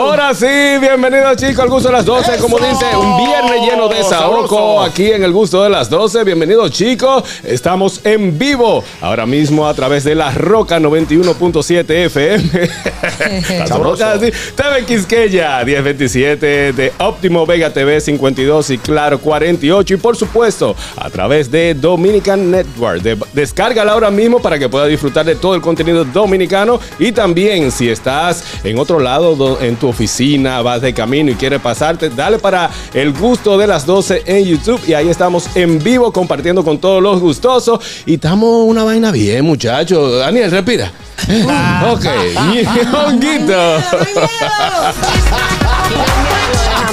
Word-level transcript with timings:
Ahora 0.00 0.32
sí, 0.34 0.46
bienvenidos 0.80 1.36
chicos 1.36 1.58
al 1.58 1.68
gusto 1.68 1.88
de 1.90 1.92
las 1.96 2.06
12, 2.06 2.38
como 2.38 2.56
dice, 2.58 2.86
un 2.96 3.18
viernes 3.18 3.60
lleno 3.68 3.86
de 3.86 4.02
saoco 4.02 4.80
aquí 4.80 5.10
en 5.12 5.22
el 5.22 5.30
gusto 5.30 5.62
de 5.62 5.68
las 5.68 5.90
12. 5.90 6.24
Bienvenidos 6.24 6.70
chicos, 6.70 7.22
estamos 7.44 8.00
en 8.04 8.38
vivo 8.38 8.82
ahora 9.02 9.26
mismo 9.26 9.68
a 9.68 9.74
través 9.74 10.02
de 10.04 10.14
la 10.14 10.30
Roca 10.32 10.78
91.7 10.80 11.90
FM. 12.06 12.50
la 13.68 13.76
Roca, 13.76 14.18
sí. 14.18 14.30
TV 14.54 14.84
Quisqueya 14.86 15.62
1027 15.66 16.72
de 16.72 16.92
Óptimo 16.98 17.44
Vega 17.44 17.70
TV 17.70 18.00
52 18.00 18.70
y 18.70 18.78
Claro 18.78 19.18
48 19.18 19.94
y 19.94 19.96
por 19.98 20.16
supuesto 20.16 20.74
a 20.96 21.10
través 21.10 21.50
de 21.50 21.74
Dominican 21.74 22.50
Network. 22.50 23.02
De, 23.02 23.18
descárgala 23.34 23.92
ahora 23.92 24.10
mismo 24.10 24.40
para 24.40 24.58
que 24.58 24.68
puedas 24.70 24.88
disfrutar 24.88 25.26
de 25.26 25.34
todo 25.36 25.54
el 25.54 25.60
contenido 25.60 26.06
dominicano 26.06 26.80
y 26.98 27.12
también 27.12 27.70
si 27.70 27.90
estás 27.90 28.42
en 28.64 28.78
otro 28.78 28.98
lado 28.98 29.36
do- 29.36 29.60
en 29.60 29.76
tu 29.76 29.89
oficina, 29.90 30.62
vas 30.62 30.80
de 30.80 30.94
camino 30.94 31.30
y 31.30 31.34
quieres 31.34 31.60
pasarte, 31.60 32.10
dale 32.10 32.38
para 32.38 32.70
el 32.94 33.12
gusto 33.12 33.58
de 33.58 33.66
las 33.66 33.84
12 33.86 34.22
en 34.26 34.44
YouTube 34.44 34.80
y 34.86 34.94
ahí 34.94 35.08
estamos 35.08 35.48
en 35.54 35.82
vivo 35.82 36.12
compartiendo 36.12 36.64
con 36.64 36.78
todos 36.78 37.02
los 37.02 37.20
gustosos 37.20 37.80
y 38.06 38.14
estamos 38.14 38.66
una 38.66 38.84
vaina 38.84 39.10
bien, 39.10 39.44
muchachos. 39.44 40.18
Daniel, 40.18 40.50
respira. 40.50 40.90
ok, 41.90 42.04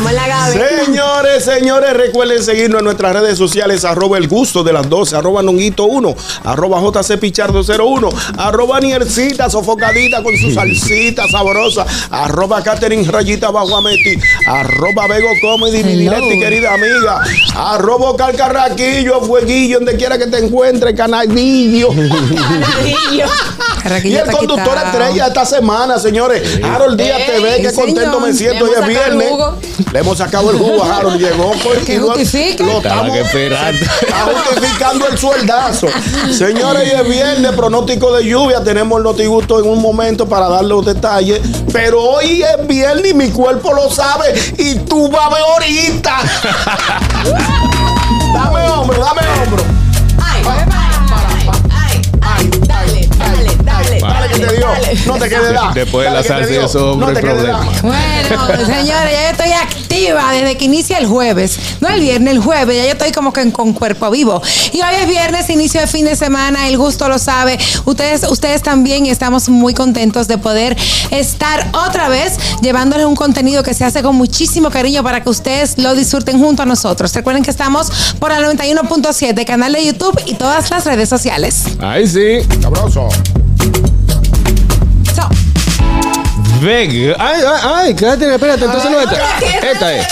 La 0.03 0.27
gaveta. 0.27 0.85
Señores, 0.85 1.43
señores, 1.43 1.93
recuerden 1.93 2.43
seguirnos 2.43 2.79
en 2.79 2.85
nuestras 2.85 3.13
redes 3.13 3.37
sociales, 3.37 3.83
arroba 3.83 4.17
el 4.19 4.27
gusto 4.27 4.63
de 4.63 4.71
las 4.71 4.87
12, 4.87 5.15
arroba 5.15 5.41
nonguito 5.41 5.85
1, 5.85 6.15
arroba 6.43 6.79
jcpichardo 6.79 7.61
01, 7.63 8.09
arroba 8.37 8.79
niercita 8.79 9.49
sofocadita 9.49 10.21
con 10.21 10.37
su 10.37 10.51
salsita 10.53 11.27
sabrosa, 11.27 11.85
arroba 12.11 12.61
Catherine 12.61 13.03
Rayita 13.09 13.49
Baguameti, 13.49 14.19
arroba 14.45 15.07
Bego 15.07 15.29
Comedy, 15.41 15.83
mi 15.83 15.95
directa 15.95 16.27
y 16.27 16.39
querida 16.39 16.73
amiga, 16.75 17.23
arroba 17.55 18.15
Calcarraquillo, 18.15 19.21
Fueguillo, 19.21 19.79
donde 19.79 19.97
quiera 19.97 20.17
que 20.17 20.27
te 20.27 20.37
encuentres, 20.37 20.95
canadillo. 20.95 21.89
y 24.03 24.15
el 24.15 24.31
conductor 24.31 24.77
estrella 24.85 25.27
esta 25.27 25.45
semana, 25.45 25.97
señores, 25.99 26.59
Harold 26.63 27.01
Díaz 27.01 27.19
Ey, 27.19 27.41
TV, 27.41 27.61
qué 27.61 27.69
sí, 27.71 27.75
contento 27.75 28.01
señor. 28.01 28.21
me 28.21 28.33
siento, 28.33 28.65
hoy 28.65 28.71
es 28.79 28.87
viernes. 28.87 29.27
Le 29.93 29.99
hemos 29.99 30.17
sacado 30.17 30.51
el 30.51 30.57
jugo 30.57 30.83
a 30.83 30.97
Harold, 30.97 31.17
llegó 31.17 31.53
y 31.93 31.97
lo- 31.97 32.07
lo 32.65 32.77
Estaba 32.77 33.07
estamos 33.07 33.17
esperando. 33.25 33.85
está 34.01 34.17
justificando 34.25 35.07
el 35.07 35.17
sueldazo. 35.17 35.87
Señores, 36.31 36.83
hoy 36.93 36.99
es 37.01 37.09
viernes, 37.09 37.51
pronóstico 37.53 38.13
de 38.15 38.25
lluvia, 38.25 38.61
tenemos 38.63 38.97
el 38.97 39.03
notigusto 39.03 39.59
en 39.59 39.69
un 39.69 39.81
momento 39.81 40.27
para 40.27 40.49
darle 40.49 40.69
los 40.69 40.85
detalles, 40.85 41.39
pero 41.71 42.01
hoy 42.03 42.43
es 42.43 42.67
viernes 42.67 43.11
y 43.11 43.13
mi 43.13 43.29
cuerpo 43.29 43.73
lo 43.73 43.89
sabe 43.89 44.33
y 44.57 44.75
tú 44.79 45.09
vas 45.09 45.27
a 45.27 45.29
ver 45.29 45.43
ahorita. 45.53 46.17
dame 48.33 48.61
hombro, 48.69 48.99
dame 48.99 49.21
hombro. 49.41 49.63
Que 54.39 54.47
te 54.47 54.55
dio, 54.55 54.67
no 55.05 55.17
te 55.17 55.29
quede 55.29 55.53
da. 55.53 55.71
Después 55.73 56.07
de 56.07 56.13
la 56.13 56.23
salsa 56.23 56.51
y 56.51 56.55
eso, 56.55 56.91
hombre, 56.91 57.07
no 57.07 57.13
te 57.13 57.21
quede 57.21 57.33
problema. 57.33 57.65
Bueno, 57.81 58.65
señores, 58.65 59.11
ya 59.11 59.23
yo 59.23 59.29
estoy 59.31 59.51
activa 59.51 60.31
desde 60.31 60.57
que 60.57 60.65
inicia 60.65 60.97
el 60.97 61.07
jueves. 61.07 61.59
No 61.81 61.89
el 61.89 61.99
viernes, 61.99 62.33
el 62.33 62.39
jueves. 62.39 62.77
Ya 62.77 62.83
yo 62.85 62.91
estoy 62.91 63.11
como 63.11 63.33
que 63.33 63.51
con 63.51 63.73
cuerpo 63.73 64.09
vivo. 64.09 64.41
Y 64.71 64.77
hoy 64.77 64.95
es 65.01 65.07
viernes, 65.07 65.49
inicio 65.49 65.81
de 65.81 65.87
fin 65.87 66.05
de 66.05 66.15
semana. 66.15 66.67
El 66.67 66.77
gusto 66.77 67.07
lo 67.09 67.19
sabe. 67.19 67.57
Ustedes, 67.85 68.23
ustedes 68.23 68.61
también 68.61 69.05
y 69.05 69.09
estamos 69.09 69.49
muy 69.49 69.73
contentos 69.73 70.27
de 70.27 70.37
poder 70.37 70.77
estar 71.11 71.69
otra 71.73 72.09
vez 72.09 72.37
llevándoles 72.61 73.05
un 73.05 73.15
contenido 73.15 73.63
que 73.63 73.73
se 73.73 73.85
hace 73.85 74.01
con 74.01 74.15
muchísimo 74.15 74.69
cariño 74.69 75.03
para 75.03 75.23
que 75.23 75.29
ustedes 75.29 75.77
lo 75.77 75.95
disfruten 75.95 76.39
junto 76.39 76.63
a 76.63 76.65
nosotros. 76.65 77.13
Recuerden 77.13 77.43
que 77.43 77.51
estamos 77.51 78.15
por 78.19 78.31
el 78.31 78.43
91.7, 78.43 79.45
canal 79.45 79.73
de 79.73 79.85
YouTube 79.85 80.19
y 80.25 80.35
todas 80.35 80.69
las 80.71 80.85
redes 80.85 81.09
sociales. 81.09 81.63
Ahí 81.79 82.07
sí. 82.07 82.39
Sabroso. 82.61 83.09
So, 85.17 85.27
Veg. 86.61 87.15
Ay, 87.17 87.41
ay, 87.41 87.61
ay, 87.63 87.95
Catherine, 87.95 88.35
espérate, 88.35 88.65
entonces 88.65 88.91
no 88.91 88.99
esta. 88.99 89.39
Esta 89.71 89.95
es. 89.95 90.07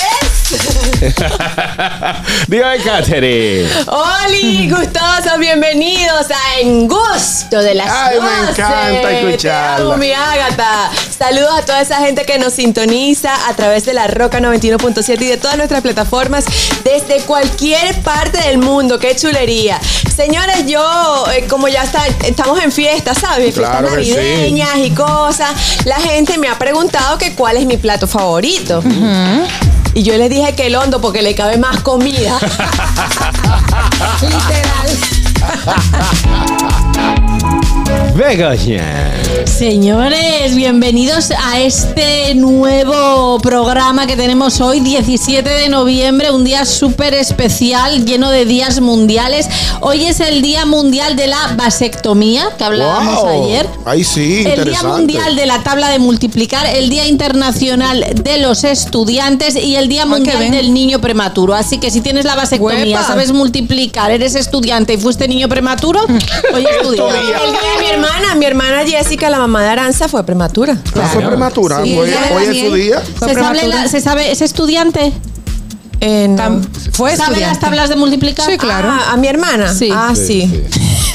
Dígame, 2.47 2.77
Catherine. 2.79 3.67
Oli, 3.87 4.69
gustosos, 4.69 5.37
bienvenidos 5.39 6.27
a 6.31 6.59
En 6.59 6.87
Gusto 6.87 7.59
de 7.61 7.75
las 7.75 7.89
Ay, 7.91 8.19
me 8.19 8.47
12. 8.47 8.61
encanta 8.61 9.11
escucharla. 9.11 9.97
Mi 9.97 10.11
Ágata. 10.11 10.91
Saludos 11.17 11.51
a 11.57 11.65
toda 11.65 11.81
esa 11.81 11.97
gente 11.99 12.25
que 12.25 12.37
nos 12.39 12.53
sintoniza 12.53 13.33
a 13.47 13.53
través 13.55 13.85
de 13.85 13.93
la 13.93 14.07
Roca 14.07 14.39
91.7 14.39 15.21
y 15.21 15.27
de 15.27 15.37
todas 15.37 15.57
nuestras 15.57 15.81
plataformas 15.81 16.45
desde 16.83 17.21
cualquier 17.25 17.95
parte 18.01 18.39
del 18.41 18.57
mundo. 18.57 18.99
¡Qué 18.99 19.15
chulería! 19.15 19.79
Señores, 20.15 20.65
yo, 20.67 21.25
eh, 21.35 21.45
como 21.49 21.67
ya 21.67 21.83
está, 21.83 22.05
estamos 22.25 22.61
en 22.63 22.71
fiestas, 22.71 23.17
¿sabes? 23.19 23.53
Fiestas 23.55 23.79
Claro 23.79 23.95
que 23.95 24.05
sí. 24.05 24.11
navideñas 24.13 24.77
y 24.77 24.91
cosas. 24.91 25.51
La 25.85 25.97
gente 25.97 26.37
me 26.37 26.47
ha 26.47 26.57
preguntado 26.57 27.17
que 27.17 27.33
cuál 27.33 27.57
es 27.57 27.65
mi 27.65 27.77
plato 27.77 28.07
favorito. 28.07 28.81
Y 29.95 30.03
yo 30.03 30.17
les 30.17 30.29
dije 30.29 30.53
que 30.55 30.67
el 30.67 30.75
hondo 30.75 30.99
porque 30.99 31.21
le 31.21 31.33
cabe 31.35 31.57
más 31.57 31.81
comida. 31.81 32.37
Begoña. 38.15 39.11
Señores, 39.45 40.55
bienvenidos 40.55 41.31
a 41.31 41.59
este 41.59 42.33
nuevo 42.35 43.37
programa 43.41 44.07
que 44.07 44.15
tenemos 44.15 44.61
hoy, 44.61 44.79
17 44.79 45.47
de 45.49 45.67
noviembre, 45.67 46.31
un 46.31 46.45
día 46.45 46.65
súper 46.65 47.13
especial, 47.13 48.05
lleno 48.05 48.31
de 48.31 48.45
días 48.45 48.79
mundiales. 48.79 49.47
Hoy 49.81 50.05
es 50.05 50.21
el 50.21 50.41
Día 50.41 50.65
Mundial 50.65 51.17
de 51.17 51.27
la 51.27 51.55
Vasectomía, 51.57 52.47
que 52.57 52.63
hablábamos 52.63 53.21
Wow. 53.21 53.43
ayer. 53.43 53.67
Ay, 53.83 54.03
sí, 54.05 54.45
El 54.47 54.63
Día. 54.63 54.81
Mundial 54.83 55.35
de 55.35 55.45
la 55.45 55.61
Tabla 55.63 55.89
de 55.89 55.99
Multiplicar, 55.99 56.65
el 56.67 56.89
Día 56.89 57.05
Internacional 57.07 58.05
de 58.23 58.37
los 58.37 58.63
Estudiantes 58.63 59.55
y 59.57 59.75
el 59.75 59.89
Día 59.89 60.03
qué 60.03 60.09
Mundial 60.09 60.51
del 60.51 60.73
Niño 60.73 60.99
Prematuro. 61.01 61.53
Así 61.53 61.79
que 61.79 61.91
si 61.91 61.99
tienes 61.99 62.23
la 62.23 62.35
vasectomía, 62.35 63.03
sabes 63.03 63.33
multiplicar, 63.33 64.11
eres 64.11 64.35
estudiante 64.35 64.93
y 64.93 64.97
fuiste 64.97 65.27
niño 65.27 65.49
prematuro, 65.49 65.99
hoy 66.53 66.65
estudia. 66.81 67.03
El 67.09 67.51
día 67.51 67.59
de 67.77 67.83
mi 67.83 67.89
hermana, 68.05 68.35
mi 68.35 68.45
hermana 68.45 68.85
Jessica, 68.85 69.29
la 69.29 69.37
mamá 69.39 69.61
de 69.63 69.69
Aranza, 69.69 70.07
fue 70.07 70.23
prematura. 70.25 70.77
Ah, 70.95 71.09
Fue 71.11 71.21
prematura. 71.21 71.83
Sí, 71.83 71.97
hoy 71.97 72.09
es 72.09 72.59
su 72.67 72.73
día. 72.73 73.01
¿Se 73.19 73.33
sabe, 73.33 73.67
la- 73.67 73.87
se 73.87 74.01
sabe, 74.01 74.31
es 74.31 74.41
estudiante? 74.41 75.11
Eh, 76.01 76.27
no. 76.29 76.35
Tam- 76.37 76.61
fue 76.91 77.11
¿Sabe 77.15 77.17
las 77.17 77.29
estudiante. 77.29 77.59
tablas 77.61 77.89
de 77.89 77.95
multiplicar? 77.95 78.45
Sí, 78.49 78.57
claro. 78.57 78.89
Ah, 78.91 79.13
a 79.13 79.17
mi 79.17 79.27
hermana. 79.27 79.73
Sí. 79.73 79.89
Ah, 79.91 80.13
sí. 80.15 80.63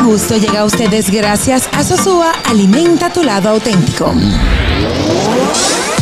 Notigusto 0.04 0.36
llega 0.36 0.60
a 0.60 0.64
ustedes 0.66 1.10
gracias 1.10 1.66
a 1.72 1.82
Sosúa 1.82 2.30
Alimenta 2.44 3.10
tu 3.10 3.22
lado 3.22 3.48
auténtico. 3.48 4.12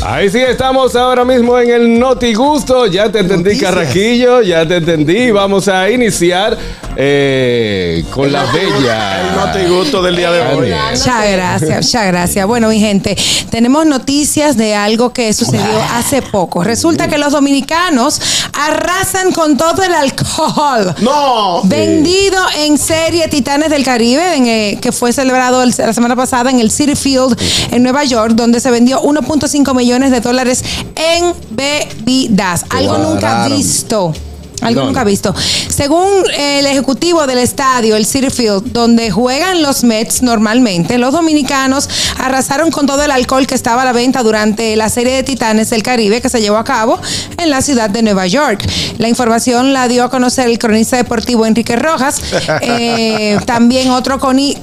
Ahí 0.05 0.29
sí 0.31 0.39
estamos 0.39 0.97
ahora 0.97 1.25
mismo 1.25 1.57
en 1.59 1.71
el 1.71 1.99
Noti 1.99 2.35
Gusto. 2.35 2.87
Ya 2.87 3.11
te 3.11 3.21
entendí, 3.21 3.51
Noticias. 3.51 3.71
Carrajillo. 3.73 4.43
Ya 4.43 4.67
te 4.67 4.77
entendí. 4.79 5.31
Vamos 5.31 5.69
a 5.69 5.89
iniciar 5.91 6.59
eh, 6.97 8.05
con 8.11 8.31
la 8.33 8.43
El 8.45 8.51
bella. 8.53 9.33
noti 9.37 9.65
gusto 9.73 10.03
del 10.03 10.17
día 10.17 10.31
de 10.33 10.41
hoy. 10.55 10.71
Muchas 10.91 11.31
gracias, 11.33 11.87
muchas 11.87 12.07
gracias. 12.09 12.47
Bueno, 12.47 12.69
mi 12.69 12.81
gente, 12.81 13.17
tenemos 13.51 13.87
noticias 13.87 14.57
de 14.57 14.75
algo 14.75 15.13
que 15.13 15.33
sucedió 15.33 15.81
hace 15.95 16.21
poco. 16.21 16.65
Resulta 16.65 17.07
que 17.09 17.17
los 17.17 17.33
dominicanos 17.33 18.21
arrasan 18.59 19.31
con 19.33 19.57
todo 19.57 19.83
el 19.85 19.95
alcohol. 19.95 20.95
No. 21.01 21.63
Vendido 21.65 22.39
en 22.59 22.77
serie 22.77 23.29
Titanes 23.29 23.71
del 23.71 23.85
Caribe, 23.85 24.35
en, 24.37 24.47
eh, 24.47 24.79
que 24.83 24.91
fue 24.91 25.13
celebrado 25.13 25.63
el- 25.63 25.73
la 25.79 25.93
semana 25.93 26.17
pasada 26.17 26.51
en 26.51 26.59
el 26.61 26.71
City 26.73 26.97
Field 26.97 27.41
en 27.71 27.83
Nueva 27.85 28.03
York, 28.05 28.33
donde 28.35 28.59
se 28.61 28.71
vendió 28.71 29.01
1.5 29.01 29.73
millones 29.75 29.92
de 30.01 30.21
dólares 30.21 30.65
en 30.95 31.35
bebidas. 31.51 32.65
Algo 32.71 32.97
nunca 32.97 33.47
visto. 33.49 34.15
Algo 34.63 34.85
nunca 34.85 35.05
visto. 35.05 35.35
Según 35.69 36.09
el 36.37 36.67
ejecutivo 36.67 37.27
del 37.27 37.39
estadio, 37.39 37.97
el 37.97 38.07
City 38.07 38.31
Field, 38.31 38.73
donde 38.73 39.11
juegan 39.11 39.63
los 39.63 39.85
Mets 39.85 40.23
normalmente, 40.23 40.99
los 40.99 41.13
dominicanos 41.13 41.89
arrasaron 42.19 42.71
con 42.71 42.87
todo 42.87 43.03
el 43.03 43.11
alcohol 43.11 43.47
que 43.47 43.55
estaba 43.55 43.83
a 43.83 43.85
la 43.85 43.93
venta 43.93 44.23
durante 44.23 44.77
la 44.77 44.89
serie 44.89 45.15
de 45.15 45.23
Titanes 45.23 45.71
del 45.71 45.83
Caribe 45.83 46.21
que 46.21 46.29
se 46.29 46.41
llevó 46.41 46.57
a 46.57 46.65
cabo 46.65 46.99
en 47.39 47.51
la 47.51 47.63
ciudad 47.63 47.91
de 47.91 48.03
Nueva 48.03 48.27
York. 48.27 48.65
La 48.99 49.09
información 49.09 49.73
la 49.73 49.89
dio 49.89 50.05
a 50.05 50.11
conocer 50.11 50.49
el 50.49 50.59
cronista 50.59 50.97
deportivo 50.97 51.47
Enrique 51.47 51.77
Rojas. 51.77 52.21
Eh, 52.65 53.39
también 53.45 53.91
otro 53.91 54.21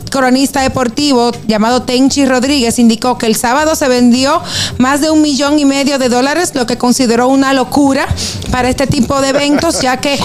cronista 0.10 0.62
deportivo 0.62 1.32
llamado 1.48 1.82
Tenchi 1.84 2.26
Rodríguez 2.26 2.80
indicó 2.80 3.18
que 3.18 3.26
el 3.26 3.36
sábado 3.36 3.76
se 3.76 3.88
vendió 3.88 4.42
más 4.78 5.02
de 5.02 5.10
un 5.10 5.22
millón 5.22 5.60
y 5.60 5.66
medio 5.66 5.98
de 5.98 6.10
dólares, 6.10 6.52
lo 6.54 6.66
que 6.66 6.78
consideró 6.78 7.28
una 7.28 7.54
locura 7.54 8.08
para 8.52 8.70
este 8.70 8.88
tipo 8.88 9.22
de 9.22 9.30
eventos, 9.30 9.82
ya 9.82 9.89
que 9.98 10.20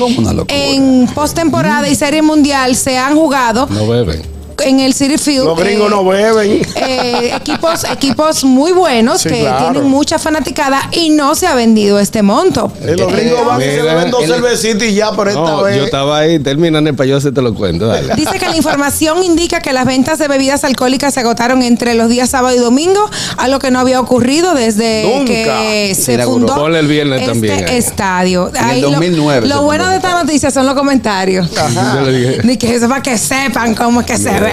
en 0.49 1.07
postemporada 1.15 1.89
y 1.89 1.95
serie 1.95 2.23
mundial 2.23 2.77
se 2.77 2.99
han 2.99 3.15
jugado 3.15 3.67
No 3.71 3.87
beben. 3.87 4.34
En 4.63 4.81
el 4.81 4.95
City 4.95 5.19
Field. 5.19 5.45
Los 5.45 5.59
gringos 5.59 5.87
eh, 5.89 5.91
no 5.91 6.05
beben. 6.05 6.63
eh, 6.77 7.33
equipos, 7.37 7.85
equipos 7.91 8.45
muy 8.45 8.73
buenos 8.73 9.23
Sí, 9.23 9.29
que 9.29 9.41
claro. 9.41 9.71
tienen 9.73 9.89
mucha 9.91 10.19
fanaticada 10.19 10.89
y 10.93 11.11
no 11.11 11.35
se 11.35 11.47
ha 11.47 11.55
vendido 11.55 11.99
este 11.99 12.23
monto. 12.23 12.73
Y 12.83 12.97
los 12.99 13.13
gringos 13.13 13.45
van 13.47 13.61
y 13.61 13.65
se 13.65 13.83
beben 13.83 14.11
dos 14.11 14.25
el- 14.25 14.31
cervecitas 14.31 14.89
y 14.89 14.95
ya, 14.95 15.11
pero 15.13 15.31
esta 15.31 15.41
No, 15.43 15.63
vez. 15.63 15.77
yo 15.77 15.85
estaba 15.85 16.19
ahí. 16.19 16.39
Terminan 16.39 16.87
el 16.87 16.95
payo, 16.95 17.21
se 17.21 17.33
te 17.33 17.43
lo 17.43 17.55
cuento. 17.55 17.87
Dale. 17.87 18.15
Dice 18.15 18.39
que 18.39 18.47
la 18.49 18.57
información 18.57 19.23
indica 19.23 19.61
que 19.61 19.73
las 19.73 19.87
ventas 19.87 20.19
de 20.19 20.29
bebidas 20.29 20.65
alcohólicas 20.65 21.15
se 21.15 21.21
agotaron 21.21 21.63
entre 21.63 21.95
los 21.95 22.09
días 22.09 22.31
sábado 22.31 22.55
y 22.55 22.59
domingo, 22.59 23.09
algo 23.37 23.59
que 23.59 23.71
no 23.71 23.79
había 23.81 24.01
ocurrido 24.01 24.55
desde 24.55 25.05
Nunca. 25.19 25.27
que 25.33 25.95
Se 25.99 26.19
fundó 26.25 26.55
Ponle 26.55 26.79
el 26.81 26.87
viernes 26.87 27.21
este 27.21 27.33
también 27.33 27.65
ahí. 27.69 27.77
estadio. 27.77 28.49
En 28.55 28.57
el 28.57 28.65
Ahí 28.65 28.81
lo- 28.81 28.91
2009 28.91 29.47
Lo, 29.49 29.57
se 29.59 29.61
bueno 29.63 29.85
de 29.87 29.91
el 29.93 29.97
esta 29.97 30.23
noticia 30.23 30.51
son 30.51 30.67
los 30.67 30.75
comentarios. 30.75 31.49
Yo 31.51 32.01
le 32.03 32.13
dije. 32.13 32.41
Ni 32.45 32.57
que 32.57 32.75
eso 32.75 32.89
para 32.89 33.03
que 33.03 33.17
sepan 33.19 33.75
cómo 33.75 34.01
es 34.01 34.07
que 34.07 34.17
se 34.19 34.31
ve. 34.41 34.44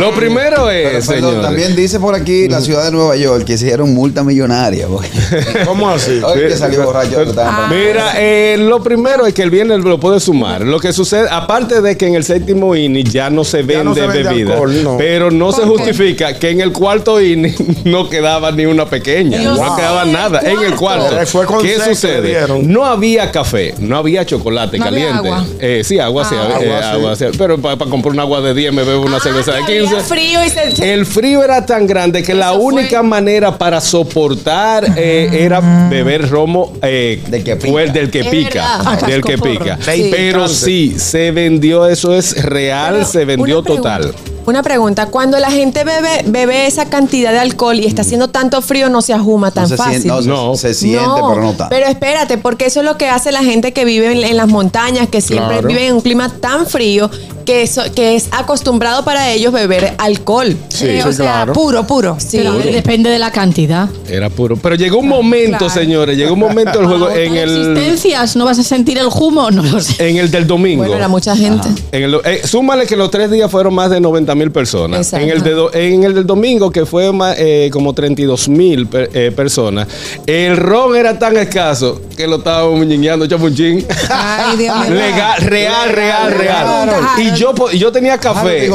Lo 0.00 0.12
primero 0.12 0.66
Pero, 0.66 0.70
es, 0.70 1.06
perdón, 1.06 1.30
señor. 1.30 1.42
también 1.44 1.76
dice 1.76 1.98
por 2.00 2.14
aquí 2.14 2.48
la 2.48 2.60
ciudad 2.60 2.84
de 2.84 2.90
Nueva 2.92 3.16
York 3.16 3.44
que 3.44 3.54
hicieron 3.54 3.94
multa 3.94 4.22
millonaria. 4.24 4.86
porque- 4.88 5.08
¿Cómo 5.66 5.88
así? 5.90 6.20
Oye, 6.22 6.48
que 6.48 6.56
salió 6.56 6.84
borracho. 6.84 7.16
que 7.24 7.30
estaban- 7.30 7.70
Mira, 7.70 8.12
eh, 8.16 8.56
lo 8.58 8.82
primero 8.82 9.26
es 9.26 9.34
que 9.34 9.42
el 9.42 9.50
viernes 9.50 9.80
lo 9.80 9.98
puede 9.98 10.20
sumar. 10.20 10.62
Lo 10.62 10.78
que 10.80 10.92
sucede, 10.92 11.28
aparte 11.30 11.80
de 11.80 11.96
que 11.96 12.06
en 12.06 12.14
el 12.14 12.24
séptimo 12.24 12.74
inning 12.76 13.04
ya 13.08 13.30
no 13.30 13.44
se 13.44 13.58
vende, 13.62 13.84
no 13.84 13.94
se 13.94 14.00
vende 14.06 14.22
bebida, 14.22 14.52
alcohol, 14.54 14.82
no. 14.84 14.96
pero 14.98 15.30
no 15.30 15.52
se 15.52 15.62
justifica 15.62 16.38
que 16.38 16.50
en 16.50 16.60
el 16.60 16.72
cuarto 16.72 17.20
inning 17.20 17.54
no 17.84 18.08
quedaba 18.08 18.50
ni 18.52 18.66
una 18.66 18.86
pequeña, 18.86 19.38
Dios 19.38 19.58
no 19.58 19.76
quedaba 19.76 20.02
¿en 20.02 20.08
el 20.08 20.12
nada 20.14 20.40
en 20.44 20.60
el 20.62 20.74
cuarto? 20.74 21.16
Pero 21.32 21.46
con 21.46 21.62
¿Qué 21.62 21.78
sucede? 21.80 22.38
No 22.62 22.84
había 22.84 23.30
café, 23.30 23.74
no 23.78 23.96
había 23.96 24.24
chocolate 24.24 24.78
No 24.78 24.86
había 24.86 25.08
caliente. 25.10 25.28
agua. 25.28 25.46
Eh, 25.60 25.82
sí, 25.84 25.98
agua 25.98 26.24
sí, 26.24 26.34
Ah. 26.38 26.58
eh, 26.60 26.72
Agua, 26.72 26.78
sí. 26.80 26.88
agua 26.96 27.16
sí. 27.16 27.24
Pero 27.38 27.58
para 27.58 27.76
comprar 27.76 28.12
un 28.12 28.20
agua 28.20 28.40
de 28.40 28.54
10 28.54 28.72
me 28.72 28.84
bebo 28.84 29.02
una 29.02 29.17
cerveza 29.20 29.52
de 29.52 29.58
Ah, 29.62 29.66
que 29.66 29.78
había 29.78 29.90
15. 29.90 30.04
frío 30.06 30.44
y 30.44 30.50
se... 30.50 30.94
El 30.94 31.06
frío 31.06 31.42
era 31.42 31.64
tan 31.66 31.86
grande 31.86 32.22
que 32.22 32.34
la 32.34 32.50
fue. 32.52 32.58
única 32.58 33.02
manera 33.02 33.56
para 33.56 33.80
soportar 33.80 34.84
eh, 34.96 35.28
era 35.44 35.60
beber 35.90 36.28
romo 36.28 36.72
eh, 36.82 37.22
Del 37.28 37.44
que 37.44 37.56
pica. 37.56 37.70
fue 37.70 37.90
del 37.90 38.10
que 38.10 38.20
Es 38.20 38.26
pica, 38.28 38.78
verdad. 38.78 39.06
del 39.06 39.22
que 39.22 39.32
Cascoporro. 39.32 39.58
pica. 39.64 39.78
Sí. 39.92 40.08
Pero 40.10 40.48
sí, 40.48 40.94
se 40.98 41.30
vendió, 41.30 41.86
eso 41.86 42.14
es 42.14 42.42
real, 42.42 42.94
Pero 42.94 43.06
se 43.06 43.24
vendió 43.24 43.62
total. 43.62 44.12
Una 44.46 44.62
pregunta, 44.62 45.06
cuando 45.06 45.38
la 45.38 45.50
gente 45.50 45.84
bebe, 45.84 46.22
bebe 46.24 46.66
esa 46.66 46.86
cantidad 46.86 47.32
de 47.32 47.38
alcohol 47.38 47.78
y 47.78 47.84
está 47.86 48.00
haciendo 48.00 48.28
tanto 48.28 48.62
frío, 48.62 48.88
no 48.88 49.02
se 49.02 49.12
ajuma 49.12 49.50
tan 49.50 49.64
no 49.64 49.68
se 49.68 49.76
fácil. 49.76 50.00
siente, 50.00 50.08
no, 50.08 50.22
se- 50.22 50.28
No. 50.28 50.56
se, 50.56 50.72
siente, 50.74 51.04
No, 51.04 51.28
pero 51.28 51.42
no 51.42 51.48
tanto. 51.52 51.66
Pero 51.68 51.86
espérate, 51.86 52.38
porque 52.38 52.64
eso 52.64 52.80
es 52.80 52.86
lo 52.86 52.96
que 52.96 53.08
hace 53.08 53.30
la 53.30 53.42
gente 53.44 53.72
que 53.74 53.84
vive 53.84 54.10
en, 54.10 54.24
en 54.24 54.36
las 54.38 54.48
montañas, 54.48 55.06
que 55.10 55.20
siempre 55.20 55.48
Claro. 55.58 55.68
vive 55.68 55.86
en 55.88 55.94
un 55.96 56.00
clima 56.00 56.30
tan 56.40 56.66
frío, 56.66 57.10
que, 57.52 58.14
es 58.14 58.28
acostumbrado 58.30 59.04
para 59.04 59.30
ellos 59.30 59.52
beber 59.52 59.94
alcohol. 59.98 60.54
Sí, 60.68 60.86
Eh, 60.86 61.02
o 61.04 61.10
sí, 61.10 61.16
sea, 61.18 61.32
claro. 61.32 61.52
puro, 61.54 61.86
puro. 61.86 62.16
Sí. 62.18 62.36
Pero 62.38 62.52
depende 62.54 63.08
de 63.10 63.18
la 63.18 63.30
cantidad. 63.32 63.88
Era 64.08 64.28
puro. 64.28 64.56
Pero 64.56 64.74
llegó 64.74 64.98
un 64.98 65.08
momento, 65.08 65.58
Claro. 65.58 65.72
señores, 65.72 66.16
llegó 66.18 66.34
un 66.34 66.40
momento 66.40 66.78
del 66.78 66.86
juego 66.86 67.10
en 67.10 67.32
¿Hay 67.32 67.38
el 67.38 67.50
existencias? 67.50 68.36
¿No 68.36 68.44
vas 68.44 68.58
a 68.58 68.62
sentir 68.62 68.98
el 68.98 69.06
humo? 69.06 69.50
No 69.58 69.62
lo 69.62 69.80
sé. 69.80 70.08
en 70.08 70.18
el 70.18 70.30
del 70.30 70.46
domingo. 70.46 70.82
Bueno, 70.82 70.96
era 70.96 71.08
mucha 71.08 71.34
gente. 71.34 71.68
En 71.90 72.02
el, 72.04 72.20
eh, 72.24 72.42
súmale 72.44 72.86
que 72.86 72.96
los 72.96 73.10
tres 73.10 73.30
días 73.30 73.50
fueron 73.50 73.74
más 73.74 73.90
de 73.90 74.00
90 74.00 74.34
mil 74.34 74.50
personas. 74.52 75.00
Exacto. 75.00 75.24
En 75.26 75.32
el, 75.32 75.42
de 75.42 75.50
do- 75.52 75.72
en 75.74 76.04
el 76.04 76.14
del 76.14 76.26
domingo, 76.26 76.70
que 76.70 76.84
fue 76.86 77.10
más, 77.12 77.34
eh, 77.38 77.70
como 77.72 77.92
32 77.94 78.48
mil 78.48 78.86
per- 78.86 79.10
eh, 79.14 79.32
personas, 79.34 79.88
el 80.26 80.56
ron 80.56 80.94
era 80.96 81.18
tan 81.18 81.36
escaso 81.38 82.00
que 82.16 82.26
lo 82.26 82.36
estábamos 82.36 82.76
muñeñando, 82.78 83.26
chapunchín. 83.26 83.84
Ay, 84.10 84.56
Dios 84.58 84.76
mío. 84.86 84.94
Legal, 84.94 85.40
real, 85.42 85.88
real, 85.90 86.32
real. 86.32 86.64
Claro. 86.88 87.06
Y 87.18 87.32
yo, 87.38 87.70
yo 87.72 87.92
tenía 87.92 88.18
café. 88.18 88.68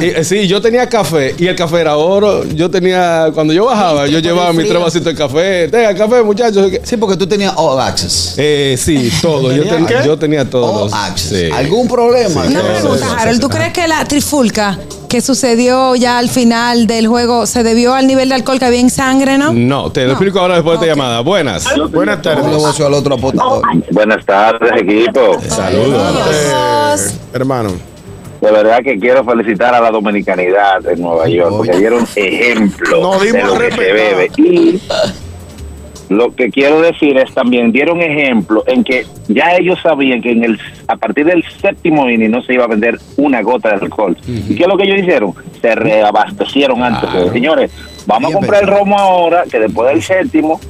Y, 0.00 0.04
eh, 0.06 0.24
sí, 0.24 0.46
yo 0.46 0.60
tenía 0.60 0.88
café 0.88 1.34
y 1.38 1.46
el 1.46 1.56
café 1.56 1.80
era 1.80 1.96
oro. 1.96 2.44
Yo 2.44 2.70
tenía, 2.70 3.30
cuando 3.34 3.52
yo 3.52 3.64
bajaba, 3.66 4.06
yo 4.06 4.18
llevaba 4.18 4.52
mis 4.52 4.68
tres 4.68 4.80
vasitos 4.82 5.12
de 5.12 5.14
café. 5.18 5.68
Tenga 5.68 5.94
café, 5.94 6.22
muchachos. 6.22 6.70
Sí, 6.82 6.96
porque 6.96 7.16
tú 7.16 7.26
tenías 7.26 7.52
all 7.56 7.80
access. 7.80 8.34
Eh, 8.36 8.76
sí, 8.78 9.10
todo. 9.22 9.52
Yo, 9.52 9.64
ten- 9.64 9.86
qué? 9.86 9.94
yo 10.04 10.18
tenía 10.18 10.48
todos. 10.48 10.92
All 10.92 10.98
access. 10.98 11.28
Sí. 11.38 11.50
¿Algún 11.52 11.88
problema? 11.88 12.42
Una 12.42 12.60
Sí, 12.60 12.66
pregunta, 12.66 12.98
sí, 12.98 13.10
sí, 13.10 13.16
Harold. 13.18 13.40
¿Tú 13.40 13.48
crees 13.48 13.72
que 13.72 13.86
la 13.88 14.04
trifulca 14.04 14.78
que 15.08 15.20
sucedió 15.22 15.96
ya 15.96 16.18
al 16.18 16.28
final 16.28 16.86
del 16.86 17.06
juego 17.06 17.46
se 17.46 17.62
debió 17.62 17.94
al 17.94 18.06
nivel 18.06 18.28
de 18.28 18.34
alcohol 18.34 18.58
que 18.58 18.66
había 18.66 18.80
en 18.80 18.90
sangre, 18.90 19.38
no? 19.38 19.52
No, 19.54 19.90
te 19.90 20.04
lo 20.04 20.10
explico 20.12 20.38
ahora 20.38 20.56
después 20.56 20.78
de 20.78 20.86
esta 20.86 20.94
llamada. 20.96 21.20
Buenas. 21.20 21.64
Buenas 21.92 22.16
Un 22.16 22.22
tardes. 22.22 22.80
al 22.80 22.94
otro. 22.94 23.16
Buenas 23.16 24.24
tardes, 24.26 24.70
equipo. 24.82 25.38
Saludos. 25.48 26.12
Eh, 26.30 27.10
hermano. 27.32 27.70
De 28.40 28.52
verdad 28.52 28.82
que 28.82 28.98
quiero 28.98 29.24
felicitar 29.24 29.74
a 29.74 29.80
la 29.80 29.90
dominicanidad 29.90 30.86
en 30.86 31.00
Nueva 31.02 31.28
York, 31.28 31.54
porque 31.56 31.76
dieron 31.76 32.06
ejemplo 32.14 33.18
dimos 33.20 33.32
de 33.32 33.42
lo 33.42 33.58
que 33.58 33.70
se 33.72 33.92
bebe. 33.92 34.30
Y 34.36 34.80
lo 36.08 36.34
que 36.34 36.50
quiero 36.50 36.80
decir 36.80 37.18
es 37.18 37.34
también, 37.34 37.72
dieron 37.72 38.00
ejemplo 38.00 38.62
en 38.66 38.84
que 38.84 39.06
ya 39.28 39.56
ellos 39.56 39.78
sabían 39.82 40.22
que 40.22 40.30
en 40.30 40.44
el 40.44 40.58
a 40.86 40.96
partir 40.96 41.26
del 41.26 41.44
séptimo 41.60 42.08
inning 42.08 42.30
no 42.30 42.42
se 42.42 42.54
iba 42.54 42.64
a 42.64 42.68
vender 42.68 42.98
una 43.16 43.42
gota 43.42 43.70
de 43.70 43.84
alcohol. 43.84 44.16
¿Y 44.26 44.54
qué 44.54 44.62
es 44.62 44.68
lo 44.68 44.76
que 44.76 44.84
ellos 44.84 45.00
hicieron? 45.00 45.34
Se 45.60 45.74
reabastecieron 45.74 46.82
antes. 46.82 47.10
Claro. 47.10 47.32
Señores, 47.32 47.72
vamos 48.06 48.30
Bien 48.30 48.36
a 48.36 48.40
comprar 48.40 48.62
el 48.62 48.68
romo 48.68 48.98
ahora, 48.98 49.44
que 49.50 49.58
después 49.58 49.90
del 49.90 50.02
séptimo 50.02 50.60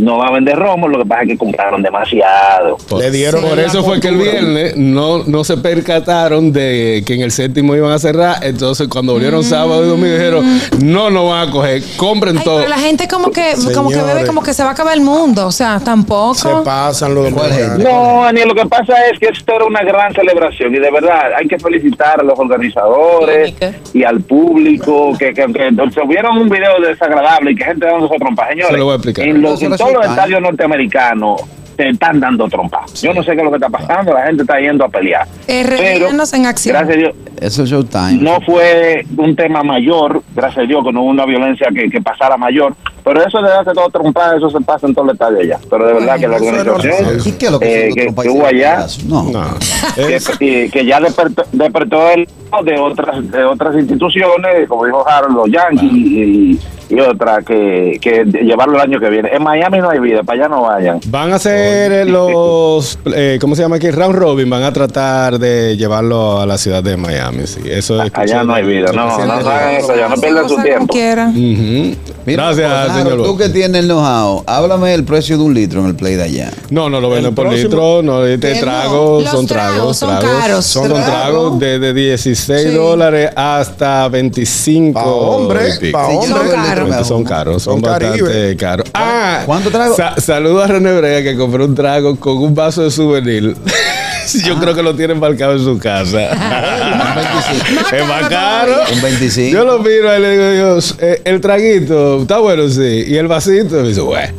no 0.00 0.18
va 0.18 0.28
a 0.28 0.32
vender 0.32 0.56
romo, 0.56 0.88
lo 0.88 0.98
que 0.98 1.06
pasa 1.06 1.22
es 1.22 1.28
que 1.28 1.38
compraron 1.38 1.82
demasiado. 1.82 2.76
Por- 2.88 3.00
Le 3.00 3.10
dieron 3.10 3.42
Por 3.42 3.58
eso 3.58 3.82
fue 3.84 4.00
que 4.00 4.08
el 4.08 4.16
viernes 4.16 4.76
no, 4.76 5.24
no 5.24 5.44
se 5.44 5.56
percataron 5.56 6.52
de 6.52 7.02
que 7.06 7.14
en 7.14 7.22
el 7.22 7.30
séptimo 7.30 7.74
iban 7.76 7.92
a 7.92 7.98
cerrar. 7.98 8.36
Entonces, 8.42 8.88
cuando 8.88 9.12
volvieron 9.12 9.42
sábado 9.44 9.84
y 9.84 9.88
domingo, 9.88 10.12
dijeron: 10.14 10.60
No, 10.82 11.10
no 11.10 11.28
van 11.28 11.48
a 11.48 11.50
coger, 11.52 11.82
compren 11.96 12.38
Ay, 12.38 12.44
todo. 12.44 12.58
pero 12.58 12.68
la 12.68 12.78
gente 12.78 13.06
como 13.08 13.30
que, 13.30 13.54
como 13.74 13.90
que 13.90 13.96
bebe 14.02 14.26
como 14.26 14.42
que 14.42 14.52
se 14.54 14.62
va 14.62 14.70
a 14.70 14.72
acabar 14.72 14.94
el 14.94 15.00
mundo. 15.02 15.46
O 15.46 15.52
sea, 15.52 15.80
tampoco. 15.84 16.34
Se 16.34 16.48
pasan 16.64 17.14
los 17.14 17.32
¿Cuál 17.32 17.50
dominicanos. 17.50 17.78
No, 17.84 18.22
Daniel, 18.24 18.48
lo 18.48 18.54
que 18.54 18.66
pasa 18.66 18.94
es 19.12 19.18
que 19.18 19.26
esto 19.26 19.54
era 19.54 19.64
una 19.64 19.82
gran 19.82 20.12
celebración 20.14 20.74
y 20.74 20.78
de 20.78 20.90
verdad 20.90 21.32
hay 21.36 21.46
que 21.48 21.58
felicitar 21.58 22.20
a 22.20 22.22
los 22.22 22.38
organizadores 22.38 23.54
y 23.92 24.04
al 24.04 24.20
público 24.20 25.12
que, 25.18 25.32
que, 25.34 25.46
que 25.52 25.70
se 25.92 26.06
vieron 26.06 26.38
un 26.38 26.48
video 26.48 26.80
desagradable 26.80 27.52
y 27.52 27.56
que 27.56 27.64
gente 27.64 27.86
dándose 27.86 28.16
trompas. 28.18 28.48
Señores, 28.48 28.70
Se 28.72 28.76
lo 28.78 28.84
voy 28.84 28.92
a 28.92 28.96
explicar. 28.96 29.26
en, 29.26 29.42
los, 29.42 29.62
en 29.62 29.72
resulta, 29.96 30.26
todos 30.26 31.42
se 31.78 31.88
están 31.90 32.18
dando 32.18 32.48
trompas. 32.48 33.00
Yo 33.00 33.14
no 33.14 33.22
sé 33.22 33.32
qué 33.32 33.38
es 33.38 33.44
lo 33.44 33.50
que 33.50 33.56
está 33.56 33.68
pasando, 33.68 34.12
la 34.12 34.26
gente 34.26 34.42
está 34.42 34.58
yendo 34.58 34.84
a 34.84 34.88
pelear. 34.88 35.28
RNnos 35.46 36.32
en 36.34 36.46
acción. 36.46 36.74
gracias 36.74 36.96
a 36.96 36.98
Dios, 36.98 37.14
Eso 37.40 37.62
es 37.62 37.70
Showtime. 37.70 38.18
no 38.20 38.40
fue 38.40 39.06
un 39.16 39.36
tema 39.36 39.62
mayor, 39.62 40.22
gracias 40.34 40.64
a 40.64 40.66
Dios, 40.66 40.84
que 40.84 40.92
no 40.92 41.02
hubo 41.02 41.10
una 41.10 41.24
violencia 41.24 41.68
que, 41.72 41.88
que 41.88 42.00
pasara 42.02 42.36
mayor, 42.36 42.74
pero 43.04 43.24
eso 43.24 43.40
de 43.40 43.48
darse 43.48 43.72
todo 43.72 43.88
trompada, 43.90 44.36
eso 44.36 44.50
se 44.50 44.60
pasa 44.60 44.86
en 44.88 44.94
todo 44.94 45.04
el 45.06 45.12
estadio 45.12 45.38
allá. 45.38 45.58
Pero 45.70 45.86
de 45.86 45.92
verdad 45.94 46.18
que 46.18 46.28
la 46.28 46.36
organización 46.36 47.20
¿Y 47.24 47.32
qué 47.32 47.46
es 47.46 47.52
lo 47.52 47.60
que, 47.60 47.88
eh, 47.88 47.92
que, 47.94 48.14
que 48.14 48.28
hubo 48.28 48.44
allá, 48.44 48.76
pedazos? 48.76 49.04
No. 49.04 49.22
No. 49.22 49.44
que, 50.38 50.84
ya 50.84 51.00
despertó, 51.00 51.44
despertó 51.52 52.10
el 52.10 52.28
de 52.64 52.78
otras 52.78 53.30
de 53.30 53.44
otras 53.44 53.76
instituciones, 53.76 54.68
como 54.68 54.84
dijo 54.84 55.08
Harold, 55.08 55.36
los 55.36 55.50
Yankees 55.50 55.92
y, 55.92 56.60
y 56.90 57.00
otras, 57.00 57.44
que, 57.44 57.98
que 58.00 58.24
llevarlo 58.24 58.76
el 58.76 58.80
año 58.80 59.00
que 59.00 59.10
viene. 59.10 59.30
En 59.32 59.42
Miami 59.42 59.78
no 59.78 59.90
hay 59.90 60.00
vida, 60.00 60.22
para 60.22 60.40
allá 60.40 60.48
no 60.48 60.62
vayan. 60.62 61.00
Van 61.06 61.32
a 61.32 61.36
hacer 61.36 61.67
los, 62.06 62.98
eh, 63.14 63.38
¿cómo 63.40 63.54
se 63.54 63.62
llama 63.62 63.76
aquí? 63.76 63.90
Round 63.90 64.14
Robin. 64.14 64.48
Van 64.48 64.62
a 64.62 64.72
tratar 64.72 65.38
de 65.38 65.76
llevarlo 65.76 66.40
a 66.40 66.46
la 66.46 66.58
ciudad 66.58 66.82
de 66.82 66.96
Miami. 66.96 67.46
Sí, 67.46 67.60
eso 67.66 68.02
es. 68.02 68.10
Allá 68.14 68.44
no 68.44 68.54
hay 68.54 68.64
vida, 68.64 68.92
no, 68.92 69.06
no 69.26 69.32
hagan 69.32 69.74
eso, 69.76 69.96
ya 69.96 70.08
no 70.08 70.16
pierdan 70.16 70.48
su 70.48 70.56
Cosa 70.56 70.68
como 70.76 70.86
tiempo. 70.86 71.96
Mira, 72.28 72.52
Gracias, 72.52 72.96
señor. 72.98 73.22
Tú 73.24 73.36
que 73.36 73.48
tienes 73.48 73.80
el 73.80 73.86
know-how, 73.88 74.44
háblame 74.46 74.92
el 74.94 75.04
precio 75.04 75.38
de 75.38 75.44
un 75.44 75.54
litro 75.54 75.80
en 75.80 75.86
el 75.86 75.94
play 75.96 76.14
de 76.16 76.22
allá. 76.24 76.50
No, 76.70 76.90
no 76.90 77.00
lo 77.00 77.08
venden 77.10 77.34
por 77.34 77.46
próximo- 77.46 77.68
litro, 77.70 78.02
no, 78.02 78.24
este 78.26 78.52
¿Qué 78.52 78.60
trago, 78.60 79.20
no? 79.24 79.30
son 79.30 79.46
tragos 79.46 79.74
tragos, 79.74 79.96
son 79.96 80.18
tragos. 80.18 80.38
caros. 80.40 80.64
Son 80.66 80.88
Trago. 80.88 81.04
tragos 81.06 81.58
desde 81.60 81.94
16 81.94 82.68
Sí. 82.70 82.74
dólares 82.76 83.30
hasta 83.34 84.08
25 84.08 84.92
Pa' 84.92 85.06
hombre, 85.06 85.90
pa' 85.90 86.08
caros. 86.54 87.06
Son 87.06 87.24
caros, 87.24 87.62
son, 87.62 87.74
Son 87.74 87.82
bastante 87.82 88.20
Caribe. 88.22 88.56
caros. 88.56 88.86
Ah, 88.94 89.42
¿Cuánto 89.46 89.70
trago? 89.70 89.94
sa- 89.96 90.20
saludo 90.20 90.62
a 90.62 90.66
René 90.66 90.96
Brea 90.98 91.22
que 91.22 91.36
compró 91.36 91.64
un 91.64 91.74
trago 91.74 92.16
con 92.16 92.36
un 92.38 92.54
vaso 92.54 92.82
de 92.82 92.90
souvenir. 92.90 93.56
Yo 94.44 94.54
Ah. 94.56 94.60
creo 94.60 94.74
que 94.74 94.82
lo 94.82 94.94
tiene 94.94 95.12
embarcado 95.14 95.52
en 95.52 95.60
su 95.64 95.78
casa. 95.78 96.20
es 97.92 98.06
más 98.06 98.28
caro. 98.28 98.74
Un 98.92 99.00
25. 99.02 99.50
Yo 99.52 99.64
lo 99.64 99.78
miro 99.80 100.16
y 100.16 100.20
le 100.20 100.30
digo, 100.30 100.50
Dios, 100.50 100.96
eh, 101.00 101.20
el 101.24 101.40
traguito 101.40 102.22
está 102.22 102.38
bueno, 102.38 102.68
sí. 102.68 103.04
Y 103.06 103.16
el 103.16 103.28
vasito, 103.28 103.76
me 103.76 103.88
dice, 103.88 104.00
bueno. 104.00 104.32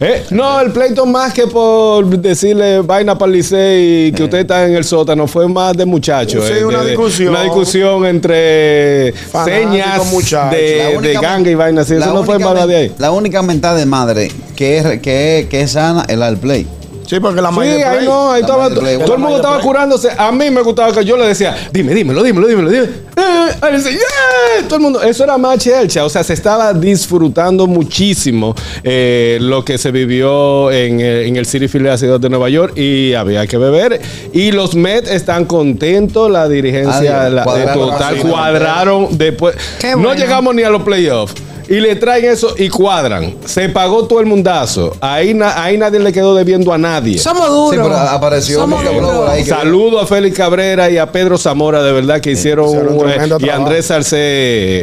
Eh, 0.00 0.24
no, 0.30 0.60
el 0.60 0.70
pleito 0.72 1.04
más 1.06 1.32
que 1.32 1.46
por 1.46 2.06
decirle 2.06 2.80
vaina 2.80 3.16
para 3.16 3.30
el 3.30 3.38
Licey 3.38 4.06
y 4.08 4.12
que 4.12 4.24
usted 4.24 4.38
está 4.38 4.66
en 4.66 4.74
el 4.74 4.84
sótano, 4.84 5.26
fue 5.26 5.48
más 5.48 5.76
de 5.76 5.84
muchachos. 5.84 6.44
Sí, 6.46 6.52
eh, 6.58 6.64
una 6.64 6.82
de- 6.82 6.90
discusión. 6.90 7.30
Una 7.30 7.42
discusión 7.42 8.06
entre 8.06 9.12
señas 9.44 10.06
muchachos. 10.12 10.50
de, 10.52 10.78
La 10.78 10.88
de 10.90 10.96
única 10.98 11.20
ganga 11.20 11.50
y 11.50 11.54
vaina 11.54 11.80
así. 11.82 11.94
la 11.94 12.06
Eso 12.06 12.14
no 12.14 12.24
fue 12.24 12.36
única 12.36 12.54
más 12.54 12.68
de 12.68 12.76
ahí. 12.76 12.92
La 12.98 13.10
única 13.10 13.42
mentada 13.42 13.76
de 13.78 13.86
madre 13.86 14.30
que 14.56 14.78
es, 14.78 15.00
que, 15.00 15.40
es- 15.40 15.46
que 15.48 15.60
es 15.62 15.70
sana 15.72 16.04
es 16.08 16.16
la 16.16 16.26
del 16.26 16.36
play. 16.38 16.66
Sí, 17.14 17.20
porque 17.20 17.40
la 17.40 17.50
Sí, 17.50 17.54
mayor 17.54 17.82
ahí 17.84 17.96
play. 17.96 18.08
no, 18.08 18.32
ahí 18.32 18.40
La 18.42 18.46
estaba. 18.48 18.68
Todo 18.70 19.14
el 19.14 19.18
mundo 19.20 19.36
estaba 19.36 19.54
Play. 19.56 19.66
curándose. 19.66 20.08
A 20.18 20.32
mí 20.32 20.50
me 20.50 20.62
gustaba 20.62 20.92
que 20.92 21.04
yo 21.04 21.16
le 21.16 21.26
decía, 21.28 21.54
dime, 21.72 21.94
dímelo, 21.94 22.22
dímelo, 22.24 22.48
dímelo, 22.48 22.70
dime. 22.70 22.84
Eh, 23.16 23.54
ahí 23.60 23.76
dice, 23.76 23.92
"Yeah". 23.92 24.64
Todo 24.66 24.76
el 24.76 24.82
mundo, 24.82 25.00
eso 25.02 25.22
era 25.22 25.38
más 25.38 25.58
chelcha. 25.58 26.04
O 26.04 26.08
sea, 26.08 26.24
se 26.24 26.32
estaba 26.32 26.72
disfrutando 26.72 27.66
muchísimo 27.68 28.54
eh, 28.82 29.38
lo 29.40 29.64
que 29.64 29.78
se 29.78 29.92
vivió 29.92 30.72
en, 30.72 31.00
eh, 31.00 31.26
en 31.28 31.36
el 31.36 31.46
City 31.46 31.68
Field 31.68 31.84
de 31.84 31.90
la 31.92 31.98
ciudad 31.98 32.18
de 32.18 32.28
Nueva 32.28 32.48
York 32.48 32.76
y 32.76 33.14
había 33.14 33.46
que 33.46 33.58
beber. 33.58 34.00
Y 34.32 34.50
los 34.50 34.74
Mets 34.74 35.08
están 35.10 35.44
contentos, 35.44 36.28
la 36.30 36.48
dirigencia 36.48 37.22
Adiós. 37.26 37.32
la- 37.34 37.40
de 37.42 37.44
Cuadraron 37.44 37.90
total 37.90 38.14
así, 38.16 38.26
cuadraron 38.28 39.08
después. 39.18 39.54
Qué 39.78 39.90
no 39.92 39.98
bueno. 39.98 40.14
llegamos 40.14 40.54
ni 40.54 40.62
a 40.64 40.70
los 40.70 40.82
playoffs. 40.82 41.34
Y 41.68 41.80
le 41.80 41.96
traen 41.96 42.24
eso 42.26 42.54
y 42.58 42.68
cuadran. 42.68 43.34
Se 43.44 43.68
pagó 43.68 44.04
todo 44.06 44.20
el 44.20 44.26
mundazo. 44.26 44.96
Ahí, 45.00 45.34
na- 45.34 45.62
ahí 45.62 45.76
nadie 45.78 45.98
le 46.00 46.12
quedó 46.12 46.34
debiendo 46.34 46.72
a 46.72 46.78
nadie. 46.78 47.18
Somos 47.18 47.48
duros. 47.48 47.70
Sí, 47.70 47.76
pero 47.82 47.96
apareció 47.96 48.58
Somos 48.60 48.84
duros. 48.84 49.28
Ahí 49.28 49.44
que- 49.44 49.50
Saludo 49.50 50.00
a 50.00 50.06
Félix 50.06 50.36
Cabrera 50.36 50.90
y 50.90 50.98
a 50.98 51.10
Pedro 51.10 51.38
Zamora, 51.38 51.82
de 51.82 51.92
verdad 51.92 52.20
que 52.20 52.32
hicieron, 52.32 52.68
hicieron 52.68 52.92
un- 52.94 52.98
tremendo 52.98 53.36
y 53.36 53.44
trabajo. 53.44 53.62
Andrés 53.66 53.86
Salcé, 53.86 54.16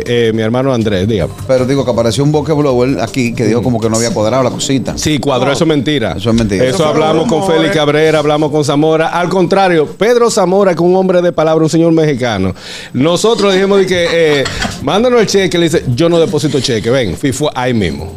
eh, 0.05 0.31
mi 0.33 0.41
hermano 0.41 0.73
Andrés, 0.73 1.07
dígame. 1.07 1.33
Pero 1.47 1.65
digo 1.65 1.83
que 1.85 1.91
apareció 1.91 2.23
un 2.23 2.31
boque 2.31 2.53
blower 2.53 2.99
aquí 3.01 3.33
que 3.33 3.45
dijo 3.45 3.61
como 3.61 3.79
que 3.79 3.89
no 3.89 3.97
había 3.97 4.11
cuadrado 4.13 4.43
la 4.43 4.49
cosita. 4.51 4.97
Sí, 4.97 5.19
cuadro, 5.19 5.51
eso 5.51 5.63
es 5.63 5.67
mentira. 5.67 6.15
Eso 6.17 6.29
es 6.29 6.35
mentira. 6.35 6.65
Eso 6.65 6.75
Eso 6.75 6.85
hablamos 6.85 7.27
con 7.27 7.39
rumores. 7.41 7.57
Félix 7.57 7.75
Cabrera, 7.75 8.19
hablamos 8.19 8.51
con 8.51 8.63
Zamora. 8.65 9.07
Al 9.09 9.29
contrario, 9.29 9.87
Pedro 9.97 10.29
Zamora, 10.31 10.71
que 10.73 10.81
es 10.83 10.89
un 10.89 10.95
hombre 10.95 11.21
de 11.21 11.31
palabra, 11.31 11.63
un 11.63 11.69
señor 11.69 11.91
mexicano. 11.91 12.53
Nosotros 12.93 13.53
dijimos 13.53 13.79
de 13.79 13.85
que, 13.85 14.07
eh, 14.11 14.43
mándanos 14.83 15.21
el 15.21 15.27
cheque, 15.27 15.57
le 15.57 15.65
dice, 15.65 15.83
yo 15.95 16.09
no 16.09 16.19
deposito 16.19 16.59
cheque, 16.75 16.89
ven, 16.89 17.15
fui 17.17 17.31
fue 17.31 17.49
ahí 17.55 17.73
mismo. 17.73 18.11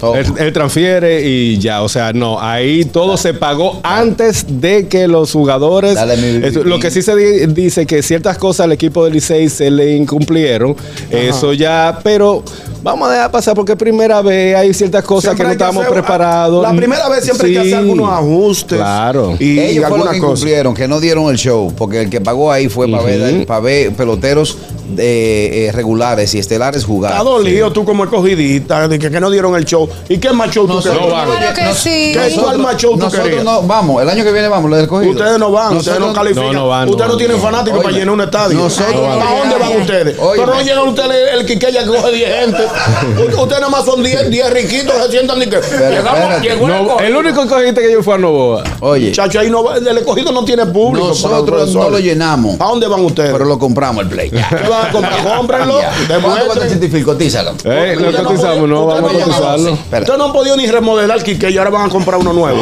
Todo. 0.00 0.16
Él, 0.16 0.26
él 0.38 0.52
transfiere 0.52 1.26
y 1.26 1.56
ya, 1.58 1.82
o 1.82 1.88
sea, 1.88 2.12
no, 2.12 2.38
ahí 2.40 2.84
todo 2.84 3.16
se 3.16 3.32
pagó 3.32 3.80
antes 3.82 4.44
de 4.60 4.86
que 4.86 5.08
los 5.08 5.32
jugadores. 5.32 5.94
Dale, 5.94 6.16
mi- 6.18 6.44
Eso, 6.46 6.62
lo 6.64 6.78
que 6.78 6.90
sí 6.90 7.00
se 7.00 7.16
di- 7.16 7.46
dice 7.46 7.86
que 7.86 8.02
ciertas 8.02 8.36
cosas 8.36 8.64
al 8.64 8.72
equipo 8.72 9.04
del 9.04 9.14
Licey 9.14 9.48
se 9.48 9.70
le 9.70 9.96
incumplieron, 9.96 10.76
eso 11.10 11.54
ya, 11.54 12.00
pero 12.02 12.42
vamos 12.84 13.08
a 13.08 13.12
dejar 13.12 13.30
pasar 13.30 13.54
porque 13.54 13.72
es 13.72 13.78
primera 13.78 14.20
vez 14.20 14.54
hay 14.54 14.74
ciertas 14.74 15.02
cosas 15.02 15.30
Siempre 15.30 15.44
que 15.44 15.48
no 15.48 15.52
estábamos 15.52 15.86
preparados. 15.86 16.62
La 16.62 16.74
primera 16.74 17.08
vez 17.08 17.24
siempre 17.24 17.48
hay 17.48 17.54
que 17.54 17.60
hacer 17.60 17.74
algunos 17.76 18.10
ajustes. 18.10 18.78
Claro. 18.78 19.36
Y 19.40 19.58
Ellos 19.58 19.88
fueron 19.88 20.00
los 20.00 20.08
algunas 20.08 20.14
que 20.14 20.20
cosas. 20.20 20.74
que 20.74 20.88
no 20.88 21.00
dieron 21.00 21.30
el 21.30 21.36
show, 21.36 21.72
porque 21.76 22.02
el 22.02 22.10
que 22.10 22.20
pagó 22.20 22.52
ahí 22.52 22.68
fue 22.68 22.86
para 22.88 23.02
ver, 23.02 23.46
para 23.46 23.60
ver 23.60 23.92
peloteros 23.94 24.58
eh, 24.98 25.68
eh, 25.68 25.72
regulares 25.72 26.34
y 26.34 26.38
estelares 26.38 26.84
jugar. 26.84 27.12
Está 27.12 27.24
dolido 27.24 27.72
tú 27.72 27.86
como 27.86 28.04
escogidita 28.04 28.86
de 28.86 28.98
que, 28.98 29.10
que 29.10 29.18
no 29.18 29.30
dieron 29.30 29.56
el 29.56 29.64
show. 29.64 29.88
¿Y 30.08 30.18
qué 30.18 30.30
más 30.32 30.50
show 30.50 30.66
tú 30.66 30.74
Nosotros 30.74 31.00
querías? 31.00 31.26
van. 31.26 31.38
Claro 31.38 31.54
que 31.54 31.74
sí. 31.74 32.12
¿Qué 32.12 32.34
cuál 32.38 32.58
más 32.58 32.76
show 32.76 32.92
tú 32.92 32.98
nosotros 32.98 33.24
querías? 33.24 33.44
no 33.44 33.62
vamos, 33.62 34.02
el 34.02 34.10
año 34.10 34.22
que 34.24 34.32
viene 34.32 34.48
vamos, 34.48 34.68
lo 34.68 34.76
del 34.76 34.84
escogido. 34.84 35.12
Ustedes 35.12 35.38
no 35.38 35.50
van, 35.50 35.76
ustedes 35.76 35.98
no 35.98 36.12
califican. 36.12 36.46
No, 36.48 36.52
no 36.52 36.68
van, 36.68 36.84
no 36.86 36.90
ustedes 36.92 37.10
no 37.10 37.16
tienen 37.16 37.36
no. 37.38 37.42
fanáticos 37.42 37.82
para 37.82 37.96
llenar 37.96 38.14
un 38.14 38.20
estadio. 38.20 38.58
nosotros- 38.58 38.94
¿A 38.94 39.38
dónde 39.38 39.56
van 39.56 39.80
ustedes? 39.80 40.16
Pero 40.18 40.46
no 40.46 40.60
llegan 40.60 40.88
ustedes 40.88 41.34
el, 41.34 41.46
que 41.46 41.58
coge 41.86 42.12
10 42.12 42.40
gente. 42.40 42.73
Ustedes 43.40 43.60
nada 43.60 43.68
más 43.68 43.84
son 43.84 44.02
10 44.02 44.30
10 44.30 44.50
riquitos 44.52 44.94
que 44.94 45.02
se 45.02 45.10
sientan 45.10 45.40
y 45.42 45.46
que 45.46 45.60
llegamos, 45.60 46.42
llegó 46.42 46.66
el 46.66 46.86
No, 46.86 46.98
el 47.00 47.16
único 47.16 47.46
cogiste 47.46 47.80
que 47.80 47.92
yo 47.92 48.02
fui 48.02 48.14
a 48.14 48.18
Novoa. 48.18 48.64
Oye, 48.80 49.12
Chacho, 49.12 49.40
ahí 49.40 49.50
no 49.50 49.62
va- 49.64 49.76
el 49.76 49.98
escogido 49.98 50.32
no 50.32 50.44
tiene 50.44 50.66
público. 50.66 51.08
nosotros 51.08 51.74
no 51.74 51.90
lo 51.90 51.98
llenamos, 51.98 52.56
¿A 52.60 52.64
dónde 52.64 52.86
van 52.88 53.04
ustedes? 53.04 53.32
pero 53.32 53.44
lo 53.44 53.58
compramos 53.58 54.02
el 54.04 54.08
play. 54.10 54.30
¿Qué 54.30 54.38
van 54.68 54.86
a 54.88 54.90
comprar? 54.92 55.24
Cómprenlo. 55.36 55.80
Ya. 55.80 55.92
¿Cuánto 56.20 56.48
va 56.48 56.54
a 56.64 56.68
certificar? 56.68 57.04
Cotízalo. 57.04 57.52
Eh, 57.64 57.96
lo 57.98 58.24
cotizamos, 58.24 58.68
no, 58.68 58.86
vamos 58.86 59.10
a 59.10 59.14
cotizarlo. 59.24 59.72
Ustedes 59.72 60.18
no 60.18 60.24
han 60.24 60.32
podido 60.32 60.56
ni 60.56 60.66
remodelar 60.66 61.22
Quique 61.22 61.50
y 61.50 61.58
ahora 61.58 61.70
van 61.70 61.86
a 61.86 61.88
comprar 61.88 62.18
uno 62.20 62.32
nuevo. 62.32 62.60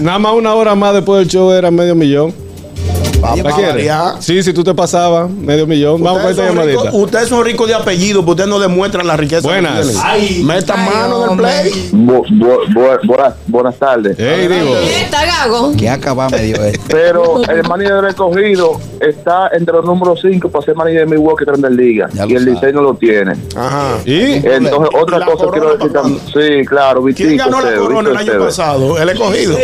Nada 0.00 0.18
más 0.18 0.32
una 0.34 0.54
hora 0.54 0.74
más 0.74 0.94
después 0.94 1.18
del 1.20 1.28
show 1.28 1.50
era 1.52 1.70
medio 1.70 1.94
millón. 1.94 2.43
Vamos 3.24 3.44
¿La 3.44 3.50
a 3.50 3.54
quieres? 3.54 3.74
variar. 3.74 4.22
Sí, 4.22 4.42
si 4.42 4.52
tú 4.52 4.62
te 4.64 4.74
pasabas, 4.74 5.30
medio 5.30 5.66
millón. 5.66 6.02
Vamos 6.02 6.22
con 6.22 6.30
Ustedes 6.30 6.48
esta 6.50 6.60
son, 6.60 6.68
ricos, 6.68 6.84
llamadita. 6.84 7.04
ustedes 7.04 7.28
son 7.28 7.44
ricos 7.44 7.68
de 7.68 7.74
apellido, 7.74 8.20
pero 8.20 8.30
ustedes 8.32 8.48
no 8.50 8.58
demuestran 8.58 9.06
la 9.06 9.16
riqueza 9.16 9.46
Buenas. 9.48 9.86
que. 9.88 9.96
Ay. 10.02 10.42
Ay, 10.76 10.86
mano 10.90 11.16
en 11.18 11.22
el 11.24 11.28
hombre. 11.30 11.48
play. 11.62 11.90
Bu- 11.92 12.26
bu- 12.28 13.00
bu- 13.06 13.34
buenas, 13.46 13.76
tardes. 13.78 14.18
Ey, 14.18 14.48
digo. 14.48 14.76
Está 14.76 15.24
gago. 15.24 15.72
¿Qué 15.76 15.88
acaba 15.88 16.28
medio 16.28 16.62
esto? 16.64 16.80
Pero 16.88 17.42
el 17.44 17.62
manager 17.68 17.94
del 17.94 18.02
recogido 18.04 18.80
está 19.00 19.48
entre 19.52 19.74
los 19.74 19.84
números 19.84 20.20
5 20.22 20.48
para 20.50 20.64
ser 20.64 20.74
manager 20.76 21.00
de 21.00 21.06
Milwaukee. 21.06 21.44
Ya 22.12 22.26
lo 22.26 22.30
Y 22.32 22.34
el 22.36 22.74
no 22.74 22.82
lo 22.82 22.94
tiene. 22.94 23.32
Ajá. 23.56 23.98
¿Y? 24.04 24.34
Entonces, 24.34 24.88
¿Y 24.92 24.96
otra 25.02 25.18
la 25.18 25.26
cosa 25.26 25.46
quiero 25.50 25.76
decir 25.76 25.92
también. 25.92 26.20
Sí, 26.32 26.66
claro, 26.66 27.02
¿Quién 27.14 27.36
ganó 27.36 27.60
la 27.60 27.74
corona 27.76 28.10
el 28.10 28.16
año 28.16 28.38
pasado? 28.38 28.98
El 28.98 29.08
escogido. 29.08 29.56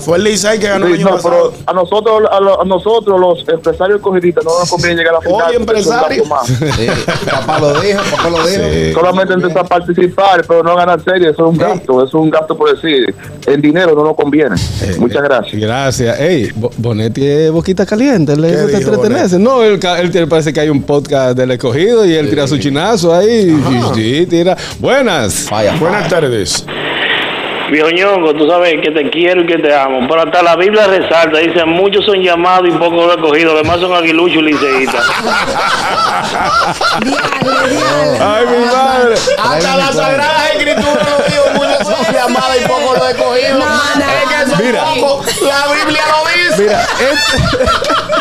Fue 0.00 0.18
el 0.18 0.24
Licey 0.24 0.60
que 0.60 0.68
ganó 0.68 0.86
el 0.86 0.94
Sí, 0.94 1.00
año 1.00 1.10
no, 1.10 1.16
pasado. 1.16 1.52
pero 1.52 1.62
a 1.66 1.72
nosotros, 1.72 2.22
a 2.30 2.40
lo- 2.46 2.60
a 2.62 2.64
nosotros, 2.64 3.20
los 3.20 3.46
empresarios 3.48 4.00
cogiditas, 4.00 4.44
no 4.44 4.58
nos 4.58 4.70
conviene 4.70 4.96
llegar 4.96 5.14
a 5.14 5.18
la 5.18 5.20
final. 5.22 5.48
Oye, 5.48 5.56
empresario. 5.56 6.24
más. 6.26 6.46
Sí, 6.46 6.86
papá 7.30 7.58
lo 7.60 7.80
dijo, 7.80 8.00
papá 8.16 8.30
lo 8.30 8.46
dijo. 8.46 8.62
Sí. 8.72 8.92
Solamente 8.94 9.34
intentar 9.34 9.68
participar, 9.68 10.44
pero 10.46 10.62
no 10.62 10.74
ganar 10.76 11.02
serie, 11.04 11.30
eso 11.30 11.44
es 11.46 11.50
un 11.52 11.58
gasto, 11.58 12.04
es 12.04 12.14
un 12.14 12.30
gasto 12.30 12.56
por 12.56 12.74
decir. 12.74 13.14
El 13.46 13.60
dinero 13.62 13.94
no 13.94 14.02
nos 14.04 14.16
conviene. 14.16 14.56
Muchas 14.98 15.22
gracias. 15.22 15.60
Gracias. 15.60 16.18
Ey, 16.20 16.50
Bo- 16.54 16.70
Bonetti 16.78 17.24
es 17.26 17.50
boquita 17.52 17.84
caliente, 17.86 18.36
le 18.36 18.48
¿Qué 18.50 18.62
gusta 18.62 18.78
entretenerse. 18.78 19.38
No, 19.38 19.62
él, 19.62 19.78
él 20.14 20.28
parece 20.28 20.52
que 20.52 20.60
hay 20.60 20.68
un 20.68 20.82
podcast 20.82 21.36
del 21.36 21.50
escogido 21.52 22.04
y 22.06 22.14
él 22.14 22.28
tira 22.30 22.46
su 22.48 22.58
chinazo 22.58 23.14
ahí. 23.14 23.50
Y, 23.68 23.94
sí, 23.94 24.26
tira. 24.26 24.56
Buenas. 24.78 25.46
Vaya, 25.50 25.76
Buenas 25.78 26.08
tardes. 26.08 26.64
Viejo 27.70 27.90
Ñongo, 27.90 28.32
tú 28.34 28.48
sabes 28.48 28.74
que 28.82 28.90
te 28.90 29.10
quiero 29.10 29.42
y 29.42 29.46
que 29.46 29.58
te 29.58 29.74
amo, 29.74 30.06
pero 30.08 30.22
hasta 30.22 30.42
la 30.42 30.56
Biblia 30.56 30.86
resalta, 30.86 31.38
dice, 31.38 31.64
muchos 31.64 32.04
son 32.04 32.22
llamados 32.22 32.68
y 32.68 32.72
pocos 32.72 33.14
recogidos, 33.14 33.54
los 33.54 33.62
demás 33.62 33.80
son 33.80 33.92
aguiluchos 33.92 34.42
y 34.42 34.46
diablo. 34.56 35.00
Ay, 38.20 38.46
mi 38.46 38.64
madre. 38.66 39.14
Hasta 39.38 39.76
las 39.76 39.94
sagradas 39.94 40.50
escrituras 40.54 41.08
lo 41.10 41.24
digo, 41.24 41.44
muchos 41.54 41.86
son 41.86 42.14
llamadas 42.14 42.56
y 42.62 42.68
pocos 42.68 42.98
lo 42.98 43.08
he 43.08 43.14
cogido. 43.14 43.58
No, 43.58 43.66
no, 43.66 44.04
es 44.04 44.56
que 44.56 44.62
Mira. 44.62 44.84
La 44.84 45.74
Biblia 45.74 46.02
lo 46.10 46.24
dice. 46.50 46.62
Mira, 46.62 46.86
este, 47.00 47.64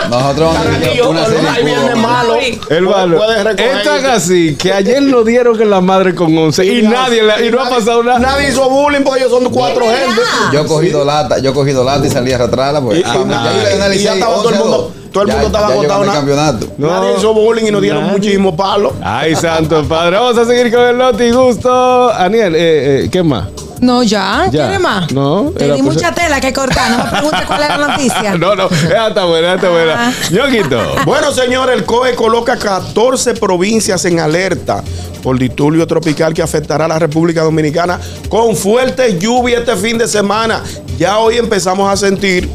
Nosotros 0.10 0.54
vamos 0.54 0.68
a 0.68 0.94
yo, 0.94 1.26
serie 1.26 1.50
ahí 1.50 1.64
viene 1.64 1.96
malo. 1.96 2.38
el 2.70 2.82
malo. 2.84 3.18
Puedes 3.18 3.44
recoger. 3.44 3.78
Es 3.78 3.84
tan 3.84 4.06
así 4.06 4.56
que 4.56 4.74
ayer 4.74 5.02
lo 5.02 5.24
dieron 5.24 5.60
en 5.62 5.70
la 5.70 5.82
madre 5.82 6.14
con 6.14 6.38
11 6.38 6.66
y, 6.66 6.82
nadie, 6.84 7.24
y 7.46 7.50
no 7.52 7.62
ha 7.62 7.70
pasado 7.70 8.04
nada. 8.04 8.20
Nadie 8.20 8.50
hizo 8.50 8.70
bullying 8.70 9.02
porque 9.02 9.22
ellos 9.22 9.32
son 9.42 9.50
cuatro 9.52 9.86
gente. 9.86 10.22
Yo 10.54 10.62
he 10.62 10.66
cogido 10.66 11.06
lata, 11.06 11.38
yo 11.40 11.52
he 11.52 11.54
cogido 11.54 11.84
lata 11.84 12.06
y 12.06 12.10
salí 12.10 12.32
a 12.32 12.36
arrastrarla. 12.36 12.82
Pues, 12.82 12.98
Y- 13.00 13.02
y 13.02 13.04
Ah, 13.06 13.24
nada, 13.26 13.52
ya 13.78 13.86
al 13.86 13.96
y 13.96 14.00
ya 14.04 14.14
estaba 14.14 14.36
todo 14.36 14.50
el 14.50 14.56
11 14.56 14.58
a 14.58 14.62
mundo- 14.64 14.78
2. 14.78 15.12
todo 15.12 15.24
el 15.24 15.30
Ya- 15.30 15.34
mundo 15.36 15.48
estaba 15.48 15.68
ya 15.70 15.74
agotado, 15.76 16.04
el 16.04 16.10
campeonato. 16.12 16.68
No. 16.78 16.88
Nadie 16.88 17.14
hizo 17.18 17.34
bullying 17.34 17.66
y 17.68 17.72
nos 17.72 17.82
dieron 17.82 18.04
muchísimos 18.06 18.56
palos. 18.56 18.94
Ay, 19.04 19.36
santo 19.36 19.84
padre. 19.86 20.18
Vamos 20.18 20.38
a 20.38 20.46
seguir 20.46 20.72
con 20.74 20.82
el 20.84 20.98
Noti 20.98 21.32
Gusto. 21.32 22.10
Aniel, 22.12 22.56
eh, 22.56 23.06
eh, 23.06 23.10
¿qué 23.12 23.24
más? 23.24 23.46
No, 23.86 24.04
ya. 24.04 24.46
Ya. 24.52 24.64
¿Quieres 24.64 24.80
más? 24.80 25.12
No, 25.12 25.52
Te 25.56 25.66
era 25.66 25.76
di 25.76 25.82
mucha 25.82 26.14
tela 26.14 26.42
que 26.42 26.52
cortar. 26.52 26.92
No 26.92 26.98
me 27.04 27.10
preguntes 27.12 27.42
cuál 27.46 27.62
es 27.64 27.70
la 27.70 27.78
noticia. 27.88 28.38
No, 28.38 28.56
no, 28.56 28.68
está 28.70 29.26
buena, 29.26 29.54
está 29.56 29.70
buena. 29.70 30.08
Ah. 30.10 30.14
Ñoquito. 30.32 30.82
Bueno, 31.06 31.32
señor, 31.32 31.70
el 31.70 31.86
COE 31.86 32.16
coloca 32.16 32.58
14 32.58 33.34
provincias 33.36 34.04
en 34.06 34.20
alerta 34.20 34.84
por 35.24 35.38
disturbio 35.40 35.88
tropical 35.88 36.34
que 36.34 36.42
afectará 36.42 36.86
a 36.86 36.88
la 36.88 37.00
República 37.00 37.42
Dominicana 37.44 38.00
con 38.30 38.56
fuerte 38.56 39.18
lluvia 39.20 39.60
este 39.60 39.76
fin 39.76 39.98
de 39.98 40.08
semana. 40.08 40.62
Ya 40.98 41.18
hoy 41.20 41.38
empezamos 41.38 41.92
a 41.92 41.98
sentir 41.98 42.50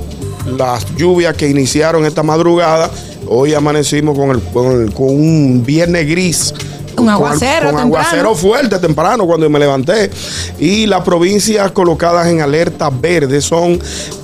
las 0.57 0.85
lluvias 0.97 1.35
que 1.37 1.49
iniciaron 1.49 2.05
esta 2.07 2.23
madrugada. 2.23 2.91
Hoy 3.29 3.55
amanecimos 3.55 4.17
con, 4.19 4.31
el, 4.31 4.41
con, 4.41 4.67
el- 4.83 4.93
con 4.95 5.07
un 5.09 5.63
viernes 5.65 6.09
gris. 6.09 6.55
Un 7.01 7.09
aguacero 7.09 7.71
Con, 7.71 7.81
aguacero 7.81 8.35
fuerte 8.35 8.79
temprano 8.79 9.27
cuando 9.27 9.49
me 9.49 9.59
levanté. 9.59 10.11
Y 10.59 10.87
las 10.87 11.03
provincias 11.03 11.71
colocadas 11.73 12.27
en 12.29 12.41
alerta 12.41 12.91
verde 12.91 13.41
son 13.41 13.79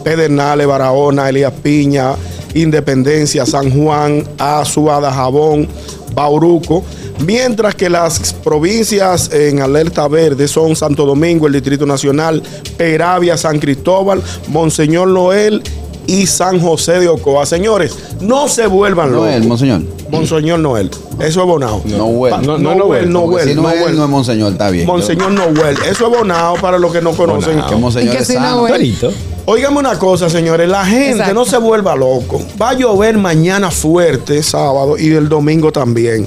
Pedernales, 0.04 0.66
Barahona, 0.66 1.28
Elías 1.28 1.52
Piña, 1.62 2.12
Independencia, 2.54 3.44
San 3.44 3.70
Juan, 3.70 4.24
Azua, 4.38 5.00
Jabón, 5.12 5.68
Bauruco. 6.14 6.84
Mientras 7.24 7.74
que 7.74 7.88
las 7.88 8.32
provincias 8.34 9.30
en 9.32 9.60
alerta 9.60 10.06
verde 10.08 10.48
son 10.48 10.76
Santo 10.76 11.06
Domingo, 11.06 11.46
el 11.46 11.54
Distrito 11.54 11.86
Nacional, 11.86 12.42
Peravia, 12.76 13.36
San 13.36 13.58
Cristóbal, 13.58 14.22
Monseñor 14.48 15.08
Noel 15.08 15.62
y 16.06 16.26
San 16.26 16.60
José 16.60 17.00
de 17.00 17.08
Ocoa. 17.08 17.46
Señores, 17.46 17.94
no 18.20 18.48
se 18.48 18.66
vuelvan 18.66 19.12
locos. 19.12 19.26
Noel, 19.26 19.44
monseñor. 19.44 19.80
Monseñor 20.10 20.60
Noel. 20.60 20.90
Eso 21.18 21.40
es 21.40 21.46
bonado. 21.46 21.80
Noel. 21.84 22.34
No, 22.42 22.58
No, 22.58 22.58
no, 22.58 22.74
Noel, 22.74 23.10
Noel, 23.10 23.48
si 23.48 23.54
no 23.54 23.70
es, 23.70 23.80
Noel. 23.80 23.96
no 23.96 24.04
es 24.04 24.10
monseñor, 24.10 24.52
está 24.52 24.70
bien. 24.70 24.86
Monseñor 24.86 25.32
Noel. 25.32 25.76
Eso 25.88 26.06
es 26.10 26.18
bonado 26.18 26.54
para 26.60 26.78
los 26.78 26.92
que 26.92 27.00
no 27.00 27.12
conocen. 27.12 27.60
Que 27.68 27.76
monseñor 27.76 28.14
¿Y 28.14 28.16
que 28.16 28.22
es 28.22 28.28
sano. 28.28 28.66
Óigame 29.48 29.78
una 29.78 29.96
cosa, 29.96 30.28
señores. 30.28 30.68
La 30.68 30.84
gente 30.84 31.10
Exacto. 31.12 31.34
no 31.34 31.44
se 31.44 31.56
vuelva 31.58 31.94
loco. 31.94 32.40
Va 32.60 32.70
a 32.70 32.74
llover 32.74 33.16
mañana 33.16 33.70
fuerte, 33.70 34.42
sábado, 34.42 34.98
y 34.98 35.12
el 35.12 35.28
domingo 35.28 35.70
también. 35.70 36.26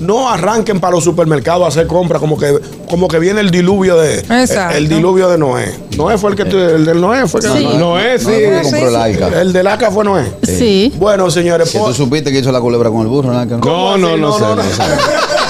No 0.00 0.28
arranquen 0.28 0.78
para 0.80 0.94
los 0.94 1.04
supermercados 1.04 1.64
a 1.64 1.68
hacer 1.68 1.86
compras 1.86 2.20
como 2.20 2.36
que, 2.36 2.52
como 2.90 3.08
que 3.08 3.18
viene 3.18 3.40
el 3.40 3.50
diluvio 3.50 3.96
de 3.96 4.18
Exacto. 4.18 4.76
el 4.76 4.88
diluvio 4.88 5.28
de 5.28 5.38
Noé. 5.38 5.74
Noé 5.96 6.18
fue 6.18 6.30
el 6.30 6.36
que 6.36 6.44
tu- 6.44 6.58
el 6.58 6.84
del 6.84 7.00
Noé 7.00 7.26
fue 7.26 7.40
que 7.40 7.48
Sí. 7.48 7.66
No 7.78 7.98
es, 7.98 8.22
sí. 8.22 8.26
Compró 8.62 8.88
el 8.88 9.14
sí. 9.14 9.22
arca. 9.22 9.40
el 9.40 9.52
del 9.52 9.66
Aca 9.66 9.90
fue 9.90 10.04
Noé. 10.04 10.24
Sí. 10.42 10.92
Bueno, 10.98 11.30
señores, 11.30 11.70
Que 11.70 11.78
po- 11.78 11.86
tú 11.88 11.94
supiste 11.94 12.30
que 12.30 12.38
hizo 12.40 12.52
la 12.52 12.60
culebra 12.60 12.90
con 12.90 13.00
el 13.02 13.06
burro, 13.08 13.32
¿no? 13.32 13.40
Que 13.48 13.54
no. 13.56 13.58
No, 13.58 13.96
no, 13.96 14.16
no, 14.16 14.28
No, 14.28 14.34
sé. 14.34 14.40
no, 14.42 14.48
no 14.56 14.56
no. 14.56 14.62
sé. 14.62 14.82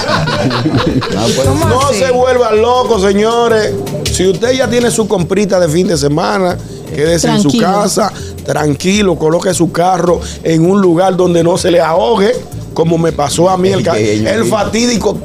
Ah, 1.17 1.25
pues, 1.35 1.97
se 1.97 2.11
vuelvan 2.11 2.61
locos, 2.61 3.01
señores. 3.01 3.73
Si 4.11 4.27
usted 4.27 4.51
ya 4.53 4.69
tiene 4.69 4.89
su 4.91 5.07
comprita 5.07 5.59
de 5.59 5.67
fin 5.67 5.87
de 5.87 5.97
semana, 5.97 6.57
quédese 6.93 7.27
en 7.29 7.41
su 7.41 7.57
casa, 7.57 8.11
tranquilo, 8.45 9.15
coloque 9.15 9.53
su 9.53 9.71
carro 9.71 10.19
en 10.43 10.69
un 10.69 10.81
lugar 10.81 11.15
donde 11.15 11.43
no 11.43 11.57
se 11.57 11.71
le 11.71 11.81
ahogue, 11.81 12.33
como 12.77 12.99
me 12.99 13.11
pasó 13.11 13.49
a 13.49 13.57
mí 13.57 13.69
el, 13.71 14.45
fatídico 14.45 15.19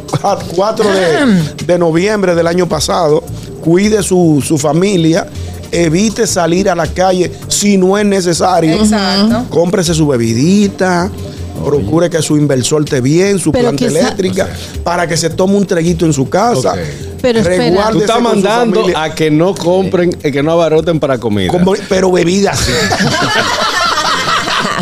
4 0.57 0.89
de, 0.91 1.65
de 1.67 1.79
noviembre 1.79 2.35
del 2.35 2.47
año 2.47 2.67
pasado. 2.67 3.23
Cuide 3.61 4.03
su, 4.03 4.43
su 4.43 4.57
familia. 4.57 5.27
Evite 5.71 6.27
salir 6.27 6.71
a 6.71 6.75
la 6.75 6.87
calle 6.87 7.31
si 7.49 7.77
no 7.77 7.99
es 7.99 8.07
necesario. 8.07 8.73
Exacto. 8.73 9.45
Cómprese 9.51 9.93
su 9.93 10.07
bebidita. 10.07 11.11
Procure 11.63 12.09
que 12.09 12.23
su 12.23 12.39
inversor 12.39 12.85
esté 12.85 13.03
bien, 13.03 13.39
su 13.39 13.53
Pero 13.53 13.65
planta 13.65 13.87
quizá- 13.87 14.01
eléctrica, 14.01 14.49
para 14.83 15.07
que 15.07 15.19
se 15.19 15.29
tome 15.29 15.55
un 15.55 15.67
treguito 15.67 16.07
en 16.07 16.15
su 16.15 16.31
casa. 16.31 16.75
Pero 17.21 17.41
espera. 17.41 17.91
Tú 17.91 18.01
estás 18.01 18.23
mandando 18.23 18.87
a 18.97 19.15
que 19.15 19.31
no 19.31 19.55
compren, 19.55 20.11
que 20.11 20.43
no 20.43 20.53
abarroten 20.53 20.99
para 20.99 21.19
comida. 21.19 21.49
Como- 21.49 21.75
pero 21.91 22.11
bebida 22.11 22.55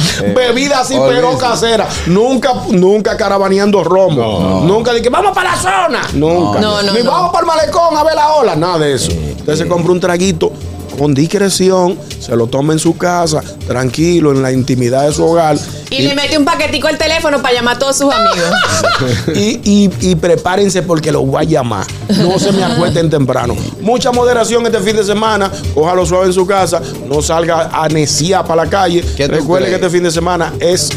sí. 0.01 0.25
bebida 0.35 0.85
sí, 0.85 0.97
pero 1.09 1.37
casera. 1.39 1.89
Nunca, 2.07 2.53
nunca 2.71 3.17
caravaneando 3.17 3.85
romo. 3.85 4.41
No. 4.41 4.61
Nunca 4.63 4.93
de 4.93 5.03
que 5.03 5.09
vamos 5.11 5.33
para 5.33 5.53
la 5.53 5.57
zona. 5.57 6.03
Nunca. 6.15 6.61
No, 6.61 6.83
no, 6.83 6.93
Ni 6.93 7.03
no. 7.03 7.11
vamos 7.11 7.33
para 7.33 7.41
el 7.43 7.47
malecón 7.47 7.97
a 7.97 8.03
ver 8.05 8.15
la 8.15 8.35
ola. 8.35 8.57
Nada 8.57 8.79
de 8.79 8.95
eso. 8.95 9.13
Usted 9.39 9.57
se 9.57 9.69
compra 9.69 9.93
un 9.93 10.01
traguito 10.01 10.53
con 10.99 11.15
discreción, 11.15 11.99
se 12.19 12.37
lo 12.37 12.47
toma 12.47 12.75
en 12.75 12.79
su 12.79 12.97
casa, 12.97 13.43
tranquilo, 13.67 14.33
en 14.33 14.43
la 14.43 14.53
intimidad 14.53 15.07
de 15.07 15.13
su 15.15 15.25
hogar. 15.25 15.57
Y 15.91 16.03
le 16.03 16.15
mete 16.15 16.39
un 16.39 16.45
paquetico 16.45 16.87
al 16.89 16.97
teléfono 16.97 17.43
para 17.43 17.53
llamar 17.55 17.77
a 17.77 17.79
todos 17.79 17.97
sus 17.97 18.13
amigos. 18.13 18.49
y, 19.35 19.61
y- 19.65 19.91
y 20.01 20.15
prepárense 20.15 20.83
porque 20.83 21.11
los 21.11 21.27
voy 21.27 21.43
a 21.43 21.45
llamar. 21.45 21.85
No 22.19 22.39
se 22.39 22.53
me 22.53 22.63
acuesten 22.63 23.11
temprano. 23.11 23.57
Mucha 23.81 24.13
moderación 24.13 24.65
este 24.67 24.79
fin 24.81 24.97
de 24.97 25.05
semana. 25.05 25.51
Cójalo 25.75 26.07
suave 26.07 26.27
en 26.27 26.33
su 26.33 26.47
casa. 26.47 26.81
No 27.09 27.21
salga 27.23 27.71
a 27.73 27.89
neciar 27.89 28.45
para 28.47 28.65
la 28.65 28.71
calle. 28.71 29.05
¿Qué 29.17 29.29
tú 29.29 29.35
Recuerde 29.35 29.67
que 29.69 29.75
este 29.75 29.91
fin 29.91 30.05
de 30.05 30.11
semana 30.13 30.53
es 30.61 30.91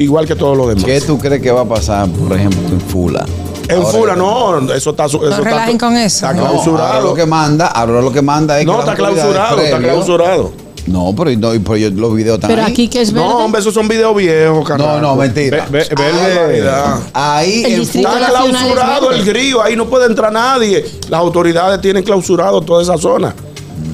igual 0.00 0.26
que 0.26 0.34
todos 0.34 0.56
los 0.56 0.68
demás. 0.68 0.84
¿Qué 0.84 1.00
tú 1.00 1.16
crees 1.18 1.40
que 1.40 1.50
va 1.52 1.60
a 1.60 1.66
pasar, 1.66 2.08
por 2.08 2.36
ejemplo, 2.36 2.60
en 2.70 2.80
Fula? 2.80 3.24
En 3.68 3.76
Ahora- 3.82 3.88
Fula, 3.98 4.16
no, 4.16 4.72
eso 4.72 4.90
está. 4.90 5.04
Eso 5.04 5.22
está 5.22 5.40
relajen 5.42 5.78
con 5.78 5.96
eso. 5.96 6.26
Está 6.26 6.32
No, 6.32 6.40
ahora 6.40 6.50
clausurado. 6.54 7.06
lo 7.08 7.14
que 7.14 7.24
manda, 7.26 7.66
ahora 7.68 8.00
lo 8.00 8.10
que 8.10 8.20
manda 8.22 8.58
es 8.58 8.66
no, 8.66 8.74
que 8.74 8.80
está 8.80 8.94
clausurado, 8.96 9.60
está 9.60 9.78
clausurado. 9.78 10.52
No, 10.86 11.14
pero, 11.16 11.30
no, 11.36 11.50
pero 11.62 11.76
yo- 11.76 11.90
los 11.90 12.14
videos 12.14 12.36
están 12.36 12.50
Pero 12.50 12.62
aquí 12.64 12.88
que 12.88 13.00
es 13.02 13.12
verde. 13.12 13.28
No, 13.28 13.38
hombre, 13.44 13.60
esos 13.60 13.74
son 13.74 13.86
videos 13.88 14.14
viejos, 14.16 14.58
No, 14.58 14.64
carajo. 14.64 15.00
no, 15.00 15.16
mentira. 15.16 15.66
Ve- 15.70 15.78
ve- 15.80 15.88
Ah, 15.90 16.00
verde. 16.00 16.34
barbaridad. 16.36 17.00
Ahí 17.12 17.64
El 17.64 17.80
Está 17.82 18.28
clausurado 18.28 19.10
el 19.12 19.26
río, 19.26 19.62
ahí 19.62 19.76
no 19.76 19.86
puede 19.88 20.06
entrar 20.06 20.32
nadie. 20.32 20.84
Las 21.08 21.20
autoridades 21.20 21.80
tienen 21.80 22.02
clausurado 22.02 22.60
toda 22.60 22.82
esa 22.82 22.96
zona. 22.98 23.34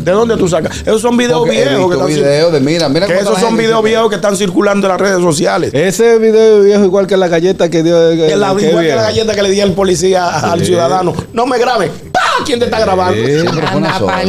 ¿De 0.05 0.13
dónde 0.13 0.37
tú 0.37 0.49
sacas? 0.49 0.83
Esos 0.83 1.01
son 1.03 1.17
videos 1.17 1.41
porque 1.41 1.51
viejos 1.53 1.89
que 1.89 1.95
están, 1.95 2.07
videos 2.07 2.53
de 2.53 2.61
mira, 2.61 2.89
mira 2.89 3.07
que 3.09 3.19
esos 3.19 3.41
son 3.41 3.57
videos 3.57 3.83
viejos 3.83 4.09
que 4.09 4.15
están 4.15 4.37
circulando 4.37 4.87
en 4.87 4.93
las 4.93 5.01
redes 5.01 5.21
sociales. 5.21 5.73
Ese 5.75 6.19
video 6.19 6.61
viejo 6.63 6.85
igual 6.85 7.09
que 7.09 7.17
la 7.17 7.27
galleta 7.27 7.69
que 7.69 7.83
dio. 7.83 8.11
Que 8.11 8.17
Que 8.29 8.37
la, 8.37 8.53
igual 8.53 8.85
que 8.85 8.95
la 8.95 9.03
galleta 9.03 9.35
que 9.35 9.43
le 9.43 9.51
di 9.51 9.61
al 9.61 9.73
policía 9.73 10.29
al 10.29 10.65
ciudadano. 10.65 11.13
No 11.33 11.47
me 11.47 11.59
grabe. 11.59 11.91
¡Pah! 12.13 12.21
¿Quién 12.45 12.59
te 12.59 12.65
está 12.67 12.81
grabando? 12.81 13.25
Sí. 13.27 13.41
Siempre 13.41 13.67
fue 13.67 13.77
una 13.79 13.99
sola. 13.99 14.23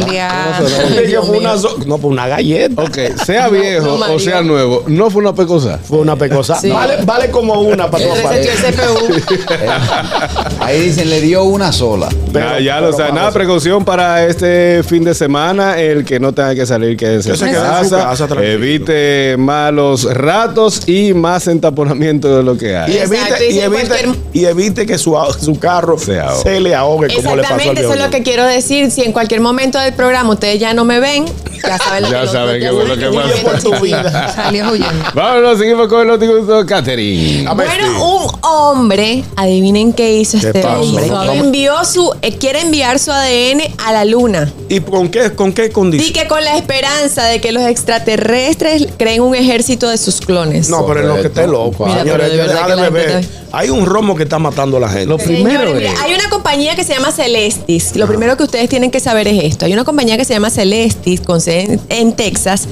fue 1.22 1.38
una 1.38 1.56
so- 1.58 1.76
no, 1.86 1.98
pues 1.98 2.12
una 2.12 2.26
galleta. 2.28 2.82
Ok, 2.82 2.98
sea 3.24 3.48
viejo 3.48 3.98
no, 3.98 4.14
o 4.14 4.18
sea 4.18 4.42
nuevo, 4.42 4.84
no 4.86 5.10
fue 5.10 5.22
una 5.22 5.34
pecosa. 5.34 5.78
Fue 5.78 5.98
una 5.98 6.16
pecosa. 6.16 6.60
Sí. 6.60 6.70
Vale, 6.70 6.98
vale 7.04 7.30
como 7.30 7.60
una 7.60 7.90
para. 7.90 8.04
SPU. 8.04 9.14
Eh, 9.50 9.68
Ahí 10.60 10.80
dicen, 10.82 11.08
le 11.10 11.20
dio 11.20 11.44
una 11.44 11.72
sola. 11.72 12.08
Pero- 12.32 12.58
ya 12.60 12.78
ya 12.78 12.80
lo 12.80 12.92
saben. 12.92 13.14
Nada, 13.14 13.30
precaución 13.32 13.84
para 13.84 14.26
este 14.26 14.82
fin 14.84 15.04
de 15.04 15.14
semana. 15.14 15.78
el 15.78 16.04
que 16.04 16.20
no 16.20 16.32
tenga 16.32 16.54
que 16.54 16.66
salir, 16.66 16.96
quédese 16.96 17.32
en 17.32 17.52
casa. 17.52 18.14
evite 18.42 19.36
malos 19.38 20.04
ratos 20.12 20.86
y 20.88 21.14
más 21.14 21.46
entaponamiento 21.48 22.36
de 22.36 22.42
lo 22.42 22.56
que 22.56 22.70
Y 22.70 22.74
hay. 22.74 22.96
Exacto, 22.98 23.34
evite, 23.36 23.50
y 23.50 23.56
y 23.56 23.60
evite, 23.60 23.86
cualquier- 23.88 24.16
y 24.32 24.44
evite 24.44 24.86
que 24.86 24.98
su, 24.98 25.16
su 25.40 25.58
carro 25.58 25.96
Se 25.98 26.60
le 26.60 26.74
ahogue 26.74 27.08
como 27.14 27.36
le 27.36 27.42
pasó 27.42 27.70
al 27.70 27.78
eso 27.78 27.94
es 27.98 28.04
lo 28.04 28.10
que 28.10 28.22
quiero 28.22 28.44
decir. 28.44 28.90
Si 28.90 29.02
en 29.02 29.12
cualquier 29.12 29.40
momento 29.40 29.78
del 29.78 29.92
programa 29.92 30.30
ustedes 30.30 30.58
ya 30.60 30.74
no 30.74 30.84
me 30.84 31.00
ven, 31.00 31.26
ya 31.62 31.78
saben 31.78 32.02
lo 32.04 32.10
Ya 32.10 32.26
saben 32.26 32.60
ya 32.60 32.68
qué 32.68 32.74
fue 32.74 32.84
lo 32.88 32.94
saben 32.94 33.10
que 33.10 33.16
pasó. 33.16 33.28
viví 33.28 33.40
por 33.44 33.62
tu 33.62 33.72
esta 33.74 33.80
vida. 33.84 34.34
Salió 34.34 34.70
huyendo. 34.72 35.04
Vámonos, 35.14 35.58
seguimos 35.58 35.88
con 35.88 36.00
el 36.02 36.06
noticiero 36.08 36.66
Catherine. 36.66 37.44
Dame 37.44 37.64
Bueno, 37.64 38.04
un 38.04 38.30
hombre, 38.42 39.24
adivinen 39.36 39.92
qué 39.92 40.14
hizo 40.18 40.38
¿Qué 40.38 40.46
este 40.48 40.60
pasó? 40.62 40.80
hombre. 40.80 41.06
No, 41.08 41.32
Envió 41.32 41.84
su, 41.84 42.12
eh, 42.22 42.36
quiere 42.36 42.60
enviar 42.60 42.98
su 42.98 43.10
ADN 43.12 43.62
a 43.84 43.92
la 43.92 44.04
luna. 44.04 44.52
¿Y 44.68 44.80
con 44.80 45.08
qué, 45.08 45.32
con 45.34 45.52
qué 45.52 45.66
Y 45.66 45.70
condición? 45.70 46.12
que 46.12 46.28
con 46.28 46.42
la 46.44 46.56
esperanza 46.56 47.24
de 47.26 47.40
que 47.40 47.52
los 47.52 47.62
extraterrestres 47.64 48.86
creen 48.98 49.22
un 49.22 49.34
ejército 49.34 49.88
de 49.88 49.98
sus 49.98 50.20
clones. 50.20 50.68
No, 50.68 50.86
pero 50.86 51.00
es 51.00 51.06
lo 51.06 51.14
que 51.16 51.28
esté 51.28 51.46
loco. 51.46 51.86
Mira, 51.86 52.00
señores, 52.02 52.30
pero 52.30 52.52
de 52.92 53.26
hay 53.50 53.66
de 53.68 53.72
un 53.72 53.86
romo 53.86 54.14
que 54.14 54.24
está 54.24 54.38
matando 54.38 54.76
a 54.76 54.80
la 54.80 54.88
gente. 54.88 55.06
Lo 55.06 55.16
primero 55.16 55.60
Señores, 55.60 55.74
mira, 55.74 55.92
es- 55.92 56.00
hay 56.00 56.14
una 56.14 56.28
compañía 56.28 56.74
que 56.76 56.84
se 56.84 56.92
llama 56.94 57.10
Celestis. 57.12 57.96
Lo 57.96 58.06
primero 58.06 58.36
que 58.36 58.42
ustedes 58.44 58.68
tienen 58.68 58.90
que 58.90 59.00
saber 59.00 59.26
es 59.28 59.42
esto. 59.44 59.64
Hay 59.64 59.72
una 59.72 59.84
compañía 59.84 60.16
que 60.18 60.24
se 60.26 60.34
llama 60.34 60.50
Celestis 60.50 61.20
con 61.22 61.40
en, 61.48 62.12
Texas 62.14 62.68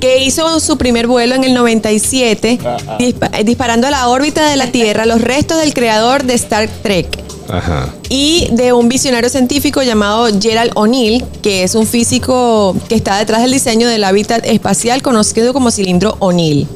que 0.00 0.22
hizo 0.22 0.60
su 0.60 0.76
primer 0.76 1.06
vuelo 1.06 1.34
en 1.34 1.44
el 1.44 1.54
97 1.54 2.58
dispa- 2.98 3.30
eh, 3.32 3.44
disparando 3.44 3.86
a 3.86 3.90
la 3.90 4.08
órbita 4.08 4.48
de 4.50 4.56
la 4.56 4.66
Tierra 4.70 5.06
los 5.06 5.20
restos 5.20 5.58
del 5.58 5.72
creador 5.74 6.24
de 6.24 6.34
Star 6.34 6.68
Trek 6.82 7.06
Ajá. 7.48 7.94
y 8.08 8.48
de 8.52 8.72
un 8.72 8.88
visionario 8.88 9.30
científico 9.30 9.82
llamado 9.82 10.28
Gerald 10.40 10.72
O'Neill, 10.74 11.24
que 11.42 11.62
es 11.62 11.74
un 11.74 11.86
físico 11.86 12.76
que 12.88 12.94
está 12.96 13.18
detrás 13.18 13.42
del 13.42 13.52
diseño 13.52 13.88
del 13.88 14.04
hábitat 14.04 14.44
espacial 14.46 15.00
conocido 15.02 15.52
como 15.52 15.70
cilindro 15.70 16.16
O'Neill. 16.18 16.66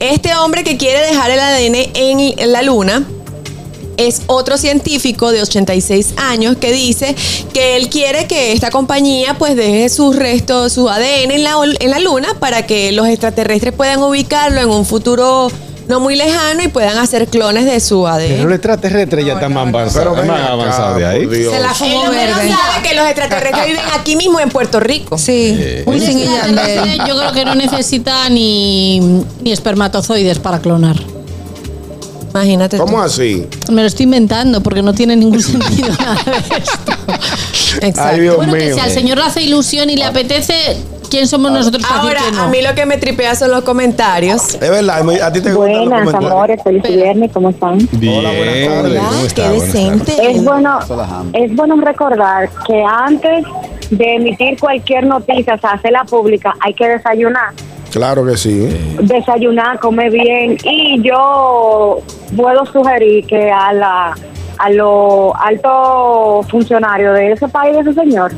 Este 0.00 0.34
hombre 0.36 0.64
que 0.64 0.76
quiere 0.78 1.00
dejar 1.06 1.30
el 1.30 1.38
ADN 1.40 1.90
en 1.94 2.52
la 2.52 2.62
Luna 2.62 3.04
es 3.98 4.22
otro 4.26 4.56
científico 4.56 5.30
de 5.32 5.42
86 5.42 6.14
años 6.16 6.56
que 6.56 6.72
dice 6.72 7.14
que 7.52 7.76
él 7.76 7.90
quiere 7.90 8.26
que 8.26 8.52
esta 8.52 8.70
compañía 8.70 9.34
pues 9.36 9.56
deje 9.56 9.88
sus 9.90 10.16
restos, 10.16 10.72
su 10.72 10.88
ADN 10.88 11.32
en 11.32 11.44
la, 11.44 11.56
en 11.80 11.90
la 11.90 11.98
Luna 11.98 12.28
para 12.40 12.64
que 12.64 12.92
los 12.92 13.06
extraterrestres 13.08 13.74
puedan 13.74 14.02
ubicarlo 14.02 14.60
en 14.60 14.70
un 14.70 14.86
futuro 14.86 15.50
no 15.88 16.00
muy 16.00 16.16
lejano 16.16 16.62
y 16.62 16.68
puedan 16.68 16.98
hacer 16.98 17.28
clones 17.28 17.64
de 17.64 17.80
su 17.80 18.06
ADN. 18.06 18.28
Pero 18.28 18.48
el 18.48 18.54
extraterrestre 18.54 19.24
ya 19.24 19.34
está 19.34 19.48
más 19.48 19.66
avanzado, 19.68 20.14
Pero 20.14 20.26
más 20.26 20.40
acá, 20.42 20.52
avanzado 20.52 20.98
de 20.98 21.06
ahí. 21.06 21.26
Se 21.26 21.58
la 21.58 21.74
fumó 21.74 22.04
no 22.04 22.10
verde. 22.10 22.48
sabe 22.50 22.88
que 22.88 22.94
los 22.94 23.06
extraterrestres 23.06 23.66
viven 23.66 23.82
aquí 23.98 24.14
mismo 24.14 24.38
en 24.38 24.50
Puerto 24.50 24.80
Rico. 24.80 25.16
Sí, 25.16 25.82
Wisin 25.86 26.18
y 26.18 26.22
extraterrestre, 26.24 26.96
Yandel. 26.96 27.08
yo 27.08 27.16
creo 27.18 27.32
que 27.32 27.44
no 27.46 27.54
necesita 27.54 28.28
ni, 28.28 29.00
ni 29.00 29.50
espermatozoides 29.50 30.38
para 30.38 30.58
clonar. 30.60 30.96
Imagínate. 32.30 32.76
tú. 32.76 32.84
¿Cómo 32.84 33.00
así? 33.00 33.46
Me 33.70 33.82
lo 33.82 33.86
estoy 33.88 34.04
inventando 34.04 34.62
porque 34.62 34.82
no 34.82 34.92
tiene 34.94 35.16
ningún 35.16 35.42
sentido 35.42 35.88
nada 35.98 36.14
de 36.24 36.56
esto. 36.56 36.92
Exacto. 37.86 38.00
Ay, 38.02 38.20
Dios 38.20 38.36
bueno, 38.36 38.52
que 38.54 38.64
mío. 38.66 38.74
si 38.74 38.80
al 38.80 38.90
señor 38.90 39.18
le 39.18 39.24
hace 39.24 39.42
ilusión 39.42 39.88
y 39.90 39.96
le 39.96 40.04
apetece, 40.04 40.76
¿quién 41.10 41.26
somos 41.28 41.50
nosotros 41.52 41.82
para 41.86 42.00
Ahora, 42.02 42.20
que 42.24 42.32
no? 42.32 42.42
a 42.42 42.48
mí 42.48 42.58
lo 42.62 42.74
que 42.74 42.86
me 42.86 42.96
tripea 42.98 43.34
son 43.34 43.50
los 43.50 43.62
comentarios. 43.62 44.54
Es 44.54 44.60
verdad, 44.60 45.00
a 45.22 45.32
ti 45.32 45.40
te 45.40 45.52
gustan 45.52 45.74
los 45.78 45.88
Buenas, 45.88 46.14
amores, 46.14 46.62
feliz 46.62 46.82
viernes, 46.82 47.30
¿cómo 47.32 47.50
están? 47.50 47.78
Bien, 47.92 48.18
Hola, 48.18 48.30
buenas 48.30 48.68
tardes. 48.68 48.98
¿cómo 48.98 49.10
Ah, 49.10 49.22
está? 49.26 49.42
qué 49.42 49.48
decente. 49.50 50.30
Es 50.30 50.44
bueno, 50.44 50.78
es 51.32 51.56
bueno 51.56 51.76
recordar 51.80 52.50
que 52.66 52.82
antes 52.84 53.44
de 53.90 54.14
emitir 54.16 54.58
cualquier 54.58 55.04
noticia, 55.06 55.54
o 55.54 55.58
sea, 55.60 55.70
hacerla 55.72 56.04
pública, 56.04 56.54
hay 56.60 56.74
que 56.74 56.86
desayunar. 56.88 57.52
Claro 57.90 58.24
que 58.24 58.36
sí. 58.36 58.68
Desayunar, 59.00 59.78
comer 59.78 60.12
bien. 60.12 60.56
Y 60.62 61.00
yo 61.02 61.98
puedo 62.36 62.66
sugerir 62.66 63.26
que 63.26 63.50
a 63.50 63.72
la 63.72 64.14
a 64.58 64.70
los 64.70 65.32
altos 65.38 66.48
funcionarios 66.50 67.14
de 67.14 67.32
ese 67.32 67.46
país, 67.48 67.74
de 67.76 67.82
ese 67.82 67.94
señor, 67.94 68.32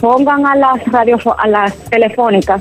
pongan 0.00 0.44
a 0.44 0.56
las 0.56 0.84
radio, 0.86 1.16
a 1.38 1.46
las 1.46 1.74
telefónicas 1.84 2.60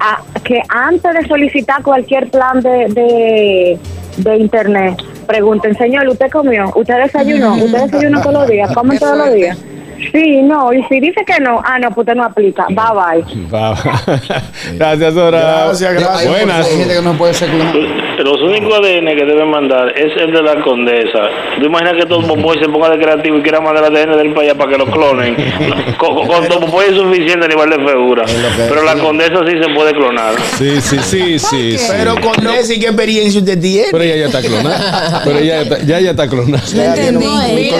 a, 0.00 0.20
que 0.42 0.60
antes 0.68 1.14
de 1.14 1.26
solicitar 1.26 1.82
cualquier 1.82 2.30
plan 2.30 2.60
de, 2.60 2.86
de, 2.90 3.78
de 4.18 4.36
internet, 4.36 5.02
pregunten, 5.26 5.74
señor, 5.76 6.06
¿usted 6.08 6.30
comió? 6.30 6.70
¿Usted 6.74 7.04
desayunó? 7.04 7.54
¿Usted 7.54 7.84
desayunó 7.84 8.20
todos 8.20 8.34
los 8.34 8.48
días? 8.48 8.72
¿Come 8.74 8.98
todos 8.98 9.16
los 9.16 9.32
días? 9.32 9.58
Sí, 10.12 10.42
no, 10.42 10.72
y 10.72 10.82
si 10.84 11.00
dice 11.00 11.24
que 11.24 11.40
no, 11.40 11.60
ah, 11.64 11.78
no, 11.78 11.88
pues 11.88 11.98
usted 11.98 12.14
no 12.14 12.24
aplica, 12.24 12.66
bye 12.68 13.22
bye. 13.22 13.48
Va. 13.48 13.74
Gracias, 14.74 15.14
Dora. 15.14 15.64
Gracias, 15.66 15.94
gracias. 15.94 16.28
Buenas. 16.28 16.66
hay 16.66 16.78
gente 16.78 16.94
que 16.94 17.02
no 17.02 17.12
puede 17.14 17.34
ser. 17.34 17.50
Los 18.22 18.40
únicos 18.42 18.74
ADN 18.78 19.06
que 19.16 19.24
deben 19.24 19.50
mandar 19.50 19.92
es 19.96 20.16
el 20.20 20.32
de 20.32 20.42
la 20.42 20.60
condesa. 20.62 21.28
¿Tú 21.58 21.66
imaginas 21.66 21.94
que 21.94 22.06
todo 22.06 22.22
Popoy 22.26 22.58
se 22.58 22.68
ponga 22.68 22.90
de 22.90 22.98
creativo 22.98 23.38
y 23.38 23.42
quiera 23.42 23.60
mandar 23.60 23.84
el 23.84 23.96
ADN 23.96 24.16
del 24.16 24.34
país 24.34 24.54
para 24.54 24.70
que 24.70 24.78
lo 24.78 24.86
clonen? 24.86 25.34
con, 25.98 26.14
con, 26.14 26.46
con 26.46 26.60
Popoy 26.60 26.86
es 26.90 26.96
suficiente 26.96 27.46
a 27.46 27.48
nivel 27.48 27.70
de 27.70 27.76
figura. 27.76 28.24
Pero 28.56 28.82
la 28.82 28.94
condesa 28.96 29.40
sí 29.46 29.52
se 29.60 29.74
puede 29.74 29.92
clonar. 29.92 30.34
Sí, 30.58 30.80
sí, 30.80 30.98
sí, 31.02 31.38
sí. 31.38 31.78
sí. 31.78 31.92
Pero 31.96 32.14
con 32.20 32.46
ese, 32.48 32.78
¿qué 32.78 32.86
experiencia 32.86 33.40
usted 33.40 33.60
tiene? 33.60 33.88
Pero 33.90 34.04
ella 34.04 34.16
ya 34.16 34.26
está 34.26 34.40
clonada. 34.40 35.22
Pero 35.24 35.38
ella 35.38 35.54
ya 35.54 35.62
está, 35.62 35.78
ya, 35.84 36.00
ya 36.00 36.10
está 36.10 36.28
clonada. 36.28 36.62
No 36.74 36.82
entendí. 36.82 37.70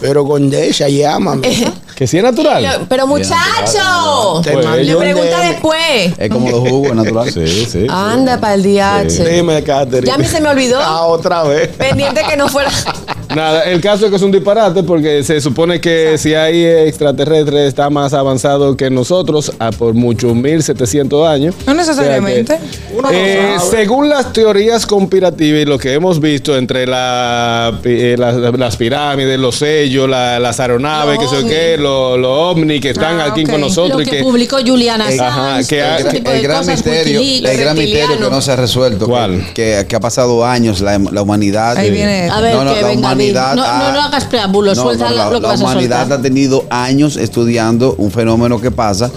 Pero 0.00 0.24
con 0.24 0.52
esa, 0.52 0.88
llámame. 0.88 1.48
Que 1.96 2.06
sí 2.06 2.18
es 2.18 2.22
natural. 2.22 2.86
Pero 2.90 3.06
muchacho, 3.06 4.42
Te 4.44 4.52
Pues, 4.52 4.86
le 4.86 4.94
un 4.94 5.00
pregunta 5.00 5.40
después. 5.40 6.12
Es 6.18 6.30
como 6.30 6.50
los 6.50 6.60
jugos, 6.68 6.90
es 6.90 6.94
natural. 6.94 7.32
Sí, 7.32 7.46
sí. 7.46 7.66
sí. 7.66 7.86
Anda 7.88 8.38
para 8.38 8.52
el 8.54 8.62
DH. 8.62 9.24
Dime, 9.24 9.62
Catherine. 9.64 10.06
Ya 10.06 10.14
a 10.14 10.18
mí 10.18 10.26
se 10.26 10.40
me 10.40 10.50
olvidó. 10.50 10.78
Ah, 10.88 11.06
otra 11.06 11.42
vez. 11.42 11.68
Pendiente 11.68 12.22
que 12.28 12.36
no 12.36 12.48
fuera. 12.48 12.70
Nada, 13.36 13.64
el 13.64 13.82
caso 13.82 14.06
es 14.06 14.10
que 14.10 14.16
es 14.16 14.22
un 14.22 14.32
disparate 14.32 14.82
porque 14.82 15.22
se 15.22 15.42
supone 15.42 15.78
que 15.78 16.16
si 16.16 16.32
hay 16.34 16.64
extraterrestres 16.64 17.68
está 17.68 17.90
más 17.90 18.14
avanzado 18.14 18.74
que 18.78 18.88
nosotros 18.88 19.52
a 19.58 19.70
por 19.72 19.92
mucho 19.92 20.34
1700 20.34 21.28
años. 21.28 21.54
No 21.66 21.74
necesariamente. 21.74 22.54
O 22.54 22.56
sea 22.56 22.58
que, 22.58 22.94
Uno 22.94 23.02
no 23.02 23.10
eh, 23.14 23.56
según 23.70 24.08
las 24.08 24.32
teorías 24.32 24.86
conspirativas 24.86 25.60
y 25.60 25.64
lo 25.66 25.78
que 25.78 25.92
hemos 25.92 26.18
visto 26.18 26.56
entre 26.56 26.86
la, 26.86 27.78
eh, 27.84 28.16
las, 28.18 28.36
las 28.36 28.76
pirámides, 28.76 29.38
los 29.38 29.56
sellos, 29.56 30.08
la- 30.08 30.40
las 30.40 30.58
aeronaves, 30.58 31.18
Los 31.20 31.30
que 31.30 31.36
sé 31.42 31.46
qué, 31.46 31.76
los 31.76 32.18
los 32.18 32.30
ovnis 32.30 32.80
que 32.80 32.90
están 32.90 33.20
Ah, 33.20 33.26
aquí 33.32 33.44
con 33.44 33.60
nosotros 33.60 33.98
Lo 33.98 34.02
y 34.02 34.04
que 34.06 34.16
que 34.18 34.22
publicó 34.22 34.56
Juliana 34.66 35.08
Ajá, 35.08 35.56
Sanz, 35.62 35.68
que 35.68 35.80
el 35.80 36.42
gran 36.42 36.66
misterio, 36.66 37.20
el 37.20 37.56
gran 37.58 37.76
misterio 37.76 38.18
que 38.18 38.30
no 38.30 38.40
se 38.40 38.52
ha 38.52 38.56
resuelto. 38.56 39.04
que- 39.04 39.10
¿Cuál? 39.10 39.52
Que, 39.52 39.84
que 39.86 39.94
ha 39.96 40.00
pasado 40.00 40.44
años 40.44 40.80
la, 40.80 40.98
la 40.98 41.20
humanidad. 41.22 41.76
Ahí 41.76 41.90
viene. 41.90 42.30
A 42.30 42.40
ver, 42.40 42.54
No, 42.54 42.64
no, 42.64 42.74
que 42.74 42.80
la 42.82 42.88
venga, 42.88 43.08
humanidad. 43.32 43.54
No, 43.54 43.62
ha- 43.64 43.78
no, 43.78 43.92
no 43.92 44.02
hagas 44.02 44.24
preámbulos, 44.24 44.76
No, 44.76 44.82
suelta 44.84 45.08
no, 45.10 45.14
la- 45.16 45.24
la, 45.26 45.30
lo 45.30 45.36
que 45.36 45.42
la 45.42 45.48
vas 45.48 45.60
a 45.60 45.64
humanidad 45.64 46.00
soltar. 46.00 46.18
ha 46.18 46.22
tenido 46.22 46.64
años 46.70 47.16
estudiando 47.16 47.94
un 47.98 48.10
fenómeno 48.10 48.60
que 48.60 48.70
pasa, 48.70 49.10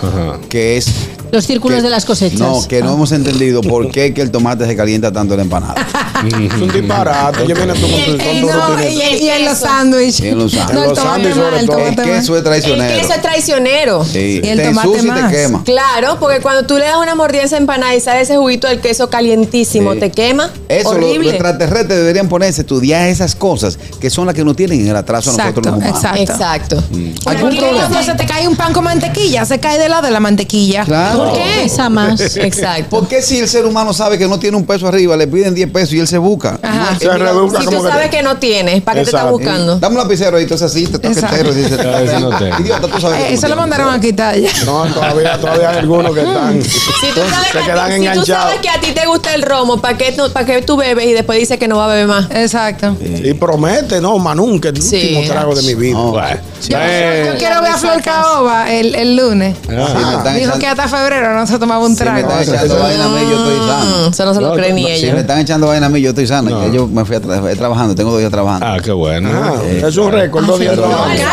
que 0.49 0.77
es 0.77 0.87
Los 1.31 1.45
círculos 1.45 1.77
que- 1.77 1.83
de 1.83 1.89
las 1.89 2.05
cosechas. 2.05 2.39
No, 2.39 2.67
que 2.67 2.81
no 2.81 2.93
hemos 2.93 3.11
entendido 3.11 3.61
por 3.61 3.89
qué 3.91 4.13
que 4.13 4.21
el 4.21 4.31
tomate 4.31 4.65
se 4.65 4.75
calienta 4.75 5.11
tanto 5.11 5.33
en 5.33 5.37
la 5.37 5.43
empanada. 5.43 5.75
Es 6.27 6.53
un 6.61 6.71
disparate. 6.71 7.47
Yo 7.47 7.55
viene 7.55 7.73
tu, 7.73 7.87
y, 7.87 9.29
en 9.29 9.45
los 9.45 9.57
sándwiches. 9.57 10.21
En 10.21 10.37
los 10.37 10.51
sándwiches. 10.51 10.73
No, 10.73 10.83
el 11.15 11.33
sobre 11.35 11.59
el 11.59 11.65
todo. 11.65 11.77
El 11.79 11.95
queso 11.95 12.33
es 12.33 12.37
El 12.39 12.43
traicionero. 12.43 12.99
queso 13.01 13.13
es 13.13 13.21
traicionero. 13.21 14.05
Sí, 14.05 14.41
Y 14.43 14.47
el 14.47 14.57
te 14.57 14.65
tomate 14.65 15.01
más. 15.03 15.31
quema. 15.31 15.63
Claro, 15.63 16.17
porque 16.19 16.39
cuando 16.41 16.65
tú 16.65 16.77
le 16.77 16.85
das 16.85 16.97
una 16.97 17.15
mordida 17.15 17.41
a 17.41 17.45
esa 17.45 17.57
empanada 17.57 17.95
y 17.95 17.99
sale 18.01 18.21
ese 18.21 18.37
juguito 18.37 18.67
del 18.67 18.79
queso 18.81 19.09
calientísimo, 19.09 19.95
te 19.95 20.11
quema. 20.11 20.51
Eso, 20.67 20.93
lo- 20.93 21.07
los, 21.13 21.27
extraterrestres 21.27 21.97
deberían 21.99 22.27
ponerse 22.29 22.61
a 22.61 22.63
estudiar 22.63 23.07
esas 23.07 23.35
cosas 23.35 23.77
que 23.99 24.09
son 24.09 24.25
las 24.25 24.35
que 24.35 24.43
no 24.43 24.53
tienen 24.55 24.81
en 24.81 24.87
el 24.89 24.95
atraso 24.95 25.31
a 25.31 25.33
nosotros 25.37 25.65
Exacto, 25.65 25.69
los 25.69 25.77
humanos. 25.77 26.33
exacto. 26.33 26.75
Exacto. 26.79 27.29
¿Algún 27.29 27.55
problema? 27.57 28.03
Se 28.03 28.13
te 28.15 28.25
cae 28.25 28.47
un 28.47 28.55
pan 28.55 28.73
con 28.73 28.83
mantequilla, 28.83 29.45
se 29.45 29.59
cae 29.59 29.77
del 29.77 29.91
lado 29.91 30.03
de 30.03 30.11
la 30.11 30.19
mantequilla. 30.19 30.83
Claro. 30.85 31.17
¿Por 31.25 31.33
qué 31.33 31.63
esa 31.65 31.89
más? 31.89 32.19
Exacto. 32.37 32.89
¿Por 32.89 33.07
qué 33.07 33.21
si 33.21 33.39
el 33.39 33.47
ser 33.47 33.65
humano 33.65 33.93
sabe 33.93 34.17
que 34.17 34.27
no 34.27 34.39
tiene 34.39 34.57
un 34.57 34.65
peso 34.65 34.87
arriba, 34.87 35.15
le 35.17 35.27
piden 35.27 35.53
10 35.55 35.71
pesos 35.71 35.93
y 35.93 35.99
él 35.99 36.07
se 36.09 36.17
busca? 36.17 36.59
Ajá. 36.61 36.97
Se 36.99 37.07
rebusca 37.17 37.59
Si 37.59 37.65
como 37.65 37.77
tú 37.77 37.83
que- 37.85 37.89
sabes 37.91 38.09
que 38.09 38.21
no 38.23 38.37
tienes, 38.37 38.81
¿para 38.81 38.99
qué 38.99 39.05
te 39.05 39.11
estás 39.15 39.29
buscando? 39.31 39.79
Dame 39.79 39.95
un 39.95 40.01
lapicero 40.01 40.37
ahí, 40.37 40.43
entonces 40.43 40.69
así, 40.69 40.85
te 40.87 40.93
toca 40.99 41.07
Exacto. 41.09 41.35
entero. 41.37 41.53
Dice, 41.53 41.77
Ah. 41.79 42.59
Idiota, 42.59 42.87
tú 42.87 42.99
sabes 43.01 43.17
que 43.19 43.23
Eh, 43.25 43.27
tú 43.29 43.33
Eso 43.35 43.47
lo 43.47 43.55
mandaron 43.55 43.93
a 43.93 43.99
quitar 44.01 44.35
ya. 44.37 44.49
No, 44.65 44.85
todavía, 44.87 45.37
todavía 45.39 45.69
hay 45.71 45.77
algunos 45.77 46.13
que 46.13 46.21
están. 46.21 46.61
Si 46.61 46.69
tú, 47.13 47.19
sabes 47.29 47.47
se 47.51 47.57
que, 47.59 47.65
quedan 47.65 47.79
a 47.79 47.85
ti- 47.87 47.91
si 47.93 47.97
tú 47.99 48.03
enganchados. 48.03 48.43
sabes 48.43 48.59
que 48.61 48.69
a 48.69 48.79
ti 48.81 48.91
te 48.93 49.05
gusta 49.07 49.33
el 49.33 49.41
romo, 49.43 49.77
¿para 49.81 49.97
qué, 49.97 50.11
tú- 50.11 50.31
¿para 50.31 50.45
qué 50.45 50.61
tú 50.61 50.75
bebes 50.77 51.05
y 51.05 51.13
después 51.13 51.39
dices 51.39 51.57
que 51.57 51.67
no 51.67 51.77
va 51.77 51.85
a 51.85 51.87
beber 51.89 52.07
más? 52.07 52.27
Exacto. 52.31 52.95
Y 53.01 53.33
promete, 53.33 54.01
no, 54.01 54.17
Manún, 54.19 54.59
que 54.59 54.69
el 54.69 54.81
Sí. 54.81 54.95
último 55.17 55.33
trago 55.33 55.55
de 55.55 55.61
mi 55.63 55.75
vida. 55.75 55.93
No. 55.93 56.11
Bueno, 56.11 56.37
Yo, 56.67 56.77
eh, 56.79 57.23
yo 57.31 57.37
quiero 57.37 57.61
ver 57.61 57.71
a 57.71 57.77
Flor 57.77 58.01
Caoba 58.01 58.71
el, 58.71 58.93
el 58.95 59.15
lunes. 59.15 59.55
Están 59.61 60.35
Dijo 60.35 60.59
que 60.59 60.67
hasta 60.67 60.87
febrero 60.87 61.33
no 61.33 61.47
se 61.47 61.57
tomaba 61.57 61.85
un 61.85 61.95
si 61.95 62.03
me 62.03 62.09
trago. 62.23 62.29
están 62.39 62.41
echando 62.55 62.79
vaina 62.79 63.05
a 63.05 63.07
mí, 63.09 63.21
yo 63.29 63.37
estoy 63.37 63.67
sano. 63.67 64.07
Mm, 64.07 64.11
eso 64.11 64.25
no 64.25 64.33
se 64.33 64.41
lo 64.41 64.53
cree 64.55 64.73
ni 64.73 64.81
no, 64.83 64.87
Si 64.89 64.93
ella. 65.05 65.13
me 65.13 65.19
están 65.21 65.39
echando 65.39 65.67
vaina 65.67 65.85
a 65.85 65.89
mí, 65.89 65.98
yo 66.01 66.09
estoy 66.09 66.27
sano. 66.27 66.49
No. 66.49 66.65
Ya 66.67 66.73
yo 66.73 66.87
me 66.87 67.05
fui 67.05 67.15
a 67.15 67.21
tra- 67.21 67.57
trabajando, 67.57 67.95
tengo 67.95 68.11
dos 68.11 68.19
días 68.19 68.31
trabajando. 68.31 68.65
ah, 68.65 68.77
qué 68.83 68.91
bueno. 68.91 69.29
Ah, 69.33 69.55
es 69.71 69.97
un 69.97 70.11
récord, 70.11 70.45
dos 70.45 70.59
días 70.59 70.75
pero- 70.75 70.87
trabajando. 70.87 71.23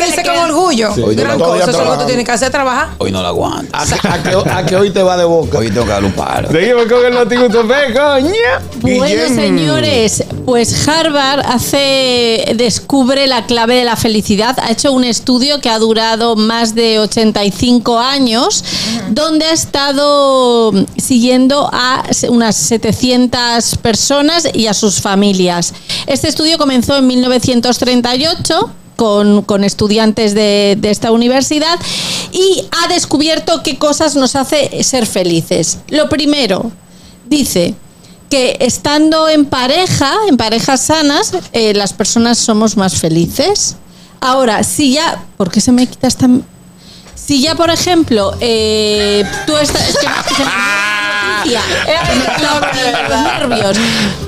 Lo 0.00 0.06
dice 0.06 0.22
con 0.24 0.36
orgullo. 0.38 0.94
Sí. 0.94 1.02
Gran 1.14 1.36
día 1.38 1.46
cosa, 1.46 1.62
eso 1.62 1.70
es 1.70 1.86
lo 1.86 1.92
que 1.92 1.98
tú 1.98 2.06
tienes 2.06 2.24
que 2.24 2.32
hacer, 2.32 2.50
trabajar. 2.50 2.88
Hoy 2.98 3.10
no 3.12 3.22
la 3.22 3.28
aguanto. 3.28 3.76
¿A 3.76 3.84
que, 3.86 4.08
a 4.08 4.22
que- 4.22 4.50
a 4.50 4.66
que 4.66 4.76
hoy 4.76 4.90
te 4.90 5.02
va 5.02 5.16
de 5.16 5.24
boca? 5.24 5.58
Hoy 5.58 5.68
tengo 5.70 5.84
que 5.84 5.90
dar 5.92 6.04
un 6.04 6.12
paro. 6.12 6.50
Seguimos 6.50 6.84
con 6.86 7.04
el 7.04 7.14
notigusto 7.14 7.64
Fe, 7.66 7.92
coña. 7.92 8.60
Bueno, 8.80 9.04
Guillem. 9.04 9.34
señores, 9.34 10.24
pues 10.44 10.88
Harvard 10.88 11.40
hace 11.46 12.52
descubre 12.56 13.26
la 13.26 13.46
clave 13.46 13.76
de 13.76 13.84
la 13.84 13.96
felicidad. 13.96 14.56
Ha 14.60 14.70
hecho 14.72 14.92
un 14.92 15.04
estudio 15.04 15.60
que 15.60 15.68
ha 15.70 15.78
durado 15.78 16.36
más 16.36 16.74
de 16.74 16.98
85 16.98 17.98
años, 17.98 18.64
donde 19.10 19.44
ha 19.46 19.52
estado 19.52 20.72
siguiendo 20.96 21.68
a 21.72 22.02
unas 22.28 22.56
700 22.56 23.76
personas 23.82 24.48
y 24.54 24.66
a 24.66 24.74
sus 24.74 25.00
familias. 25.00 25.74
Este 26.06 26.28
estudio 26.28 26.58
comenzó 26.58 26.96
en 26.96 27.06
1938 27.06 28.70
con, 29.00 29.64
estudiantes 29.64 30.34
de, 30.34 30.78
esta 30.82 31.10
universidad 31.10 31.78
y 32.32 32.68
ha 32.70 32.88
descubierto 32.88 33.62
qué 33.62 33.78
cosas 33.78 34.14
nos 34.14 34.36
hace 34.36 34.82
ser 34.84 35.06
felices. 35.06 35.78
Lo 35.88 36.10
primero, 36.10 36.70
dice 37.26 37.74
que 38.28 38.58
estando 38.60 39.26
en 39.28 39.46
pareja, 39.46 40.12
en 40.28 40.36
parejas 40.36 40.82
sanas, 40.82 41.32
eh, 41.52 41.72
las 41.72 41.94
personas 41.94 42.36
somos 42.36 42.76
más 42.76 43.00
felices. 43.00 43.76
Ahora, 44.20 44.62
si 44.64 44.92
ya, 44.92 45.24
¿por 45.38 45.50
qué 45.50 45.62
se 45.62 45.72
me 45.72 45.86
quita 45.86 46.06
esta? 46.06 46.28
Si 47.14 47.40
ya, 47.40 47.54
por 47.54 47.70
ejemplo, 47.70 48.34
eh, 48.40 49.24
tú 49.46 49.56
estás, 49.56 49.88
es 49.88 49.96
los 51.44 53.20
nervios. 53.22 53.76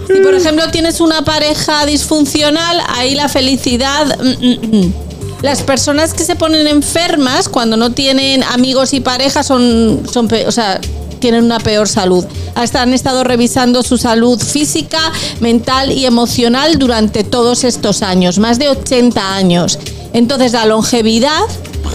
Si 0.07 0.21
por 0.21 0.35
ejemplo 0.35 0.69
tienes 0.71 1.01
una 1.01 1.23
pareja 1.23 1.87
disfuncional, 1.87 2.83
ahí 2.89 3.15
la 3.15 3.29
felicidad. 3.29 4.19
mm, 4.19 4.47
mm, 4.47 4.77
mm. 4.77 4.95
Las 5.43 5.63
personas 5.63 6.15
que 6.15 6.25
se 6.25 6.37
ponen 6.37 6.69
enfermas 6.69 7.49
cuando 7.49 7.77
no 7.77 7.91
tienen 7.91 8.45
amigos 8.45 8.93
y 8.93 9.01
parejas 9.01 9.45
son, 9.45 10.03
son 10.09 10.29
o 10.47 10.53
sea, 10.53 10.81
tienen 11.23 11.45
una 11.45 11.59
peor 11.59 11.89
salud. 11.89 12.25
Han 12.55 12.93
estado 12.93 13.25
revisando 13.25 13.83
su 13.83 13.97
salud 13.97 14.41
física, 14.41 15.01
mental 15.41 15.91
y 15.91 16.05
emocional 16.05 16.79
durante 16.79 17.25
todos 17.25 17.65
estos 17.65 18.03
años, 18.03 18.39
más 18.39 18.59
de 18.59 18.69
80 18.69 19.35
años. 19.35 19.79
Entonces 20.13 20.53
la 20.53 20.67
longevidad 20.67 21.43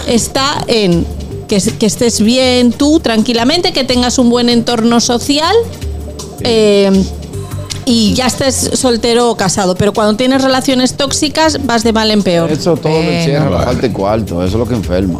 está 0.06 0.64
en 0.66 1.06
que, 1.48 1.60
que 1.60 1.86
estés 1.86 2.20
bien 2.20 2.72
tú 2.72 3.00
tranquilamente, 3.00 3.72
que 3.72 3.82
tengas 3.84 4.18
un 4.18 4.30
buen 4.30 4.48
entorno 4.48 5.00
social. 5.00 5.54
eh, 6.44 6.90
y 7.90 8.12
ya 8.12 8.26
estés 8.26 8.70
soltero 8.74 9.30
o 9.30 9.36
casado, 9.36 9.74
pero 9.74 9.94
cuando 9.94 10.14
tienes 10.14 10.42
relaciones 10.42 10.94
tóxicas 10.98 11.64
vas 11.64 11.84
de 11.84 11.94
mal 11.94 12.10
en 12.10 12.22
peor. 12.22 12.52
Eso 12.52 12.76
todo 12.76 12.92
lo 12.92 13.10
encierra 13.10 13.48
la 13.48 13.62
falta 13.62 13.80
de 13.80 13.92
cuarto. 13.94 14.44
Eso 14.44 14.56
es 14.56 14.60
lo 14.60 14.68
que 14.68 14.74
enferma. 14.74 15.18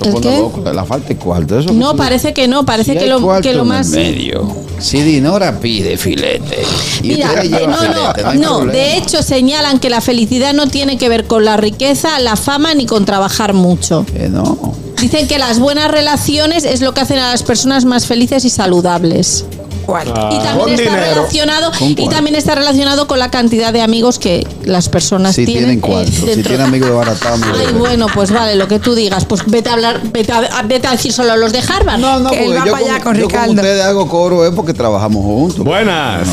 Loco, 0.00 0.62
la 0.72 0.84
falta 0.86 1.08
de 1.08 1.16
cuarto. 1.16 1.58
Eso 1.58 1.70
No, 1.74 1.96
parece 1.96 2.32
que 2.32 2.48
no, 2.48 2.64
parece 2.64 2.92
Si 2.94 2.98
que 2.98 3.06
lo, 3.08 3.40
que 3.42 3.52
lo 3.52 3.62
en 3.62 3.68
más... 3.68 3.88
medio. 3.88 4.46
Si 4.78 5.02
Dinora 5.02 5.60
pide 5.60 5.98
filete. 5.98 6.62
Y 7.02 7.08
Mira, 7.08 7.42
eh, 7.42 7.66
no, 7.68 7.76
filete, 7.76 8.22
no, 8.22 8.34
no, 8.34 8.56
problema. 8.60 8.72
de 8.72 8.96
hecho 8.96 9.22
señalan 9.22 9.78
que 9.78 9.90
la 9.90 10.00
felicidad 10.00 10.54
no 10.54 10.66
tiene 10.68 10.96
que 10.96 11.10
ver 11.10 11.26
con 11.26 11.44
la 11.44 11.58
riqueza, 11.58 12.18
la 12.20 12.36
fama 12.36 12.72
ni 12.74 12.86
con 12.86 13.04
trabajar 13.04 13.52
mucho. 13.52 14.06
Eh, 14.14 14.28
no. 14.30 14.56
Dicen 15.00 15.28
que 15.28 15.38
las 15.38 15.60
buenas 15.60 15.90
relaciones 15.90 16.64
es 16.64 16.80
lo 16.80 16.92
que 16.92 17.00
hacen 17.00 17.18
a 17.18 17.30
las 17.30 17.44
personas 17.44 17.84
más 17.84 18.06
felices 18.06 18.44
y 18.44 18.50
saludables. 18.50 19.44
¿Cuál? 19.88 20.06
y 20.06 20.10
Con 20.10 20.42
también 20.42 20.68
está 20.80 20.90
dinero. 20.90 21.14
relacionado 21.14 21.72
¿Con 21.78 21.88
y 21.88 22.08
también 22.10 22.36
está 22.36 22.54
relacionado 22.54 23.06
con 23.06 23.18
la 23.18 23.30
cantidad 23.30 23.72
de 23.72 23.80
amigos 23.80 24.18
que 24.18 24.46
las 24.64 24.90
personas 24.90 25.34
Si 25.34 25.46
tienen 25.46 25.64
tienen, 25.64 25.78
eh, 25.78 25.80
cuarto, 25.80 26.10
si 26.12 26.26
dentro- 26.26 26.50
tienen 26.50 26.66
amigos 26.66 26.90
de 26.90 26.94
baratado. 26.96 27.36
mire. 27.52 27.52
Ay, 27.68 27.72
bueno, 27.72 28.06
pues 28.12 28.30
vale, 28.30 28.54
lo 28.56 28.68
que 28.68 28.78
tú 28.80 28.94
digas, 28.94 29.24
pues 29.24 29.42
vete 29.46 29.70
a 29.70 29.72
hablar, 29.72 30.00
vete 30.12 30.30
a, 30.30 30.62
vete 30.66 30.86
a 30.88 30.90
decir 30.90 31.10
solo 31.10 31.32
a 31.32 31.36
los 31.38 31.52
de 31.52 31.60
Harvard. 31.60 31.98
No, 32.00 32.18
no, 32.20 32.28
Que 32.30 32.44
él 32.44 32.52
va 32.54 32.66
yo, 32.66 32.72
para 32.72 32.84
allá 32.84 32.94
con, 32.96 33.02
con 33.04 33.14
yo 33.16 33.22
con 33.22 33.30
Ricardo. 33.30 33.52
ustedes 33.54 33.82
hago 33.82 34.08
coro 34.08 34.44
es 34.46 34.52
porque 34.54 34.74
trabajamos 34.74 35.24
juntos. 35.24 35.64
Buenas. 35.64 36.28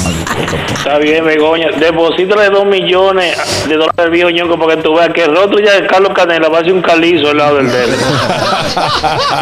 Está 0.77 0.97
bien, 0.97 1.23
Begoña. 1.23 1.67
Deposítale 1.79 2.49
dos 2.49 2.65
millones 2.65 3.37
de 3.69 3.75
dólares 3.77 4.11
viejo 4.11 4.29
ñonco 4.31 4.59
para 4.59 4.75
que 4.75 4.81
tú 4.83 4.93
veas 4.95 5.13
que 5.13 5.23
el 5.23 5.33
rostro 5.33 5.59
ya 5.63 5.79
de 5.79 5.87
Carlos 5.87 6.11
Canela 6.13 6.49
va 6.49 6.59
a 6.59 6.61
ser 6.61 6.73
un 6.73 6.81
calizo 6.81 7.29
al 7.29 7.37
lado 7.37 7.55
del 7.55 7.71
de 7.71 7.83
él. 7.85 7.89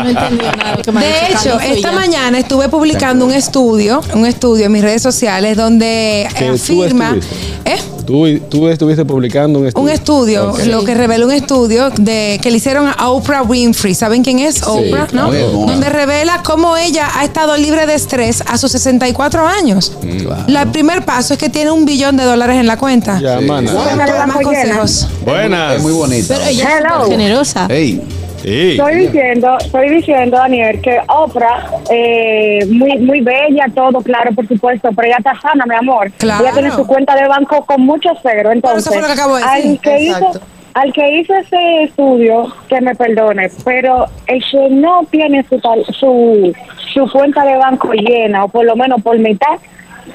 No 0.03 0.07
he 0.07 0.11
entendido 0.11 0.51
nada 0.55 0.75
de 0.75 0.81
que 0.83 0.91
me 0.91 1.29
hecho, 1.31 1.57
y 1.67 1.71
esta 1.77 1.91
mañana 1.91 2.37
estuve 2.37 2.69
publicando 2.69 3.25
un 3.25 3.31
estudio, 3.33 4.01
un 4.13 4.25
estudio 4.25 4.65
en 4.65 4.71
mis 4.71 4.81
redes 4.81 5.01
sociales 5.01 5.57
donde 5.57 6.27
Que 6.37 6.49
afirma. 6.49 7.17
¿eh? 7.65 7.77
Tú, 8.05 8.27
tú 8.49 8.67
estuviste 8.67 9.05
publicando 9.05 9.59
un 9.59 9.67
estudio. 9.67 9.83
Un 9.83 9.89
estudio, 9.89 10.53
lo 10.65 10.83
que 10.83 10.93
revela 10.93 11.25
un 11.25 11.31
estudio 11.31 11.89
de 11.91 12.37
que 12.41 12.51
le 12.51 12.57
hicieron 12.57 12.87
a 12.97 13.09
Oprah 13.09 13.43
Winfrey. 13.43 13.95
¿Saben 13.95 14.23
quién 14.23 14.39
es 14.39 14.61
Oprah? 14.63 15.07
¿no? 15.13 15.31
Donde 15.31 15.89
revela 15.89 16.41
cómo 16.43 16.75
ella 16.75 17.07
ha 17.15 17.23
estado 17.23 17.55
libre 17.55 17.85
de 17.85 17.95
estrés 17.95 18.43
a 18.45 18.57
sus 18.57 18.71
64 18.73 19.47
años. 19.47 19.93
Claro. 20.21 20.45
El 20.47 20.67
primer 20.71 21.05
paso 21.05 21.33
es 21.33 21.39
que 21.39 21.49
tiene 21.49 21.71
un 21.71 21.85
billón 21.85 22.17
de 22.17 22.25
dólares 22.25 22.57
en 22.57 22.67
la 22.67 22.77
cuenta. 22.77 23.19
Ya, 23.21 23.39
mana. 23.39 23.71
Todos 23.71 24.27
más 24.27 24.41
consejos. 24.43 25.07
Buenas. 25.23 25.77
Es 25.77 25.81
muy 25.81 25.93
bonita. 25.93 26.35
Pero 26.35 26.49
ella 26.49 26.69
es 26.69 26.85
Hello. 26.85 27.05
generosa. 27.07 27.67
Ey, 27.69 28.01
Sí. 28.43 28.71
Estoy 28.71 28.95
diciendo, 28.95 29.57
estoy 29.59 29.89
diciendo, 29.89 30.37
Daniel, 30.37 30.81
que 30.81 30.99
Oprah, 31.07 31.65
eh, 31.89 32.59
muy 32.69 32.97
muy 32.99 33.21
bella, 33.21 33.65
todo, 33.73 34.01
claro, 34.01 34.31
por 34.33 34.47
supuesto, 34.47 34.89
pero 34.95 35.07
ella 35.07 35.17
está 35.19 35.33
sana, 35.41 35.65
mi 35.65 35.75
amor. 35.75 36.11
Claro. 36.17 36.43
Ella 36.43 36.53
tiene 36.53 36.71
su 36.71 36.85
cuenta 36.85 37.15
de 37.15 37.27
banco 37.27 37.65
con 37.65 37.81
mucho 37.81 38.09
cero. 38.21 38.51
Entonces, 38.51 38.81
eso 38.85 38.91
fue 38.91 39.01
lo 39.01 39.07
que 39.07 39.13
acabo 39.13 39.35
de 39.37 39.43
decir. 39.43 39.71
al 39.71 39.79
que 39.79 40.01
hizo 40.03 40.31
al 40.75 40.91
que 40.91 41.19
hizo 41.19 41.35
ese 41.35 41.83
estudio, 41.83 42.47
que 42.67 42.81
me 42.81 42.95
perdone, 42.95 43.47
pero 43.63 44.05
el 44.25 44.43
que 44.49 44.69
no 44.71 45.05
tiene 45.11 45.45
su, 45.47 45.59
tal- 45.59 45.85
su, 45.99 46.51
su 46.93 47.11
cuenta 47.11 47.45
de 47.45 47.55
banco 47.57 47.93
llena, 47.93 48.45
o 48.45 48.47
por 48.49 48.65
lo 48.65 48.75
menos 48.75 48.99
por 49.03 49.17
mitad, 49.19 49.59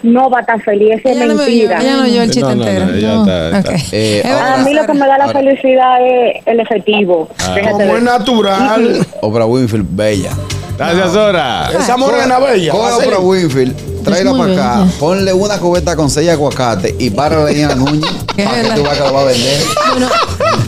no 0.03 0.31
va 0.31 0.45
tan 0.45 0.61
feliz. 0.61 1.01
Eso 1.05 1.09
es 1.09 1.35
mentira. 1.35 1.81
ella 1.81 1.97
no 1.97 2.03
oyó 2.05 2.23
el 2.23 2.31
chiste 2.31 2.43
No, 2.43 2.55
no, 2.55 2.65
no, 2.65 2.71
entero. 2.71 2.95
ella 2.95 3.09
No. 3.15 3.21
está- 3.23 3.59
está- 3.59 3.71
Ok. 3.73 3.79
Eh, 3.93 4.23
Es 4.25 4.31
A 4.33 4.57
mí 4.59 4.75
lo 4.75 4.87
que 4.87 4.93
me 4.95 5.01
da 5.07 5.19
la 5.19 5.25
Ahora- 5.25 5.39
felicidad 5.41 5.97
es 6.07 6.43
el 6.47 6.61
efectivo. 6.61 7.29
Fíjate 7.37 7.71
Como 7.71 7.97
es 7.97 8.03
natural. 8.03 9.07
Oprah 9.23 9.47
Winfield, 9.47 9.87
bella. 9.91 10.31
Gracias, 10.77 11.13
Sora. 11.13 11.71
Esa 11.77 11.97
morena 11.97 12.39
bella. 12.39 12.73
A 12.73 12.97
así. 12.97 13.07
Oprah 13.07 13.19
Winfield, 13.19 14.05
tráela 14.05 14.31
para 14.31 14.53
acá, 14.53 14.79
bella. 14.83 14.93
ponle 15.01 15.33
una 15.33 15.59
cubeta 15.59 15.97
con 15.97 16.09
seis 16.09 16.29
aguacate 16.29 16.95
y 17.01 17.11
párale 17.11 17.51
ahí 17.51 17.63
en 17.63 17.69
la 17.69 17.75
nuña 17.75 18.07
para 18.37 18.63
que 18.63 18.69
tú 18.77 18.83
veas 18.85 18.95
que 18.99 19.01
lo 19.05 19.13
va 19.13 19.21
a 19.23 19.25
vender. 19.25 19.61
Bueno, 19.91 20.09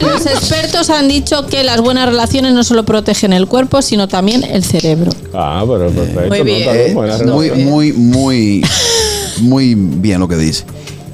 los 0.00 0.26
expertos 0.26 0.90
han 0.90 1.06
dicho 1.06 1.46
que 1.46 1.62
las 1.62 1.80
buenas 1.80 2.06
relaciones 2.08 2.52
no 2.54 2.64
solo 2.64 2.84
protegen 2.84 3.32
el 3.32 3.46
cuerpo, 3.46 3.82
sino 3.82 4.08
también 4.08 4.42
el 4.42 4.64
cerebro. 4.64 5.12
Ah, 5.32 5.62
pero 5.64 5.88
perfecto. 5.90 6.28
Muy 6.28 6.42
bien. 6.42 6.68
Eh, 6.72 6.94
muy, 7.26 7.50
muy, 7.52 7.92
muy, 7.92 8.62
muy 9.40 9.74
bien 9.74 10.20
lo 10.20 10.28
que 10.28 10.36
dice. 10.36 10.64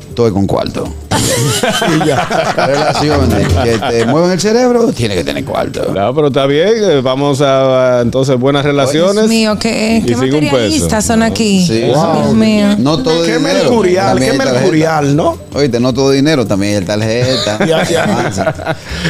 Estoy 0.08 0.32
con 0.32 0.46
cuarto. 0.46 1.05
Relaciones 2.56 3.48
que 3.64 3.78
te 3.78 4.06
mueven 4.06 4.30
el 4.32 4.40
cerebro, 4.40 4.92
tiene 4.92 5.14
que 5.14 5.24
tener 5.24 5.44
cuarto. 5.44 5.92
No, 5.94 6.14
pero 6.14 6.28
está 6.28 6.46
bien. 6.46 6.68
eh, 6.76 7.00
Vamos 7.02 7.40
a, 7.40 8.00
entonces 8.02 8.38
buenas 8.38 8.64
relaciones. 8.64 9.14
Dios 9.14 9.28
mío, 9.28 9.58
qué, 9.58 9.98
Y 10.02 10.06
qué 10.06 10.14
un 10.14 10.20
materialistas 10.20 10.90
peso. 11.04 11.12
son 11.12 11.22
aquí. 11.22 11.66
Sí. 11.66 11.80
Dios 11.82 12.34
mío. 12.34 12.76
No 12.78 12.98
todo 13.02 13.22
Qué 13.24 13.36
dinero. 13.36 13.54
mercurial, 13.60 14.18
qué 14.18 14.32
mercurial, 14.32 15.16
¿no? 15.16 15.38
Oíste, 15.54 15.80
no 15.80 15.92
todo 15.94 16.10
dinero, 16.10 16.46
también 16.46 16.76
hay 16.78 16.84
tarjeta. 16.84 17.58
Y 17.66 17.72
hay- 17.72 17.94
Avanza. 17.96 18.54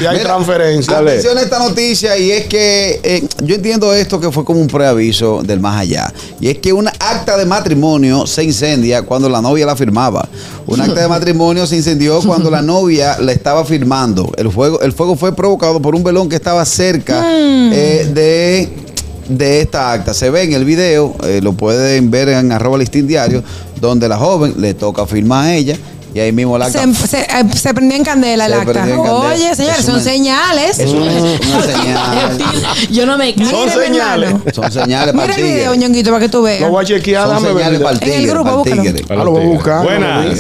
Y 0.00 0.06
hay 0.06 0.18
Mira, 0.18 0.24
transferencia. 0.34 0.98
Atención 0.98 1.36
a 1.38 1.40
esta 1.42 1.58
noticia 1.58 2.16
y 2.16 2.30
es 2.30 2.46
que 2.46 3.00
eh, 3.02 3.26
yo 3.42 3.54
entiendo 3.56 3.92
esto 3.92 4.20
que 4.20 4.30
fue 4.30 4.44
como 4.44 4.60
un 4.60 4.68
preaviso 4.68 5.42
del 5.42 5.60
más 5.60 5.80
allá. 5.80 6.12
Y 6.40 6.48
es 6.48 6.58
que 6.58 6.72
una 6.72 6.90
acta 7.00 7.36
de 7.36 7.44
matrimonio 7.46 8.26
se 8.26 8.44
incendia 8.44 9.02
cuando 9.02 9.28
la 9.28 9.40
novia 9.42 9.66
la 9.66 9.76
firmaba. 9.76 10.28
Un 10.66 10.80
acta 10.80 11.00
de 11.02 11.08
matrimonio 11.08 11.66
se 11.66 11.76
incendió 11.96 12.20
cuando 12.26 12.50
la 12.50 12.62
novia 12.62 13.16
la 13.20 13.32
estaba 13.32 13.64
firmando. 13.64 14.30
El 14.37 14.50
fuego, 14.50 14.80
el 14.80 14.92
fuego 14.92 15.16
fue 15.16 15.35
provocado 15.35 15.80
por 15.80 15.94
un 15.94 16.04
velón 16.04 16.28
que 16.28 16.37
estaba 16.37 16.64
cerca 16.64 17.22
eh, 17.32 18.09
de 18.12 18.68
de 19.28 19.61
esta 19.61 19.90
acta. 19.92 20.14
Se 20.14 20.30
ve 20.30 20.44
en 20.44 20.52
el 20.52 20.64
video, 20.64 21.16
eh, 21.24 21.40
lo 21.42 21.52
pueden 21.52 22.12
ver 22.12 22.28
en 22.28 22.52
arroba 22.52 22.78
listín 22.78 23.09
diario, 23.09 23.42
donde 23.80 24.09
la 24.09 24.16
joven 24.16 24.54
le 24.59 24.72
toca 24.74 25.04
firmar 25.04 25.46
a 25.46 25.54
ella 25.56 25.76
y 26.14 26.20
ahí 26.20 26.30
mismo 26.30 26.56
la 26.56 26.66
acta. 26.66 26.85
Se, 26.94 27.06
se, 27.09 27.20
eh, 27.22 27.26
se 27.56 27.74
prendió 27.74 27.96
en 27.98 28.04
candela 28.04 28.46
el 28.46 28.52
acta. 28.52 28.72
candela. 28.72 29.02
Oye, 29.14 29.52
señores, 29.56 29.80
Es 29.80 29.85
son 29.85 30.00
señales. 30.00 30.78
Es 30.78 30.90
una, 30.92 31.11
una 31.11 31.62
señal. 31.62 32.38
Yo 32.92 33.04
no 33.04 33.18
me 33.18 33.35
Mire, 33.37 33.50
Son 33.50 33.68
señales. 33.68 34.32
Son 34.54 34.70
señales 34.70 35.12
para 35.12 35.26
Mira 35.26 35.38
el 35.38 35.42
video, 35.42 35.72
tigre. 35.72 35.87
ñonguito, 35.88 36.11
para 36.11 36.20
que 36.22 36.28
tú 36.28 36.42
veas. 36.42 36.61
Lo 36.61 36.70
voy 36.70 36.85
a 36.85 36.87
chequear, 36.87 37.26
Son 37.26 37.42
dame 37.42 37.48
señales 37.48 37.80
para 37.80 37.96
el 37.96 38.02
En 38.04 38.09
el 38.11 38.16
tigre. 38.18 38.30
grupo, 38.32 38.56
búscalo. 38.59 38.82
tigre. 38.82 39.04
Ah, 39.09 39.14
lo 39.24 39.30
voy 39.32 39.42
a 39.42 39.46
buscar. 39.48 39.82
Buenas. 39.82 40.38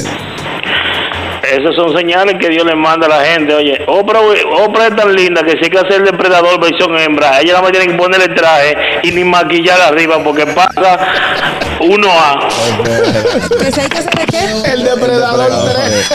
Esas 1.50 1.74
son 1.76 1.96
señales 1.96 2.36
que 2.40 2.48
Dios 2.48 2.64
le 2.64 2.74
manda 2.74 3.06
a 3.06 3.08
la 3.08 3.24
gente. 3.24 3.54
Oye, 3.54 3.80
Oprah, 3.86 4.20
Oprah 4.64 4.88
es 4.88 4.96
tan 4.96 5.12
linda 5.14 5.42
que 5.42 5.52
si 5.52 5.64
hay 5.64 5.70
que 5.70 5.78
hacer 5.78 6.02
depredador 6.02 6.60
versión 6.60 6.98
hembra, 6.98 7.40
ella 7.40 7.52
nada 7.52 7.62
más 7.62 7.72
tiene 7.72 7.86
que 7.86 7.94
ponerle 7.94 8.28
traje 8.34 8.76
y 9.02 9.12
ni 9.12 9.24
maquillar 9.24 9.80
arriba 9.80 10.22
porque 10.22 10.46
pasa 10.46 10.98
1A. 11.80 13.58
¿Que 13.58 13.72
si 13.72 13.80
hay 13.80 13.88
que 13.88 13.98
hacer 13.98 14.14
de 14.18 14.26
qué? 14.26 14.72
El 14.72 14.84
depredador 14.84 15.50
3. 15.72 16.06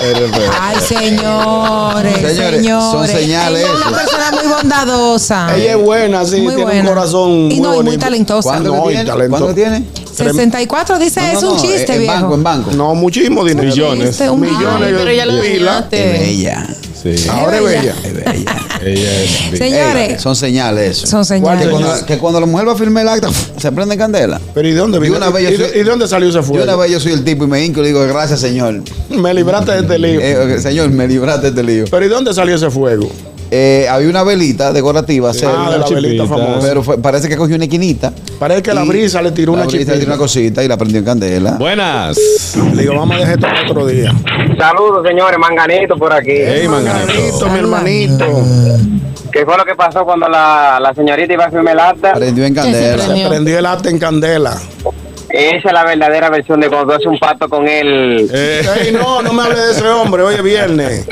Ay, 0.60 0.76
señores, 0.88 2.14
Señores, 2.16 2.38
señores. 2.62 2.92
son 2.92 3.08
señales 3.08 3.62
Ella 3.64 3.72
es 3.74 3.86
una 3.88 3.98
persona 3.98 4.32
muy 4.32 4.48
bondadosa. 4.54 5.56
Ella 5.56 5.72
es 5.72 5.78
buena, 5.84 6.26
sí, 6.26 6.38
Muy 6.42 6.48
tiene 6.56 6.64
buena. 6.64 6.82
un 6.82 6.88
corazón 6.88 7.52
Y 7.52 7.60
no, 7.60 7.80
y 7.80 7.84
muy 7.84 7.98
talentosa. 7.98 8.50
¿Cuánto 8.50 8.76
No, 8.76 8.84
tiene? 8.84 9.06
talento. 9.06 9.30
¿Cuánto 9.38 9.56
tiene? 9.56 9.84
64 10.16 11.00
dice, 11.00 11.22
No, 11.22 11.28
no, 11.28 11.38
es 11.38 11.44
un 11.44 11.56
no, 11.56 11.62
chiste, 11.62 11.94
en 11.94 12.00
viejo. 12.02 12.14
banco, 12.14 12.36
en 12.36 12.44
banco. 12.44 12.72
No, 12.74 12.96
muchísimo 12.96 13.44
dinero. 13.46 13.68
Millones. 13.70 14.20
Un 14.22 14.40
Millones 14.42 14.68
Ay, 14.88 14.92
de 14.94 14.98
pero 15.00 15.12
ya 15.12 15.26
lo 15.26 15.42
pila. 15.42 15.88
bella. 15.90 16.68
Sí. 17.02 17.16
Ahora 17.30 17.58
es 17.58 17.64
bella. 17.64 17.96
Es 18.04 18.14
bella. 18.14 18.56
Ella 18.84 19.22
es. 19.24 19.30
Señores, 19.58 20.10
Ey, 20.10 20.20
son 20.20 20.36
señales 20.36 20.98
eso. 20.98 21.08
son 21.08 21.22
Que 21.22 21.26
señales. 21.28 21.68
cuando, 21.70 22.06
que 22.06 22.18
cuando 22.20 22.40
la 22.40 22.46
mujer 22.46 22.68
va 22.68 22.74
a 22.74 22.76
firmar 22.76 23.04
el 23.04 23.10
acta, 23.10 23.30
se 23.58 23.72
prende 23.72 23.98
candela. 23.98 24.40
Pero 24.54 24.68
¿y 24.68 24.72
dónde 24.74 25.00
vino? 25.00 25.18
¿Y, 25.18 25.56
soy- 25.58 25.80
y 25.80 25.84
dónde 25.84 26.08
salió 26.08 26.30
ese 26.30 26.38
Yo 26.42 26.54
una 26.54 26.64
fuego? 26.64 26.78
vez 26.80 26.92
yo 26.92 27.00
soy 27.00 27.14
el 27.14 27.24
tipo 27.24 27.44
y 27.46 27.48
me 27.48 27.64
hinco 27.66 27.80
y 27.80 27.84
le 27.84 27.88
digo, 27.90 28.02
gracias 28.08 28.40
señor. 28.42 28.82
Me 29.10 29.34
libraste 29.34 29.72
de 29.72 29.80
este 29.80 29.98
lío. 30.00 30.20
Eh, 30.22 30.60
señor, 30.62 30.90
me 30.92 31.08
libraste 31.08 31.44
de 31.44 31.48
este 31.50 31.64
lío. 31.64 31.86
Pero 31.90 32.06
¿y 32.06 32.10
dónde 32.10 32.34
salió 32.34 32.56
ese 32.56 32.70
fuego? 32.70 33.10
Eh, 33.54 33.86
había 33.90 34.08
una 34.10 34.24
velita 34.24 34.72
decorativa 34.72 35.34
cerca, 35.34 35.66
Ah, 35.68 35.72
de 35.72 35.78
la 35.80 35.86
velita 35.88 36.26
famosa. 36.26 36.60
pero 36.62 36.82
fue- 36.84 36.98
parece 37.00 37.28
que 37.28 37.36
cogió 37.36 37.56
una 37.58 37.66
esquinita. 37.66 38.14
Parece 38.40 38.62
que 38.64 38.74
la 38.74 38.86
y 38.86 38.88
brisa 38.88 39.22
le 39.22 39.32
tiró 39.32 39.52
la 39.52 39.64
una 39.64 39.68
brisa 39.68 39.92
le 39.92 39.98
tiró 40.00 40.12
una 40.12 40.18
cosita 40.18 40.64
y 40.64 40.70
la 40.70 40.78
prendió 40.78 41.00
en 41.00 41.06
candela. 41.06 41.52
Buenas. 41.60 42.18
Le 42.74 42.82
digo, 42.84 42.96
vamos 42.96 43.18
a 43.18 43.20
dejar 43.20 43.34
esto 43.36 43.48
para 43.48 43.62
otro 43.70 43.86
día. 43.88 44.14
Saludos, 44.58 45.06
señores, 45.06 45.38
Manganito 45.38 45.98
por 45.98 46.14
aquí. 46.14 46.32
Hey, 46.32 46.66
manganito. 46.70 47.12
Manganito, 47.12 47.50
mi 47.50 47.60
hermanito. 47.60 48.26
¿Qué 49.34 49.46
fue 49.46 49.58
lo 49.58 49.66
que 49.66 49.76
pasó 49.76 50.06
cuando 50.06 50.28
la, 50.30 50.80
la 50.82 50.94
señorita 50.94 51.34
iba 51.34 51.46
a 51.46 51.50
firmar 51.52 51.74
el 51.74 51.80
acta? 51.80 52.14
Prendió 52.14 52.46
en 52.46 52.54
candela. 52.54 53.04
prendió? 53.04 53.24
Se 53.24 53.30
prendió 53.30 53.60
el 53.60 53.66
arte 53.66 53.90
en 53.90 54.00
candela. 54.00 54.58
Esa 55.34 55.68
es 55.68 55.74
la 55.74 55.84
verdadera 55.86 56.30
versión 56.30 56.60
de 56.60 56.68
cuando 56.70 56.88
tú 56.88 56.94
haces 56.94 57.08
un 57.08 57.20
pacto 57.20 57.48
con 57.50 57.68
él. 57.68 58.30
Eh, 58.34 58.92
no, 58.94 59.22
no 59.22 59.34
me 59.34 59.44
hable 59.44 59.60
de 59.60 59.72
ese 59.72 59.88
hombre. 59.88 60.24
Hoy 60.24 60.36
es 60.36 60.44
viernes. 60.44 61.06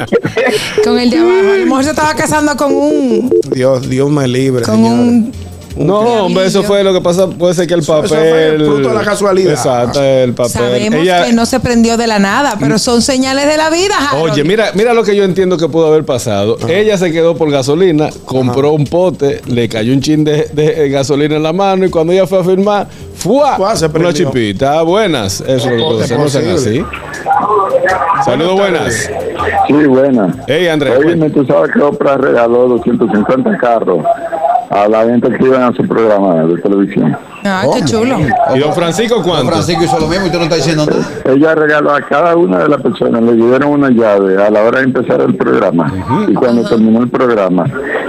Con 0.84 1.00
el 1.00 1.10
de 1.10 1.18
abajo. 1.18 1.52
A 1.54 1.58
lo 1.58 1.66
mejor 1.66 1.84
se 1.84 1.90
estaba 1.92 2.14
casando 2.16 2.56
con 2.58 2.74
un. 2.74 3.30
Dios, 3.52 3.90
Dios 3.90 4.10
me 4.10 4.28
libre. 4.28 4.64
Con 4.64 4.84
un. 4.84 5.32
no, 5.78 6.00
hombre, 6.26 6.46
eso 6.48 6.64
fue 6.64 6.84
lo 6.84 6.92
que 6.94 7.00
pasa. 7.02 7.28
Puede 7.30 7.54
ser 7.54 7.68
que 7.68 7.76
el 7.76 7.80
eso 7.80 8.02
papel. 8.02 8.10
fue 8.10 8.56
fruto 8.58 8.90
de 8.90 8.96
la 8.96 9.02
casualidad. 9.04 9.54
Exacto, 9.54 10.04
el 10.04 10.34
papel. 10.34 10.52
Sabemos 10.52 11.00
Ella- 11.02 11.26
que 11.26 11.34
no 11.34 11.46
se 11.46 11.60
prendió 11.62 11.96
de 11.96 12.08
la 12.08 12.20
nada, 12.20 12.56
pero 12.60 12.78
son 12.80 13.02
señales 13.02 13.48
de 13.48 13.56
la 13.56 13.70
vida, 13.70 13.96
Harold. 14.12 14.32
Oye, 14.34 14.44
mira, 14.44 14.72
mira 14.74 14.94
lo 14.94 15.04
que 15.04 15.16
yo 15.16 15.24
entiendo 15.24 15.58
que 15.58 15.70
pudo 15.70 15.88
haber 15.88 16.04
pasado. 16.04 16.58
Ella 16.68 16.98
se 16.98 17.12
quedó 17.14 17.36
por 17.38 17.50
gasolina, 17.52 18.10
compró 18.26 18.72
un 18.72 18.86
pote, 18.86 19.42
le 19.48 19.70
cayó 19.70 19.94
un 19.94 20.02
chin 20.02 20.24
de, 20.26 20.50
de 20.52 20.90
gasolina 20.90 21.38
en 21.38 21.44
la 21.44 21.54
mano 21.54 21.86
y 21.86 21.90
cuando 21.90 22.12
ella 22.12 22.28
fue 22.28 22.40
a 22.40 22.44
firmar, 22.44 22.88
¡fua! 23.20 23.56
Fua, 23.56 23.76
se 23.76 23.86
Una 23.88 24.14
chipita. 24.14 24.82
Buenas. 24.82 25.42
Eso 25.42 25.70
es 25.70 25.80
lo 25.80 25.98
que. 25.98 26.16
No 26.16 26.28
sean 26.28 26.46
posible. 26.46 26.52
así. 26.54 26.86
Saludos, 28.24 28.56
buenas. 28.56 29.10
Sí, 29.68 29.74
buena. 29.86 30.34
Hey, 30.48 30.68
Andrés. 30.68 30.98
Oye, 30.98 31.30
tú 31.30 31.46
sabes 31.46 31.72
que 31.72 31.82
Oprah 31.82 32.18
regaló 32.18 32.68
250 32.68 33.58
carros 33.58 34.06
a 34.70 34.88
la 34.88 35.06
gente 35.06 35.30
que 35.30 35.46
iban 35.46 35.64
a 35.64 35.74
su 35.74 35.88
programa 35.88 36.44
de 36.46 36.58
televisión. 36.62 37.18
Ay, 37.44 37.70
qué 37.74 37.86
chulo. 37.86 38.18
¿Y 38.54 38.60
don 38.60 38.74
Francisco 38.74 39.16
Don 39.16 39.24
cuánto? 39.24 39.48
Francisco 39.52 39.84
hizo 39.84 40.00
lo 40.00 40.08
mismo 40.08 40.28
y 40.28 40.32
tú 40.32 40.38
no 40.38 40.44
estás 40.44 40.58
diciendo 40.60 40.86
nada. 40.86 41.08
Ella 41.26 41.56
regaló 41.56 41.94
a 41.94 42.02
cada 42.02 42.36
una 42.36 42.60
de 42.60 42.70
las 42.70 42.82
personas, 42.82 43.22
le 43.22 43.34
dieron 43.34 43.70
una 43.70 43.90
llave 43.90 44.42
a 44.44 44.50
la 44.50 44.64
hora 44.64 44.80
de 44.80 44.86
empezar 44.86 45.22
el 45.22 45.36
programa. 45.36 45.92
Y 46.28 46.34
cuando 46.34 46.68
terminó 46.68 47.02
el 47.02 47.10
programa, 47.10 47.66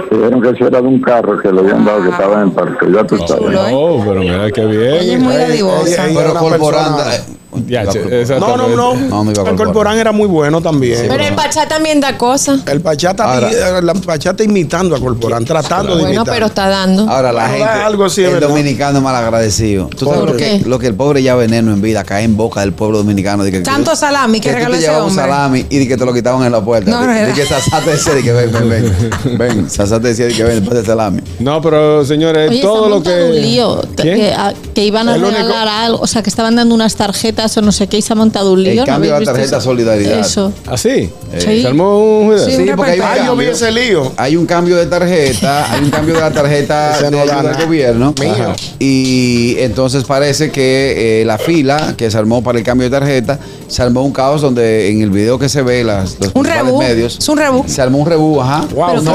dijeron 0.09 0.41
que 0.41 0.49
eso 0.49 0.67
era 0.67 0.81
de 0.81 0.87
un 0.87 1.01
carro 1.01 1.39
que 1.39 1.51
le 1.51 1.59
habían 1.61 1.85
dado 1.85 2.03
que 2.03 2.09
estaba 2.09 2.35
en 2.41 2.47
el 2.47 2.51
parque. 2.51 2.85
Ya 2.93 3.03
tú 3.05 3.17
sabes. 3.19 3.43
chulo, 3.45 3.67
¿eh? 3.67 3.71
Oh, 3.73 4.03
pero 4.05 4.19
mira 4.21 4.51
qué 4.51 4.61
Ella 4.61 4.95
es 4.97 5.05
bien. 5.05 5.21
muy 5.23 5.33
dadivosa. 5.35 6.03
Pero 6.07 6.29
eh, 6.29 7.21
Ya. 7.67 7.83
No, 7.83 8.57
no, 8.57 8.67
no. 8.69 8.95
No, 8.95 9.23
no 9.25 9.31
iba 9.31 9.43
a 9.43 9.49
el 9.49 9.55
Corporán. 9.55 9.97
era 9.97 10.11
muy 10.11 10.27
bueno 10.27 10.61
también. 10.61 11.05
Pero 11.07 11.23
el 11.23 11.33
Pachá 11.35 11.67
también 11.67 11.99
da 11.99 12.17
cosas. 12.17 12.61
El 12.67 12.81
Ahora- 13.19 13.49
eh, 13.51 13.81
la 13.81 13.93
Pachata 13.93 14.43
imitando 14.43 14.95
a 14.95 14.99
Corporán, 14.99 15.43
tratando 15.45 15.95
de 15.95 16.01
Bueno, 16.03 16.15
imitar. 16.17 16.33
pero 16.33 16.45
está 16.47 16.67
dando. 16.69 17.09
Ahora 17.09 17.31
la 17.33 17.47
gente, 17.49 17.63
algo 17.63 18.09
sí 18.09 18.21
es 18.21 18.27
el 18.27 18.35
verdad. 18.35 18.49
dominicano 18.49 18.97
es 18.99 19.03
mal 19.03 19.15
agradecido. 19.15 19.87
¿Tú 19.87 20.05
sabes 20.05 20.19
¿Por 20.21 20.31
lo 20.31 20.37
que, 20.37 20.59
qué? 20.61 20.69
lo 20.69 20.79
que 20.79 20.87
el 20.87 20.95
pobre 20.95 21.21
ya 21.23 21.35
veneno 21.35 21.73
en 21.73 21.81
vida 21.81 22.03
cae 22.03 22.23
en 22.23 22.37
boca 22.37 22.61
del 22.61 22.73
pueblo 22.73 22.99
dominicano? 22.99 23.43
De 23.43 23.51
que, 23.51 23.59
Tanto 23.61 23.95
salami 23.95 24.39
que 24.39 24.49
tú 24.49 24.55
regaló 24.55 24.75
te 24.75 24.79
ese 24.81 24.89
hombre. 24.95 25.15
salami 25.23 25.65
y 25.69 25.79
de 25.79 25.87
que 25.87 25.97
te 25.97 26.05
lo 26.05 26.13
quitaban 26.13 26.43
en 26.45 26.51
la 26.51 26.63
puerta. 26.63 26.89
No, 26.89 27.01
de, 27.01 27.07
no 27.21 27.27
de 27.27 27.33
que 27.33 27.45
Sasá 27.45 27.81
te 27.81 27.91
decía 27.91 28.13
de 28.13 28.23
que 28.23 28.31
ven, 28.31 28.51
ven, 28.51 28.69
ven. 28.69 29.37
Ven, 29.37 29.69
Sasá 29.69 29.99
te 29.99 30.09
decía 30.09 30.25
de 30.25 30.33
que 30.33 30.43
ven 30.43 30.59
después 30.59 30.77
del 30.77 30.85
salami. 30.85 31.21
No, 31.39 31.61
pero 31.61 32.05
señores, 32.05 32.49
Oye, 32.49 32.61
todo 32.61 32.85
está 32.85 32.89
lo 32.89 33.03
que. 33.03 33.23
un 33.25 33.41
lío. 33.41 33.81
Que, 33.97 34.31
a- 34.33 34.53
que 34.73 34.85
iban 34.85 35.09
a 35.09 35.17
regalar 35.17 35.67
algo, 35.67 35.99
o 36.01 36.07
sea, 36.07 36.21
que 36.23 36.29
estaban 36.29 36.55
dando 36.55 36.73
unas 36.75 36.95
tarjetas 36.95 37.40
o 37.45 37.61
no 37.61 37.71
sé 37.71 37.87
qué 37.87 37.97
y 37.97 38.01
se 38.01 38.13
ha 38.13 38.15
montado 38.15 38.53
un 38.53 38.63
lío. 38.63 38.71
El 38.73 38.77
¿no 38.79 38.85
cambio 38.85 39.13
de 39.13 39.19
la 39.19 39.25
tarjeta 39.25 39.57
eso? 39.57 39.61
Solidaridad. 39.65 40.19
Eso. 40.19 40.51
¿Así? 40.69 41.09
Sí. 41.37 41.61
¿Se 41.61 41.67
armó 41.67 41.99
un? 41.99 42.37
Sí, 42.39 42.55
un 42.57 42.75
porque 42.75 42.91
hay 42.91 42.99
un 42.99 43.05
Ay, 43.05 43.17
yo 43.25 43.35
vi 43.35 43.45
cambio. 43.45 43.51
ese 43.51 43.71
lío. 43.71 44.11
Hay 44.17 44.35
un 44.35 44.45
cambio 44.45 44.75
de 44.77 44.85
tarjeta, 44.85 45.71
hay 45.71 45.83
un 45.83 45.89
cambio 45.89 46.15
de 46.15 46.21
la 46.21 46.31
tarjeta 46.31 46.99
de 47.01 47.11
no 47.11 47.25
del 47.25 47.65
gobierno. 47.65 48.13
Ajá. 48.31 48.55
Y 48.79 49.55
entonces 49.59 50.03
parece 50.03 50.51
que 50.51 51.21
eh, 51.21 51.25
la 51.25 51.37
fila 51.37 51.93
que 51.97 52.09
se 52.11 52.17
armó 52.17 52.43
para 52.43 52.57
el 52.59 52.63
cambio 52.63 52.89
de 52.89 52.99
tarjeta, 52.99 53.39
se 53.67 53.81
armó 53.81 54.03
un 54.03 54.11
caos 54.11 54.41
donde 54.41 54.89
en 54.89 55.01
el 55.01 55.09
video 55.09 55.39
que 55.39 55.49
se 55.49 55.61
ve, 55.61 55.83
las, 55.83 56.17
los 56.19 56.31
Un 56.33 56.45
rebú. 56.45 56.79
medios, 56.79 57.17
Es 57.19 57.29
un 57.29 57.37
rebú. 57.37 57.63
se 57.67 57.81
armó 57.81 57.99
un 57.99 58.05
rebú, 58.07 58.41
ajá. 58.41 58.65
Wow, 58.73 58.87
Pero 58.89 59.01
no, 59.01 59.11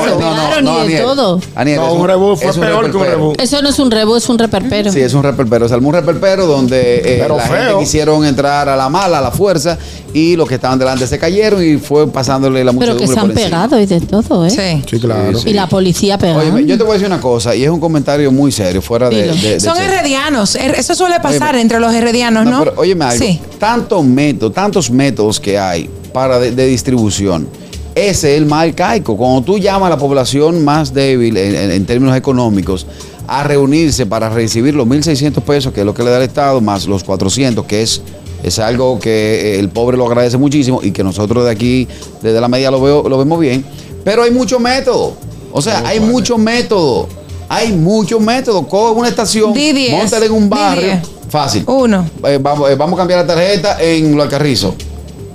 no, 0.62 0.84
y 0.84 0.88
de 0.88 0.94
Aniel. 0.98 1.02
todo. 1.02 1.40
Aniel, 1.54 1.76
No, 1.76 1.92
un 1.94 2.06
rebú 2.06 2.36
fue 2.36 2.52
peor 2.52 2.90
que 2.90 2.96
un 2.96 3.04
rebú. 3.06 3.32
Eso 3.38 3.60
no 3.62 3.68
es 3.68 3.78
un 3.78 3.90
rebú, 3.90 4.16
es 4.16 4.28
un 4.28 4.38
reperpero. 4.38 4.90
Sí, 4.92 5.00
es 5.00 5.12
un 5.14 5.22
reperpero. 5.22 5.68
Se 5.68 5.74
armó 5.74 5.88
un 5.88 5.94
reperpero 5.94 6.46
donde 6.46 6.96
eh, 6.98 7.18
Pero 7.20 7.36
la 7.36 7.42
feo. 7.42 7.56
gente 7.56 7.78
quisieron 7.80 8.15
entrar 8.24 8.68
a 8.68 8.76
la 8.76 8.88
mala, 8.88 9.18
a 9.18 9.20
la 9.20 9.30
fuerza, 9.30 9.76
y 10.14 10.36
los 10.36 10.48
que 10.48 10.54
estaban 10.54 10.78
delante 10.78 11.06
se 11.06 11.18
cayeron 11.18 11.62
y 11.64 11.76
fue 11.78 12.08
pasándole 12.08 12.64
la 12.64 12.72
Pero 12.72 12.92
muchedumbre 12.94 13.06
que 13.06 13.12
se 13.12 13.18
han 13.20 13.30
pegado 13.32 13.80
y 13.80 13.86
de 13.86 14.00
todo, 14.00 14.46
¿eh? 14.46 14.50
Sí. 14.50 14.82
Sí, 14.90 14.98
claro. 15.00 15.38
Y 15.44 15.52
la 15.52 15.66
policía 15.68 16.16
pegando. 16.16 16.54
Oye, 16.54 16.66
yo 16.66 16.76
te 16.78 16.82
voy 16.84 16.92
a 16.92 16.94
decir 16.94 17.06
una 17.06 17.20
cosa, 17.20 17.54
y 17.54 17.64
es 17.64 17.70
un 17.70 17.80
comentario 17.80 18.30
muy 18.32 18.50
serio, 18.52 18.80
fuera 18.80 19.10
de, 19.10 19.22
Dilo. 19.24 19.34
de- 19.34 19.54
de 19.54 19.60
Son 19.60 19.76
heredianos. 19.78 20.54
Er- 20.56 20.74
Eso 20.78 20.94
suele 20.94 21.20
pasar 21.20 21.48
Óyeme. 21.50 21.60
entre 21.62 21.80
los 21.80 21.92
heredianos, 21.94 22.44
¿no? 22.44 22.50
No, 22.50 22.58
pero 22.64 22.74
óyeme 22.76 23.04
algo. 23.04 23.24
Sí. 23.24 23.40
Tantos 23.58 24.04
métodos, 24.04 24.54
tantos 24.54 24.90
métodos 24.90 25.38
que 25.40 25.58
hay 25.58 25.90
para 26.12 26.38
de, 26.38 26.52
de 26.52 26.66
distribución. 26.66 27.46
Ese 27.94 28.32
es 28.34 28.38
el 28.38 28.44
mal 28.44 28.74
caico. 28.74 29.16
Cuando 29.16 29.40
tú 29.42 29.58
llamas 29.58 29.86
a 29.86 29.90
la 29.90 29.96
población 29.98 30.62
más 30.64 30.92
débil 30.92 31.34
en, 31.38 31.54
en- 31.54 31.70
en 31.70 31.86
términos 31.86 32.14
económicos 32.14 32.86
a 33.26 33.42
reunirse 33.42 34.06
para 34.06 34.28
recibir 34.28 34.74
los 34.74 34.86
1.600 34.86 35.42
pesos, 35.42 35.72
que 35.72 35.80
es 35.80 35.86
lo 35.86 35.94
que 35.94 36.02
le 36.02 36.10
da 36.10 36.18
el 36.18 36.24
Estado, 36.24 36.60
más 36.60 36.86
los 36.86 37.04
400, 37.04 37.64
que 37.66 37.82
es, 37.82 38.00
es 38.42 38.58
algo 38.58 38.98
que 38.98 39.54
eh, 39.54 39.58
el 39.58 39.68
pobre 39.68 39.96
lo 39.96 40.06
agradece 40.06 40.36
muchísimo 40.36 40.80
y 40.82 40.92
que 40.92 41.02
nosotros 41.02 41.44
de 41.44 41.50
aquí, 41.50 41.88
desde 42.22 42.40
la 42.40 42.48
media, 42.48 42.70
lo, 42.70 42.80
veo, 42.80 43.08
lo 43.08 43.18
vemos 43.18 43.40
bien. 43.40 43.64
Pero 44.04 44.22
hay 44.22 44.30
muchos 44.30 44.60
métodos. 44.60 45.14
O 45.52 45.60
sea, 45.60 45.82
hay 45.86 46.00
muchos 46.00 46.38
métodos. 46.38 47.08
Hay 47.48 47.72
muchos 47.72 48.20
métodos. 48.20 48.66
Coge 48.66 48.98
una 48.98 49.08
estación, 49.08 49.54
montale 49.90 50.26
en 50.26 50.32
un 50.32 50.48
barrio. 50.48 51.00
Fácil. 51.28 51.64
Uno. 51.66 52.08
Eh, 52.24 52.38
vamos, 52.40 52.70
eh, 52.70 52.76
vamos 52.76 52.94
a 52.94 52.98
cambiar 52.98 53.20
la 53.20 53.26
tarjeta 53.26 53.82
en 53.82 54.14
Los 54.16 54.24
Alcarrizos. 54.24 54.74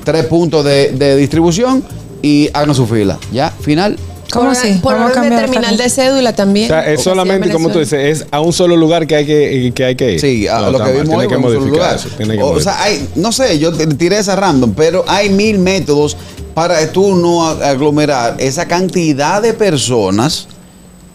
Tres 0.04 0.26
puntos 0.26 0.64
de, 0.64 0.92
de 0.94 1.16
distribución 1.18 1.84
y 2.22 2.50
hagan 2.54 2.74
su 2.74 2.88
fila. 2.88 3.20
Ya, 3.32 3.50
final. 3.50 3.98
¿Cómo 4.32 4.46
por, 4.50 4.58
así? 4.58 4.80
Por 4.82 4.96
orden 4.96 5.24
de 5.30 5.30
terminal 5.36 5.78
de 5.78 5.90
cédula 5.90 6.34
también. 6.34 6.66
O 6.66 6.74
sea, 6.74 6.92
es 6.92 7.02
solamente, 7.02 7.52
como 7.52 7.70
tú 7.70 7.80
dices, 7.80 8.22
es 8.22 8.28
a 8.32 8.40
un 8.42 8.54
solo 8.54 8.76
lugar 8.76 9.06
que 9.08 9.16
hay 9.16 9.26
que, 9.26 9.72
que, 9.76 9.86
hay 9.86 9.96
que 9.96 10.14
ir. 10.14 10.20
Sí, 10.22 10.48
a 10.48 10.60
No, 10.60 10.72
lo 10.72 10.84
que 10.84 10.92
vimos 10.92 11.10
hoy 11.16 11.28
Tiene 11.28 11.28
que 11.28 11.34
en 11.36 11.44
un 11.44 11.44
solo 11.50 11.60
modificar 11.60 11.72
lugar. 11.72 11.96
eso. 11.96 12.10
Tiene 12.18 12.36
que 12.38 12.44
o, 12.44 12.48
modificar. 12.48 12.74
sea, 12.76 12.84
hay, 12.84 13.08
no 13.16 13.32
sé, 13.32 13.60
yo 13.60 13.74
te- 13.74 13.88
tiré 13.88 14.18
esa 14.18 14.36
random, 14.36 14.74
pero 14.76 15.04
hay 15.08 15.30
mil 15.30 15.60
métodos 15.60 16.18
para 16.54 16.92
tú 16.92 17.16
no 17.16 17.46
aglomerar 17.48 18.36
esa 18.40 18.66
cantidad 18.68 19.42
de 19.42 19.54
personas 19.54 20.48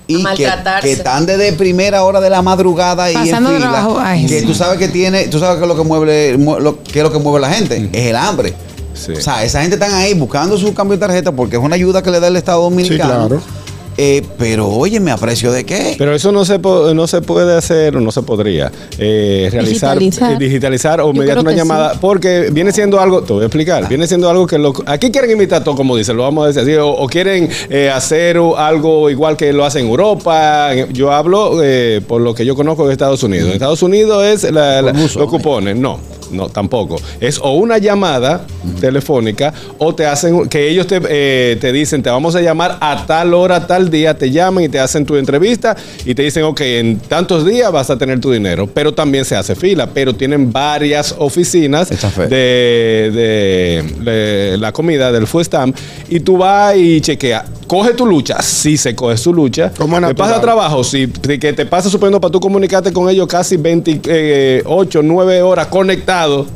y 0.08 0.22
que, 0.36 0.48
que 0.82 0.92
están 0.92 1.26
desde 1.26 1.52
primera 1.54 2.04
hora 2.04 2.20
de 2.20 2.30
la 2.30 2.40
madrugada 2.40 3.10
y 3.10 3.14
Pasando 3.14 3.50
en 3.50 3.56
fila, 3.56 3.70
trabajo. 3.70 3.98
Ay, 4.00 4.24
que 4.26 4.40
sí. 4.40 4.46
tú 4.46 4.54
sabes 4.54 4.78
que 4.78 4.88
tiene, 4.88 5.26
tú 5.28 5.40
sabes 5.40 5.60
que 5.60 5.66
lo 5.66 5.76
que 5.76 5.82
mueve, 5.82 6.38
lo, 6.38 6.80
que 6.82 7.00
es 7.00 7.02
lo 7.02 7.10
que 7.10 7.18
mueve 7.18 7.40
la 7.40 7.50
gente, 7.52 7.90
es 7.92 8.06
el 8.06 8.14
hambre. 8.16 8.54
Sí. 8.96 9.12
O 9.12 9.20
sea, 9.20 9.44
esa 9.44 9.60
gente 9.60 9.76
están 9.76 9.92
ahí 9.94 10.14
buscando 10.14 10.56
su 10.56 10.72
cambio 10.74 10.96
de 10.96 11.00
tarjeta 11.06 11.32
porque 11.32 11.56
es 11.56 11.62
una 11.62 11.74
ayuda 11.76 12.02
que 12.02 12.10
le 12.10 12.18
da 12.20 12.28
el 12.28 12.36
Estado 12.36 12.62
Dominicano. 12.62 13.28
claro. 13.28 13.42
Eh, 13.98 14.22
pero 14.38 14.68
oye, 14.68 15.00
¿me 15.00 15.10
aprecio 15.10 15.50
de 15.50 15.64
qué? 15.64 15.94
Pero 15.96 16.14
eso 16.14 16.30
no 16.30 16.44
se, 16.44 16.58
no 16.58 17.06
se 17.06 17.22
puede 17.22 17.56
hacer 17.56 17.96
o 17.96 18.00
no 18.02 18.12
se 18.12 18.20
podría 18.20 18.70
eh, 18.98 19.48
realizar, 19.50 19.98
Digitalizar. 19.98 20.32
eh, 20.32 20.36
digitalizar 20.44 21.00
o 21.00 21.14
mediante 21.14 21.40
una 21.40 21.52
llamada, 21.52 21.94
porque 21.98 22.50
viene 22.52 22.72
siendo 22.72 23.00
algo, 23.00 23.22
te 23.22 23.32
voy 23.32 23.42
a 23.44 23.46
explicar, 23.46 23.88
viene 23.88 24.06
siendo 24.06 24.28
algo 24.28 24.46
que 24.46 24.58
lo- 24.58 24.74
aquí 24.84 25.10
quieren 25.10 25.30
imitar 25.30 25.64
todo 25.64 25.76
como 25.76 25.96
dicen, 25.96 26.14
lo 26.18 26.24
vamos 26.24 26.44
a 26.44 26.48
decir 26.48 26.60
así, 26.60 26.74
o, 26.74 26.90
o 26.90 27.06
quieren 27.06 27.48
eh, 27.70 27.88
hacer 27.88 28.38
algo 28.58 29.08
igual 29.08 29.34
que 29.34 29.50
lo 29.54 29.64
hacen 29.64 29.86
en 29.86 29.88
Europa. 29.90 30.74
Yo 30.92 31.10
hablo 31.12 31.62
eh, 31.62 32.02
por 32.06 32.20
lo 32.20 32.34
que 32.34 32.44
yo 32.44 32.54
conozco 32.54 32.86
de 32.86 32.92
Estados 32.92 33.22
Unidos. 33.22 33.46
En 33.48 33.54
Estados 33.54 33.82
Unidos 33.82 34.22
es 34.26 34.42
la- 34.52 34.82
la- 34.82 34.92
los 34.92 35.16
cupones, 35.16 35.74
no. 35.74 35.98
No, 36.30 36.48
tampoco. 36.48 36.96
Es 37.20 37.38
o 37.42 37.52
una 37.54 37.78
llamada 37.78 38.42
telefónica 38.80 39.52
o 39.78 39.94
te 39.94 40.06
hacen 40.06 40.48
que 40.48 40.68
ellos 40.68 40.86
te, 40.86 41.00
eh, 41.08 41.56
te 41.60 41.72
dicen, 41.72 42.02
te 42.02 42.10
vamos 42.10 42.34
a 42.36 42.40
llamar 42.40 42.78
a 42.80 43.04
tal 43.06 43.34
hora, 43.34 43.66
tal 43.66 43.90
día, 43.90 44.16
te 44.16 44.30
llaman 44.30 44.64
y 44.64 44.68
te 44.68 44.78
hacen 44.78 45.04
tu 45.06 45.16
entrevista 45.16 45.76
y 46.04 46.14
te 46.14 46.22
dicen, 46.22 46.44
ok, 46.44 46.60
en 46.62 46.98
tantos 46.98 47.44
días 47.46 47.70
vas 47.72 47.90
a 47.90 47.96
tener 47.98 48.20
tu 48.20 48.30
dinero. 48.32 48.66
Pero 48.66 48.92
también 48.92 49.24
se 49.24 49.36
hace 49.36 49.54
fila, 49.54 49.86
pero 49.92 50.14
tienen 50.14 50.52
varias 50.52 51.14
oficinas 51.18 51.90
de, 52.28 53.10
de- 53.12 53.94
de 54.50 54.56
la 54.58 54.72
comida, 54.72 55.12
del 55.12 55.26
food 55.26 55.44
stamp, 55.44 55.76
y 56.08 56.20
tú 56.20 56.38
vas 56.38 56.76
y 56.76 57.00
chequeas. 57.00 57.44
Coge 57.66 57.94
tu 57.94 58.06
lucha, 58.06 58.40
sí 58.42 58.76
se 58.76 58.94
coge 58.94 59.16
su 59.16 59.34
lucha. 59.34 59.72
Como 59.76 59.96
¿Te 60.00 60.14
pasa 60.14 60.40
trabajo? 60.40 60.84
Sí, 60.84 61.08
que 61.08 61.52
te 61.52 61.66
pasa 61.66 61.90
suponiendo 61.90 62.20
para 62.20 62.30
tú 62.30 62.38
comunicarte 62.38 62.92
con 62.92 63.10
ellos 63.10 63.26
casi 63.26 63.56
28, 63.56 65.02
9 65.02 65.42
horas 65.42 65.66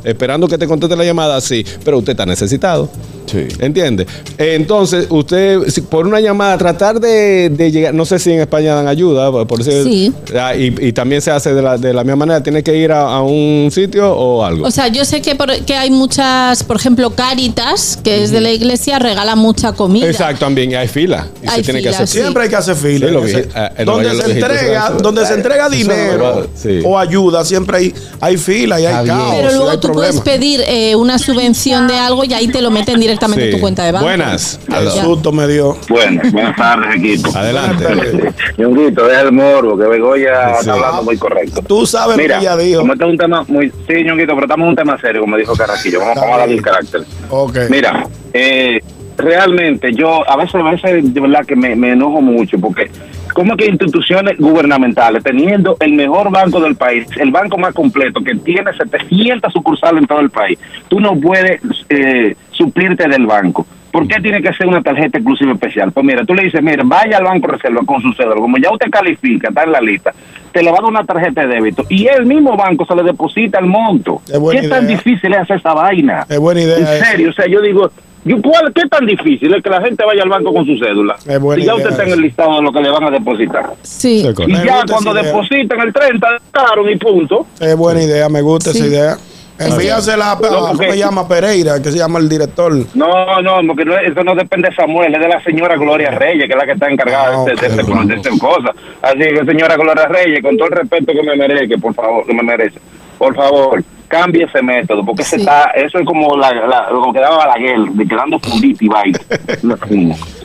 esperando 0.03 0.47
que 0.47 0.57
te 0.57 0.67
conteste 0.67 0.95
la 0.95 1.03
llamada, 1.05 1.39
sí, 1.41 1.65
pero 1.83 1.99
usted 1.99 2.11
está 2.11 2.25
necesitado. 2.25 2.89
Sí. 3.27 3.47
¿Entiende? 3.59 4.05
Entonces, 4.37 5.05
usted, 5.09 5.59
si 5.69 5.81
por 5.81 6.05
una 6.05 6.19
llamada, 6.19 6.57
tratar 6.57 6.99
de, 6.99 7.49
de 7.49 7.71
llegar, 7.71 7.93
no 7.93 8.03
sé 8.03 8.19
si 8.19 8.31
en 8.31 8.41
España 8.41 8.75
dan 8.75 8.87
ayuda, 8.87 9.31
por 9.45 9.63
decir, 9.63 9.83
Sí. 9.83 10.13
Ah, 10.37 10.53
y, 10.55 10.75
y 10.79 10.91
también 10.91 11.21
se 11.21 11.31
hace 11.31 11.53
de 11.53 11.61
la, 11.61 11.77
de 11.77 11.93
la 11.93 12.03
misma 12.03 12.17
manera, 12.17 12.43
tiene 12.43 12.61
que 12.61 12.75
ir 12.75 12.91
a, 12.91 13.03
a 13.03 13.21
un 13.21 13.69
sitio 13.71 14.11
o 14.11 14.43
algo. 14.43 14.65
O 14.67 14.71
sea, 14.71 14.87
yo 14.89 15.05
sé 15.05 15.21
que, 15.21 15.35
por- 15.35 15.55
que 15.65 15.75
hay 15.75 15.91
muchas, 15.91 16.63
por 16.63 16.75
ejemplo, 16.75 17.11
Caritas, 17.11 17.99
que 18.03 18.23
es 18.23 18.31
de 18.31 18.41
la 18.41 18.51
iglesia, 18.51 18.99
regala 18.99 19.35
mucha 19.37 19.71
comida. 19.73 20.07
Exacto, 20.07 20.43
también 20.45 20.71
y 20.71 20.75
hay 20.75 20.87
fila. 20.89 21.27
Y 21.41 21.47
Hay 21.47 21.57
se 21.57 21.63
tiene 21.63 21.81
que 21.81 21.89
hacer 21.89 22.07
sí. 22.07 22.19
Siempre 22.19 22.43
hay 22.43 22.49
que 22.49 22.55
hacer 22.57 22.75
fila. 22.75 23.07
Sí, 23.07 23.13
lo 23.13 23.19
en 23.19 23.25
vi- 23.25 23.31
ese- 23.31 23.49
ah, 23.55 23.71
en 23.77 23.85
donde 23.85 24.15
se 24.21 24.31
entrega, 24.31 24.89
donde 25.01 25.25
se 25.25 25.33
entrega 25.35 25.69
dinero 25.69 26.47
sí. 26.55 26.79
o 26.83 26.97
ayuda, 26.99 27.45
siempre 27.45 27.77
hay, 27.77 27.93
hay 28.19 28.35
fila 28.37 28.79
y 28.81 28.85
hay 28.87 29.05
caos. 29.07 29.35
Pero 29.37 29.50
y 29.51 29.57
luego 29.57 29.79
tú 29.79 29.87
problemas. 29.87 30.21
puedes 30.21 30.21
pedir 30.21 30.61
eh, 30.67 30.95
una 30.95 31.17
subvención 31.19 31.87
de 31.87 31.97
algo 31.97 32.23
y 32.25 32.33
ahí 32.33 32.47
te 32.47 32.61
lo 32.61 32.71
meten 32.71 32.99
directamente 32.99 33.45
en 33.45 33.51
Sí. 33.51 33.55
tu 33.57 33.61
cuenta 33.61 33.83
de 33.85 33.91
banco. 33.91 34.05
Buenas. 34.05 34.59
Ya. 34.69 34.89
susto 35.03 35.31
me 35.31 35.47
dio. 35.47 35.77
Bueno, 35.89 36.21
buenas 36.31 36.55
tardes, 36.55 36.95
equipo. 36.95 37.29
Adelante. 37.37 37.85
Ñonguito, 38.57 39.05
deja 39.07 39.21
el 39.21 39.31
morbo, 39.31 39.77
que 39.77 39.85
Begoya 39.85 40.49
Sí. 40.55 40.59
está 40.61 40.73
hablando 40.73 41.03
muy 41.03 41.17
correcto. 41.17 41.61
Tú 41.67 41.85
sabes 41.85 42.17
lo 42.17 42.23
Mira, 42.23 42.37
que 42.39 42.45
ella 42.45 42.57
dijo. 42.57 42.79
como 42.81 42.93
este 42.93 43.05
es 43.05 43.11
un 43.11 43.17
tema 43.17 43.43
muy... 43.47 43.71
Sí, 43.87 44.03
Ñonguito, 44.03 44.33
pero 44.33 44.41
estamos 44.45 44.63
en 44.65 44.69
un 44.69 44.75
tema 44.75 44.99
serio, 44.99 45.21
como 45.21 45.37
dijo 45.37 45.55
Carraquillo. 45.55 45.99
Vamos, 45.99 46.15
vamos 46.15 46.35
a 46.35 46.37
darle 46.39 46.55
el 46.55 46.61
bien. 46.61 46.63
carácter. 46.63 47.01
Ok. 47.29 47.57
Mira, 47.69 48.07
eh, 48.33 48.79
realmente 49.17 49.93
yo 49.93 50.27
a 50.29 50.35
veces, 50.37 50.55
a 50.55 50.63
veces 50.71 51.13
de 51.13 51.19
verdad 51.21 51.45
que 51.45 51.55
me, 51.55 51.75
me 51.75 51.91
enojo 51.91 52.21
mucho 52.21 52.57
porque 52.59 52.89
como 53.33 53.55
que 53.55 53.67
instituciones 53.67 54.37
gubernamentales 54.37 55.23
teniendo 55.23 55.77
el 55.79 55.93
mejor 55.93 56.31
banco 56.31 56.59
del 56.59 56.75
país, 56.75 57.07
el 57.17 57.31
banco 57.31 57.57
más 57.57 57.73
completo 57.73 58.21
que 58.21 58.35
tiene 58.35 58.71
700 58.73 59.51
sucursales 59.51 60.01
en 60.01 60.07
todo 60.07 60.19
el 60.19 60.29
país, 60.29 60.59
tú 60.87 60.99
no 60.99 61.15
puedes 61.19 61.61
eh, 61.89 62.35
suplirte 62.51 63.07
del 63.07 63.25
banco. 63.25 63.65
¿Por 63.91 64.07
qué 64.07 64.21
tiene 64.21 64.41
que 64.41 64.53
ser 64.53 64.67
una 64.67 64.81
tarjeta 64.81 65.17
exclusiva 65.17 65.51
especial? 65.51 65.91
Pues 65.91 66.05
mira, 66.05 66.23
tú 66.23 66.33
le 66.33 66.43
dices, 66.43 66.63
mira, 66.63 66.81
vaya 66.85 67.17
al 67.17 67.25
Banco 67.25 67.47
Reserva 67.47 67.81
con 67.85 68.01
su 68.01 68.13
cédula. 68.13 68.35
Como 68.35 68.57
ya 68.57 68.71
usted 68.71 68.89
califica, 68.89 69.49
está 69.49 69.63
en 69.63 69.71
la 69.73 69.81
lista, 69.81 70.13
te 70.53 70.63
le 70.63 70.71
va 70.71 70.77
a 70.77 70.81
dar 70.81 70.89
una 70.89 71.03
tarjeta 71.03 71.45
de 71.45 71.55
débito 71.55 71.85
y 71.89 72.07
el 72.07 72.25
mismo 72.25 72.55
banco 72.55 72.85
se 72.85 72.95
le 72.95 73.03
deposita 73.03 73.59
el 73.59 73.65
monto. 73.65 74.21
Es 74.27 74.61
¿Qué 74.61 74.67
tan 74.69 74.87
difícil 74.87 75.33
es 75.33 75.39
hacer 75.39 75.57
esa 75.57 75.73
vaina? 75.73 76.25
Es 76.29 76.39
buena 76.39 76.61
idea 76.61 76.77
En 76.77 77.03
serio, 77.03 77.29
o 77.31 77.33
sea, 77.33 77.47
yo 77.47 77.61
digo, 77.61 77.91
¿cuál, 78.41 78.71
¿qué 78.73 78.87
tan 78.87 79.05
difícil 79.05 79.53
es 79.53 79.63
que 79.63 79.69
la 79.69 79.81
gente 79.81 80.03
vaya 80.05 80.23
al 80.23 80.29
banco 80.29 80.53
con 80.53 80.65
su 80.65 80.77
cédula? 80.77 81.15
Es 81.27 81.39
buena 81.39 81.61
y 81.61 81.65
ya 81.65 81.73
idea 81.73 81.75
usted 81.75 81.89
está 81.91 82.03
en 82.03 82.11
el 82.13 82.21
listado 82.21 82.55
de 82.57 82.61
lo 82.61 82.71
que 82.71 82.81
le 82.81 82.89
van 82.89 83.03
a 83.05 83.11
depositar. 83.11 83.73
Sí. 83.81 84.25
Y. 84.47 84.47
Me 84.51 84.63
ya 84.65 84.83
cuando 84.89 85.13
depositan 85.13 85.79
el 85.81 85.93
30, 85.93 86.27
claro, 86.51 86.89
y 86.89 86.95
punto. 86.97 87.47
Es 87.59 87.75
buena 87.75 88.03
idea, 88.03 88.29
me 88.29 88.41
gusta 88.41 88.71
Sí. 88.71 88.79
esa 88.79 88.87
idea. 88.87 89.17
Envíasela 89.59 90.29
a, 90.29 90.31
a- 90.31 90.35
No, 90.35 90.41
¿cómo 90.41 90.67
porque- 90.71 90.91
se 90.91 90.97
llama? 90.97 91.27
Pereira, 91.27 91.79
que 91.81 91.91
se 91.91 91.97
llama 91.99 92.17
el 92.17 92.27
director. 92.27 92.73
No, 92.95 93.41
no, 93.43 93.59
porque 93.67 93.85
no, 93.85 93.95
eso 93.95 94.23
no 94.23 94.33
depende 94.33 94.69
de 94.69 94.75
Samuel, 94.75 95.13
es 95.13 95.21
de 95.21 95.27
la 95.27 95.43
señora 95.43 95.75
Gloria 95.75 96.09
Reyes, 96.11 96.47
que 96.47 96.53
es 96.53 96.57
la 96.57 96.65
que 96.65 96.71
está 96.71 96.89
encargada 96.89 97.41
Ah, 97.41 97.45
de, 97.45 97.51
de, 97.55 97.81
ok. 97.83 97.87
de, 98.01 98.05
de 98.07 98.15
estas 98.15 98.39
cosas. 98.39 98.71
Así 99.03 99.19
que, 99.19 99.45
señora 99.45 99.75
Gloria 99.75 100.07
Reyes, 100.07 100.41
con 100.41 100.57
todo 100.57 100.67
el 100.69 100.73
respeto 100.77 101.11
que 101.13 101.21
me 101.21 101.35
merece, 101.35 101.77
por 101.77 101.93
favor, 101.93 102.25
que 102.25 102.33
me 102.33 102.41
merece, 102.41 102.79
por 103.19 103.35
favor, 103.35 103.83
cambie 104.11 104.43
ese 104.43 104.61
método, 104.61 105.03
porque 105.05 105.23
Sí. 105.23 105.37
está, 105.37 105.71
eso 105.71 105.97
es 105.97 106.05
como 106.05 106.35
la, 106.37 106.51
la- 106.53 106.89
lo 106.91 107.11
que 107.13 107.19
daba 107.19 107.37
Balaguer, 107.37 107.79
de 107.93 108.07
quedando 108.07 108.37
fundito 108.39 108.83
y 108.85 108.87
vaina. 108.89 109.19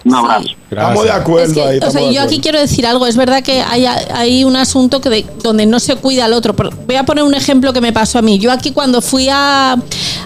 Un 0.05 0.15
abrazo. 0.15 0.49
Estamos 0.71 1.05
de 1.05 1.11
acuerdo 1.11 1.47
Es 1.49 1.53
que, 1.53 1.63
ahí. 1.63 1.79
o 1.83 1.91
sea, 1.91 2.11
yo 2.11 2.23
aquí 2.23 2.41
quiero 2.41 2.61
decir 2.61 2.87
algo. 2.87 3.07
Es 3.07 3.17
verdad 3.17 3.43
que 3.43 3.61
hay, 3.61 3.87
hay 3.87 4.45
un 4.45 4.55
asunto 4.57 5.01
que 5.01 5.11
de- 5.11 5.27
donde 5.43 5.67
no 5.67 5.81
se 5.81 5.97
cuida 5.97 6.25
al 6.27 6.33
otro. 6.33 6.55
Pero 6.55 6.71
voy 6.87 6.97
a 6.97 7.03
poner 7.05 7.25
un 7.25 7.35
ejemplo 7.35 7.73
que 7.73 7.81
me 7.81 7.93
pasó 7.93 8.19
a 8.19 8.23
mí. 8.23 8.39
Yo 8.39 8.53
aquí 8.53 8.71
cuando 8.71 9.01
fui 9.03 9.29
a, 9.31 9.77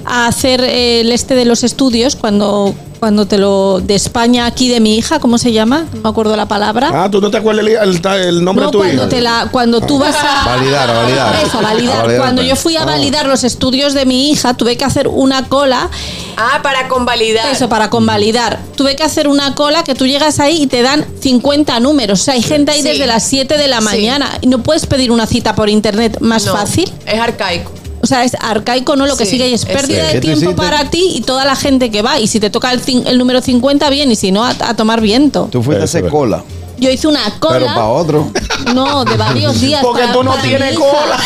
a 0.05 0.26
hacer 0.26 0.61
el 0.62 1.11
este 1.12 1.34
de 1.34 1.45
los 1.47 1.64
estudios, 1.64 2.14
cuando, 2.16 2.74
cuando 2.99 3.26
te 3.26 3.38
lo 3.38 3.80
de 3.80 3.95
España 3.95 4.45
aquí 4.47 4.68
de 4.68 4.80
mi 4.80 4.97
hija, 4.99 5.18
¿cómo 5.18 5.38
se 5.38 5.53
llama? 5.53 5.86
No 5.95 6.01
me 6.03 6.09
acuerdo 6.11 6.36
la 6.36 6.47
palabra. 6.47 6.91
Ah, 6.93 7.09
¿tú 7.11 7.20
no 7.22 7.30
te 7.30 7.38
acuerdas 7.38 7.64
el, 7.66 7.72
el- 7.72 8.26
el 8.26 8.45
nombre 8.45 8.64
No, 8.66 8.70
de 8.70 8.72
tu 8.72 8.78
cuando, 8.78 9.03
hija? 9.03 9.09
te 9.09 9.20
la, 9.22 9.49
cuando 9.51 9.80
tú 9.80 9.99
vas 9.99 10.16
a 10.16 10.45
Validar, 10.57 10.91
a 10.91 11.03
validar. 11.03 11.34
Eso, 11.45 11.59
a 11.59 11.62
validar. 11.62 11.97
A 11.99 12.03
validar 12.03 12.20
Cuando 12.20 12.43
yo 12.43 12.57
fui 12.57 12.76
a 12.76 12.84
validar 12.84 13.26
los 13.31 13.45
estudios 13.45 13.95
de 13.95 14.05
mi 14.05 14.31
hija, 14.31 14.55
tuve 14.55 14.76
que 14.76 14.85
hacer 14.85 15.09
una 15.09 15.49
cola 15.49 15.89
Ah, 16.37 16.61
para 16.62 16.89
convalidar. 16.89 17.51
eso, 17.51 17.68
para 17.68 17.89
convalidar. 17.91 18.59
Tuve 18.76 18.97
que 18.97 19.03
hacer 19.03 19.28
una 19.28 19.55
cola 19.55 19.83
que 19.85 19.95
tú 19.95 20.07
llegas 20.07 20.39
ahí 20.41 20.62
y 20.62 20.66
te 20.66 20.83
dan 20.83 21.07
50 21.20 21.81
números. 21.81 22.20
O 22.20 22.24
sea, 22.24 22.35
hay 22.35 22.43
gente 22.43 22.72
ahí 22.72 22.83
Sí. 22.83 22.89
desde 22.89 23.07
las 23.07 23.22
7 23.24 23.57
de 23.57 23.68
la 23.68 23.78
Sí. 23.78 23.85
mañana. 23.85 24.39
Y 24.41 24.47
no 24.49 24.62
puedes 24.62 24.87
pedir 24.87 25.11
una 25.11 25.26
cita 25.26 25.55
por 25.55 25.68
internet 25.70 26.18
más 26.20 26.45
No, 26.47 26.53
fácil. 26.53 26.91
Es 27.07 27.18
arcaico. 27.18 27.72
O 28.03 28.07
sea, 28.07 28.24
es 28.24 28.35
arcaico, 28.41 28.97
¿no? 28.97 29.05
Lo 29.07 29.14
que 29.16 29.26
sigue 29.26 29.49
y 29.49 29.53
es 29.55 29.66
pérdida 29.66 30.05
de 30.07 30.12
¿Qué 30.14 30.20
tú 30.20 30.26
tiempo 30.39 30.57
para 30.57 30.89
ti 30.89 31.12
y 31.16 31.20
toda 31.20 31.45
la 31.45 31.55
gente 31.55 31.91
que 31.91 32.01
va. 32.01 32.18
Y 32.18 32.28
si 32.28 32.41
te 32.41 32.49
toca 32.49 32.72
el, 32.72 32.83
cin- 32.83 33.07
el 33.07 33.18
número 33.18 33.43
50, 33.43 33.91
bien. 33.91 34.11
Y 34.11 34.16
si 34.16 34.33
no, 34.33 34.43
a, 34.43 34.57
a 34.61 34.74
tomar 34.74 35.03
viento. 35.03 35.49
Tú 35.53 35.62
fuiste 35.62 35.83
a 35.83 35.85
hacer 35.85 36.09
cola, 36.09 36.43
Yo 36.81 36.91
hice 36.91 37.07
una 37.09 37.20
pero 37.24 37.66
para 37.66 37.74
cola. 37.74 37.87
otro. 37.89 38.31
No, 38.74 39.05
de 39.05 39.16
varios 39.16 39.61
días. 39.61 39.83
Porque 39.83 40.03
para- 40.03 40.12
tú 40.12 40.22
no 40.24 40.35
tienes 40.37 40.76
cola. 40.78 41.16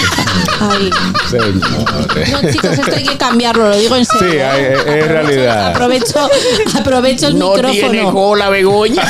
Ay. 0.61 0.91
Señores. 1.31 2.33
No, 2.43 2.51
chicos, 2.53 2.71
esto 2.73 2.95
hay 2.97 3.05
que 3.05 3.17
cambiarlo, 3.17 3.69
lo 3.69 3.77
digo 3.77 3.97
en 3.97 4.05
serio. 4.05 4.31
Sí, 4.33 4.39
hay- 4.39 4.65
es- 4.65 5.09
realidad. 5.09 5.69
Aprovecho, 5.69 6.29
aprovecho 6.79 7.27
el 7.29 7.35
micrófono. 7.35 8.13
cola, 8.13 8.49
Begoña. 8.51 9.03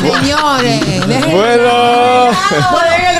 Señores, 0.00 0.80
dejen- 1.06 1.30
Bueno. 1.32 2.30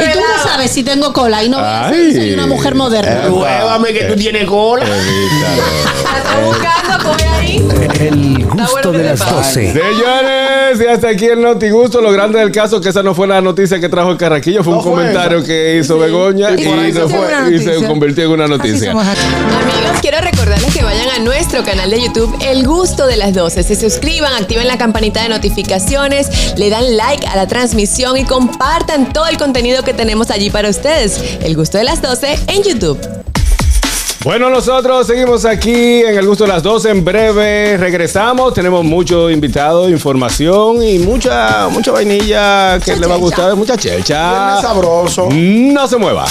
Y 0.04 0.12
tú 0.12 0.18
no 0.20 0.42
sabes 0.42 0.70
si 0.70 0.82
tengo 0.82 1.12
cola 1.12 1.42
y 1.44 1.48
no 1.48 1.58
veas 1.58 1.92
Ay. 1.92 2.12
si 2.12 2.16
soy 2.18 2.32
una 2.34 2.46
mujer 2.46 2.74
moderna. 2.74 3.22
Pruébame 3.22 3.92
que 3.92 4.04
tú 4.04 4.16
tienes 4.16 4.46
cola. 4.46 4.84
Buscando, 6.44 7.04
coge 7.10 7.28
ahí. 7.28 7.68
El 8.00 8.44
gusto 8.46 8.92
de 8.92 9.04
las 9.04 9.18
sepa. 9.18 9.30
12. 9.32 9.72
Señores, 9.72 10.80
y 10.80 10.86
hasta 10.86 11.08
aquí 11.08 11.26
el 11.26 11.40
notigusto. 11.42 12.00
Lo 12.00 12.12
grande 12.22 12.38
del 12.40 12.52
caso 12.52 12.80
que 12.80 12.88
esa 12.88 13.02
no 13.02 13.14
fue 13.14 13.26
la 13.26 13.40
noticia 13.40 13.78
que 13.80 13.88
trajo 13.88 14.10
el 14.10 14.16
Carraquillo, 14.16 14.62
fue 14.64 14.72
No 14.72 14.78
un 14.78 14.84
fue 14.84 14.92
comentario 14.92 15.38
esa. 15.38 15.46
que 15.46 15.78
hizo 15.78 15.98
Begoña 15.98 16.50
Y 16.52 16.64
por 16.64 16.78
ahí 16.78 16.90
y, 16.90 16.92
no 16.92 17.08
se 17.08 17.14
fue- 17.16 17.54
y 17.54 17.58
se 17.58 17.86
convirtió 17.86 18.24
en 18.24 18.30
una 18.30 18.46
noticia. 18.48 18.90
Amigos, 18.92 19.06
quiero 20.00 20.20
recordarles 20.20 20.74
que 20.74 20.82
vayan 20.82 21.08
a 21.10 21.18
nuestro 21.18 21.62
canal 21.64 21.90
de 21.90 22.00
YouTube 22.02 22.34
El 22.46 22.66
Gusto 22.66 23.06
de 23.06 23.16
las 23.16 23.34
12. 23.34 23.62
Se 23.62 23.74
suscriban, 23.76 24.32
activen 24.34 24.66
la 24.68 24.78
campanita 24.78 25.22
de 25.22 25.28
notificaciones, 25.28 26.54
le 26.56 26.70
dan 26.70 26.96
like 26.96 27.26
a 27.26 27.36
la 27.36 27.46
transmisión 27.46 28.16
y 28.16 28.24
compartan 28.24 29.12
todo 29.12 29.26
el 29.28 29.36
contenido 29.36 29.82
que 29.82 29.94
tenemos 29.94 30.30
allí 30.30 30.50
para 30.50 30.68
ustedes. 30.68 31.20
El 31.42 31.56
Gusto 31.56 31.78
de 31.78 31.84
las 31.84 32.02
12 32.02 32.38
en 32.48 32.62
YouTube. 32.62 32.98
Bueno, 34.24 34.50
nosotros 34.50 35.04
seguimos 35.08 35.44
aquí 35.44 35.74
en 35.74 36.16
el 36.16 36.24
gusto 36.28 36.44
de 36.44 36.50
las 36.50 36.62
12. 36.62 36.90
En 36.90 37.04
breve 37.04 37.76
regresamos. 37.76 38.54
Tenemos 38.54 38.84
muchos 38.84 39.32
invitados, 39.32 39.90
información 39.90 40.80
y 40.80 41.00
mucha, 41.00 41.68
mucha 41.68 41.90
vainilla 41.90 42.78
que 42.78 42.94
le 42.94 43.06
va 43.08 43.14
a 43.16 43.18
gustar. 43.18 43.56
Mucha 43.56 43.76
checha. 43.76 44.30
Viernes 44.30 44.62
sabroso. 44.62 45.28
No 45.30 45.88
se 45.88 45.96
mueva. 45.96 46.24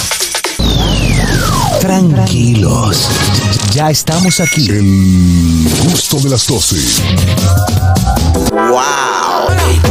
Tranquilos. 1.80 3.08
Ya 3.74 3.90
estamos 3.90 4.40
aquí. 4.40 4.70
El 4.70 5.68
gusto 5.84 6.16
de 6.20 6.30
las 6.30 6.46
12. 6.46 6.76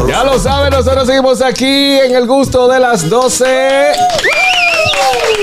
Ya 0.08 0.24
lo 0.24 0.40
saben, 0.40 0.72
nosotros 0.72 1.06
seguimos 1.06 1.42
aquí 1.42 2.00
en 2.00 2.16
el 2.16 2.26
gusto 2.26 2.68
de 2.68 2.80
las 2.80 3.08
12. 3.08 3.92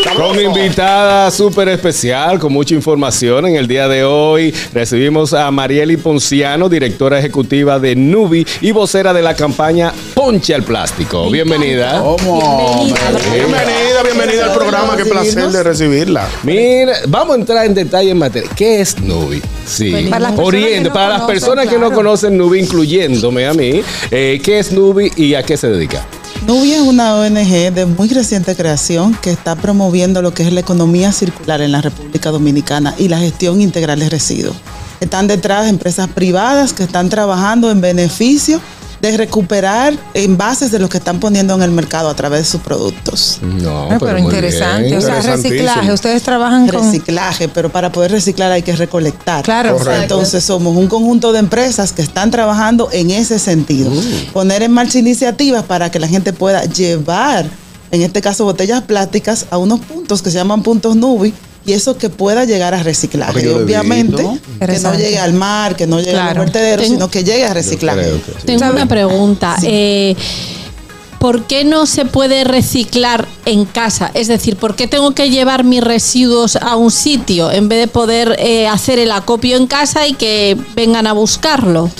Con 0.04 0.40
invitada 0.40 1.30
súper 1.30 1.68
especial, 1.68 2.38
con 2.38 2.52
mucha 2.52 2.74
información. 2.74 3.46
En 3.46 3.56
el 3.56 3.66
día 3.66 3.88
de 3.88 4.04
hoy 4.04 4.54
recibimos 4.72 5.32
a 5.32 5.50
Marieli 5.50 5.96
Ponciano, 5.96 6.68
directora 6.68 7.18
ejecutiva 7.18 7.78
de 7.78 7.96
Nubi 7.96 8.46
y 8.60 8.72
vocera 8.72 9.12
de 9.12 9.22
la 9.22 9.34
campaña 9.34 9.92
Ponche 10.14 10.54
al 10.54 10.62
Plástico. 10.62 11.30
Bienvenida. 11.30 12.00
¿Cómo? 12.00 12.86
Bienvenida, 13.32 14.02
bienvenida 14.04 14.44
al 14.46 14.54
programa. 14.54 14.96
Qué 14.96 15.04
placer 15.04 15.48
de 15.48 15.62
recibirla. 15.62 16.28
Mira, 16.42 16.94
vamos 17.08 17.36
a 17.36 17.40
entrar 17.40 17.66
en 17.66 17.74
detalle 17.74 18.10
en 18.10 18.18
materia. 18.18 18.50
¿Qué 18.56 18.80
es 18.80 18.98
Nubi? 19.00 19.42
Sí. 19.66 20.08
Para 20.08 20.20
las 20.20 20.32
personas 20.32 20.46
Oriente, 20.46 20.74
que 20.74 20.88
no 20.88 20.92
para 20.92 21.08
las 21.08 21.20
conocen, 21.22 21.40
personas 21.40 21.68
que 21.68 21.78
no 21.78 21.92
conocen 21.92 22.36
Nubi, 22.36 22.60
incluyéndome 22.60 23.46
a 23.46 23.54
mí, 23.54 23.82
eh, 24.10 24.40
¿qué 24.42 24.58
es 24.60 24.72
Nubi 24.72 25.12
y 25.16 25.34
a 25.34 25.42
qué 25.42 25.56
se 25.56 25.68
dedica? 25.68 26.06
Nubi 26.48 26.72
es 26.72 26.80
una 26.80 27.14
ONG 27.16 27.74
de 27.74 27.84
muy 27.84 28.08
reciente 28.08 28.56
creación 28.56 29.14
que 29.14 29.30
está 29.30 29.54
promoviendo 29.54 30.22
lo 30.22 30.32
que 30.32 30.44
es 30.44 30.50
la 30.50 30.60
economía 30.60 31.12
circular 31.12 31.60
en 31.60 31.72
la 31.72 31.82
República 31.82 32.30
Dominicana 32.30 32.94
y 32.96 33.08
la 33.08 33.18
gestión 33.18 33.60
integral 33.60 34.00
de 34.00 34.08
residuos. 34.08 34.56
Están 34.98 35.26
detrás 35.26 35.68
empresas 35.68 36.08
privadas 36.08 36.72
que 36.72 36.84
están 36.84 37.10
trabajando 37.10 37.70
en 37.70 37.82
beneficio 37.82 38.62
de 39.00 39.16
recuperar 39.16 39.94
envases 40.14 40.70
de 40.72 40.78
los 40.80 40.90
que 40.90 40.98
están 40.98 41.20
poniendo 41.20 41.54
en 41.54 41.62
el 41.62 41.70
mercado 41.70 42.08
a 42.08 42.14
través 42.14 42.40
de 42.40 42.44
sus 42.46 42.60
productos. 42.60 43.38
No, 43.42 43.88
Ah, 43.90 43.96
pero, 44.00 44.12
muy 44.14 44.22
interesante. 44.22 44.86
bien, 44.86 44.98
o 44.98 45.00
sea, 45.00 45.20
reciclaje. 45.20 45.92
Ustedes 45.92 46.22
trabajan 46.22 46.66
con. 46.68 46.84
Reciclaje, 46.84 47.48
pero 47.48 47.70
para 47.70 47.92
poder 47.92 48.10
reciclar 48.10 48.50
hay 48.50 48.62
que 48.62 48.74
recolectar. 48.74 49.44
Claro, 49.44 49.76
Correcto. 49.78 50.02
Entonces 50.02 50.42
somos 50.44 50.76
un 50.76 50.88
conjunto 50.88 51.32
de 51.32 51.38
empresas 51.38 51.92
que 51.92 52.02
están 52.02 52.30
trabajando 52.30 52.88
en 52.92 53.10
ese 53.10 53.38
sentido. 53.38 53.90
Uh. 53.90 54.32
Poner 54.32 54.62
en 54.62 54.72
marcha 54.72 54.98
iniciativas 54.98 55.64
para 55.64 55.90
que 55.90 55.98
la 56.00 56.08
gente 56.08 56.32
pueda 56.32 56.64
llevar, 56.64 57.46
en 57.90 58.02
este 58.02 58.20
caso, 58.20 58.44
botellas 58.44 58.82
plásticas 58.82 59.46
a 59.50 59.58
unos 59.58 59.80
puntos 59.80 60.22
que 60.22 60.30
se 60.30 60.36
llaman 60.38 60.62
puntos 60.62 60.96
Nubi. 60.96 61.32
Y 61.68 61.74
eso 61.74 61.98
que 61.98 62.08
pueda 62.08 62.46
llegar 62.46 62.72
a 62.74 62.82
reciclaje. 62.82 63.44
Y 63.44 63.48
obviamente 63.48 64.24
que 64.58 64.78
no 64.78 64.94
llegue 64.94 65.18
al 65.18 65.34
mar, 65.34 65.76
que 65.76 65.86
no 65.86 65.98
llegue 65.98 66.12
a 66.12 66.22
Claro. 66.22 66.36
los 66.36 66.44
vertederos, 66.46 66.82
Tengo- 66.82 66.94
sino 66.96 67.10
que 67.10 67.24
llegue 67.24 67.44
a 67.44 67.52
reciclaje. 67.52 68.10
sí. 68.10 68.46
Tengo 68.46 68.70
una 68.70 68.86
pregunta. 68.86 69.54
Eh, 69.62 70.16
¿Por 71.18 71.44
qué 71.46 71.64
no 71.64 71.86
se 71.86 72.04
puede 72.04 72.44
reciclar 72.44 73.26
en 73.44 73.64
casa? 73.64 74.10
Es 74.14 74.28
decir, 74.28 74.56
¿por 74.56 74.76
qué 74.76 74.86
tengo 74.86 75.12
que 75.14 75.30
llevar 75.30 75.64
mis 75.64 75.82
residuos 75.82 76.54
a 76.56 76.76
un 76.76 76.90
sitio 76.92 77.50
en 77.50 77.68
vez 77.68 77.80
de 77.80 77.86
poder 77.88 78.36
eh, 78.38 78.68
hacer 78.68 78.98
el 79.00 79.10
acopio 79.10 79.56
en 79.56 79.66
casa 79.66 80.06
y 80.06 80.14
que 80.14 80.56
vengan 80.76 81.06
a 81.06 81.12
buscarlo? 81.12 81.90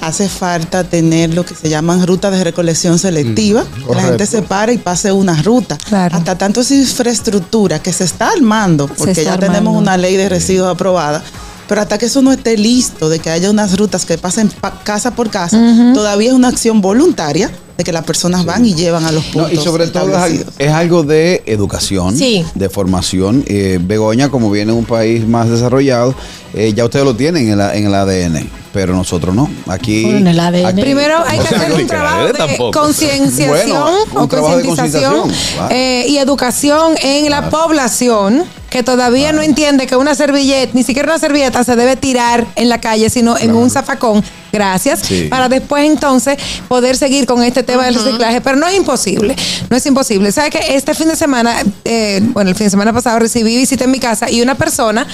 hace 0.00 0.28
falta 0.28 0.84
tener 0.84 1.34
lo 1.34 1.44
que 1.44 1.56
se 1.56 1.68
llaman 1.68 2.06
rutas 2.06 2.30
de 2.30 2.44
recolección 2.44 3.00
selectiva, 3.00 3.64
que 3.88 3.94
la 3.96 4.02
gente 4.02 4.26
se 4.26 4.42
pare 4.42 4.72
y 4.74 4.78
pase 4.78 5.10
una 5.10 5.42
ruta. 5.42 5.76
Claro. 5.76 6.16
Hasta 6.16 6.38
tanto 6.38 6.60
esa 6.60 6.76
infraestructura 6.76 7.80
que 7.82 7.92
se 7.92 8.04
está 8.04 8.28
armando, 8.30 8.86
porque 8.86 9.10
está 9.10 9.22
ya 9.24 9.32
armando. 9.32 9.52
tenemos 9.54 9.76
una 9.76 9.96
ley 9.96 10.14
de 10.16 10.28
residuos 10.28 10.68
aprobada, 10.70 11.20
pero 11.68 11.80
hasta 11.80 11.98
que 11.98 12.06
eso 12.06 12.22
no 12.22 12.30
esté 12.32 12.56
listo, 12.56 13.08
de 13.08 13.18
que 13.18 13.28
haya 13.30 13.50
unas 13.50 13.76
rutas 13.76 14.04
que 14.04 14.16
pasen 14.18 14.50
pa- 14.50 14.78
casa 14.84 15.10
por 15.16 15.30
casa, 15.30 15.58
todavía 15.94 16.28
es 16.28 16.34
una 16.34 16.46
acción 16.48 16.80
voluntaria 16.80 17.50
de 17.78 17.84
que 17.84 17.92
las 17.92 18.02
personas 18.04 18.44
van 18.44 18.64
y 18.64 18.74
llevan 18.74 19.04
a 19.06 19.12
los 19.12 19.24
No, 19.26 19.32
puntos 19.44 19.52
y 19.52 19.56
sobre 19.56 19.86
todo 19.86 20.10
es, 20.58 20.68
algo 20.68 21.04
de 21.04 21.44
educación, 21.46 22.16
Sí. 22.16 22.44
de 22.56 22.68
formación. 22.68 23.44
Eh, 23.46 23.78
Begoña, 23.80 24.30
como 24.30 24.50
viene 24.50 24.72
de 24.72 24.78
un 24.78 24.84
país 24.84 25.24
más 25.28 25.48
desarrollado, 25.48 26.12
eh, 26.54 26.72
ya 26.74 26.84
ustedes 26.84 27.04
lo 27.04 27.14
tienen 27.14 27.48
en, 27.48 27.56
la- 27.56 27.76
en 27.76 27.86
el 27.86 27.94
ADN, 27.94 28.50
pero 28.72 28.96
nosotros 28.96 29.32
no. 29.32 29.48
Aquí. 29.68 30.02
Bueno, 30.02 30.18
en 30.18 30.26
el 30.26 30.40
ADN. 30.40 30.66
aquí- 30.66 30.80
Primero 30.80 31.18
hay 31.24 31.38
que 31.38 31.44
hacer 31.54 31.66
un 31.68 31.72
aplica, 31.74 31.88
trabajo 31.88 32.26
¿eh? 32.26 32.32
de 32.32 32.70
concienciación 32.72 33.48
Bueno, 33.80 33.90
un 34.12 34.22
o 34.22 34.28
concientización 34.28 35.30
claro. 35.54 35.68
eh, 35.70 36.04
y 36.08 36.18
educación 36.18 36.94
en 37.00 37.30
la 37.30 37.48
población 37.48 38.42
que 38.70 38.82
todavía 38.82 39.32
no 39.32 39.40
entiende 39.42 39.86
que 39.86 39.96
una 39.96 40.14
servilleta, 40.14 40.72
ni 40.74 40.82
siquiera 40.82 41.08
una 41.10 41.18
servilleta 41.18 41.64
se 41.64 41.74
debe 41.74 41.96
tirar 41.96 42.46
en 42.56 42.68
la 42.68 42.80
calle, 42.80 43.08
sino 43.10 43.38
en 43.38 43.54
un 43.54 43.70
zafacón. 43.70 44.22
Gracias. 44.52 45.00
Sí. 45.02 45.26
Para 45.28 45.48
después 45.48 45.84
entonces 45.84 46.38
poder 46.68 46.96
seguir 46.96 47.26
con 47.26 47.42
este 47.42 47.62
tema 47.62 47.84
del 47.84 47.94
reciclaje. 47.94 48.40
Pero 48.40 48.56
no 48.56 48.66
es 48.66 48.76
imposible. 48.76 49.36
No 49.70 49.76
es 49.76 49.84
imposible. 49.86 50.32
¿Sabe 50.32 50.50
que 50.50 50.74
este 50.74 50.94
fin 50.94 51.08
de 51.08 51.16
semana, 51.16 51.54
eh, 51.84 52.20
bueno, 52.32 52.50
el 52.50 52.56
fin 52.56 52.66
de 52.66 52.70
semana 52.70 52.92
pasado 52.92 53.18
recibí 53.18 53.56
visita 53.56 53.84
en 53.84 53.90
mi 53.90 53.98
casa 54.00 54.30
y 54.30 54.40
una 54.42 54.54
persona 54.54 55.06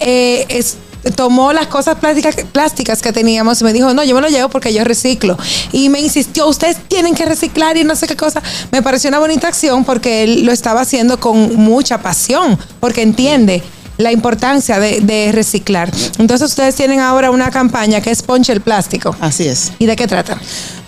eh, 0.00 0.44
es- 0.48 0.76
tomó 1.12 1.52
las 1.52 1.66
cosas 1.66 1.98
plásticas, 1.98 2.36
plásticas 2.52 3.02
que 3.02 3.12
teníamos 3.12 3.60
y 3.60 3.64
me 3.64 3.72
dijo, 3.72 3.92
no, 3.94 4.04
yo 4.04 4.14
me 4.14 4.20
lo 4.20 4.28
llevo 4.28 4.48
porque 4.48 4.72
yo 4.72 4.84
reciclo. 4.84 5.36
Y 5.72 5.88
me 5.88 6.00
insistió, 6.00 6.48
ustedes 6.48 6.76
tienen 6.88 7.14
que 7.14 7.24
reciclar 7.24 7.76
y 7.76 7.84
no 7.84 7.96
sé 7.96 8.06
qué 8.06 8.16
cosa. 8.16 8.42
Me 8.70 8.82
pareció 8.82 9.08
una 9.08 9.18
bonita 9.18 9.48
acción 9.48 9.84
porque 9.84 10.24
él 10.24 10.44
lo 10.44 10.52
estaba 10.52 10.80
haciendo 10.80 11.18
con 11.20 11.56
mucha 11.56 12.02
pasión, 12.02 12.58
porque 12.80 13.02
entiende 13.02 13.62
la 13.96 14.10
importancia 14.10 14.80
de, 14.80 15.00
de 15.00 15.30
reciclar. 15.32 15.90
Entonces 16.18 16.50
ustedes 16.50 16.74
tienen 16.74 17.00
ahora 17.00 17.30
una 17.30 17.50
campaña 17.50 18.00
que 18.00 18.10
es 18.10 18.22
Ponche 18.22 18.52
el 18.52 18.60
Plástico. 18.60 19.16
Así 19.20 19.46
es. 19.46 19.72
¿Y 19.78 19.86
de 19.86 19.96
qué 19.96 20.06
trata? 20.06 20.38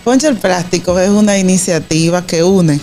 Ponche 0.03 0.27
el 0.27 0.37
Plástico 0.37 0.99
es 0.99 1.09
una 1.09 1.37
iniciativa 1.37 2.25
que 2.25 2.43
une 2.43 2.79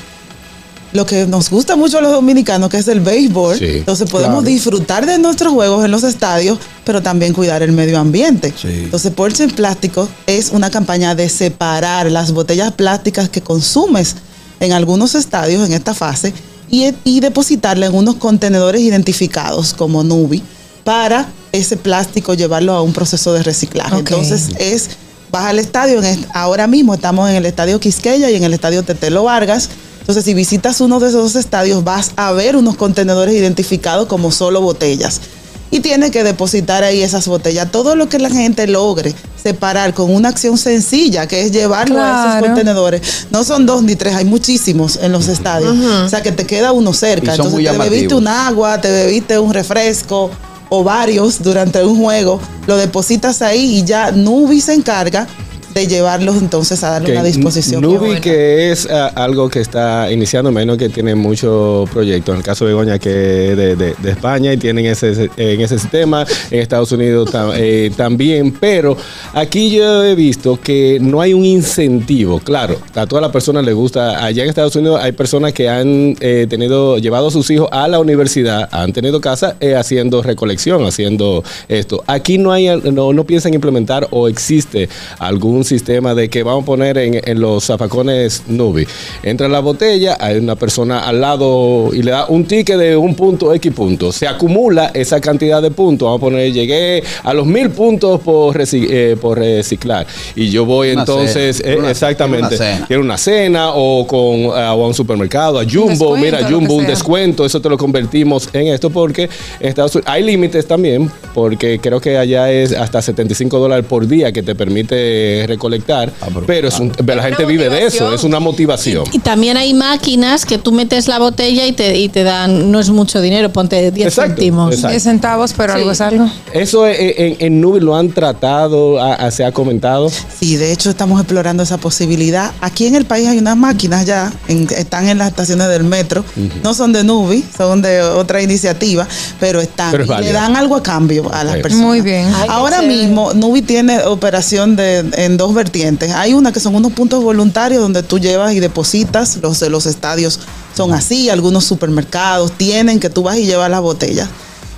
lo 0.95 1.05
que 1.05 1.27
nos 1.27 1.51
gusta 1.51 1.75
mucho 1.75 1.99
a 1.99 2.01
los 2.01 2.13
dominicanos, 2.13 2.71
que 2.71 2.79
es 2.79 2.87
el 2.89 3.01
béisbol. 3.01 3.59
Sí, 3.59 3.67
Entonces 3.79 4.09
podemos 4.09 4.43
claro. 4.43 4.55
disfrutar 4.55 5.05
de 5.07 5.19
nuestros 5.19 5.53
juegos 5.53 5.85
en 5.85 5.91
los 5.91 6.05
estadios, 6.05 6.59
pero 6.85 7.03
también 7.03 7.33
cuidar 7.35 7.63
el 7.63 7.73
medio 7.73 7.99
ambiente. 7.99 8.55
Sí. 8.57 8.69
Entonces, 8.85 9.11
Ponche 9.13 9.43
el 9.43 9.53
Plástico 9.53 10.09
es 10.29 10.51
una 10.53 10.71
campaña 10.71 11.17
de 11.17 11.29
separar 11.29 12.11
las 12.13 12.31
botellas 12.31 12.71
plásticas 12.73 13.29
que 13.29 13.41
consumes 13.41 14.15
en 14.61 14.73
algunos 14.73 15.17
estadios 15.17 15.67
en 15.67 15.73
esta 15.75 15.95
fase 15.95 16.33
y, 16.71 16.95
y 17.03 17.19
depositarla 17.19 17.87
en 17.87 17.95
unos 17.95 18.15
contenedores 18.15 18.81
identificados 18.81 19.75
como 19.75 20.05
Nubi 20.05 20.43
para 20.85 21.27
ese 21.51 21.77
plástico 21.77 22.35
llevarlo 22.35 22.73
a 22.73 22.83
un 22.83 22.93
proceso 22.93 23.33
de 23.33 23.43
reciclaje. 23.43 23.97
Entonces, 23.99 24.51
es 24.61 24.91
vas 25.33 25.47
al 25.47 25.59
estadio, 25.59 25.99
en 25.99 26.05
est- 26.05 26.25
ahora 26.35 26.69
mismo 26.69 26.95
estamos 26.95 27.29
en 27.31 27.35
el 27.35 27.47
estadio 27.47 27.81
Quisqueya 27.81 28.31
y 28.31 28.37
en 28.37 28.45
el 28.45 28.55
estadio 28.55 28.85
Tetelo 28.85 29.25
Vargas. 29.25 29.69
Entonces, 30.05 30.25
si 30.25 30.35
visitas 30.35 30.83
uno 30.83 31.01
de 31.01 31.09
esos 31.09 31.35
estadios, 31.35 31.83
vas 31.83 32.11
a 32.17 32.33
ver 32.33 32.57
unos 32.57 32.77
contenedores 32.77 33.35
identificados 33.35 34.07
como 34.07 34.31
solo 34.31 34.61
botellas. 34.61 35.23
Y 35.71 35.81
tienes 35.81 36.11
que 36.11 36.23
depositar 36.23 36.85
ahí 36.85 37.03
esas 37.03 37.27
botellas. 37.27 37.73
Todo 37.73 37.97
lo 37.97 38.11
que 38.11 38.19
la 38.19 38.29
gente 38.29 38.67
logre 38.67 39.15
separar 39.43 39.95
con 39.95 40.15
una 40.15 40.29
acción 40.29 40.59
sencilla, 40.59 41.27
que 41.27 41.41
es 41.41 41.53
llevarlo 41.53 42.01
a 42.01 42.37
esos 42.37 42.47
contenedores. 42.47 43.01
No 43.31 43.45
son 43.45 43.65
dos 43.65 43.83
ni 43.83 43.97
tres, 43.97 44.15
hay 44.15 44.27
muchísimos 44.27 44.99
en 45.03 45.11
los 45.11 45.27
estadios. 45.29 45.75
O 46.05 46.09
sea, 46.11 46.23
que 46.23 46.33
te 46.33 46.47
queda 46.47 46.73
uno 46.73 46.93
cerca. 46.93 47.33
Y 47.33 47.37
son 47.37 47.47
Entonces, 47.47 47.73
muy 47.73 47.79
te 47.79 47.91
bebiste 47.91 48.15
un 48.15 48.29
agua, 48.29 48.81
te 48.81 48.91
bebiste 48.91 49.39
un 49.39 49.55
refresco 49.55 50.31
o 50.69 50.85
varios 50.85 51.43
durante 51.43 51.85
un 51.85 51.99
juego, 51.99 52.41
lo 52.67 52.77
depositas 52.77 53.43
ahí 53.43 53.79
y 53.79 53.85
ya 53.85 54.11
Nubi 54.11 54.61
se 54.61 54.75
encarga 54.75 55.27
de 55.75 55.87
llevarlos 55.89 56.37
entonces 56.37 56.83
a 56.85 56.91
darle 56.91 57.13
una 57.13 57.23
disposición. 57.25 57.83
Nubi, 57.83 58.21
que 58.21 58.71
es 58.71 58.89
ah, 58.91 59.09
algo 59.15 59.49
que 59.49 59.59
está 59.61 60.11
iniciando, 60.13 60.53
menos 60.53 60.79
que 60.79 60.89
tiene 60.89 61.15
muchos 61.17 61.91
proyectos. 61.91 62.33
En 62.35 62.39
el 62.39 62.45
caso 62.45 62.65
de 62.65 62.71
Begoña, 62.73 62.99
que 62.99 63.51
es 63.51 63.57
de, 63.57 63.75
de- 63.77 63.95
de 63.99 64.11
España 64.11 64.53
y 64.53 64.57
tienen 64.57 64.87
ese, 64.87 65.11
ese- 65.11 65.31
en 65.37 65.61
ese 65.61 65.79
sistema. 65.79 66.25
En 66.51 66.61
Estados 66.61 66.93
Unidos 66.93 67.31
tam- 67.33 67.53
eh, 67.57 67.91
también. 67.97 68.53
Pero 68.53 68.97
aquí 69.33 69.71
yo 69.71 70.05
he 70.05 70.15
visto 70.15 70.59
que 70.61 70.99
no 71.01 71.21
hay 71.21 71.35
un 71.35 71.45
incentivo. 71.45 72.39
Claro, 72.41 72.79
a 72.95 73.07
todas 73.07 73.23
las 73.23 73.33
personas 73.33 73.65
les 73.65 73.75
gusta. 73.75 74.25
Allá 74.25 74.45
en 74.45 74.49
Estados 74.49 74.77
Unidos 74.77 75.01
hay 75.03 75.13
personas 75.13 75.53
que 75.53 75.69
han 75.69 76.17
eh, 76.21 76.47
tenido, 76.49 76.99
llevado 76.99 77.29
a 77.29 77.31
sus 77.33 77.51
hijos 77.51 77.69
a 77.73 77.89
la 77.89 77.99
universidad, 77.99 78.69
han 78.71 78.93
tenido 78.93 79.21
casa 79.21 79.57
eh, 79.61 79.75
haciendo 79.75 80.23
recolección, 80.23 80.85
haciendo 80.87 81.43
esto. 81.69 82.05
Aquí 82.07 82.39
no 82.39 82.53
hay, 82.53 82.69
no, 82.93 83.13
no 83.13 83.25
piensan 83.25 83.55
implementar 83.55 84.07
o 84.11 84.29
existe 84.29 84.89
algún 85.19 85.64
sistema 85.65 86.15
de 86.15 86.29
que 86.29 86.43
vamos 86.43 86.63
a 86.63 86.67
poner 86.67 86.99
en, 86.99 87.21
en 87.25 87.41
los 87.41 87.65
zafacones 87.65 88.43
Nubi. 88.49 88.87
Entra 89.23 89.49
la 89.49 89.61
botella, 89.61 90.17
hay 90.21 90.37
una 90.39 90.57
persona 90.57 91.07
al 91.07 91.21
lado 91.21 91.91
y 91.93 92.03
le 92.03 92.11
da 92.11 92.27
un 92.27 92.45
ticket 92.45 92.77
de 92.79 92.97
un 92.97 93.15
punto 93.15 93.53
X 93.55 93.73
punto. 93.73 94.13
Se 94.13 94.27
acumula 94.27 94.91
esa 94.95 95.21
cantidad 95.21 95.61
de 95.63 95.71
puntos. 95.71 96.07
Vamos 96.07 96.19
a 96.19 96.21
poner, 96.21 96.53
llegué 96.53 97.03
a 97.23 97.33
los 97.35 97.47
mil 97.47 97.71
puntos 97.71 98.21
por, 98.21 98.57
reci- 98.57 98.87
eh, 98.91 99.17
por 99.21 99.39
reciclar. 99.39 100.07
Y 100.37 100.51
yo 100.51 100.65
voy 100.65 100.91
Una 100.93 101.01
entonces, 101.03 101.59
cena. 101.59 101.71
eh, 101.73 101.77
Una- 101.79 101.91
exactamente, 101.91 102.57
quiero 102.87 103.03
una 103.03 103.17
cena 103.19 103.71
o 103.75 104.07
con 104.07 104.47
o 104.47 104.53
a 104.55 104.75
un 104.75 104.95
supermercado, 104.95 105.59
a 105.59 105.65
Jumbo, 105.71 106.17
mira, 106.17 106.49
Jumbo, 106.49 106.75
un 106.75 106.87
descuento, 106.87 107.45
eso 107.45 107.61
te 107.61 107.69
lo 107.69 107.77
convertimos 107.79 108.49
en 108.53 108.69
esto 108.69 108.91
porque 108.91 109.29
en 109.61 109.69
Estados 109.69 109.95
Unidos 109.95 110.11
hay 110.13 110.23
límites 110.23 110.67
también, 110.67 111.11
porque 111.35 111.79
creo 111.79 112.01
que 112.01 112.17
allá 112.19 112.51
es 112.53 112.73
hasta 112.73 113.01
75 113.03 113.59
dólares 113.59 113.85
por 113.89 114.07
día 114.07 114.33
que 114.33 114.43
te 114.43 114.55
permite 114.55 115.47
recolectar, 115.55 116.13
Ah, 116.21 116.27
pero- 116.33 116.47
pero 116.47 116.69
es 116.69 116.79
un- 116.79 116.93
la 117.07 117.23
gente 117.23 117.45
vive 117.45 117.69
de 117.69 117.87
eso, 117.87 118.13
es 118.13 118.25
una 118.25 118.41
motivación. 118.41 119.05
Y 119.13 119.19
también 119.21 119.57
hay 119.57 119.73
máquinas 119.75 120.45
que 120.45 120.59
tú 120.59 120.73
metes 120.73 121.09
la 121.09 121.19
botella 121.19 121.67
y 121.67 121.73
te, 121.73 121.97
y 121.99 122.09
te 122.09 122.23
dan, 122.25 122.71
no 122.71 122.81
es 122.81 122.91
mucho 122.91 123.21
dinero, 123.21 123.51
ponte 123.53 123.91
10 123.91 124.09
Exacto, 124.09 124.35
céntimos. 124.37 124.71
exacto. 124.75 124.91
10 124.91 125.03
centavos, 125.03 125.53
pero 125.57 125.73
Sí. 125.73 125.79
algo 125.79 125.91
es 125.93 126.01
algo. 126.01 126.31
Eso 126.53 126.87
eh, 126.87 127.15
en, 127.27 127.37
en 127.47 127.61
Nubi 127.61 127.81
lo 127.81 127.97
han 127.97 128.11
tratado, 128.13 129.01
a- 129.01 129.15
a- 129.15 129.31
se 129.31 129.45
ha 129.45 129.53
comentado. 129.53 130.11
Sí, 130.41 130.57
de 130.57 130.73
hecho 130.73 130.91
estamos 130.91 131.21
explorando 131.21 131.63
esa 131.63 131.79
posibilidad. 131.79 132.53
Aquí 132.61 132.87
en 132.87 132.95
el 132.95 133.05
país 133.05 133.29
hay 133.29 133.39
unas 133.39 133.57
máquinas 133.57 134.05
ya, 134.07 134.33
en- 134.49 134.69
están 134.77 135.09
en 135.09 135.19
las 135.19 135.29
estaciones 135.29 135.69
del 135.69 135.85
metro. 135.85 136.25
No 136.63 136.75
son 136.75 136.93
de 136.93 137.05
Nubi, 137.05 137.45
son 137.57 137.83
de 137.83 138.03
otra 138.03 138.43
iniciativa, 138.43 139.07
pero 139.41 139.61
están. 139.61 139.91
Pero 139.93 140.05
es 140.05 140.11
y 140.21 140.25
le 140.25 140.33
dan 140.33 140.57
algo 140.57 140.77
a 140.77 140.83
cambio 140.83 141.33
a 141.33 141.45
las 141.45 141.57
personas. 141.59 141.87
Muy 141.87 142.01
bien. 142.01 142.27
Ay, 142.35 142.49
Ahora 142.51 142.83
mismo 142.83 143.33
Nubi 143.35 143.63
tiene 143.63 144.03
operación 144.05 144.77
de, 144.77 145.05
en 145.17 145.37
dos 145.37 145.44
vertientes. 145.53 146.13
Hay 146.13 146.33
una 146.33 146.53
que 146.53 146.61
son 146.61 146.77
unos 146.77 146.93
puntos 146.93 147.23
voluntarios 147.25 147.83
donde 147.83 148.03
tú 148.05 148.19
llevas 148.21 148.53
y 148.55 148.61
depositas. 148.61 149.37
Los 149.43 149.59
de 149.61 149.69
los 149.69 149.87
estadios 149.87 150.39
son 150.77 150.95
así. 150.95 151.29
Algunos 151.29 151.65
supermercados 151.65 152.53
tienen 152.53 153.01
que 153.01 153.11
tú 153.11 153.25
vas 153.25 153.37
y 153.37 153.45
llevas 153.47 153.69
las 153.71 153.81
botellas. 153.81 154.29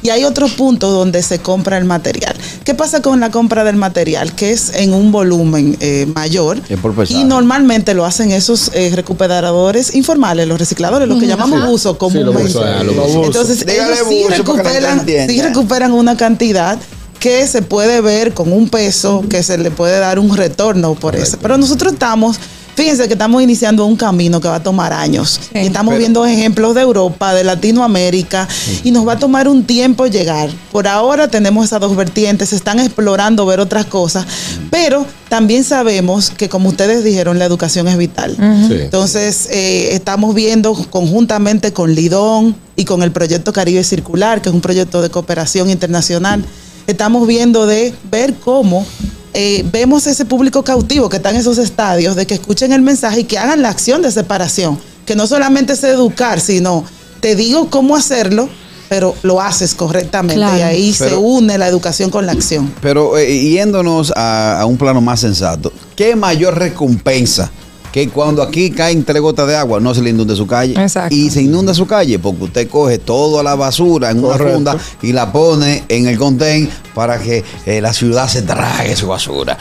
Y 0.03 0.11
hay 0.11 0.25
otros 0.25 0.53
puntos 0.53 0.93
donde 0.93 1.21
se 1.23 1.41
compra 1.41 1.79
el 1.79 1.85
material. 1.85 2.37
¿Qué 2.65 2.75
pasa 2.75 3.03
con 3.03 3.19
la 3.19 3.31
compra 3.31 3.65
del 3.65 3.75
material? 3.77 4.35
Que 4.35 4.53
es 4.53 4.73
en 4.75 4.93
un 4.93 5.11
volumen 5.11 5.77
eh, 5.81 6.07
mayor. 6.15 6.61
Es 6.69 6.79
por 6.79 6.95
pesar. 6.95 7.17
Y 7.17 7.25
normalmente 7.25 7.93
lo 7.93 8.05
hacen 8.05 8.31
esos 8.31 8.71
eh, 8.75 8.93
recuperadores 8.95 9.95
informales, 9.97 10.47
los 10.47 10.59
recicladores, 10.61 11.09
los 11.09 11.19
que 11.19 11.27
llamamos 11.27 11.61
Sí. 11.63 11.67
buzos 11.67 11.93
Sí, 11.93 11.99
comúnmente. 11.99 12.43
los 12.45 12.53
buzos, 12.53 12.65
ah, 12.67 12.83
los 12.85 12.95
buzos. 12.95 13.27
Entonces, 13.27 13.67
Dígale 13.67 13.95
ellos 13.95 14.07
sí 14.09 14.25
recuperan, 14.29 15.07
sí 15.07 15.43
recuperan 15.43 15.93
una 15.93 16.17
cantidad 16.17 16.79
que 17.21 17.47
se 17.47 17.63
puede 17.63 18.01
ver 18.01 18.35
con 18.35 18.53
un 18.53 18.69
peso, 18.69 19.25
que 19.29 19.43
se 19.43 19.59
le 19.59 19.71
puede 19.71 19.99
dar 19.99 20.19
un 20.19 20.37
retorno 20.37 20.95
por 20.95 21.17
eso. 21.17 21.39
Pero 21.41 21.57
nosotros 21.59 21.95
estamos, 21.95 22.37
fíjense 22.75 23.07
que 23.09 23.15
estamos 23.15 23.43
iniciando 23.43 23.87
un 23.87 23.97
camino 23.97 24.41
que 24.41 24.49
va 24.49 24.57
a 24.57 24.63
tomar 24.63 24.93
años. 24.93 25.41
Y 25.55 25.59
estamos 25.61 25.93
Pero- 25.93 25.99
viendo 26.01 26.27
ejemplos 26.27 26.75
de 26.75 26.83
Europa, 26.83 27.33
de 27.35 27.43
Latinoamérica, 27.45 28.47
y 28.85 28.91
nos 28.91 29.07
va 29.09 29.15
a 29.15 29.19
tomar 29.19 29.49
un 29.49 29.65
tiempo 29.65 30.07
llegar. 30.07 30.51
Por 30.73 30.87
ahora 30.87 31.29
tenemos 31.29 31.65
esas 31.65 31.81
dos 31.81 31.97
vertientes, 31.97 32.51
se 32.51 32.57
están 32.57 32.79
explorando 32.79 33.47
ver 33.47 33.61
otras 33.61 33.87
cosas, 33.87 34.27
pero 34.71 35.07
también 35.29 35.65
sabemos 35.65 36.31
que, 36.31 36.49
como 36.49 36.69
ustedes 36.69 37.03
dijeron, 37.03 37.39
la 37.39 37.47
educación 37.47 37.89
es 37.89 37.97
vital. 37.97 38.37
Sí. 38.69 38.75
Entonces, 38.81 39.49
eh, 39.51 39.89
estamos 39.93 40.35
viendo 40.35 40.75
conjuntamente 40.91 41.73
con 41.73 41.95
Lidón 41.95 42.55
y 42.77 42.85
con 42.85 43.03
el 43.03 43.11
proyecto 43.11 43.53
Caribe 43.53 43.83
Circular, 43.83 44.43
que 44.43 44.51
es 44.51 44.55
un 44.55 44.61
proyecto 44.61 45.01
de 45.03 45.09
cooperación 45.11 45.71
internacional, 45.71 46.45
estamos 46.87 47.27
viendo 47.27 47.67
de 47.67 47.95
ver 48.11 48.35
cómo 48.35 48.87
eh, 49.35 49.65
vemos 49.71 50.07
ese 50.07 50.25
público 50.25 50.63
cautivo 50.63 51.09
que 51.09 51.17
está 51.19 51.31
en 51.31 51.37
esos 51.37 51.59
estadios, 51.59 52.17
de 52.17 52.27
que 52.27 52.35
escuchen 52.35 52.73
el 52.73 52.83
mensaje 52.83 53.21
y 53.21 53.25
que 53.25 53.39
hagan 53.39 53.61
la 53.63 53.69
acción 53.69 54.03
de 54.03 54.11
separación, 54.11 54.79
que 55.05 55.15
no 55.15 55.27
solamente 55.27 55.75
es 55.75 55.85
educar, 55.85 56.41
sino 56.41 56.85
te 57.21 57.37
digo 57.37 57.69
cómo 57.69 57.97
hacerlo, 57.97 58.49
pero 58.89 59.15
lo 59.23 59.41
haces 59.41 59.75
correctamente 59.75 60.37
Claro. 60.37 60.59
y 60.59 60.63
ahí 60.63 60.93
se 60.95 61.15
une 61.17 61.59
la 61.59 61.67
educación 61.69 62.09
con 62.11 62.25
la 62.25 62.33
acción. 62.33 62.73
Pero 62.81 63.19
eh, 63.19 63.51
yéndonos 63.51 64.13
a, 64.17 64.61
a 64.61 64.67
un 64.67 64.77
plano 64.79 65.01
más 65.01 65.21
sensato, 65.21 65.73
¿qué 65.97 66.15
mayor 66.17 66.57
recompensa 66.59 67.51
que 67.93 68.09
cuando 68.09 68.43
aquí 68.43 68.71
caen 68.71 69.05
tres 69.05 69.21
gotas 69.23 69.47
de 69.49 69.57
agua 69.57 69.81
no 69.81 69.95
se 69.95 70.03
le 70.03 70.11
inunde 70.11 70.37
su 70.37 70.47
calle? 70.47 70.75
Exacto. 70.81 71.15
Y 71.15 71.31
se 71.31 71.43
inunda 71.43 71.75
su 71.75 71.87
calle 71.87 72.19
porque 72.19 72.45
usted 72.45 72.69
coge 72.69 72.99
toda 72.99 73.43
la 73.43 73.55
basura 73.55 74.11
en 74.11 74.25
una 74.25 74.37
funda 74.37 74.77
y 75.03 75.13
la 75.13 75.33
pone 75.33 75.85
en 75.89 76.07
el 76.09 76.19
contén 76.19 76.69
para 76.95 77.19
que 77.19 77.45
eh, 77.67 77.81
la 77.81 77.93
ciudad 77.93 78.27
se 78.29 78.43
trague 78.43 78.97
su 78.97 79.07
basura. 79.09 79.57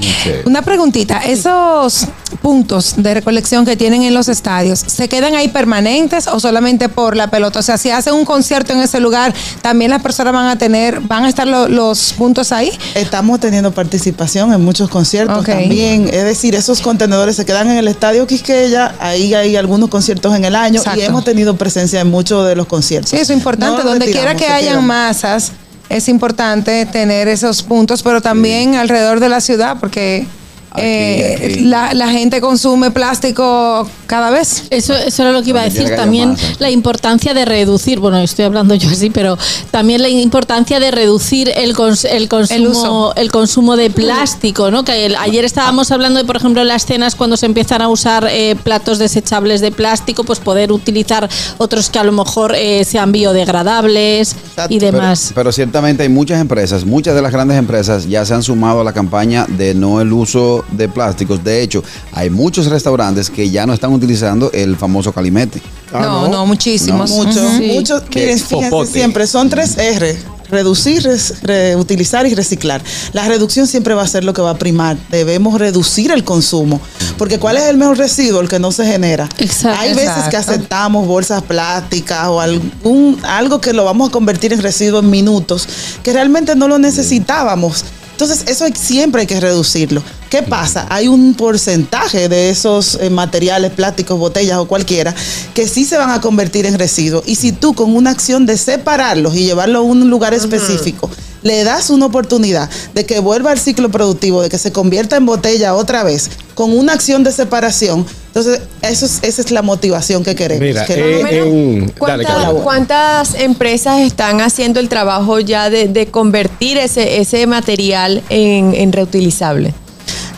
Sí. 0.00 0.30
Una 0.44 0.62
preguntita, 0.62 1.18
esos 1.18 2.06
puntos 2.40 2.94
de 2.96 3.14
recolección 3.14 3.64
que 3.64 3.76
tienen 3.76 4.02
en 4.02 4.14
los 4.14 4.28
estadios, 4.28 4.78
¿se 4.78 5.08
quedan 5.08 5.34
ahí 5.34 5.48
permanentes 5.48 6.26
o 6.28 6.38
solamente 6.40 6.88
por 6.88 7.16
la 7.16 7.28
pelota? 7.30 7.58
O 7.58 7.62
sea, 7.62 7.76
si 7.78 7.90
hacen 7.90 8.14
un 8.14 8.24
concierto 8.24 8.72
en 8.72 8.80
ese 8.80 9.00
lugar, 9.00 9.34
también 9.62 9.90
las 9.90 10.02
personas 10.02 10.32
van 10.32 10.46
a 10.46 10.56
tener, 10.56 11.00
van 11.00 11.24
a 11.24 11.28
estar 11.28 11.46
lo- 11.46 11.68
los 11.68 12.12
puntos 12.14 12.52
ahí. 12.52 12.70
Estamos 12.94 13.40
teniendo 13.40 13.72
participación 13.72 14.52
en 14.52 14.60
muchos 14.62 14.88
conciertos 14.88 15.44
también. 15.44 16.08
Es 16.12 16.24
decir, 16.24 16.54
esos 16.54 16.80
contenedores 16.80 17.10
se 17.32 17.44
quedan 17.44 17.70
en 17.70 17.78
el 17.78 17.88
Estadio 17.88 18.26
Quisqueya. 18.26 18.94
Ahí 18.98 19.34
hay 19.34 19.56
algunos 19.56 19.88
conciertos 19.88 20.34
en 20.34 20.44
el 20.44 20.56
año 20.56 20.78
Exacto. 20.78 21.00
y 21.00 21.04
hemos 21.04 21.24
tenido 21.24 21.56
presencia 21.56 22.00
en 22.00 22.08
muchos 22.08 22.46
de 22.46 22.56
los 22.56 22.66
conciertos. 22.66 23.10
Sí, 23.10 23.16
eso 23.16 23.32
es 23.32 23.38
importante. 23.38 23.82
No 23.82 23.88
Donde 23.88 24.10
quiera 24.10 24.34
que 24.34 24.46
hayan 24.46 24.84
masas, 24.84 25.52
es 25.88 26.08
importante 26.08 26.86
tener 26.86 27.28
esos 27.28 27.62
puntos, 27.62 28.02
pero 28.02 28.20
también 28.20 28.76
alrededor 28.76 29.20
de 29.20 29.28
la 29.28 29.40
ciudad, 29.40 29.76
porque 29.80 30.26
Aquí, 30.72 30.82
eh, 30.82 31.40
aquí. 31.52 31.60
La, 31.64 31.94
la 31.94 32.08
gente 32.08 32.40
consume 32.40 32.90
plástico 32.90 33.88
cada 34.06 34.30
vez. 34.30 34.64
Eso, 34.70 34.94
eso 34.94 35.22
era 35.22 35.32
lo 35.32 35.42
que 35.42 35.50
iba 35.50 35.60
a 35.60 35.64
decir. 35.64 35.94
También 35.96 36.36
la 36.58 36.70
importancia 36.70 37.34
de 37.34 37.44
reducir, 37.44 37.98
bueno, 38.00 38.18
estoy 38.18 38.44
hablando 38.44 38.74
yo 38.74 38.88
así, 38.90 39.10
pero 39.10 39.36
también 39.70 40.02
la 40.02 40.08
importancia 40.08 40.80
de 40.80 40.90
reducir 40.90 41.50
el, 41.56 41.74
cons- 41.74 42.08
el 42.08 42.28
consumo, 42.28 43.12
el 43.16 43.30
consumo 43.30 43.76
de 43.76 43.90
plástico, 43.90 44.70
¿no? 44.70 44.84
Que 44.84 45.06
el- 45.06 45.16
ayer 45.16 45.44
estábamos 45.44 45.90
hablando 45.90 46.18
de, 46.20 46.24
por 46.24 46.36
ejemplo, 46.36 46.62
en 46.62 46.68
las 46.68 46.86
cenas 46.86 47.14
cuando 47.14 47.36
se 47.36 47.46
empiezan 47.46 47.82
a 47.82 47.88
usar 47.88 48.26
eh, 48.30 48.56
platos 48.62 48.98
desechables 48.98 49.60
de 49.60 49.72
plástico, 49.72 50.24
pues 50.24 50.38
poder 50.38 50.72
utilizar 50.72 51.28
otros 51.58 51.90
que 51.90 51.98
a 51.98 52.04
lo 52.04 52.12
mejor 52.12 52.54
eh, 52.56 52.84
sean 52.84 53.12
biodegradables 53.12 54.36
y 54.68 54.78
Pero, 54.78 54.92
demás. 54.98 55.32
pero 55.34 55.52
ciertamente 55.52 56.02
hay 56.02 56.08
muchas 56.08 56.40
empresas, 56.40 56.84
muchas 56.84 57.14
de 57.14 57.22
las 57.22 57.32
grandes 57.32 57.58
empresas 57.58 58.08
ya 58.08 58.24
se 58.24 58.34
han 58.34 58.42
sumado 58.42 58.80
a 58.80 58.84
la 58.84 58.92
campaña 58.92 59.46
de 59.48 59.74
no 59.74 60.00
el 60.00 60.12
uso 60.12 60.59
de 60.70 60.88
plásticos. 60.88 61.42
De 61.42 61.62
hecho, 61.62 61.82
hay 62.12 62.30
muchos 62.30 62.66
restaurantes 62.66 63.30
que 63.30 63.50
ya 63.50 63.66
no 63.66 63.72
están 63.74 63.92
utilizando 63.92 64.50
el 64.52 64.76
famoso 64.76 65.12
calimete. 65.12 65.60
Ah, 65.92 66.00
no, 66.02 66.28
no, 66.28 66.46
muchísimos. 66.46 67.10
Muchos, 67.10 67.34
Sí. 67.58 67.66
muchos. 67.74 68.02
Miren, 68.14 68.38
fíjense 68.38 68.54
popote. 68.70 68.92
siempre, 68.92 69.26
son 69.26 69.48
tres 69.48 69.76
R. 69.76 70.16
Reducir, 70.50 71.04
res- 71.04 71.34
reutilizar 71.42 72.26
y 72.26 72.34
reciclar. 72.34 72.82
La 73.12 73.28
reducción 73.28 73.68
siempre 73.68 73.94
va 73.94 74.02
a 74.02 74.06
ser 74.08 74.24
lo 74.24 74.32
que 74.34 74.42
va 74.42 74.50
a 74.50 74.58
primar. 74.58 74.96
Debemos 75.08 75.56
reducir 75.60 76.10
el 76.10 76.24
consumo. 76.24 76.80
Porque 77.16 77.38
¿cuál 77.38 77.56
es 77.56 77.64
el 77.64 77.76
mejor 77.76 77.98
residuo? 77.98 78.40
El 78.40 78.48
que 78.48 78.58
no 78.58 78.72
se 78.72 78.84
genera. 78.84 79.28
Exacto. 79.38 79.78
Hay 79.80 79.94
veces 79.94 80.24
que 80.28 80.36
aceptamos 80.36 81.06
bolsas 81.06 81.42
plásticas 81.44 82.26
o 82.26 82.40
algún, 82.40 83.16
algo 83.22 83.60
que 83.60 83.72
lo 83.72 83.84
vamos 83.84 84.08
a 84.08 84.12
convertir 84.12 84.52
en 84.52 84.60
residuo 84.60 84.98
en 84.98 85.10
minutos, 85.10 85.68
que 86.02 86.12
realmente 86.12 86.56
no 86.56 86.66
lo 86.66 86.80
necesitábamos. 86.80 87.84
Entonces, 88.20 88.48
eso 88.48 88.66
siempre 88.78 89.22
hay 89.22 89.26
que 89.26 89.40
reducirlo. 89.40 90.02
¿Qué 90.28 90.42
pasa? 90.42 90.86
Hay 90.90 91.08
un 91.08 91.32
porcentaje 91.32 92.28
de 92.28 92.50
esos 92.50 92.98
eh, 93.00 93.08
materiales, 93.08 93.72
plásticos, 93.72 94.18
botellas 94.18 94.58
o 94.58 94.68
cualquiera, 94.68 95.14
que 95.54 95.66
sí 95.66 95.86
se 95.86 95.96
van 95.96 96.10
a 96.10 96.20
convertir 96.20 96.66
en 96.66 96.78
residuos. 96.78 97.24
Y 97.26 97.36
si 97.36 97.52
tú 97.52 97.72
con 97.72 97.96
una 97.96 98.10
acción 98.10 98.44
de 98.44 98.58
separarlos 98.58 99.34
y 99.36 99.44
llevarlo 99.44 99.78
a 99.78 99.82
un 99.82 100.10
lugar 100.10 100.34
específico, 100.34 101.08
le 101.42 101.64
das 101.64 101.88
una 101.88 102.04
oportunidad 102.04 102.68
de 102.92 103.06
que 103.06 103.20
vuelva 103.20 103.52
al 103.52 103.58
ciclo 103.58 103.88
productivo, 103.88 104.42
de 104.42 104.50
que 104.50 104.58
se 104.58 104.70
convierta 104.70 105.16
en 105.16 105.24
botella 105.24 105.74
otra 105.74 106.04
vez, 106.04 106.28
con 106.54 106.76
una 106.76 106.92
acción 106.92 107.24
de 107.24 107.32
separación, 107.32 108.04
entonces 108.30 108.60
eso 108.82 109.06
es- 109.06 109.18
esa 109.22 109.42
es 109.42 109.50
la 109.50 109.62
motivación 109.62 110.22
que 110.22 110.34
queremos. 110.36 110.62
Mira, 110.62 110.84
que 110.86 110.94
eh, 111.20 111.92
dale, 112.00 112.24
¿Cuántas, 112.62 113.34
empresas 113.34 114.00
están 114.00 114.40
haciendo 114.40 114.78
el 114.78 114.88
trabajo 114.88 115.40
ya 115.40 115.68
de, 115.68 115.88
de 115.88 116.06
convertir 116.06 116.78
ese, 116.78 117.18
ese 117.20 117.46
material 117.48 118.22
en, 118.28 118.72
en 118.74 118.92
reutilizable? 118.92 119.74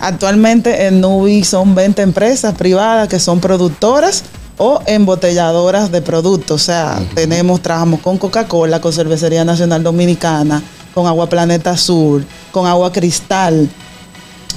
Actualmente 0.01 0.87
en 0.87 1.01
Nubi 1.01 1.45
son 1.45 1.75
20 1.75 2.03
empresas 2.03 2.55
privadas 2.55 3.09
que 3.09 3.21
son 3.21 3.41
productoras 3.41 4.25
o 4.59 4.81
embotelladoras 4.87 5.93
de 5.93 6.03
productos. 6.03 6.63
O 6.63 6.65
sea, 6.65 6.99
tenemos, 7.15 7.61
trabajamos 7.63 8.01
con 8.01 8.19
Coca-Cola, 8.19 8.81
con 8.81 8.93
Cervecería 8.93 9.45
Nacional 9.45 9.83
Dominicana, 9.83 10.63
con 10.95 11.07
Agua 11.07 11.29
Planeta 11.29 11.77
Sur, 11.77 12.25
con 12.51 12.67
Agua 12.67 12.91
Cristal. 12.91 13.69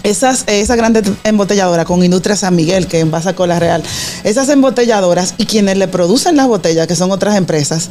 Esas, 0.04 0.44
esa 0.48 0.76
grande 0.76 1.04
embotelladora 1.24 1.86
con 1.86 2.04
Industria 2.04 2.36
San 2.36 2.56
Miguel, 2.56 2.88
que 2.88 3.00
envasa 3.00 3.36
Cola 3.36 3.60
Real, 3.60 3.84
esas 4.24 4.50
embotelladoras 4.50 5.36
y 5.38 5.46
quienes 5.46 5.78
le 5.78 5.88
producen 5.88 6.36
las 6.36 6.48
botellas, 6.48 6.88
que 6.88 6.96
son 6.96 7.12
otras 7.12 7.36
empresas, 7.36 7.90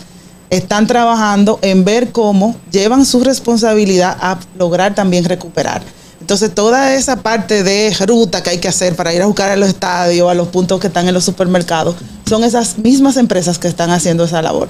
están 0.51 0.87
trabajando 0.87 1.59
en 1.63 1.85
ver 1.85 2.13
cómo 2.13 2.57
llevan 2.71 3.07
su 3.07 3.25
responsabilidad 3.25 4.17
a 4.21 4.39
lograr 4.59 4.95
también 4.95 5.25
recuperar. 5.25 5.83
Entonces, 6.21 6.55
toda 6.55 6.95
esa 6.95 7.17
parte 7.17 7.63
de 7.63 7.95
ruta 8.07 8.43
que 8.43 8.51
hay 8.51 8.59
que 8.59 8.69
hacer 8.69 8.97
para 8.97 9.13
ir 9.13 9.21
a 9.21 9.27
buscar 9.27 9.51
a 9.51 9.57
los 9.57 9.69
estadios, 9.69 10.31
a 10.31 10.35
los 10.35 10.49
puntos 10.49 10.81
que 10.81 10.87
están 10.87 11.07
en 11.07 11.13
los 11.13 11.25
supermercados, 11.25 11.97
son 12.27 12.45
esas 12.45 12.79
mismas 12.79 13.19
empresas 13.19 13.59
que 13.59 13.69
están 13.69 13.91
haciendo 13.91 14.25
esa 14.25 14.41
labor. 14.41 14.69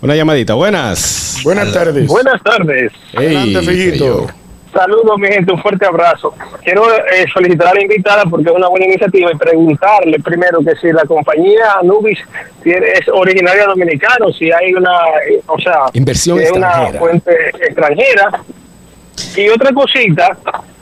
Una 0.00 0.16
llamadita. 0.16 0.54
Buenas. 0.54 1.38
Buenas 1.44 1.72
tardes. 1.72 2.06
Buenas 2.06 2.42
tardes. 2.42 2.92
Adelante, 3.14 3.62
Fellito. 3.62 4.26
Saludos, 4.74 5.16
mi 5.18 5.28
gente, 5.28 5.52
un 5.52 5.62
fuerte 5.62 5.86
abrazo. 5.86 6.34
Quiero 6.64 6.84
eh, 6.92 7.24
solicitar 7.32 7.68
a 7.68 7.74
la 7.74 7.82
invitada 7.82 8.24
porque 8.28 8.50
es 8.50 8.56
una 8.56 8.68
buena 8.68 8.86
iniciativa 8.86 9.30
y 9.32 9.36
preguntarle 9.36 10.18
primero 10.18 10.58
que 10.64 10.74
si 10.76 10.90
la 10.92 11.04
compañía 11.04 11.74
Anubis 11.80 12.18
tiene, 12.62 12.84
es 12.88 13.08
originaria 13.08 13.66
dominicana 13.66 14.26
si 14.36 14.50
hay 14.50 14.74
una, 14.74 14.90
eh, 15.30 15.40
o 15.46 15.58
sea, 15.60 15.84
Inversión 15.92 16.38
si 16.38 16.44
es 16.44 16.50
una 16.52 16.66
extranjera. 16.68 16.98
fuente 16.98 17.48
extranjera. 17.60 18.42
Y 19.36 19.48
otra 19.48 19.72
cosita, 19.72 20.36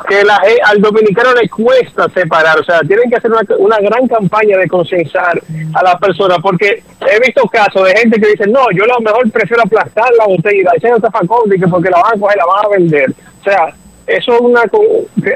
que 0.08 0.24
la, 0.24 0.36
ge- 0.40 0.58
al 0.64 0.80
dominicano 0.80 1.34
le 1.34 1.46
cuesta 1.50 2.08
separar, 2.14 2.58
o 2.58 2.64
sea, 2.64 2.80
tienen 2.80 3.10
que 3.10 3.16
hacer 3.16 3.30
una, 3.30 3.42
una 3.58 3.76
gran 3.78 4.08
campaña 4.08 4.56
de 4.56 4.68
concienciar 4.68 5.38
a 5.74 5.82
la 5.82 5.98
persona, 5.98 6.36
porque 6.38 6.82
he 7.10 7.20
visto 7.20 7.46
casos 7.48 7.84
de 7.86 7.94
gente 7.94 8.18
que 8.18 8.28
dice, 8.28 8.46
no, 8.46 8.70
yo 8.74 8.84
a 8.84 8.86
lo 8.86 9.00
mejor 9.00 9.30
prefiero 9.30 9.62
aplastar 9.64 10.08
la 10.18 10.24
botella 10.26 10.70
y 10.74 10.76
echar 10.78 10.98
zafacón, 10.98 11.50
que 11.50 11.68
porque 11.68 11.90
la 11.90 12.00
van 12.00 12.16
a 12.16 12.20
coger, 12.20 12.36
la 12.38 12.46
van 12.46 12.64
a 12.64 12.68
vender. 12.70 13.10
O 13.40 13.44
sea, 13.44 13.74
eso 14.06 14.34
es 14.34 14.40
una, 14.40 14.60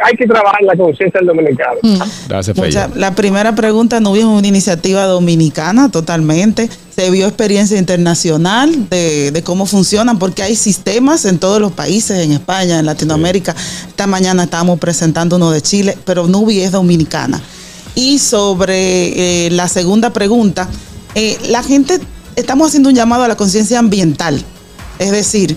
hay 0.05 0.17
que 0.17 0.27
trabajar 0.27 0.61
la 0.63 0.77
conciencia 0.77 1.21
del 1.21 1.29
dominicano. 1.29 1.79
Gracias, 2.29 2.57
Mucha- 2.57 2.91
la 2.95 3.15
primera 3.15 3.55
pregunta, 3.55 4.01
no 4.01 4.15
es 4.17 4.25
una 4.25 4.47
iniciativa 4.47 5.05
dominicana 5.07 5.91
totalmente. 5.91 6.69
Se 6.95 7.11
vio 7.11 7.27
experiencia 7.27 7.79
internacional 7.79 8.89
de, 8.89 9.31
de 9.31 9.43
cómo 9.43 9.67
funcionan, 9.67 10.19
porque 10.19 10.43
hay 10.43 10.57
sistemas 10.57 11.25
en 11.27 11.39
todos 11.39 11.61
los 11.61 11.73
países, 11.73 12.19
en 12.21 12.33
España, 12.33 12.79
en 12.79 12.87
Latinoamérica. 12.87 13.55
Esta 13.89 14.07
mañana 14.07 14.45
estábamos 14.45 14.79
presentando 14.79 15.37
uno 15.37 15.51
de 15.51 15.61
Chile, 15.61 15.97
pero 16.05 16.27
Nubi 16.27 16.61
es 16.61 16.73
dominicana. 16.73 17.41
Y 17.95 18.19
sobre 18.19 19.47
eh, 19.47 19.51
la 19.51 19.69
segunda 19.69 20.11
pregunta, 20.11 20.69
eh, 21.15 21.39
la 21.49 21.63
gente, 21.63 21.99
estamos 22.35 22.69
haciendo 22.69 22.89
un 22.89 22.95
llamado 22.95 23.23
a 23.25 23.29
la 23.29 23.37
conciencia 23.37 23.79
ambiental. 23.79 24.43
Es 24.99 25.11
decir, 25.11 25.57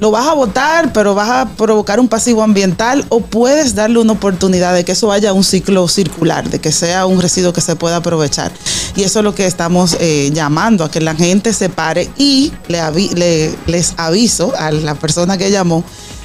lo 0.00 0.10
vas 0.10 0.26
a 0.26 0.34
votar, 0.34 0.92
pero 0.92 1.14
vas 1.14 1.30
a 1.30 1.48
provocar 1.56 2.00
un 2.00 2.08
pasivo 2.08 2.42
ambiental 2.42 3.04
o 3.08 3.20
puedes 3.20 3.74
darle 3.74 4.00
una 4.00 4.12
oportunidad 4.12 4.74
de 4.74 4.84
que 4.84 4.92
eso 4.92 5.06
vaya 5.06 5.30
a 5.30 5.32
un 5.32 5.44
ciclo 5.44 5.86
circular, 5.88 6.48
de 6.50 6.58
que 6.58 6.72
sea 6.72 7.06
un 7.06 7.20
residuo 7.22 7.52
que 7.52 7.60
se 7.60 7.76
pueda 7.76 7.96
aprovechar. 7.96 8.50
Y 8.96 9.02
eso 9.04 9.20
es 9.20 9.24
lo 9.24 9.34
que 9.34 9.46
estamos 9.46 9.96
eh, 10.00 10.30
llamando, 10.34 10.84
a 10.84 10.90
que 10.90 11.00
la 11.00 11.14
gente 11.14 11.52
se 11.52 11.68
pare 11.68 12.10
y 12.16 12.52
le 12.68 12.80
avi- 12.80 13.12
le- 13.14 13.54
les 13.66 13.94
aviso 13.96 14.52
a 14.58 14.70
la 14.72 14.94
persona 14.96 15.38
que 15.38 15.50
llamó, 15.50 15.84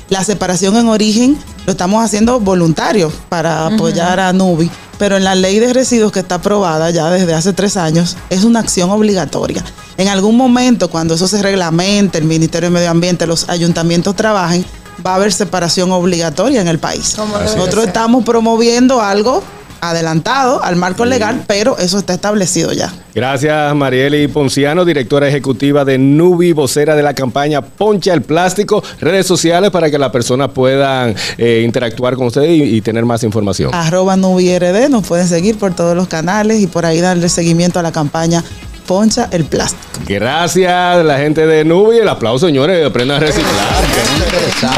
la 0.09 0.23
separación 0.23 0.75
en 0.75 0.87
origen 0.87 1.37
lo 1.67 1.71
estamos 1.73 2.03
haciendo 2.03 2.39
voluntario 2.39 3.11
para 3.29 3.67
apoyar 3.67 4.19
a 4.19 4.33
Nubi, 4.33 4.69
pero 4.99 5.17
en 5.17 5.23
la 5.23 5.33
ley 5.33 5.57
de 5.57 5.73
residuos 5.73 6.11
que 6.11 6.19
está 6.19 6.35
aprobada 6.35 6.91
ya 6.91 7.09
desde 7.09 7.33
hace 7.33 7.53
tres 7.53 7.77
años 7.77 8.17
es 8.29 8.43
una 8.43 8.59
acción 8.59 8.91
obligatoria. 8.91 9.63
En 9.97 10.09
algún 10.09 10.37
momento, 10.37 10.89
cuando 10.89 11.15
eso 11.15 11.27
se 11.27 11.41
reglamente, 11.41 12.19
el 12.19 12.25
Ministerio 12.25 12.69
de 12.69 12.73
Medio 12.73 12.91
Ambiente, 12.91 13.25
los 13.25 13.49
ayuntamientos 13.49 14.15
trabajen, 14.15 14.63
va 15.05 15.13
a 15.13 15.15
haber 15.15 15.31
separación 15.31 15.91
obligatoria 15.91 16.61
en 16.61 16.67
el 16.67 16.79
país. 16.79 17.15
Nosotros 17.17 17.87
estamos 17.87 18.23
promoviendo 18.23 19.01
algo 19.01 19.41
adelantado 19.81 20.63
al 20.63 20.75
marco 20.75 21.05
legal, 21.05 21.43
pero 21.47 21.77
eso 21.77 21.97
está 21.97 22.13
establecido 22.13 22.71
ya. 22.73 22.93
Gracias, 23.13 23.75
Marieli 23.75 24.27
Ponciano, 24.27 24.85
directora 24.85 25.27
ejecutiva 25.27 25.83
de 25.83 25.97
Nubi, 25.97 26.53
vocera 26.53 26.95
de 26.95 27.03
la 27.03 27.13
campaña 27.13 27.61
Poncha 27.61 28.13
el 28.13 28.21
Plástico. 28.21 28.83
Redes 28.99 29.25
sociales 29.25 29.71
para 29.71 29.89
que 29.89 29.97
las 29.97 30.11
personas 30.11 30.49
puedan 30.51 31.15
eh, 31.37 31.63
interactuar 31.65 32.15
con 32.15 32.27
ustedes 32.27 32.49
y, 32.49 32.63
y 32.75 32.81
tener 32.81 33.05
más 33.05 33.23
información. 33.23 33.73
Arroba 33.73 34.15
NubiRD, 34.15 34.89
nos 34.89 35.05
pueden 35.07 35.27
seguir 35.27 35.57
por 35.57 35.75
todos 35.75 35.95
los 35.95 36.07
canales 36.07 36.61
y 36.61 36.67
por 36.67 36.85
ahí 36.85 37.01
darle 37.01 37.29
seguimiento 37.29 37.79
a 37.79 37.83
la 37.83 37.91
campaña 37.91 38.43
Poncha 38.89 39.29
el 39.29 39.45
Plástico. 39.45 39.83
Gracias, 40.07 41.05
la 41.05 41.19
gente 41.19 41.45
de 41.45 41.63
Nubi. 41.63 41.99
El 41.99 42.09
aplauso, 42.09 42.47
señores. 42.47 42.83
Aprendan 42.83 43.17
a 43.17 43.19
reciclar. 43.19 43.53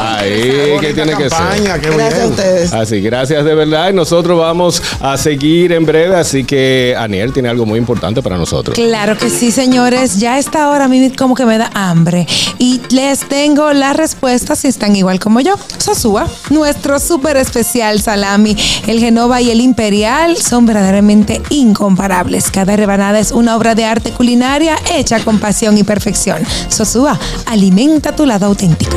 Ahí, 0.02 0.78
que 0.82 0.94
tiene 0.94 1.16
que 1.16 1.30
ser. 1.30 1.80
qué 1.80 1.90
Gracias 1.92 1.96
bien. 1.96 2.22
a 2.22 2.28
ustedes. 2.28 2.74
Así, 2.74 3.00
gracias 3.00 3.46
de 3.46 3.56
verdad. 3.56 3.90
Y 3.90 3.94
nosotros 3.94 4.38
vamos 4.38 4.84
a 5.00 5.16
seguir 5.16 5.72
en 5.72 5.86
breve. 5.86 6.18
Así 6.18 6.44
que 6.44 6.94
Aniel 6.98 7.32
tiene 7.32 7.48
algo 7.48 7.66
muy 7.66 7.80
importante 7.80 8.22
para 8.22 8.38
nosotros. 8.38 8.76
Claro 8.76 9.18
que 9.18 9.30
sí, 9.30 9.50
señores. 9.50 10.20
Ya 10.20 10.34
a 10.34 10.40
esta 10.40 10.70
hora 10.70 10.86
a 10.86 10.88
mí 10.90 11.10
como 11.12 11.34
que 11.34 11.46
me 11.46 11.58
da 11.58 11.72
hambre. 11.74 12.28
Y 12.60 12.82
les 12.90 13.22
tengo 13.30 13.72
las 13.72 13.96
respuestas 13.96 14.60
si 14.60 14.68
están 14.68 14.94
igual 14.94 15.22
como 15.22 15.40
yo. 15.40 15.56
Sosúa, 15.78 16.28
nuestro 16.50 17.00
súper 17.00 17.38
especial 17.38 18.02
salami, 18.02 18.58
el 18.88 19.00
Genova 19.00 19.40
y 19.40 19.52
el 19.52 19.62
Imperial 19.62 20.36
son 20.36 20.66
verdaderamente 20.66 21.42
incomparables. 21.50 22.52
Cada 22.52 22.76
rebanada 22.76 23.18
es 23.18 23.32
una 23.32 23.56
obra 23.56 23.74
de 23.74 23.86
arte 23.86 24.01
culinaria 24.10 24.76
hecha 24.92 25.24
con 25.24 25.38
pasión 25.38 25.78
y 25.78 25.84
perfección. 25.84 26.40
Sosúa, 26.68 27.20
alimenta 27.46 28.16
tu 28.16 28.26
lado 28.26 28.48
auténtico. 28.48 28.96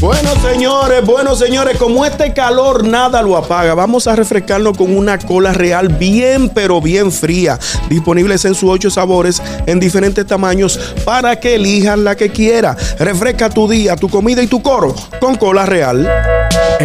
Bueno, 0.00 0.30
señores, 0.40 1.04
bueno, 1.04 1.34
señores, 1.34 1.76
como 1.76 2.04
este 2.04 2.32
calor 2.32 2.86
nada 2.86 3.20
lo 3.20 3.36
apaga, 3.36 3.74
vamos 3.74 4.06
a 4.06 4.14
refrescarnos 4.14 4.76
con 4.76 4.96
una 4.96 5.18
cola 5.18 5.52
real 5.52 5.88
bien, 5.88 6.50
pero 6.50 6.80
bien 6.80 7.10
fría. 7.10 7.58
Disponibles 7.88 8.44
en 8.44 8.54
sus 8.54 8.70
ocho 8.70 8.90
sabores, 8.90 9.42
en 9.66 9.80
diferentes 9.80 10.24
tamaños, 10.24 10.78
para 11.04 11.40
que 11.40 11.56
elijan 11.56 12.04
la 12.04 12.16
que 12.16 12.30
quiera. 12.30 12.76
Refresca 13.00 13.50
tu 13.50 13.66
día, 13.66 13.96
tu 13.96 14.08
comida 14.08 14.40
y 14.40 14.46
tu 14.46 14.62
coro 14.62 14.94
con 15.20 15.34
cola 15.34 15.66
real. 15.66 16.08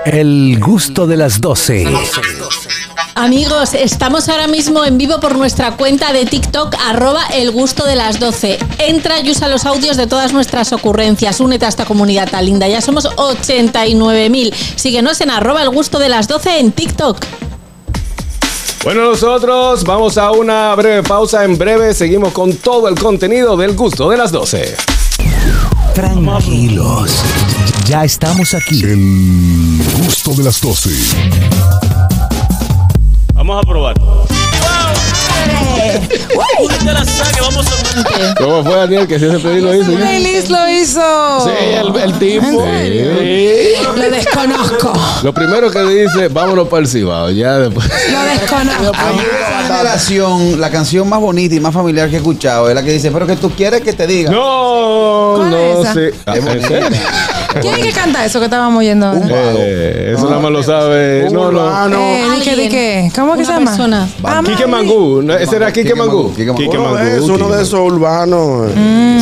El 0.06 0.60
gusto 0.60 1.06
de 1.06 1.18
las 1.18 1.40
12. 1.40 1.86
Amigos, 3.16 3.76
estamos 3.76 4.28
ahora 4.28 4.48
mismo 4.48 4.84
en 4.84 4.98
vivo 4.98 5.20
por 5.20 5.38
nuestra 5.38 5.78
cuenta 5.78 6.12
de 6.14 6.26
TikTok, 6.26 6.76
arroba 6.88 7.24
el 7.28 7.52
gusto 7.52 7.86
de 7.86 7.96
las 7.96 8.20
12. 8.20 8.58
Entra 8.80 9.20
y 9.20 9.30
usa 9.30 9.48
los 9.48 9.66
audios 9.66 9.98
de 9.98 10.08
todas 10.08 10.34
nuestras 10.34 10.74
ocurrencias. 10.74 11.40
Únete 11.40 11.66
a 11.66 11.70
esta 11.70 11.86
comunidad 11.86 12.30
tan 12.30 12.44
linda. 12.46 12.68
Ya 12.68 12.82
somos 12.82 13.06
89.000. 13.06 14.54
Síguenos 14.76 15.22
en 15.22 15.30
arroba 15.30 15.62
el 15.62 15.70
gusto 15.70 16.00
de 16.00 16.10
las 16.10 16.28
12 16.28 16.60
en 16.60 16.72
TikTok. 16.72 17.24
Bueno, 18.84 19.06
nosotros 19.06 19.84
vamos 19.84 20.18
a 20.18 20.32
una 20.32 20.74
breve 20.74 21.04
pausa. 21.04 21.46
En 21.46 21.58
breve 21.58 21.94
seguimos 21.94 22.34
con 22.34 22.56
todo 22.56 22.88
el 22.88 22.96
contenido 22.96 23.56
del 23.56 23.76
gusto 23.76 24.10
de 24.10 24.18
las 24.18 24.32
12. 24.32 24.76
Tranquilos. 25.94 27.12
Ya 27.86 28.04
estamos 28.04 28.56
aquí. 28.56 28.84
El 28.84 29.80
gusto 30.00 30.32
de 30.34 30.44
las 30.44 30.60
12. 30.60 31.93
Vamos 33.46 33.62
a 33.62 33.68
probar. 33.68 33.94
La 36.86 37.04
¿Cómo 38.38 38.64
fue, 38.64 38.76
Daniel? 38.76 39.06
Que 39.06 39.20
si 39.20 39.26
ese 39.26 39.38
pedido 39.40 39.66
lo 39.66 39.76
hizo. 39.76 39.98
Feliz 39.98 40.50
lo 40.50 40.70
hizo. 40.70 41.42
Sí, 41.44 41.52
el, 41.62 41.94
el 41.94 42.20
tipo. 42.20 42.66
Lo 43.98 44.10
desconozco. 44.10 44.94
Lo 45.24 45.34
primero 45.34 45.70
que 45.70 45.82
dice, 45.84 46.30
vámonos 46.30 46.70
para 46.70 46.84
el 46.84 46.88
Cibao. 46.88 47.32
Ya 47.32 47.60
después. 47.60 47.86
Lo 48.14 48.22
desconozco. 48.22 48.92
Esta 48.94 49.68
generación, 49.68 50.62
la 50.62 50.70
canción 50.70 51.10
más 51.10 51.20
bonita 51.20 51.54
y 51.56 51.60
más 51.60 51.74
familiar 51.74 52.08
que 52.08 52.16
he 52.16 52.20
escuchado 52.20 52.70
es 52.70 52.76
la 52.76 52.82
que 52.82 52.94
dice, 52.94 53.12
pero 53.12 53.28
que 53.28 53.36
tú 53.36 53.50
quieres 53.50 53.82
que 53.82 53.92
te 53.92 54.08
diga. 54.08 54.32
No, 54.32 55.34
¿Cuál 55.36 55.50
no 55.52 55.94
serio? 55.94 56.16
¿Quién 57.62 57.76
es 57.76 57.86
que 57.86 57.92
canta 57.92 58.26
eso 58.26 58.40
que 58.40 58.46
estábamos 58.46 58.80
oyendo 58.80 59.08
ahora? 59.08 59.28
Eh, 59.30 60.14
eso 60.16 60.30
nada 60.30 60.42
más 60.42 60.52
lo 60.52 60.64
sabe. 60.64 61.30
No, 61.32 61.52
no. 61.52 61.88
Eh, 61.90 62.26
¿de 62.38 62.44
qué, 62.44 62.56
de 62.56 62.70
qué? 62.70 63.12
¿Cómo 63.16 63.36
que 63.36 63.46
se 63.46 63.52
llama? 63.52 63.72
persona. 63.72 64.08
Quique. 64.46 64.68
Mangú. 64.68 65.22
¿no? 65.22 65.36
¿Ese 65.36 65.56
era 65.56 65.72
Quique 65.72 65.96
Mangú? 65.96 66.34
Quique 66.34 66.48
Mangú. 66.48 66.62
Quique 66.62 66.78
Uno 66.78 66.96
de 66.96 67.18
esos, 67.18 67.30
uno 67.30 67.38
Quique 67.38 67.58
de 67.58 67.64
esos 67.64 67.80
urbanos. 67.80 68.72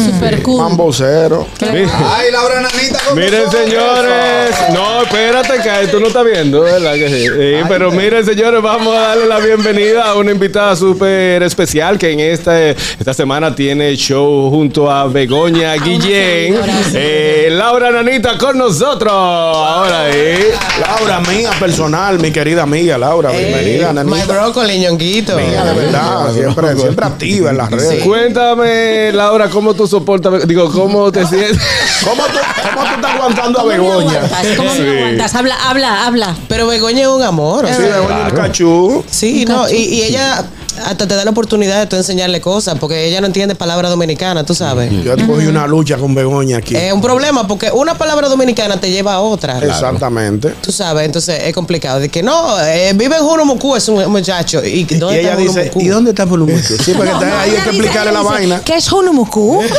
Super 0.06 0.44
cool. 0.44 0.62
Mambocero. 0.62 1.48
Ay, 1.62 2.32
Laura 2.32 2.62
Nanita 2.62 3.00
Miren, 3.16 3.50
señores. 3.52 4.56
No, 4.74 5.04
espérate, 5.04 5.54
que 5.62 5.88
tú 5.88 6.00
no 6.00 6.08
estás 6.08 6.26
viendo, 6.26 6.62
¿verdad? 6.62 6.94
Que 6.94 7.10
sí. 7.10 7.28
Sí, 7.28 7.66
pero 7.68 7.92
miren, 7.92 8.26
señores, 8.26 8.62
vamos 8.62 8.96
a 8.96 9.02
darle 9.02 9.28
la 9.28 9.40
bienvenida 9.40 10.10
a 10.10 10.16
una 10.16 10.32
invitada 10.32 10.76
súper 10.76 11.44
especial 11.44 11.98
que 11.98 12.12
en 12.12 12.20
esta, 12.20 12.70
esta 12.70 13.14
semana 13.14 13.54
tiene 13.54 13.96
show 13.96 14.50
junto 14.50 14.90
a 14.90 15.08
Begoña 15.08 15.74
Guillén. 15.76 16.56
Eh, 16.94 17.50
Laura 17.52 17.92
Nanita 17.92 18.21
con 18.40 18.58
nosotros. 18.58 19.12
Ahora 19.12 20.02
ahí. 20.06 20.38
Laura, 20.80 21.20
mía 21.22 21.50
personal, 21.60 22.20
mi 22.20 22.32
querida 22.32 22.64
amiga 22.64 22.98
Laura, 22.98 23.32
bienvenida, 23.32 23.90
My 23.94 23.96
nanita. 24.04 24.26
brócoli, 24.26 24.80
ñonguito. 24.80 25.36
Mía, 25.36 25.64
de 25.66 25.74
verdad, 25.74 26.34
siempre, 26.34 26.76
siempre 26.76 27.06
activa 27.06 27.50
en 27.50 27.58
las 27.58 27.72
redes. 27.72 28.04
Cuéntame, 28.04 29.12
Laura, 29.12 29.50
cómo 29.50 29.74
tú 29.74 29.88
soportas, 29.88 30.48
digo, 30.48 30.72
cómo 30.72 31.12
te 31.12 31.26
sientes. 31.26 31.58
¿Cómo 32.04 32.24
tú, 32.26 32.38
cómo 32.74 32.88
tú 32.88 32.96
estás 32.96 33.16
aguantando 33.16 33.60
a 33.60 33.64
Begoña? 33.64 34.22
¿Cómo 34.58 34.72
Sí. 34.74 34.82
me 34.82 34.98
aguantas? 35.00 35.36
Habla, 35.36 35.56
habla, 35.70 36.06
habla. 36.06 36.36
Pero 36.48 36.68
Begoña 36.68 37.02
es 37.02 37.08
un 37.08 37.24
amor. 37.24 37.66
o 37.66 37.68
Sí, 37.68 37.74
sea, 37.76 37.86
Begoña 38.00 38.28
es 38.28 38.34
un 38.34 38.40
cachú. 38.40 39.04
Sí, 39.10 39.46
no, 39.46 39.70
y, 39.70 39.74
y 39.76 40.02
ella 40.04 40.44
hasta 40.86 41.08
te 41.08 41.16
da 41.16 41.24
la 41.26 41.32
oportunidad 41.32 41.80
de 41.80 41.86
tú 41.88 41.96
enseñarle 41.96 42.42
cosas, 42.42 42.78
porque 42.80 43.06
ella 43.08 43.22
no 43.22 43.28
entiende 43.28 43.56
palabra 43.56 43.90
dominicana, 43.90 44.44
tú 44.46 44.54
sabes. 44.56 44.92
Yo 45.04 45.16
cogí 45.28 45.46
una 45.48 45.68
lucha 45.68 45.98
con 45.98 46.14
Begoña 46.16 46.58
aquí. 46.58 46.76
Es 46.76 46.92
un 46.94 47.02
problema, 47.02 47.48
porque 47.48 47.72
una 47.72 47.98
palabra 47.98 48.28
dominicana 48.30 48.78
te 48.80 48.90
lleva 48.92 49.14
a 49.16 49.20
otra. 49.22 49.60
Exactamente. 49.60 50.54
Tú 50.62 50.72
sabes, 50.72 51.06
entonces 51.06 51.40
es 51.44 51.54
complicado. 51.54 52.00
De 52.00 52.10
que 52.10 52.22
no, 52.24 52.60
eh, 52.62 52.94
vive 52.96 53.16
en 53.18 53.24
Junumucú, 53.24 53.76
es 53.76 53.88
un 53.90 54.12
muchacho. 54.12 54.64
¿Y, 54.66 54.82
Y 54.90 54.96
dónde 54.96 55.20
ella 55.22 55.32
está 55.32 55.42
dice? 55.42 55.72
¿y 55.76 55.88
dónde 55.88 56.12
está 56.12 56.26
Fulumuco? 56.28 56.58
Sí, 56.60 56.94
porque 56.96 57.12
No, 57.12 57.22
está- 57.22 57.30
no, 57.30 57.40
ahí 57.40 57.50
hay 57.50 57.56
que 57.56 57.56
dice- 57.58 57.70
explicarle 57.70 58.12
la 58.12 58.20
dice, 58.20 58.32
vaina. 58.32 58.62
¿Qué 58.64 58.76
es 58.76 58.92
Hunumuku? 58.92 59.62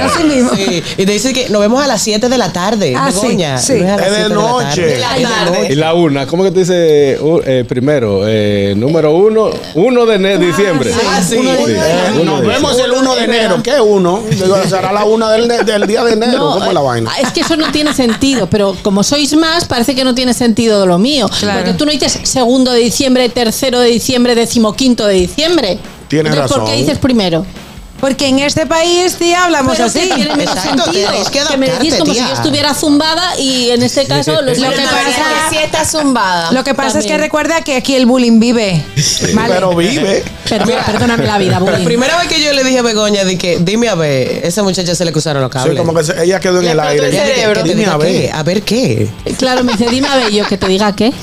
Así 0.00 0.24
mismo. 0.24 0.50
Sí, 0.54 0.82
y 0.96 1.06
te 1.06 1.12
dice 1.12 1.32
que 1.32 1.48
nos 1.48 1.60
vemos 1.60 1.82
a 1.82 1.86
las 1.86 2.02
7 2.02 2.28
de 2.28 2.38
la 2.38 2.52
tarde, 2.52 2.94
Ah, 2.96 3.10
sí, 3.12 3.20
Begoña. 3.28 3.58
sí. 3.58 3.74
Nos 3.74 3.82
vemos 3.82 3.92
a 3.92 3.96
las 3.96 4.06
Es 4.06 4.12
de 4.12 4.16
7 4.18 4.28
la 4.28 4.34
noche. 4.34 4.82
De 4.82 4.98
la 4.98 5.12
Es 5.16 5.18
de 5.18 5.24
tarde. 5.24 5.68
Y 5.70 5.74
la 5.76 5.94
una, 5.94 6.26
¿cómo 6.26 6.44
que 6.44 6.50
te 6.50 6.60
dice 6.60 7.18
uh, 7.20 7.40
eh, 7.44 7.64
primero? 7.68 8.22
Eh, 8.26 8.74
número 8.76 9.12
uno, 9.14 9.21
uno 9.74 10.06
de 10.06 10.18
ne- 10.18 10.38
diciembre. 10.38 10.92
Ah, 11.08 11.22
sí. 11.22 11.36
Uno 11.36 11.50
de- 11.52 11.64
Sí, 11.66 11.72
Eh, 11.72 12.20
uno 12.20 12.36
Nos 12.38 12.46
vemos 12.46 12.78
el 12.78 12.90
1 12.92 13.14
de 13.14 13.24
enero. 13.24 13.62
¿Qué 13.62 13.80
uno? 13.80 14.22
Digo, 14.30 14.56
será 14.68 14.92
la 14.92 15.04
una 15.04 15.30
del, 15.30 15.48
del 15.48 15.86
día 15.86 16.04
de 16.04 16.12
enero. 16.14 16.38
No, 16.38 16.52
¿Cómo 16.54 16.66
es 16.66 16.74
la 16.74 16.80
vaina? 16.80 17.10
Es 17.20 17.32
que 17.32 17.40
eso 17.40 17.56
no 17.56 17.70
tiene 17.72 17.92
sentido, 17.94 18.48
pero 18.48 18.76
como 18.82 19.02
sois 19.02 19.34
más, 19.36 19.64
parece 19.66 19.94
que 19.94 20.04
no 20.04 20.14
tiene 20.14 20.34
sentido 20.34 20.86
lo 20.86 20.98
mío. 20.98 21.28
Claro. 21.40 21.58
Porque 21.60 21.74
tú 21.74 21.84
no 21.86 21.92
dices 21.92 22.18
segundo 22.24 22.72
de 22.72 22.80
diciembre, 22.80 23.28
tercero 23.28 23.80
de 23.80 23.88
diciembre, 23.88 24.34
decimoquinto 24.34 25.06
de 25.06 25.14
diciembre. 25.14 25.78
Tienes 26.08 26.32
Entonces, 26.32 26.56
¿Por 26.56 26.64
qué 26.66 26.70
razón. 26.72 26.84
dices 26.86 26.98
primero? 26.98 27.46
Porque 28.02 28.26
en 28.26 28.40
este 28.40 28.66
país 28.66 29.14
sí 29.16 29.32
hablamos 29.32 29.74
Pero 29.76 29.86
así. 29.86 30.00
que 30.00 30.14
tiene 30.16 30.34
menos 30.34 30.56
Exacto, 30.56 30.82
sentido. 30.86 31.08
tienes 31.12 31.30
que 31.30 31.38
Que 31.48 31.56
me 31.56 31.70
decís 31.70 31.94
como 31.94 32.12
tía. 32.12 32.22
si 32.24 32.28
yo 32.30 32.34
estuviera 32.34 32.74
zumbada 32.74 33.38
y 33.38 33.70
en 33.70 33.80
este 33.82 34.06
caso 34.06 34.32
lo 34.32 34.42
Lo 34.42 34.52
que 34.52 34.60
pasa- 34.60 34.72
pero 34.90 35.08
es 35.08 35.14
que 35.16 35.56
sí 35.56 35.56
está 35.62 35.84
zumbada. 35.84 36.50
Lo 36.50 36.64
que 36.64 36.74
pasa 36.74 36.98
es 36.98 37.06
que 37.06 37.16
recuerda 37.16 37.62
que 37.62 37.76
aquí 37.76 37.94
el 37.94 38.06
bullying 38.06 38.40
vive. 38.40 38.82
¿vale? 39.34 39.54
Pero 39.54 39.76
vive. 39.76 40.24
Perdóname 40.48 41.24
la 41.26 41.38
vida, 41.38 41.52
La 41.60 41.60
bullying. 41.60 41.84
primera 41.84 42.18
vez 42.18 42.26
que 42.26 42.42
yo 42.42 42.52
le 42.52 42.64
dije 42.64 42.80
a 42.80 42.82
Begoña, 42.82 43.20
que, 43.38 43.58
dime 43.60 43.88
a 43.88 43.94
ver, 43.94 44.40
esa 44.44 44.64
muchacha 44.64 44.96
se 44.96 45.04
le 45.04 45.12
cruzaron 45.12 45.40
los 45.40 45.50
cables. 45.52 45.72
Sí, 45.74 45.78
como 45.78 45.94
que 45.94 46.02
se- 46.04 46.24
ella 46.24 46.40
quedó 46.40 46.60
en 46.60 46.68
el 46.68 46.80
aire. 46.80 47.04
el 47.06 47.10
dije, 47.12 47.24
cerebro. 47.24 47.62
Dime 47.62 47.86
a 47.86 47.96
ver. 47.96 48.08
qué, 48.08 48.30
a 48.34 48.42
ver 48.42 48.62
qué. 48.62 49.08
Claro, 49.38 49.62
me 49.62 49.72
dice, 49.74 49.86
dime 49.88 50.08
a 50.08 50.16
ver, 50.16 50.30
yo 50.32 50.44
que 50.44 50.58
te 50.58 50.66
diga 50.66 50.92
qué. 50.96 51.12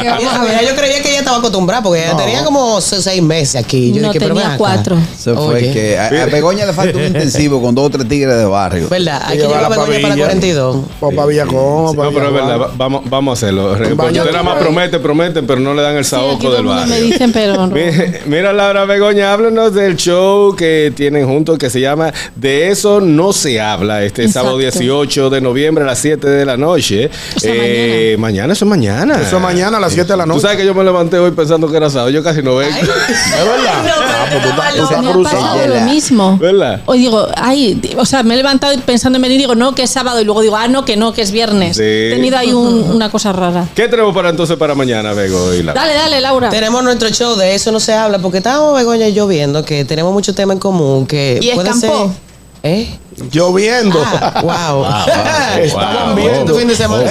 Que 0.00 0.08
vamos 0.08 0.34
a 0.34 0.38
Mira, 0.40 0.58
ver. 0.60 0.68
yo 0.68 0.76
creía 0.76 1.02
que 1.02 1.08
ella 1.10 1.18
estaba 1.20 1.38
acostumbrada 1.38 1.82
porque 1.82 2.02
ella 2.02 2.12
No. 2.12 2.18
tenía 2.18 2.44
como 2.44 2.80
se- 2.82 3.00
seis 3.02 3.22
meses 3.22 3.56
aquí. 3.56 3.92
Yo 3.92 4.02
No 4.02 4.08
dije, 4.08 4.20
pero 4.20 4.34
tenía 4.34 4.48
acá. 4.48 4.58
cuatro. 4.58 4.98
Se 5.34 5.40
fue 5.46 5.54
Oye. 5.56 5.72
que 5.72 5.98
a, 5.98 6.06
a 6.22 6.26
Begoña 6.26 6.66
le 6.66 6.72
falta 6.72 6.96
un 6.98 7.04
intensivo 7.04 7.60
con 7.62 7.74
dos 7.74 7.86
o 7.86 7.90
tres 7.90 8.08
tigres 8.08 8.36
de 8.36 8.44
barrio. 8.44 8.88
¿Verdad? 8.88 9.22
Hay 9.26 9.36
que 9.38 9.44
Llevar 9.44 9.64
a 9.64 9.68
Begoña 9.68 9.86
para 10.00 10.08
pavilla. 10.08 10.24
42. 10.26 10.76
O 11.00 11.10
para 11.12 11.26
Villacón, 11.26 11.96
No, 11.96 12.10
pero 12.12 12.26
es 12.28 12.32
verdad, 12.34 12.60
va- 12.60 12.70
vamos, 12.76 13.02
vamos 13.08 13.30
a 13.30 13.32
hacerlo. 13.46 13.76
Porque 13.96 14.18
nada 14.18 14.42
más 14.42 14.56
de- 14.90 14.98
prometen, 15.00 15.46
pero 15.46 15.60
no 15.60 15.74
le 15.74 15.82
dan 15.82 15.96
el 15.96 16.04
saoco 16.04 16.50
del 16.50 16.64
barrio. 16.66 16.86
me 16.94 17.00
dicen, 17.00 17.32
pero 17.32 17.54
no. 17.66 17.74
Mi- 17.74 17.80
Mira, 18.26 18.52
Laura 18.52 18.84
Begoña, 18.84 19.32
háblanos 19.32 19.74
del 19.74 19.96
show 19.96 20.54
que 20.54 20.92
tienen 20.94 21.26
juntos 21.26 21.58
que 21.58 21.70
se 21.70 21.80
llama 21.80 22.12
De 22.36 22.68
eso 22.70 23.00
no 23.00 23.32
se 23.32 23.60
habla. 23.60 24.02
Este 24.04 24.22
Exacto. 24.22 24.40
sábado 24.48 24.58
18 24.58 25.30
de 25.30 25.40
noviembre 25.40 25.84
a 25.84 25.86
las 25.86 25.98
7 25.98 26.28
de 26.28 26.44
la 26.44 26.56
noche. 26.56 27.10
O 27.36 27.40
sea, 27.40 27.52
Eh, 27.54 28.16
mañana. 28.18 28.52
eso 28.52 28.64
es 28.64 28.68
mañana. 28.68 29.20
Eso 29.20 29.36
es 29.36 29.42
mañana 29.42 29.76
a 29.76 29.80
las 29.80 29.92
7 29.92 30.12
de 30.12 30.16
la 30.16 30.24
Tú 30.24 30.28
noche. 30.30 30.40
sabes 30.42 30.56
que 30.58 30.66
yo 30.66 30.74
me 30.74 30.84
levanté 30.84 31.18
hoy 31.18 31.30
pensando 31.32 31.70
que 31.70 31.76
era 31.76 31.88
sábado. 31.90 32.10
Yo 32.10 32.22
casi 32.22 32.42
no 32.42 32.56
vengo. 32.56 32.74
¿Es 32.80 32.86
verdad? 32.86 33.84
Ah, 33.86 34.26
pues 34.30 34.42
tú 34.42 35.19
ha 35.20 35.30
pasado 35.32 35.66
lo 35.66 35.80
mismo. 35.82 36.36
¿Verdad? 36.38 36.80
Hoy 36.86 36.98
digo, 36.98 37.26
ay, 37.36 37.80
o 37.96 38.04
sea, 38.06 38.22
me 38.22 38.34
he 38.34 38.36
levantado 38.36 38.74
pensando 38.86 39.16
en 39.16 39.22
venir 39.22 39.36
y 39.36 39.42
digo, 39.42 39.54
no, 39.54 39.74
que 39.74 39.82
es 39.84 39.90
sábado. 39.90 40.20
Y 40.20 40.24
luego 40.24 40.40
digo, 40.42 40.56
ah, 40.56 40.68
no, 40.68 40.84
que 40.84 40.96
no, 40.96 41.12
que 41.12 41.22
es 41.22 41.30
viernes. 41.30 41.76
Sí. 41.76 41.82
He 41.84 42.10
tenido 42.14 42.36
ahí 42.38 42.52
un- 42.52 42.90
una 42.90 43.10
cosa 43.10 43.32
rara. 43.32 43.68
¿Qué 43.74 43.88
tenemos 43.88 44.14
para 44.14 44.30
entonces 44.30 44.56
para 44.56 44.74
mañana, 44.74 45.12
Bego 45.12 45.54
y 45.54 45.62
Laura? 45.62 45.80
Dale, 45.80 45.94
dale, 45.94 46.20
Laura. 46.20 46.50
Tenemos 46.50 46.82
nuestro 46.84 47.08
show, 47.10 47.36
de 47.36 47.54
eso 47.54 47.72
no 47.72 47.80
se 47.80 47.92
habla, 47.94 48.18
porque 48.18 48.38
estábamos 48.38 48.74
Begoña 48.76 49.08
y 49.08 49.12
yo 49.14 49.26
viendo 49.26 49.64
que 49.64 49.84
tenemos 49.84 50.12
muchos 50.12 50.34
temas 50.34 50.54
en 50.54 50.60
común. 50.60 51.06
Que 51.06 51.38
¿Y 51.42 51.50
puede 51.54 51.70
escampó? 51.70 52.06
ser. 52.08 52.30
¿Eh? 52.62 52.98
Lloviendo. 53.32 53.98
Ah, 54.04 54.40
wow. 54.42 54.84
Estaban 55.64 56.14
wow. 56.14 56.24
viendo. 56.24 56.54
Fin 56.54 56.68
de 56.68 56.74
semana. 56.76 57.10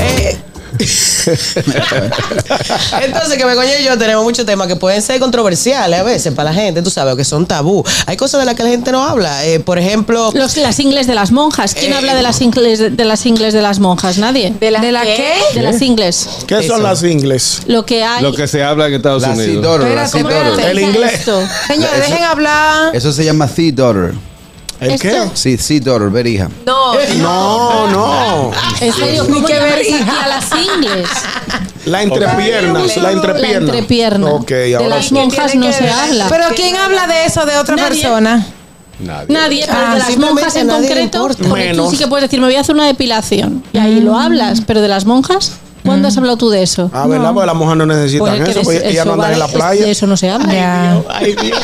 Eh, 0.00 0.36
Entonces, 3.02 3.36
que 3.36 3.44
Begoña 3.44 3.78
y 3.80 3.84
yo 3.84 3.96
tenemos 3.98 4.24
muchos 4.24 4.46
temas 4.46 4.66
que 4.68 4.76
pueden 4.76 5.02
ser 5.02 5.20
controversiales 5.20 6.00
a 6.00 6.02
veces 6.02 6.32
para 6.34 6.52
la 6.52 6.60
gente, 6.60 6.82
tú 6.82 6.90
sabes, 6.90 7.14
o 7.14 7.16
que 7.16 7.24
son 7.24 7.46
tabú. 7.46 7.84
Hay 8.06 8.16
cosas 8.16 8.40
de 8.40 8.46
las 8.46 8.54
que 8.54 8.62
la 8.62 8.70
gente 8.70 8.92
no 8.92 9.02
habla. 9.02 9.44
Eh, 9.44 9.60
por 9.60 9.78
ejemplo, 9.78 10.30
Los, 10.34 10.56
las 10.56 10.78
ingles 10.80 11.06
de 11.06 11.14
las 11.14 11.30
monjas. 11.32 11.74
¿Quién 11.74 11.92
Eh, 11.92 11.96
habla 11.96 12.14
de 12.14 12.22
las 12.22 12.40
ingles 12.40 12.78
de, 12.78 12.90
de 12.90 13.04
las 13.04 13.24
ingles 13.26 13.52
de 13.54 13.62
las 13.62 13.78
monjas? 13.78 14.18
Nadie. 14.18 14.54
¿De 14.60 14.70
la, 14.70 14.80
¿De 14.80 14.92
la 14.92 15.02
qué? 15.02 15.32
De 15.54 15.62
las 15.62 15.80
ingles. 15.82 16.28
¿Qué 16.46 16.66
son 16.66 16.82
las 16.82 17.02
ingles? 17.02 17.60
Lo 17.66 17.84
que 17.84 18.02
hay. 18.04 18.22
Lo 18.22 18.32
que 18.32 18.46
se 18.46 18.62
habla 18.62 18.86
en 18.88 18.94
Estados 18.94 19.22
La 19.22 19.30
Unidos. 19.30 19.52
Sea 19.52 19.60
Daughter, 19.62 19.94
la 19.94 20.04
Espérate, 20.04 20.10
Sea 20.10 20.22
Daughter. 20.22 20.52
espérate. 20.52 20.70
El 20.70 20.78
¿Qué 20.78 20.84
es 20.84 20.94
inglés. 20.94 21.20
Señores, 21.66 22.00
dejen 22.08 22.24
hablar. 22.24 22.96
Eso 22.96 23.12
se 23.12 23.24
llama 23.24 23.48
Sea 23.48 23.72
Daughter. 23.72 24.14
¿El 24.80 24.92
Esto. 24.92 25.08
qué? 25.08 25.30
Sí, 25.34 25.56
Sea 25.58 25.80
Daughter, 25.80 26.08
ver 26.10 26.26
hija. 26.28 26.48
No, 26.64 26.94
No, 27.18 27.88
no. 27.90 28.50
En 28.80 28.92
serio, 28.92 29.24
Ni 29.24 29.34
¿cómo 29.34 29.46
que 29.46 29.58
ver, 29.58 29.84
hija. 29.84 30.24
a 30.24 30.28
las 30.28 30.44
ingles? 30.52 31.08
La 31.84 32.02
entrepierna. 32.02 32.80
La 32.80 33.02
La 33.02 33.12
entrepierna. 33.12 33.58
entrepierna. 33.66 34.26
Ok, 34.30 34.48
de 34.50 34.76
ahora 34.76 34.88
las 34.88 35.06
sí. 35.06 35.14
monjas 35.14 35.54
no 35.56 35.72
se 35.72 35.82
ver? 35.82 35.90
habla. 35.92 36.26
Pero 36.28 36.44
¿quién 36.54 36.76
habla 36.76 37.06
de 37.06 37.24
eso 37.24 37.44
de 37.44 37.56
otra 37.56 37.76
Nadie. 37.76 37.88
persona? 38.02 38.46
Nadie. 39.00 39.26
Nadie, 39.28 39.64
pero 39.66 39.78
Ah, 39.78 39.92
de 39.94 39.98
las 39.98 40.08
simplemente 40.08 40.42
monjas 40.42 40.56
a 40.56 40.60
en 40.60 40.66
nadie 40.66 40.80
le 40.82 40.88
concreto, 40.88 41.18
importa. 41.18 41.48
porque 41.48 41.64
tú 41.70 41.70
Menos. 41.76 41.90
sí 41.90 41.96
que 41.98 42.06
puedes 42.08 42.22
decir, 42.24 42.40
me 42.40 42.46
voy 42.46 42.56
a 42.56 42.60
hacer 42.60 42.74
una 42.74 42.86
depilación. 42.86 43.64
Y 43.72 43.78
ahí 43.78 44.00
lo 44.00 44.18
hablas, 44.18 44.60
pero 44.66 44.80
de 44.80 44.88
las 44.88 45.06
monjas, 45.06 45.52
¿cuándo 45.84 46.08
has 46.08 46.16
hablado 46.18 46.36
tú 46.36 46.50
de 46.50 46.62
eso? 46.64 46.90
Ah, 46.92 47.06
¿verdad? 47.06 47.32
Porque 47.32 47.46
las 47.46 47.54
mujeres 47.54 47.78
no 47.78 47.86
necesitan 47.86 48.26
Pues 48.26 48.42
que 48.44 48.50
eso. 48.50 48.58
de- 48.58 48.64
Porque 48.64 48.88
ellas 48.90 49.06
no 49.06 49.12
andan 49.14 49.32
en 49.32 49.38
la 49.38 49.46
vale, 49.46 49.56
playa. 49.58 49.84
De 49.84 49.90
eso 49.92 50.06
no 50.08 50.16
se 50.16 50.30
habla. 50.30 50.52
Ya. 50.52 51.00
Ay, 51.10 51.34
Dios. 51.40 51.60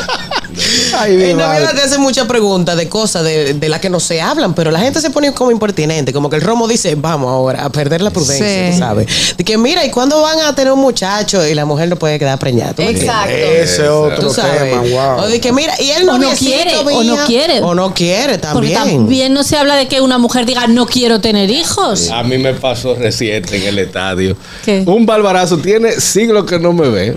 Ay, 0.99 1.12
En 1.30 1.36
Navidad 1.36 1.62
madre. 1.64 1.78
te 1.80 1.82
hacen 1.86 2.01
muchas 2.01 2.26
preguntas 2.26 2.76
de 2.76 2.88
cosas 2.88 3.24
de, 3.24 3.55
de 3.55 3.68
las 3.68 3.80
que 3.80 3.90
no 3.90 4.01
se 4.01 4.20
hablan, 4.20 4.55
pero 4.55 4.70
la 4.70 4.80
gente 4.80 5.01
se 5.01 5.11
pone 5.11 5.32
como 5.32 5.51
impertinente, 5.51 6.12
como 6.12 6.30
que 6.30 6.36
el 6.36 6.42
romo 6.42 6.68
dice, 6.68 6.95
vamos 6.95 7.30
ahora 7.30 7.64
a 7.64 7.70
perder 7.70 8.01
la 8.01 8.11
prudencia, 8.11 8.72
Sí. 8.72 8.78
¿sabes? 8.78 9.36
De 9.36 9.45
que 9.45 9.59
mira, 9.59 9.84
¿y 9.84 9.90
cuándo 9.90 10.20
van 10.22 10.40
a 10.40 10.55
tener 10.55 10.72
un 10.72 10.80
muchacho? 10.80 11.47
Y 11.47 11.55
la 11.55 11.64
mujer 11.64 11.88
no 11.88 11.97
puede 11.97 12.18
quedar 12.18 12.38
preñada. 12.38 12.74
Exacto. 12.78 13.32
Ese 13.34 13.88
otro 13.88 14.30
tema, 14.32 14.82
wow. 14.82 15.24
O 15.24 15.26
de 15.28 15.40
que 15.40 15.53
mira, 15.53 15.74
y 15.80 15.90
él 15.90 16.07
no 16.07 16.14
O 16.14 16.18
no 16.18 16.30
quiere, 16.30 16.76
o 16.76 17.03
no 17.05 17.16
quiere. 17.26 17.61
O 17.62 17.74
no 17.74 17.95
quiere 17.95 18.38
Porque 18.53 18.70
también. 18.72 18.99
también 18.99 19.34
no 19.34 19.42
se 19.45 19.57
habla 19.57 19.76
de 19.76 19.88
que 19.88 20.01
una 20.01 20.18
mujer 20.18 20.47
diga 20.47 20.66
no 20.66 20.86
quiero 20.86 21.20
tener 21.20 21.51
hijos. 21.51 22.11
A 22.11 22.22
mí 22.22 22.38
me 22.38 22.55
pasó 22.55 22.95
reciente 22.95 23.57
en 23.57 23.62
el 23.64 23.78
estadio. 23.78 24.36
¿Qué? 24.64 24.82
Un 24.86 25.07
barbarazo 25.07 25.59
tiene 25.59 25.92
siglos 26.01 26.45
que 26.45 26.59
no 26.59 26.72
me 26.72 26.88
ve. 26.88 27.16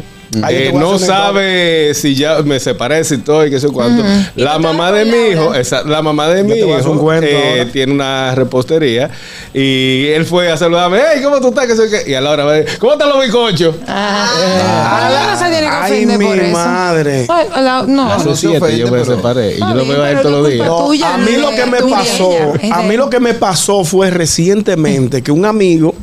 Eh, 0.49 0.71
a 0.75 0.77
no 0.77 0.99
sabe 0.99 1.93
si 1.93 2.13
ya 2.13 2.41
me 2.43 2.59
separé, 2.59 3.03
si 3.05 3.15
estoy, 3.15 3.49
qué 3.49 3.59
sé 3.61 3.67
cuánto. 3.69 4.03
La 4.35 4.59
mamá 4.59 4.91
de 4.91 5.05
mi 5.05 5.31
hijo, 5.33 5.53
esa- 5.53 5.83
la 5.83 6.01
mamá 6.01 6.27
de 6.27 6.43
mi 6.43 6.51
a 6.51 6.55
hijo 6.57 6.99
cuento 6.99 7.25
eh, 7.29 7.67
tiene 7.71 7.93
una 7.93 8.35
repostería 8.35 9.09
y 9.53 10.07
él 10.07 10.25
fue 10.25 10.51
a 10.51 10.57
saludarme, 10.57 10.99
hey, 11.13 11.21
¿cómo 11.23 11.39
tú 11.39 11.47
estás? 11.49 11.65
¿Qué 11.67 11.75
sé 11.77 11.83
qué? 11.89 12.11
Y 12.11 12.13
a 12.13 12.19
la 12.21 12.31
hora 12.31 12.43
me 12.45 12.61
dice, 12.63 12.77
¿cómo 12.77 12.93
están 12.93 13.09
los 13.09 13.21
bizcochos? 13.21 13.75
Ah, 13.87 15.09
ya 15.11 15.31
no 15.31 15.37
se 15.39 15.45
tiene 15.45 15.61
que 15.61 15.73
Ay, 15.73 15.91
ofender 16.05 16.27
por 16.27 16.35
mi 16.37 16.43
eso. 16.43 16.53
madre. 16.57 17.25
Ay, 17.29 17.47
la- 17.63 17.83
no. 17.87 18.17
No 18.17 18.19
se 18.19 18.35
siete 18.35 18.57
ofende, 18.57 18.77
yo 18.79 18.91
me 18.91 19.05
separé 19.05 19.55
y 19.55 19.59
yo 19.59 19.73
lo 19.73 19.85
veo 19.87 20.03
a 20.03 20.11
él 20.11 20.21
todos 20.21 20.41
los 20.43 20.51
días. 20.51 20.67
tuya, 20.67 21.13
a 21.13 21.17
mí 21.17 21.31
lo 21.37 21.49
que 21.51 21.65
me 21.65 21.81
pasó, 21.83 22.31
a 22.73 22.81
mí 22.83 22.97
lo 22.97 23.09
que 23.09 23.19
me 23.19 23.33
pasó 23.33 23.83
fue 23.85 24.09
recientemente 24.09 25.21
que 25.21 25.31
un 25.31 25.45
amigo 25.45 25.95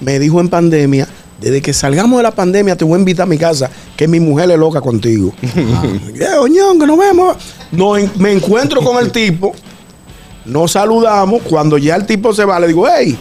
me 0.00 0.18
dijo 0.18 0.40
en 0.40 0.48
pandemia, 0.48 1.06
desde 1.44 1.60
que 1.60 1.72
salgamos 1.74 2.18
de 2.18 2.22
la 2.22 2.30
pandemia 2.30 2.74
te 2.76 2.84
voy 2.84 2.94
a 2.96 2.98
invitar 2.98 3.24
a 3.24 3.26
mi 3.26 3.36
casa, 3.38 3.70
que 3.96 4.08
mi 4.08 4.18
mujer 4.18 4.50
es 4.50 4.58
loca 4.58 4.80
contigo. 4.80 5.32
Ya, 6.14 6.40
oñón, 6.40 6.78
que 6.80 6.86
nos 6.86 6.98
vemos. 6.98 7.36
No, 7.72 7.94
me 8.18 8.32
encuentro 8.32 8.80
con 8.80 8.96
el 9.04 9.10
tipo, 9.12 9.52
nos 10.46 10.72
saludamos, 10.72 11.42
cuando 11.42 11.76
ya 11.78 11.96
el 11.96 12.06
tipo 12.06 12.32
se 12.32 12.44
va, 12.44 12.58
le 12.60 12.68
digo, 12.68 12.86
hey, 12.88 13.16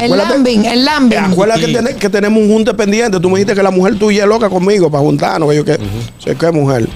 El 0.00 0.10
lambing, 0.16 0.64
el 0.64 0.84
lambing. 0.84 1.18
Acuérdate 1.18 1.60
que, 1.60 1.66
tiene- 1.68 1.94
que 1.96 2.08
tenemos 2.10 2.42
un 2.42 2.48
junte 2.50 2.72
pendiente. 2.74 3.20
Tú 3.20 3.28
me 3.30 3.36
dijiste 3.38 3.54
que 3.54 3.62
la 3.62 3.70
mujer 3.70 3.98
tuya 3.98 4.22
es 4.24 4.28
loca 4.28 4.48
conmigo 4.48 4.90
para 4.90 5.02
juntarnos. 5.02 5.48
Que 5.50 5.56
yo, 5.56 5.64
que, 5.64 5.78
sé 6.18 6.34
que 6.34 6.50
mujer. 6.50 6.88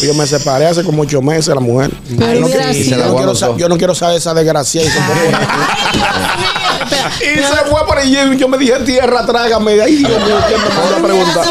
Yo 0.00 0.14
me 0.14 0.26
separé 0.26 0.66
hace 0.66 0.82
como 0.82 1.02
ocho 1.02 1.20
meses 1.22 1.48
la 1.54 1.60
mujer. 1.60 1.90
Pero 2.18 2.32
yo, 2.34 2.40
no, 2.40 2.46
quiero- 2.48 2.72
sido- 2.72 2.98
yo 2.98 3.06
no 3.06 3.14
quiero 3.16 3.34
sa- 3.34 3.56
yo 3.56 3.68
no 3.68 3.76
quiero 3.78 3.94
saber 3.94 4.16
esa 4.16 4.34
desgracia. 4.34 4.82
Y 4.82 4.86
se 4.86 5.00
fue 5.00 5.14
por 5.24 5.34
ahí. 5.34 5.46
Y 7.20 7.38
se 7.38 7.70
fue 7.70 7.86
por 7.86 7.98
ahí. 7.98 8.36
Yo 8.38 8.48
me 8.48 8.58
dije, 8.58 8.74
tierra, 8.80 9.24
trágame. 9.24 9.80
Ay, 9.80 9.96
Dios 9.96 10.10
mío, 10.10 10.36
¿quién 10.48 10.60
me 10.60 10.68
mandó 10.68 10.96
a 10.96 11.02
preguntar? 11.02 11.44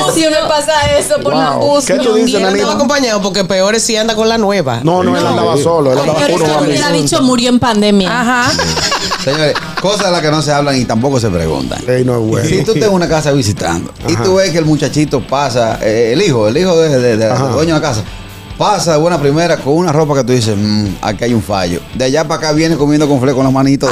angustia 0.00 0.30
me 0.30 0.48
pasa 0.48 0.72
eso, 0.98 1.14
por 1.22 1.34
la 1.34 1.50
Wow. 1.50 1.62
angustia. 1.62 1.98
¿Qué 1.98 2.04
tú 2.04 2.14
dices, 2.14 2.30
Y 2.32 2.36
él 2.36 2.42
nanita? 2.42 2.58
estaba 2.58 2.74
acompañado 2.74 3.22
porque 3.22 3.44
peor 3.44 3.74
es 3.74 3.82
si 3.82 3.96
anda 3.96 4.14
con 4.14 4.28
la 4.28 4.38
nueva. 4.38 4.80
No, 4.82 5.02
no, 5.02 5.16
él 5.16 5.26
andaba 5.26 5.56
solo. 5.56 5.92
Él 5.92 5.98
andaba 5.98 6.18
Pero 6.20 6.32
puro. 6.34 6.44
es 6.44 6.50
que 6.50 6.56
amigo. 6.56 6.70
hubiera 6.72 6.90
dicho 6.90 7.22
murió 7.22 7.48
en 7.50 7.58
pandemia. 7.58 8.20
Ajá. 8.20 8.50
Señores, 9.24 9.54
cosas 9.80 10.06
de 10.06 10.10
las 10.12 10.20
que 10.22 10.30
no 10.30 10.42
se 10.42 10.52
hablan 10.52 10.76
y 10.76 10.84
tampoco 10.84 11.20
se 11.20 11.28
preguntan. 11.30 11.78
Ey, 11.88 12.04
no 12.04 12.20
bueno. 12.20 12.48
Si 12.48 12.62
tú 12.62 12.72
estás 12.72 12.88
en 12.88 12.94
una 12.94 13.08
casa 13.08 13.32
visitando 13.32 13.92
y 14.08 14.16
tú 14.16 14.36
ves 14.36 14.50
que 14.50 14.58
el 14.58 14.64
muchachito 14.64 15.20
pasa, 15.20 15.78
eh, 15.82 16.10
el 16.12 16.22
hijo, 16.22 16.48
el 16.48 16.56
hijo 16.56 16.76
de, 16.80 16.88
de- 16.98 17.16
de- 17.16 17.28
dueño 17.28 17.74
de 17.74 17.80
la 17.80 17.86
casa, 17.86 18.02
pasa 18.56 18.92
de 18.94 18.98
buena 18.98 19.20
primera 19.20 19.56
con 19.56 19.74
una 19.74 19.92
ropa 19.92 20.16
que 20.16 20.24
tú 20.24 20.32
dices, 20.32 20.56
"Mm, 20.56 20.86
aquí 21.00 21.22
hay 21.22 21.32
un 21.32 21.42
fallo. 21.44 21.80
De 21.94 22.06
allá 22.06 22.26
para 22.26 22.38
acá 22.40 22.52
viene 22.52 22.76
comiendo 22.76 23.06
con 23.06 23.18
con 23.20 23.44
las 23.44 23.52
manitos 23.52 23.88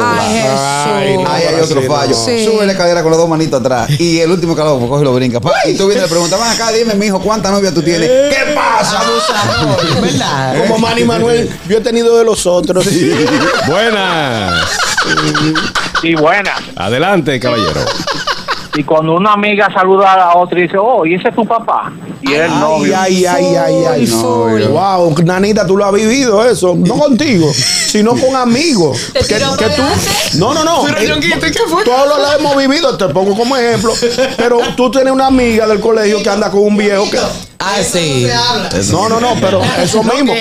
no, 1.23 1.31
Ahí 1.31 1.45
hay 1.45 1.61
otro 1.61 1.83
fallo. 1.83 2.17
no. 2.17 2.25
Sí. 2.25 2.45
Sube 2.45 2.67
la 2.67 2.73
escalera 2.73 3.01
con 3.03 3.13
las 3.13 3.19
dos 3.21 3.29
manitos 3.29 3.61
atrás. 3.61 3.89
Y 4.01 4.19
el 4.19 4.29
último 4.33 4.57
calor, 4.57 4.79
pues 4.81 4.91
coge 4.91 5.03
y 5.03 5.05
lo 5.05 5.15
brinca. 5.15 5.39
Y 5.69 5.75
tú 5.75 5.87
vienes 5.87 5.99
y 5.99 6.07
le 6.07 6.09
preguntas, 6.11 6.41
ven 6.41 6.49
acá, 6.49 6.73
dime, 6.73 6.95
mijo, 6.95 7.21
¿cuántas 7.21 7.53
novias 7.53 7.73
tú 7.75 7.83
tienes? 7.83 8.09
¿Qué 8.09 8.55
pasa? 8.57 9.03
Abusador, 9.03 10.01
¿verdad? 10.03 10.57
Como 10.67 10.79
Manny 10.79 11.05
Manuel, 11.05 11.49
yo 11.69 11.79
he 11.79 11.81
tenido 11.81 12.19
de 12.19 12.25
los 12.25 12.45
otros. 12.45 12.85
Buenas. 13.69 14.65
Y 16.03 16.15
buena. 16.15 16.53
Adelante, 16.77 17.39
caballero. 17.41 17.81
Y 18.77 18.85
cuando 18.85 19.15
una 19.15 19.33
amiga 19.33 19.73
saluda 19.73 20.13
a 20.13 20.17
la 20.19 20.37
otra 20.37 20.59
y 20.59 20.63
dice, 20.65 20.77
oh, 20.79 21.07
¿y 21.07 21.15
ese 21.15 21.29
es 21.31 21.35
tu 21.35 21.47
papá? 21.47 21.91
Y 22.21 22.35
el 22.35 22.43
Ay, 22.43 22.59
novio. 22.61 22.95
ay, 22.99 23.25
ay, 23.25 23.45
ay, 23.57 23.85
ay. 23.91 24.07
Full. 24.07 24.65
Wow, 24.65 25.15
Nanita, 25.25 25.67
tú 25.67 25.79
lo 25.79 25.87
has 25.87 25.95
vivido 25.95 26.47
eso. 26.47 26.75
No 26.77 26.99
contigo, 26.99 27.51
sino 27.55 28.11
con 28.11 28.37
amigos. 28.37 28.99
¿Te 29.15 29.21
Que, 29.21 29.37
que 29.37 29.69
tú. 29.71 29.83
No, 30.35 30.53
no, 30.53 30.63
no. 30.63 30.83
Pero, 30.85 31.15
Eh. 31.15 31.83
Todos 31.87 32.19
lo 32.19 32.33
hemos 32.39 32.57
vivido, 32.57 32.97
te 32.99 33.09
pongo 33.09 33.35
como 33.35 33.57
ejemplo. 33.57 33.93
Pero 34.37 34.59
tú 34.77 34.91
tienes 34.91 35.11
una 35.13 35.29
amiga 35.29 35.67
del 35.67 35.81
colegio 35.81 36.23
que 36.23 36.29
anda 36.29 36.51
con 36.51 36.61
un 36.61 36.77
viejo 36.77 37.11
que. 37.11 37.19
Ah, 37.59 37.77
sí. 37.83 38.27
No, 38.91 39.09
no, 39.09 39.19
no, 39.21 39.35
pero 39.41 39.61
eso 39.83 40.03
mismo. 40.03 40.33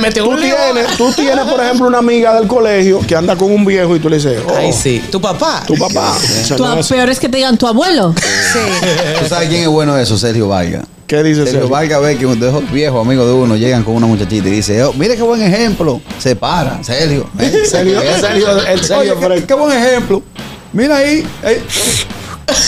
metió 0.00 0.24
Tú 0.24 0.30
un 0.30 0.40
tienes, 0.40 0.96
tú 0.96 1.12
tienes, 1.12 1.44
por 1.46 1.60
ejemplo, 1.62 1.86
una 1.86 1.98
amiga 1.98 2.34
del 2.34 2.46
colegio 2.48 3.00
que 3.06 3.14
anda 3.16 3.36
con 3.36 3.50
un 3.52 3.64
viejo 3.64 3.94
y 3.96 4.00
tú 4.00 4.08
le 4.08 4.16
dices, 4.16 4.40
oh, 4.46 4.54
Ay, 4.56 4.72
sí. 4.72 5.02
Tu 5.10 5.20
papá. 5.20 5.62
tu 5.66 5.74
papá. 5.76 6.16
Dice, 6.20 6.54
Tu- 6.56 6.62
"No, 6.64 6.78
es- 6.80 6.86
peor 6.88 7.08
es 7.10 7.20
que 7.20 7.28
te 7.28 7.36
digan 7.36 7.56
tu 7.56 7.66
abuelo. 7.66 8.14
Sí. 8.16 8.58
¿Tú 9.20 9.28
sabes 9.28 9.48
quién 9.48 9.62
es 9.62 9.68
bueno 9.68 9.94
de 9.94 10.02
eso? 10.02 10.18
Sergio 10.18 10.48
Vargas. 10.48 10.84
¿Qué 11.06 11.22
dice 11.22 11.40
Sergio 11.42 11.52
Sergio? 11.52 11.68
Vargas 11.68 12.00
ve 12.02 12.16
que 12.16 12.26
de 12.26 12.48
esos 12.48 12.72
viejos 12.72 13.06
amigos 13.06 13.26
de 13.26 13.32
uno 13.32 13.56
llegan 13.56 13.84
con 13.84 13.94
una 13.94 14.06
muchachita 14.06 14.48
y 14.48 14.52
dice, 14.52 14.82
oh, 14.84 14.92
mire 14.94 15.16
qué 15.16 15.22
buen 15.22 15.42
ejemplo. 15.42 16.00
Se 16.18 16.34
para, 16.34 16.82
Sergio. 16.82 17.28
¿eh? 17.38 17.62
Sergio, 17.70 18.00
Eh, 18.00 18.16
Sergio, 18.20 18.50
el 18.66 18.80
Sergio 18.84 19.16
Oye, 19.18 19.44
qué, 19.46 19.54
buen 19.54 19.78
ejemplo. 19.78 20.22
Mira 20.72 20.96
ahí. 20.96 21.24
eh, 21.44 21.62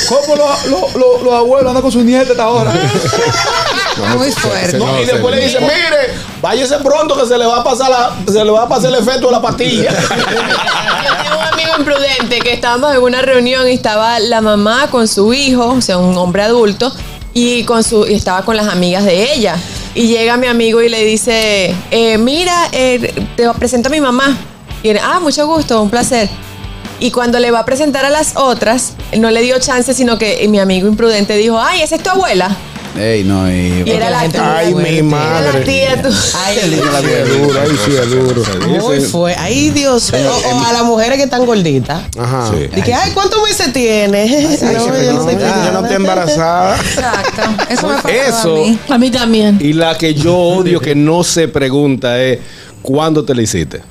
¿Cómo 0.08 0.36
los 0.36 0.66
los- 0.66 0.94
los- 0.94 1.22
los 1.22 1.34
abuelos 1.34 1.68
andan 1.68 1.82
con 1.82 1.92
sus 1.92 2.04
nietas 2.04 2.30
hasta 2.30 2.42
ahora? 2.44 2.72
Muy 4.16 4.30
fuerte. 4.32 4.78
No, 4.78 4.86
No, 4.86 5.00
y 5.00 5.04
después 5.04 5.34
le 5.34 5.42
dice, 5.44 5.60
mire, 5.60 6.14
váyase 6.42 6.78
pronto 6.78 7.16
que 7.18 7.26
se 7.26 7.36
le 7.38 7.46
va 7.46 7.60
a 7.60 7.64
pasar 7.64 7.90
la, 7.90 8.12
se 8.30 8.44
le 8.44 8.50
va 8.50 8.62
a 8.62 8.68
pasar 8.68 8.90
el 8.90 8.96
efecto 8.96 9.26
de 9.26 9.32
la 9.32 9.40
pastilla. 9.42 9.90
Yo 9.90 9.98
tengo 11.22 11.38
un 11.38 11.44
amigo 11.52 11.70
imprudente 11.78 12.38
que 12.40 12.52
estábamos 12.52 12.94
en 12.94 13.02
una 13.02 13.22
reunión 13.22 13.66
y 13.68 13.72
estaba 13.72 14.18
la 14.20 14.40
mamá 14.40 14.88
con 14.90 15.08
su 15.08 15.32
hijo, 15.34 15.66
o 15.68 15.80
sea, 15.80 15.98
un 15.98 16.16
hombre 16.16 16.42
adulto, 16.42 16.92
y 17.34 17.64
con 17.64 17.82
su 17.84 18.06
y 18.06 18.14
estaba 18.14 18.42
con 18.42 18.56
las 18.56 18.68
amigas 18.68 19.04
de 19.04 19.32
ella. 19.34 19.56
Y 19.94 20.08
llega 20.08 20.36
mi 20.36 20.46
amigo 20.46 20.82
y 20.82 20.88
le 20.90 21.04
dice, 21.04 21.74
eh, 21.90 22.18
mira, 22.18 22.68
eh, 22.72 23.14
te 23.36 23.48
presento 23.54 23.88
a 23.88 23.92
mi 23.92 24.00
mamá. 24.00 24.36
Y 24.82 24.90
él, 24.90 25.00
ah, 25.02 25.20
mucho 25.20 25.46
gusto, 25.46 25.80
un 25.82 25.88
placer. 25.90 26.28
Y 26.98 27.10
cuando 27.10 27.38
le 27.38 27.50
va 27.50 27.60
a 27.60 27.64
presentar 27.64 28.04
a 28.04 28.10
las 28.10 28.36
otras, 28.36 28.94
no 29.18 29.30
le 29.30 29.42
dio 29.42 29.58
chance, 29.58 29.92
sino 29.94 30.18
que 30.18 30.46
mi 30.48 30.58
amigo 30.58 30.88
imprudente 30.88 31.36
dijo, 31.36 31.58
ay, 31.60 31.82
esa 31.82 31.96
es 31.96 32.02
tu 32.02 32.10
abuela. 32.10 32.56
Ey, 32.98 33.24
no, 33.24 33.46
y. 33.50 33.82
Y 33.84 33.90
era 33.90 34.08
la 34.08 34.26
tía. 34.26 34.56
Ay, 34.56 34.74
mi 34.74 34.88
Era 34.88 34.96
la 34.96 35.02
madre. 35.52 35.60
tía, 35.66 36.00
tú. 36.00 36.08
Ay, 36.08 36.58
Sí, 36.58 36.74
es 37.12 37.28
duro, 37.28 37.60
ahí 37.60 37.70
sí 37.84 37.92
es 37.94 38.10
duro. 38.10 38.42
Muy 38.68 39.00
fue. 39.00 39.34
Ay, 39.34 39.68
Dios. 39.68 40.10
O, 40.14 40.16
o 40.56 40.64
a 40.64 40.72
las 40.72 40.82
mujeres 40.84 41.18
que 41.18 41.24
están 41.24 41.44
gorditas. 41.44 42.00
Ajá. 42.18 42.50
Sí. 42.50 42.68
Dije, 42.74 42.94
ay, 42.94 43.10
¿cuántos 43.12 43.42
meses 43.42 43.70
tiene? 43.74 44.22
Ay, 44.22 44.58
No, 44.62 44.86
que 44.92 45.04
yo 45.04 45.12
no, 45.12 45.30
yo 45.30 45.80
estoy 45.80 45.96
embarazada. 45.96 46.76
Exacto. 46.76 47.42
Eso 47.68 47.88
me 47.88 47.94
pasó 47.96 48.08
Eso. 48.08 48.56
a 48.56 48.58
mí. 48.60 48.78
A 48.88 48.98
mí 48.98 49.10
también. 49.10 49.58
Y 49.60 49.74
la 49.74 49.98
que 49.98 50.14
yo 50.14 50.34
odio 50.34 50.80
que 50.80 50.94
no 50.94 51.22
se 51.22 51.48
pregunta 51.48 52.18
es 52.22 52.38
¿cuándo 52.80 53.22
te 53.26 53.34
la 53.34 53.42
hiciste? 53.42 53.82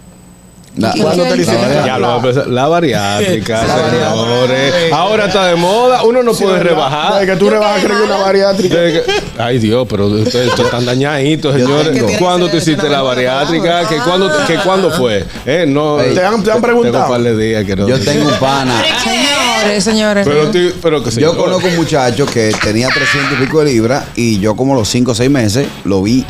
La- 0.78 0.92
¿Cuándo 1.02 1.24
te 1.24 1.30
la 1.30 1.42
hiciste? 1.42 1.68
Ya 1.86 1.98
lo 1.98 2.18
empezar. 2.18 2.48
La 2.48 2.68
bariátrica, 2.68 3.62
señores. 3.92 4.74
Ahora 4.92 5.26
está 5.28 5.48
de 5.48 5.56
moda. 5.56 6.04
Uno 6.04 6.22
no 6.24 6.34
puede 6.34 6.60
rebajar. 6.60 7.22
De 7.22 7.26
que 7.26 7.36
tú 7.38 7.50
rebajas, 7.50 7.84
creo 7.84 7.98
que 7.98 8.04
una 8.04 8.18
bariátrica. 8.18 8.76
Que- 8.76 9.04
ay 9.38 9.60
Dios, 9.60 9.88
pero 9.90 10.08
ustedes 10.08 10.52
están 10.60 10.86
dañaditos, 10.86 11.56
señores. 11.56 12.04
¿Cuándo 12.20 12.50
te 12.50 12.58
hiciste 12.58 12.90
la 12.90 13.02
bariátrica? 13.02 13.88
¿Que 13.88 13.98
cuándo, 13.98 14.30
que 14.48 14.56
cuándo 14.58 14.92
fue? 14.92 15.26
Eh, 15.46 15.66
no. 15.68 15.98
¿Te 15.98 16.24
han- 16.24 16.44
te 16.44 16.52
han 16.52 16.62
preguntado? 16.62 16.94
Tengo 17.06 17.06
un 17.06 17.12
par 17.12 17.22
de 17.22 17.38
días 17.38 17.64
que 17.66 17.76
no. 17.76 17.88
Yo 17.88 18.00
tengo 18.00 18.28
un 18.28 18.36
pana. 18.36 18.84
Señores, 19.04 19.84
señores. 19.84 20.28
Pero, 20.28 20.52
pero 20.82 21.04
que 21.04 21.12
Yo 21.22 21.36
conozco 21.38 21.68
un 21.68 21.76
muchacho 21.76 22.26
que 22.26 22.52
tenía 22.64 22.90
300 22.90 23.34
y 23.40 23.46
pico 23.46 23.60
de 23.64 23.72
libras 23.72 24.06
y 24.16 24.40
yo 24.40 24.56
como 24.56 24.76
los 24.76 24.88
5 24.90 25.12
o 25.12 25.16
6 25.16 25.30
meses 25.30 25.68
lo 25.86 26.02
vi 26.04 26.26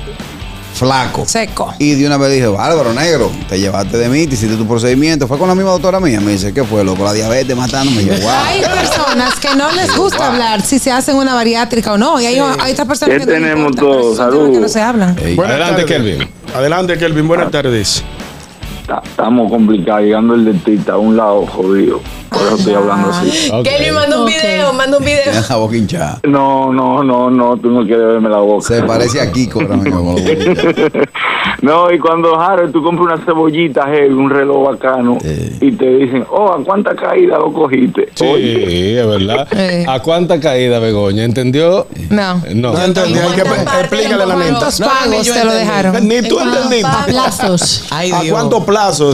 flaco. 0.76 1.26
Seco. 1.26 1.73
Y 1.80 1.93
de 1.95 2.05
una 2.05 2.17
vez 2.17 2.32
dije, 2.34 2.47
Bárbaro, 2.47 2.93
negro, 2.93 3.32
te 3.49 3.59
llevaste 3.59 3.97
de 3.97 4.09
mí, 4.09 4.28
te 4.28 4.36
hiciste 4.36 4.55
tu 4.57 4.67
procedimiento. 4.67 5.28
Fue 5.28 5.38
con 5.39 5.47
la 5.47 5.55
misma 5.55 5.71
doctora 5.71 5.99
mía. 5.99 6.19
Me 6.19 6.34
dice, 6.34 6.53
¿qué 6.53 6.63
fue, 6.63 6.84
loco? 6.84 7.03
La 7.03 7.13
diabetes 7.13 7.55
matándome. 7.55 8.01
Y 8.03 8.05
yo, 8.05 8.13
wow. 8.21 8.30
Hay 8.47 8.61
personas 8.61 9.36
que 9.39 9.55
no 9.55 9.71
les 9.71 9.95
gusta 9.95 10.17
Wow. 10.17 10.26
hablar 10.28 10.61
si 10.61 10.78
se 10.80 10.91
hacen 10.91 11.15
una 11.15 11.34
bariátrica 11.34 11.93
o 11.93 11.97
no. 11.97 12.19
Y 12.21 12.26
hay, 12.26 12.38
hay 12.39 12.71
otras 12.73 12.88
personas 12.88 13.13
¿Qué 13.15 13.19
que 13.19 13.26
no 13.26 13.32
tenemos 13.32 13.76
todos? 13.76 14.17
temas 14.17 14.49
que 14.51 14.59
no 14.59 14.69
se 14.69 14.82
hablan. 14.82 15.17
Ey, 15.19 15.38
Adelante, 15.39 15.82
tardes. 15.82 15.86
Kelvin. 15.86 16.30
Adelante, 16.53 16.97
Kelvin. 16.97 17.28
Buenas 17.28 17.51
tardes. 17.51 18.03
Ta- 18.88 19.01
Estamos 19.03 19.51
complicados, 19.51 20.03
llegando 20.03 20.36
el 20.36 20.45
dentista 20.45 20.93
a 20.93 20.97
un 20.97 21.17
lado 21.17 21.45
jodido. 21.47 21.99
Por 22.29 22.41
eso 22.41 22.55
estoy 22.55 22.73
hablando 22.73 23.09
así. 23.09 23.49
Ok. 23.51 23.63
Kelly 23.63 23.91
manda 23.91 24.19
un 24.19 24.25
video, 24.27 24.73
manda 24.73 24.97
un 24.97 25.05
video. 25.05 25.23
Tiene 25.23 25.41
la 25.49 25.55
boca 25.55 25.75
hinchada. 25.77 26.19
No, 26.23 26.71
no, 26.73 27.03
no, 27.03 27.29
no, 27.31 27.57
tú 27.57 27.69
no 27.71 27.83
quieres 27.86 28.05
verme 28.07 28.29
la 28.29 28.39
boca. 28.39 28.67
Se 28.67 28.83
parece 28.83 29.21
a 29.21 29.31
Kiko. 29.31 29.61
No, 31.61 31.91
y 31.91 31.97
cuando 31.97 32.39
Harold, 32.39 32.71
tú 32.73 32.83
compras 32.83 33.17
una 33.17 33.25
cebollita, 33.25 33.86
heavy, 33.88 34.13
un 34.13 34.29
reloj 34.29 34.67
bacano, 34.71 35.17
y 35.61 35.71
te 35.71 35.86
dicen, 35.97 36.25
oh, 36.29 36.51
¿a 36.51 36.63
cuánta 36.63 36.95
caída 36.95 37.38
lo 37.39 37.51
cogiste? 37.51 38.09
Oye, 38.21 38.65
Sí, 38.67 38.97
es 38.97 39.07
verdad. 39.07 39.47
¿A 39.88 39.99
cuánta 40.01 40.39
caída, 40.39 40.79
Begoña? 40.79 41.23
¿entendió? 41.23 41.88
No. 42.09 42.41
No. 42.53 42.73
No 42.73 42.83
entendí. 42.83 43.17
Hay 43.17 43.31
que 43.33 43.41
explícale 43.41 44.25
la 44.25 44.36
neta. 44.36 44.49
¿Cuántos 44.51 44.79
No, 44.79 44.88
pagos 44.88 45.25
te 45.25 45.29
lo 45.33 45.36
entendí. 45.39 45.57
dejaron? 45.57 46.07
Ni 46.07 46.21
tú 46.27 46.39
entendiste. 46.39 46.88
A 46.88 48.09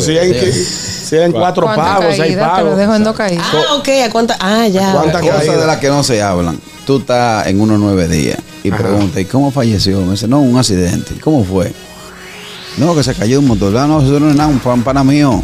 Si 0.01 0.17
hay, 0.17 0.31
que, 0.31 0.51
si 0.51 1.15
hay 1.17 1.31
cuatro 1.31 1.65
¿Cuánta 1.65 1.83
pagos, 1.83 2.05
seis 2.15 2.19
caída? 2.19 2.55
Te 2.55 2.61
lo 2.61 2.69
pagos. 2.71 2.77
dejo 2.77 2.95
en. 2.95 3.07
Ah, 3.07 3.75
ok, 3.77 3.89
¿a 4.05 4.09
cuánta? 4.11 4.37
Ah, 4.39 4.67
ya. 4.67 4.93
¿Cuánta 4.93 5.19
Cosas 5.19 5.37
caída? 5.37 5.57
de 5.57 5.67
las 5.67 5.77
que 5.77 5.89
no 5.89 6.03
se 6.03 6.21
hablan. 6.21 6.59
Tú 6.85 6.97
estás 6.97 7.47
en 7.47 7.59
unos 7.61 7.79
nueve 7.79 8.07
días 8.07 8.37
y 8.63 8.71
preguntas, 8.71 9.21
¿y 9.21 9.25
cómo 9.25 9.51
falleció? 9.51 10.01
Me 10.01 10.11
dice, 10.11 10.27
no, 10.27 10.39
un 10.39 10.57
accidente. 10.57 11.19
¿Cómo 11.21 11.43
fue? 11.43 11.71
No, 12.77 12.95
que 12.95 13.03
se 13.03 13.13
cayó 13.13 13.33
de 13.33 13.37
un 13.39 13.47
motor. 13.47 13.75
Ah, 13.77 13.87
no, 13.87 14.01
eso 14.01 14.19
no 14.19 14.29
es 14.29 14.35
nada, 14.35 14.49
un 14.49 14.59
pan 14.59 14.83
pana 14.83 15.03
mío. 15.03 15.41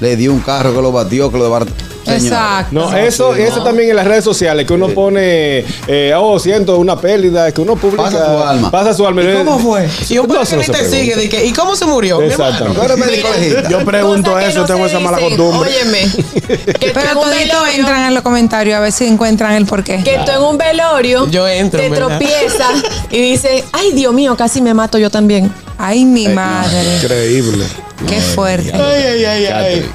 Le 0.00 0.16
dio 0.16 0.32
un 0.32 0.40
carro 0.40 0.74
que 0.74 0.82
lo 0.82 0.92
batió, 0.92 1.30
que 1.30 1.38
lo 1.38 1.44
desbarató. 1.44 1.72
Señor, 2.06 2.22
Exacto. 2.22 2.68
No, 2.72 2.96
eso, 2.96 3.34
eso 3.34 3.62
también 3.62 3.90
en 3.90 3.96
las 3.96 4.06
redes 4.06 4.24
sociales, 4.24 4.66
que 4.66 4.72
uno 4.72 4.88
pone, 4.88 5.64
eh, 5.88 6.12
oh, 6.16 6.38
siento 6.38 6.78
una 6.78 6.98
pérdida, 7.00 7.52
que 7.52 7.60
uno 7.60 7.76
publica. 7.76 8.04
Pasa 8.04 8.26
su 8.26 8.42
alma. 8.42 8.70
Pasa 8.70 8.94
su 8.94 9.06
alma. 9.06 9.22
¿Y 9.22 9.34
cómo 9.34 9.58
fue? 9.58 9.88
Y 10.08 10.18
un 10.18 10.28
No, 10.28 10.40
te 10.44 10.88
sigue, 10.88 11.16
de 11.16 11.28
que, 11.28 11.44
¿y 11.44 11.52
cómo 11.52 11.74
se 11.76 11.84
murió? 11.86 12.22
Exacto. 12.22 12.72
Yo 13.68 13.84
pregunto 13.84 14.38
eso, 14.38 14.60
no 14.60 14.64
tengo 14.66 14.86
esa 14.86 15.00
mala 15.00 15.18
dicen. 15.18 15.36
costumbre. 15.36 15.70
Óyeme, 15.70 16.00
que 16.80 16.90
Pero 16.94 17.20
toditos 17.20 17.68
entran 17.74 18.06
en 18.08 18.14
los 18.14 18.22
comentarios 18.22 18.76
a 18.76 18.80
ver 18.80 18.92
si 18.92 19.06
encuentran 19.06 19.52
el 19.54 19.66
porqué. 19.66 20.02
que 20.04 20.18
tú 20.24 20.32
en 20.32 20.42
un 20.42 20.58
velorio 20.58 21.26
Yo 21.28 21.46
entro, 21.48 21.80
te 21.80 21.88
¿verdad? 21.90 22.06
tropiezas 22.08 22.82
y 23.10 23.20
dices, 23.20 23.64
ay 23.72 23.92
Dios 23.92 24.12
mío, 24.14 24.36
casi 24.36 24.60
me 24.62 24.74
mato 24.74 24.98
yo 24.98 25.10
también. 25.10 25.52
Ay, 25.78 26.04
mi 26.04 26.28
madre. 26.28 26.96
Increíble. 27.02 27.66
Qué 28.08 28.20
fuerte. 28.20 28.72
Ay, 28.72 29.02
ay, 29.02 29.24
ay, 29.24 29.46
ay. 29.46 29.90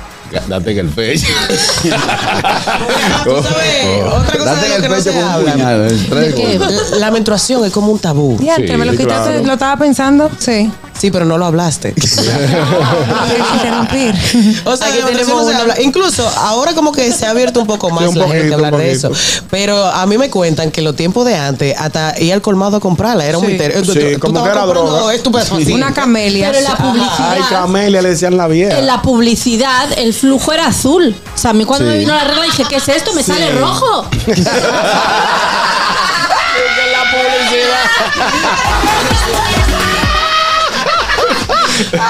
Date 0.48 0.72
en 0.72 0.80
el 0.80 0.88
pecho. 0.90 1.28
Tú 3.24 3.32
sabes, 3.44 4.04
otra 4.06 4.38
cosa 4.38 4.54
Date 4.56 4.62
de 4.62 4.66
en 4.66 4.70
lo 4.70 4.76
el 4.76 4.82
que 4.82 4.90
no 4.90 4.96
pecho 4.96 5.04
se 5.04 5.12
con 5.12 5.24
un 5.24 5.30
habla. 5.30 5.52
puñal. 5.54 6.34
que 6.36 6.58
golpes. 6.58 6.92
la 7.00 7.12
menstruación 7.12 7.66
es 7.66 7.72
como 7.72 7.92
un 7.92 8.00
tabú. 8.00 8.38
Diantre, 8.40 8.78
me 8.78 8.86
lo 8.86 8.92
Sí, 8.94 8.98
quitaste, 9.00 9.30
claro. 9.32 9.46
lo 9.46 9.54
estaba 9.54 9.78
pensando. 9.78 10.30
Sí. 10.40 10.72
Sí, 11.02 11.10
pero 11.10 11.26
no 11.26 11.40
lo 11.40 11.48
hablaste. 11.48 11.96
Interrumpir. 13.56 14.14
O 14.66 14.78
sea, 14.78 14.88
menstruación 14.88 15.06
tenemos 15.08 15.46
no 15.46 15.50
se 15.52 15.56
habla. 15.56 15.82
Incluso 15.82 16.28
ahora 16.38 16.74
como 16.76 16.92
que 16.92 17.12
se 17.12 17.26
ha 17.26 17.32
abierto 17.32 17.60
un 17.60 17.66
poco 17.66 17.90
más 17.90 18.04
Sí, 18.04 18.10
un 18.10 18.20
la 18.20 18.28
gente 18.28 18.52
a 18.52 18.56
hablar 18.58 18.78
de 18.78 18.92
eso. 18.92 19.10
Pero 19.50 19.84
a 19.84 20.06
mí 20.06 20.20
me 20.20 20.30
cuentan 20.30 20.70
que 20.70 20.84
los 20.84 20.96
tiempos 20.96 21.26
de 21.26 21.36
antes, 21.36 21.76
hasta 21.78 22.14
ir 22.20 22.32
al 22.34 22.42
colmado 22.44 22.78
a 22.78 22.80
comprarla, 22.80 23.26
era 23.26 23.40
un 23.40 23.46
Sí. 23.46 23.52
misterio. 23.54 23.82
Tú- 23.82 23.94
Sí, 23.94 24.00
tú 24.14 24.20
como 24.20 24.38
estabas 24.46 24.52
que 24.54 24.58
era 24.58 24.66
droga. 24.68 25.14
estupefacientes. 25.16 25.74
Una 25.74 25.92
camelia. 25.94 26.48
Pero 26.52 26.60
en 26.60 26.64
la 26.66 26.78
publicidad. 26.78 27.32
Ay, 27.32 27.42
Camelia 27.50 28.02
le 28.04 28.10
decían 28.10 28.38
la 28.38 28.48
vieja. 28.48 28.78
En 28.78 28.86
la 28.86 29.02
publicidad 29.02 29.92
el 29.98 30.14
flujo 30.14 30.54
era 30.54 30.68
azul. 30.68 31.16
O 31.34 31.38
sea, 31.38 31.50
a 31.52 31.54
mí 31.54 31.66
cuando 31.66 31.86
Sí. 31.86 31.92
me 31.94 31.98
vino 32.00 32.14
la 32.14 32.26
regla 32.26 32.44
dije, 32.44 32.64
¿qué 32.70 32.76
es 32.76 32.88
esto? 32.90 33.12
Me 33.14 33.24
sale 33.24 33.50
rojo. 33.54 34.06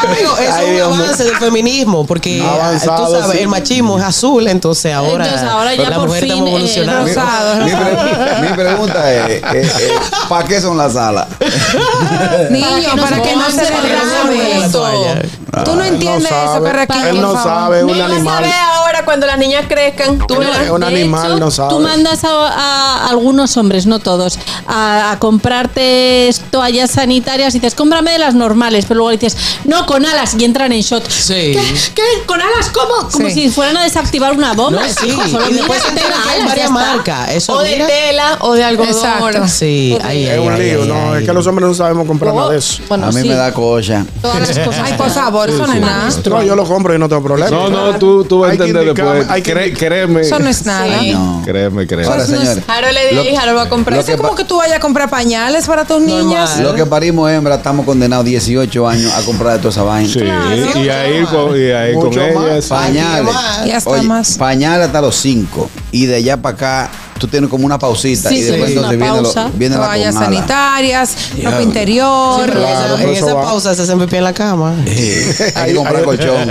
Amigo, 0.03 0.38
eso 0.38 0.53
Ay, 0.55 0.76
es 0.78 0.86
un 0.88 0.93
avance 1.01 1.24
del 1.24 1.36
feminismo, 1.38 2.05
porque 2.05 2.41
avanzado, 2.41 3.05
tú 3.07 3.11
sabes, 3.22 3.38
sí. 3.38 3.43
el 3.43 3.47
machismo 3.47 3.97
es 3.99 4.03
azul, 4.05 4.47
entonces 4.47 4.93
ahora, 4.93 5.26
Entonces 5.26 5.49
ahora 5.49 5.76
ya 5.76 5.89
la 5.89 5.95
por 5.97 6.07
mujer 6.07 6.24
fin, 6.24 6.32
estamos 6.32 6.49
eh, 6.49 6.51
evolucionando. 6.51 7.65
Mi, 7.65 7.72
pre- 7.72 8.49
mi 8.49 8.53
pregunta 8.55 9.11
es, 9.11 9.41
¿para 10.30 10.47
qué 10.47 10.61
son 10.61 10.78
las 10.78 10.95
alas? 10.95 11.28
Niño, 12.49 12.89
para 13.01 13.22
que 13.22 13.36
no 13.36 13.49
se 13.51 13.61
derrame. 13.61 14.65
eso. 14.65 14.88
Tú 15.65 15.76
no 15.76 15.84
entiendes 15.84 16.30
sabe. 16.30 16.53
eso, 16.55 16.63
Carraquillo, 16.63 17.07
Él 17.07 17.22
no 17.22 17.34
sabe, 17.43 17.84
un 17.84 18.01
animal. 18.01 18.43
ver 18.43 18.51
cuando 19.06 19.26
las 19.28 19.38
niñas 19.38 19.66
crezcan. 19.68 20.20
Tú 20.28 20.38
verás. 20.38 20.62
Es 20.62 20.70
un 20.70 20.84
animal, 20.84 21.32
hecho, 21.32 21.39
no 21.39 21.52
sabe. 21.52 21.70
Tú 21.70 21.80
mandas 21.80 22.24
a, 22.24 22.30
a 22.30 23.08
algunos 23.10 23.56
hombres, 23.58 23.86
no 23.86 23.99
todos, 23.99 24.38
a, 24.68 25.12
a 25.12 25.20
comprarte 25.20 26.30
toallas 26.49 26.91
sanitarias 26.91 27.54
y 27.56 27.60
dices, 27.60 27.76
cómprame 27.76 28.12
de 28.12 28.20
las 28.20 28.34
normales, 28.36 28.86
pero 28.88 28.99
luego 28.99 29.12
dices, 29.12 29.36
no, 29.66 29.86
con 29.86 30.06
alas 30.06 30.36
y 30.38 30.43
entran 30.45 30.72
en 30.72 30.82
shot. 30.82 31.08
Sí. 31.10 31.54
¿Qué? 31.54 31.64
¿Qué? 31.95 32.02
¿Con 32.26 32.41
alas? 32.41 32.70
¿Cómo? 32.74 33.10
Como 33.10 33.28
Sí. 33.30 33.34
si 33.34 33.49
fueran 33.49 33.78
a 33.78 33.84
desactivar 33.84 34.34
una 34.34 34.54
bomba. 34.54 34.82
No, 34.82 34.88
sí. 34.88 35.12
Solo 35.32 35.49
Y 35.49 35.54
después 35.54 35.82
que 35.84 35.99
alas, 35.99 36.45
varias 36.47 36.72
marcas. 36.72 37.30
Eso, 37.32 37.54
O 37.54 37.62
de 37.62 37.72
mira. 37.74 37.88
tela 37.88 38.38
o 38.41 38.54
de 38.54 38.64
algodón. 38.64 38.89
Exacto. 38.91 39.47
Sí, 39.47 39.97
ay, 40.04 40.26
Es 40.26 40.39
un 40.39 40.58
lío, 40.58 40.86
no, 40.86 41.16
es 41.16 41.26
que 41.26 41.34
los 41.34 41.45
hombres 41.47 41.68
no 41.68 41.74
sabemos 41.74 42.08
comprar 42.08 42.34
nada 42.34 42.49
de 42.52 42.58
eso. 42.58 42.82
Bueno, 42.88 43.08
a 43.08 43.12
mí 43.12 43.22
sí. 43.22 43.28
me 43.28 43.36
da 43.36 43.54
cocha. 43.54 44.06
Todas 44.22 44.39
las 44.39 44.60
cosas. 44.60 44.82
Ay, 44.86 44.93
por 44.93 45.10
favor, 45.10 45.49
eso 45.49 45.68
no 45.68 45.74
es 45.74 45.82
nada. 45.82 46.10
No, 46.30 46.43
yo 46.43 46.56
lo 46.56 46.66
compro 46.66 46.95
y 46.95 46.99
no 46.99 47.08
tengo 47.10 47.24
problema. 47.24 47.49
No, 47.49 47.70
no, 47.70 47.97
tú, 47.97 48.24
tú 48.26 48.39
vas 48.39 48.52
a 48.52 48.54
entender 48.54 48.91
hay 49.30 49.42
que 49.42 49.52
Cré- 49.54 49.74
créeme. 49.74 50.22
Eso 50.22 50.39
no 50.39 50.50
es 50.50 50.66
nada. 50.66 51.00
Sí. 51.00 51.12
No. 51.14 51.42
Créeme, 51.46 51.88
créeme. 51.88 52.06
Ahora, 52.08 52.26
señores, 52.26 52.60
Harold 52.68 52.94
le 52.94 53.22
dije, 53.24 53.38
Harold 53.38 53.58
va 53.58 53.62
a 53.64 53.70
comprar. 53.70 53.96
lo 53.98 54.02
Eso 54.02 54.12
es 54.14 54.18
como 54.18 54.36
que 54.36 54.44
tú 54.46 54.58
vayas 54.58 54.78
a 54.78 54.80
comprar 54.80 55.10
pañales 55.10 55.66
para 55.68 55.86
tus 55.86 56.02
niñas. 56.02 56.60
lo 56.60 56.74
que 56.76 56.86
parimos 56.86 57.30
hembra, 57.32 57.56
estamos 57.56 57.86
condenados 57.86 58.26
18 58.26 58.88
años 58.88 59.14
a 59.14 59.22
comprar 59.24 59.54
de 59.54 59.60
toda 59.60 59.70
esa 59.72 59.84
vaina. 59.84 60.12
Sí, 60.12 60.20
y 60.20 60.89
ahí 60.89 61.24
con, 61.26 61.58
y 61.60 61.72
ahí 61.72 61.94
con 61.94 62.06
Mucho 62.06 62.22
ellas. 62.22 62.68
Pañales. 62.68 63.36
Y 63.66 63.72
hasta 63.72 63.89
Oye, 63.89 64.02
más. 64.04 64.38
pañales 64.38 64.88
hasta 64.88 65.02
los 65.02 65.16
5. 65.16 65.70
Y 65.92 66.06
de 66.06 66.16
allá 66.16 66.38
para 66.38 66.56
acá, 66.56 66.89
tú 67.22 67.28
tienes 67.28 67.49
como 67.49 67.65
una 67.65 67.78
pausita. 67.80 68.28
Sí, 68.30 68.36
y 68.38 68.41
después 68.41 68.72
sí, 68.72 68.76
entonces 68.78 68.97
una 68.97 69.05
viene, 69.05 69.17
lo- 69.22 69.24
pausa. 69.34 69.51
viene 69.55 69.76
la 69.78 69.86
Toallas 69.86 70.15
sanitarias, 70.15 71.15
ropa 71.30 71.38
Diablo. 71.39 71.61
interior. 71.61 72.51
Claro, 72.51 72.67
esa- 72.67 72.95
pero 72.97 73.09
en 73.09 73.15
eso 73.15 73.26
esa 73.28 73.34
va. 73.36 73.41
pausa 73.43 73.76
se 73.76 73.82
hacen 73.84 73.99
pipí 73.99 74.15
en 74.17 74.24
la 74.24 74.34
cama. 74.34 74.76
Sí, 74.88 75.13
hay 75.55 75.72
que 75.72 75.76
comprar 75.78 76.03
colchón. 76.03 76.49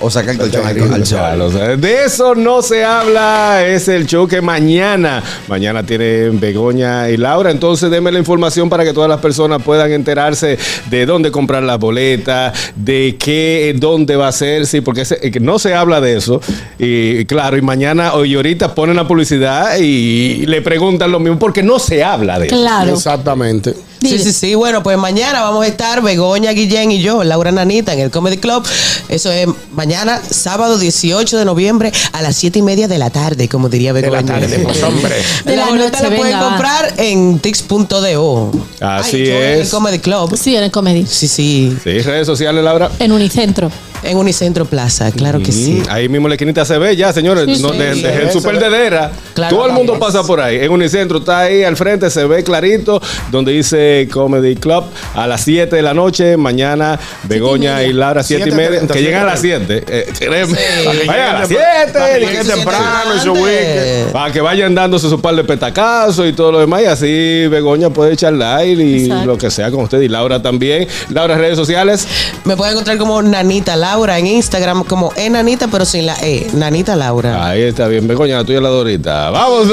O 0.00 0.10
sacar 0.10 0.30
el 0.30 0.38
colchón 0.38 0.66
al, 0.66 0.92
al 0.94 1.06
sol. 1.06 1.18
Claro, 1.18 1.46
o 1.46 1.50
sea, 1.52 1.76
de 1.76 2.04
eso 2.04 2.34
no 2.34 2.62
se 2.62 2.84
habla, 2.84 3.64
es 3.66 3.88
el 3.88 4.06
show 4.06 4.26
que 4.28 4.40
mañana, 4.40 5.22
mañana 5.48 5.82
tienen 5.84 6.38
Begoña 6.40 7.08
y 7.10 7.16
Laura, 7.16 7.50
entonces 7.50 7.90
denme 7.90 8.12
la 8.12 8.18
información 8.20 8.68
para 8.70 8.84
que 8.84 8.92
todas 8.92 9.08
las 9.10 9.20
personas 9.20 9.62
puedan 9.62 9.90
enterarse 9.92 10.56
de 10.90 11.06
dónde 11.06 11.30
comprar 11.30 11.62
las 11.62 11.78
boletas, 11.78 12.52
de 12.76 13.16
qué, 13.18 13.74
dónde 13.78 14.16
va 14.16 14.28
a 14.28 14.32
ser, 14.32 14.66
sí, 14.66 14.80
porque 14.80 15.04
se- 15.04 15.18
eh, 15.26 15.40
no 15.40 15.58
se 15.58 15.74
habla 15.74 16.00
de 16.00 16.16
eso, 16.16 16.40
y 16.78 17.24
claro, 17.24 17.56
y 17.56 17.62
mañana 17.62 18.14
o 18.14 18.24
y 18.24 18.34
ahorita 18.34 18.74
ponen 18.74 18.96
la 18.96 19.06
publicidad 19.08 19.76
y 19.78 20.03
y 20.04 20.46
le 20.46 20.60
preguntan 20.62 21.10
lo 21.10 21.18
mismo 21.20 21.38
porque 21.38 21.62
no 21.62 21.78
se 21.78 22.02
habla 22.04 22.38
de 22.38 22.46
eso. 22.46 22.56
Claro. 22.56 22.94
Exactamente. 22.94 23.74
Sí, 24.02 24.18
sí, 24.18 24.32
sí. 24.32 24.54
Bueno, 24.54 24.82
pues 24.82 24.98
mañana 24.98 25.40
vamos 25.42 25.64
a 25.64 25.66
estar 25.66 26.02
Begoña, 26.02 26.50
Guillén 26.52 26.92
y 26.92 27.00
yo, 27.00 27.24
Laura 27.24 27.50
Nanita, 27.52 27.94
en 27.94 28.00
el 28.00 28.10
Comedy 28.10 28.36
Club. 28.36 28.62
Eso 29.08 29.30
es 29.32 29.46
mañana, 29.72 30.20
sábado 30.28 30.78
18 30.78 31.38
de 31.38 31.44
noviembre, 31.46 31.90
a 32.12 32.20
las 32.20 32.36
7 32.36 32.58
y 32.58 32.62
media 32.62 32.86
de 32.86 32.98
la 32.98 33.08
tarde, 33.08 33.48
como 33.48 33.68
diría 33.70 33.94
Begoña. 33.94 34.20
la 34.20 34.40
tarde, 34.40 34.58
pues, 34.58 34.82
hombre. 34.82 35.14
De 35.46 35.56
la 35.56 35.64
la 35.64 35.70
boleta 35.70 35.98
noche, 36.02 36.10
la 36.10 36.16
pueden 36.16 36.38
comprar 36.38 36.94
en 36.98 37.38
tix.do. 37.38 38.50
Así 38.80 39.16
Ay, 39.16 39.26
yo 39.26 39.34
En 39.36 39.42
el 39.42 39.60
es. 39.62 39.70
Comedy 39.70 39.98
Club. 40.00 40.36
Sí, 40.36 40.54
en 40.54 40.64
el 40.64 40.70
comedy. 40.70 41.06
Sí, 41.08 41.26
sí. 41.26 41.74
Sí, 41.82 41.98
redes 42.00 42.26
sociales, 42.26 42.62
Laura. 42.62 42.90
En 42.98 43.10
Unicentro. 43.12 43.70
En 44.04 44.16
Unicentro 44.18 44.64
Plaza, 44.64 45.10
claro 45.12 45.40
que 45.40 45.52
sí. 45.52 45.82
Ahí 45.88 46.08
mismo 46.08 46.28
la 46.28 46.34
esquinita 46.34 46.64
se 46.64 46.78
ve 46.78 46.94
ya, 46.96 47.12
señores. 47.12 47.44
Sí, 47.56 47.62
no, 47.62 47.70
sí. 47.70 47.78
de- 47.78 47.94
Sí, 47.94 48.02
de- 48.02 48.14
el 48.22 48.26
se 48.28 48.32
super 48.32 48.54
ve. 48.58 48.70
dedera. 48.70 49.12
Claro, 49.34 49.56
Todo 49.56 49.66
el 49.66 49.72
mundo 49.72 49.98
pasa 49.98 50.22
por 50.22 50.40
ahí. 50.40 50.56
En 50.58 50.70
Unicentro 50.70 51.18
está 51.18 51.40
ahí 51.40 51.62
al 51.64 51.76
frente, 51.76 52.10
se 52.10 52.24
ve 52.26 52.44
clarito, 52.44 53.00
donde 53.30 53.52
dice 53.52 54.08
Comedy 54.12 54.56
Club 54.56 54.84
a 55.14 55.26
las 55.26 55.40
7 55.42 55.76
de 55.76 55.82
la 55.82 55.94
noche. 55.94 56.36
Mañana 56.36 56.98
Begoña 57.24 57.82
y, 57.82 57.92
Laura 57.92 58.22
7 58.22 58.48
y 58.48 58.52
media. 58.52 58.80
7:30, 58.80 58.92
Que 58.94 59.02
llegan 59.02 59.22
a 59.22 59.26
las 59.26 59.40
7. 59.40 59.84
Eh, 59.88 60.12
créeme. 60.18 60.54
Sí. 60.56 61.06
Vayan 61.06 61.36
a 61.36 61.38
las 61.40 61.48
Para 61.48 61.84
que 61.86 62.18
7. 62.20 62.20
llegue 62.20 62.44
temprano 62.44 63.14
y. 63.14 64.12
Para 64.12 64.32
que 64.32 64.40
vayan 64.40 64.74
dándose 64.74 65.08
su 65.08 65.20
par 65.20 65.34
de 65.34 65.44
petacazos 65.44 66.26
y 66.28 66.32
todo 66.32 66.52
lo 66.52 66.60
demás. 66.60 66.82
Y 66.82 66.86
así 66.86 67.46
Begoña 67.48 67.90
puede 67.90 68.16
charlar 68.16 68.66
y 68.66 69.04
Exacto. 69.04 69.26
lo 69.26 69.38
que 69.38 69.50
sea 69.50 69.70
con 69.70 69.84
usted. 69.84 70.00
Y 70.00 70.08
Laura 70.08 70.42
también. 70.42 70.86
Laura, 71.10 71.36
redes 71.36 71.56
sociales. 71.56 72.06
Me 72.44 72.56
pueden 72.56 72.72
encontrar 72.74 72.98
como 72.98 73.22
Nanita 73.22 73.76
Laura 73.76 73.93
en 73.94 74.26
Instagram, 74.26 74.84
como 74.84 75.12
Enanita, 75.16 75.68
pero 75.68 75.84
sin 75.84 76.06
la 76.06 76.16
E. 76.20 76.50
Nanita 76.52 76.96
Laura. 76.96 77.46
Ahí 77.46 77.62
está 77.62 77.86
bien. 77.86 78.06
Begoña, 78.08 78.38
la 78.38 78.44
tuya 78.44 78.60
la 78.60 78.68
Dorita. 78.68 79.30
Vamos. 79.30 79.68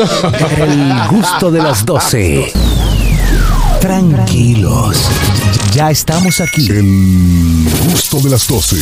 El 0.57 1.07
gusto 1.09 1.51
de 1.51 1.61
las 1.61 1.83
12. 1.85 2.53
Tranquilos. 3.79 4.97
Ya 5.73 5.89
estamos 5.89 6.39
aquí. 6.39 6.69
El 6.69 7.67
gusto 7.89 8.19
de 8.19 8.29
las 8.29 8.47
12. 8.47 8.77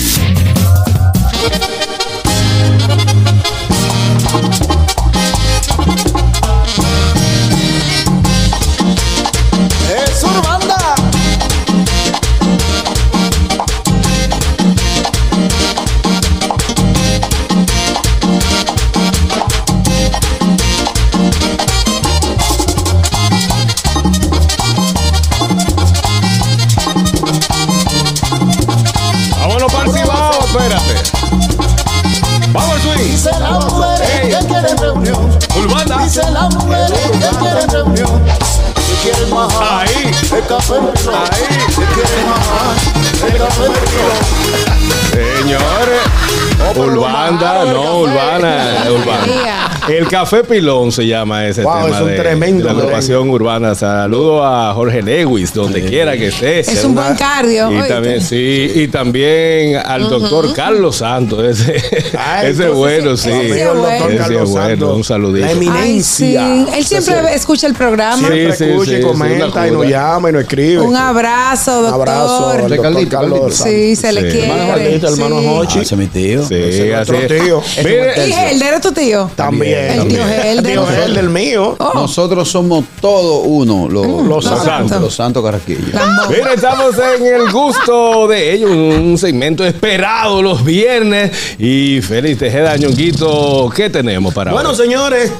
Urbanda, 47.29 47.73
no, 47.73 47.99
Urbana, 47.99 48.85
Urbana. 48.89 49.78
El 49.89 50.07
Café 50.07 50.43
Pilón 50.43 50.91
se 50.91 51.05
llama 51.07 51.47
ese 51.47 51.63
Wow, 51.63 51.83
tema 51.85 51.95
es 51.95 52.01
un 52.01 52.07
de, 52.09 52.15
tremendo 52.17 52.67
de 52.67 52.73
la 52.73 52.79
agrupación 52.79 53.29
urbana. 53.29 53.75
Saludo 53.75 54.45
a 54.45 54.73
Jorge 54.73 55.01
Lewis, 55.01 55.53
donde 55.53 55.83
quiera 55.83 56.15
que 56.17 56.27
esté. 56.27 56.59
Es 56.59 56.83
un 56.83 56.95
buen 56.95 57.15
cardio. 57.15 57.71
Y 57.71 57.87
también, 57.87 58.21
sí, 58.21 58.71
y 58.75 58.87
también 58.87 59.77
al 59.77 60.09
doctor 60.09 60.53
Carlos 60.53 60.97
Santos, 60.97 61.43
ese, 61.43 61.81
Ay, 62.17 62.47
ese 62.51 62.63
entonces, 62.63 62.73
bueno, 62.73 63.17
sí. 63.17 63.29
ese 63.29 63.61
el 63.61 63.67
doctor 63.67 64.11
Ese 64.11 64.35
es 64.43 64.49
bueno, 64.49 64.93
un 64.95 65.03
saludito. 65.03 65.45
La 65.45 65.51
Ay, 65.81 66.01
sí. 66.03 66.35
eminencia. 66.35 66.77
Él 66.77 66.85
siempre 66.85 67.15
Sí, 67.15 67.21
sí. 67.29 67.33
escucha 67.35 67.67
el 67.67 67.73
programa. 67.73 68.17
Siempre 68.17 68.51
Sí, 68.53 68.57
sí, 68.65 68.69
escucha 68.69 68.89
sí, 68.91 68.95
y 68.97 69.01
sí, 69.01 69.07
comenta 69.07 69.67
y 69.67 69.71
nos 69.71 69.87
llama 69.87 70.29
y 70.29 70.33
nos 70.33 70.41
escribe. 70.43 70.81
Un 70.81 70.95
abrazo, 70.95 71.77
Un 71.79 71.83
doctor. 71.85 72.09
abrazo 72.09 72.49
al 72.49 72.61
doctor 72.61 72.81
Carlito, 72.81 73.17
Carlos. 73.17 73.39
Santos. 73.55 73.57
Sí, 73.73 73.95
se 73.95 74.11
le 74.13 74.21
Sí. 74.21 74.27
quiere. 74.37 74.47
Hermano 74.51 74.67
Carlito, 74.73 75.07
hermano 75.07 75.39
Sí. 75.39 75.47
Hochi. 75.47 75.79
Ah, 75.79 75.81
ese 75.81 75.93
es 75.95 75.99
mi 75.99 76.07
tío. 76.07 76.45
Sí, 76.47 76.55
Ese 76.55 76.89
es 76.91 76.95
así 76.97 77.11
es. 77.15 77.27
tío. 77.43 77.61
Mire, 77.83 78.27
¿Y 78.27 78.31
Helder 78.33 78.73
es 78.75 78.81
tu 78.81 78.91
tío? 78.91 79.31
También. 79.35 79.78
El 79.87 80.07
tío 80.07 80.27
Helder. 80.27 80.63
Tío 80.73 80.89
Helder, 80.89 81.23
el 81.23 81.29
mío. 81.29 81.75
Oh. 81.79 81.91
Nosotros 81.93 82.49
somos 82.49 82.85
todos 83.01 83.43
uno, 83.45 83.87
los, 83.89 84.05
Mm, 84.07 84.27
los 84.27 84.45
santos. 84.45 85.01
Los 85.01 85.15
santos 85.15 85.43
carraquillos. 85.43 85.93
Lambón. 85.93 86.27
Mira, 86.29 86.53
estamos 86.53 86.95
en 86.97 87.25
el 87.25 87.51
gusto 87.51 88.27
de 88.27 88.53
ellos, 88.53 88.71
un 88.71 89.17
segmento 89.17 89.65
esperado 89.65 90.41
los 90.41 90.63
viernes. 90.63 91.31
Y 91.57 92.01
Félix 92.01 92.39
Tejeda, 92.39 92.75
Ñonguito, 92.77 93.69
¿qué 93.75 93.89
tenemos 93.89 94.33
para 94.33 94.51
Bueno, 94.51 94.71
hoy? 94.71 94.75
señores, 94.75 95.31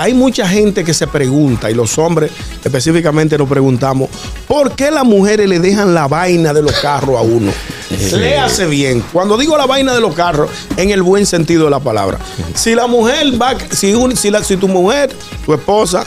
hay 0.00 0.14
mucha 0.14 0.46
gente 0.48 0.84
que 0.84 0.94
se 0.94 1.08
pregunta, 1.08 1.68
y 1.70 1.74
los 1.74 1.98
hombres 1.98 2.30
específicamente 2.64 3.36
nos 3.36 3.48
preguntamos, 3.48 4.08
¿por 4.46 4.72
qué 4.76 4.92
las 4.92 5.04
mujeres 5.04 5.48
le 5.48 5.58
dejan 5.58 5.92
la 5.92 6.06
vaina 6.06 6.52
de 6.52 6.62
los 6.62 6.72
carros 6.80 7.18
a 7.18 7.22
uno? 7.22 7.50
Léase 8.12 8.66
bien. 8.66 9.02
Cuando 9.12 9.36
digo 9.36 9.56
la 9.58 9.66
vaina 9.66 9.92
de 9.94 10.00
los 10.00 10.14
carros, 10.14 10.50
en 10.76 10.90
el 10.90 11.02
buen 11.02 11.26
sentido 11.26 11.64
de 11.64 11.70
la 11.70 11.80
palabra. 11.80 12.18
Si 12.54 12.76
la 12.76 12.86
mujer 12.86 13.40
va, 13.42 13.56
si, 13.72 13.92
un- 13.94 14.16
si, 14.16 14.30
la- 14.30 14.44
si 14.44 14.56
tu 14.56 14.68
mujer, 14.68 15.10
tu 15.44 15.52
esposa, 15.52 16.04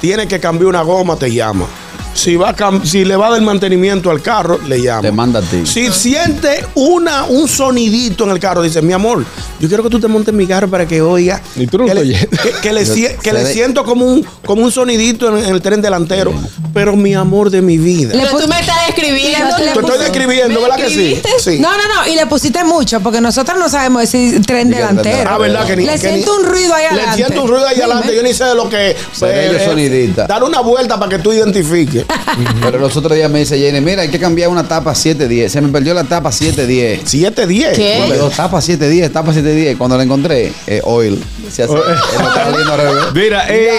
tiene 0.00 0.28
que 0.28 0.38
cambiar 0.38 0.68
una 0.68 0.82
goma, 0.82 1.16
te 1.16 1.32
llama. 1.32 1.66
Si, 2.14 2.36
va 2.36 2.50
a 2.50 2.84
si 2.84 3.04
le 3.04 3.16
va 3.16 3.28
a 3.28 3.30
dar 3.32 3.40
mantenimiento 3.42 4.10
al 4.10 4.20
carro, 4.22 4.58
le 4.66 4.80
llama. 4.80 5.02
Te 5.02 5.12
manda 5.12 5.38
a 5.40 5.42
ti. 5.42 5.64
Si 5.66 5.90
siente 5.90 6.64
una, 6.74 7.24
un 7.24 7.48
sonidito 7.48 8.24
en 8.24 8.30
el 8.30 8.38
carro, 8.38 8.62
dice, 8.62 8.82
mi 8.82 8.92
amor, 8.92 9.24
yo 9.58 9.68
quiero 9.68 9.82
que 9.82 9.88
tú 9.88 9.98
te 9.98 10.08
montes 10.08 10.28
en 10.32 10.36
mi 10.36 10.46
carro 10.46 10.68
para 10.68 10.86
que 10.86 11.00
oiga. 11.00 11.40
Y 11.56 11.66
tú 11.66 11.78
no 11.78 11.86
que, 11.86 11.94
le, 11.94 12.02
que- 12.02 12.28
que 12.62 12.72
le, 12.72 12.84
que 13.22 13.32
le 13.32 13.46
siento 13.52 13.84
como 13.84 14.04
un, 14.06 14.24
como 14.44 14.62
un 14.62 14.70
sonidito 14.70 15.28
en, 15.36 15.44
en 15.44 15.54
el 15.54 15.62
tren 15.62 15.80
delantero. 15.80 16.32
Pero 16.74 16.96
mi 16.96 17.14
amor 17.14 17.50
de 17.50 17.60
mi 17.62 17.78
vida. 17.78 18.14
Le 18.14 18.22
Pero 18.24 18.38
tú 18.38 18.48
me 18.48 18.60
estás 18.60 18.86
describiendo. 18.86 19.58
Le 19.58 19.72
Te 19.72 19.80
estoy 19.80 19.98
describiendo, 19.98 20.60
¿Me 20.60 20.66
¿verdad 20.68 20.76
que 20.76 20.88
sí? 20.90 21.20
Sí. 21.38 21.58
No, 21.58 21.70
no, 21.70 21.76
no. 22.02 22.10
Y 22.10 22.16
le 22.16 22.26
pusiste 22.26 22.62
mucho 22.64 23.00
porque 23.00 23.20
nosotros 23.20 23.58
no 23.58 23.68
sabemos 23.68 24.02
decir 24.02 24.44
tren 24.46 24.70
delantero. 24.70 25.28
Ah, 25.30 25.38
¿verdad? 25.38 25.66
Que 25.66 25.76
ni, 25.76 25.84
Le 25.86 25.92
que 25.92 25.98
siento 25.98 26.32
ni- 26.38 26.44
un 26.44 26.50
ruido 26.50 26.74
ahí 26.74 26.82
Le 26.82 26.88
adelante. 26.88 27.16
siento 27.16 27.42
un 27.42 27.48
ruido 27.48 27.66
ahí 27.66 27.76
adelante. 27.80 28.14
Yo 28.16 28.22
ni 28.22 28.32
sé 28.34 28.44
de 28.44 28.54
lo 28.54 28.68
que. 28.68 28.96
Yo 29.20 29.26
eh, 29.26 29.62
sonidita. 29.64 30.26
Dar 30.26 30.42
una 30.44 30.60
vuelta 30.60 30.98
para 30.98 31.10
que 31.10 31.18
tú 31.22 31.32
identifiques. 31.32 32.01
Pero 32.62 32.78
los 32.78 32.96
otros 32.96 33.14
días 33.16 33.30
me 33.30 33.40
dice 33.40 33.58
Jenny, 33.58 33.80
mira, 33.80 34.02
hay 34.02 34.08
que 34.08 34.18
cambiar 34.18 34.48
una 34.48 34.66
tapa 34.66 34.94
710. 34.94 35.50
Se 35.52 35.60
me 35.60 35.68
perdió 35.68 35.94
la 35.94 36.04
tapa 36.04 36.30
710. 36.32 37.08
710. 37.08 37.76
¿Qué? 37.76 38.04
Pero 38.08 38.28
tapa 38.30 38.60
710, 38.60 39.12
tapa 39.12 39.32
710. 39.32 39.76
Cuando 39.76 39.96
la 39.96 40.02
encontré, 40.04 40.52
eh, 40.66 40.80
oil. 40.84 41.22
Se 41.50 41.64
hace. 41.64 41.74
Mira, 43.14 43.44
eh, 43.48 43.70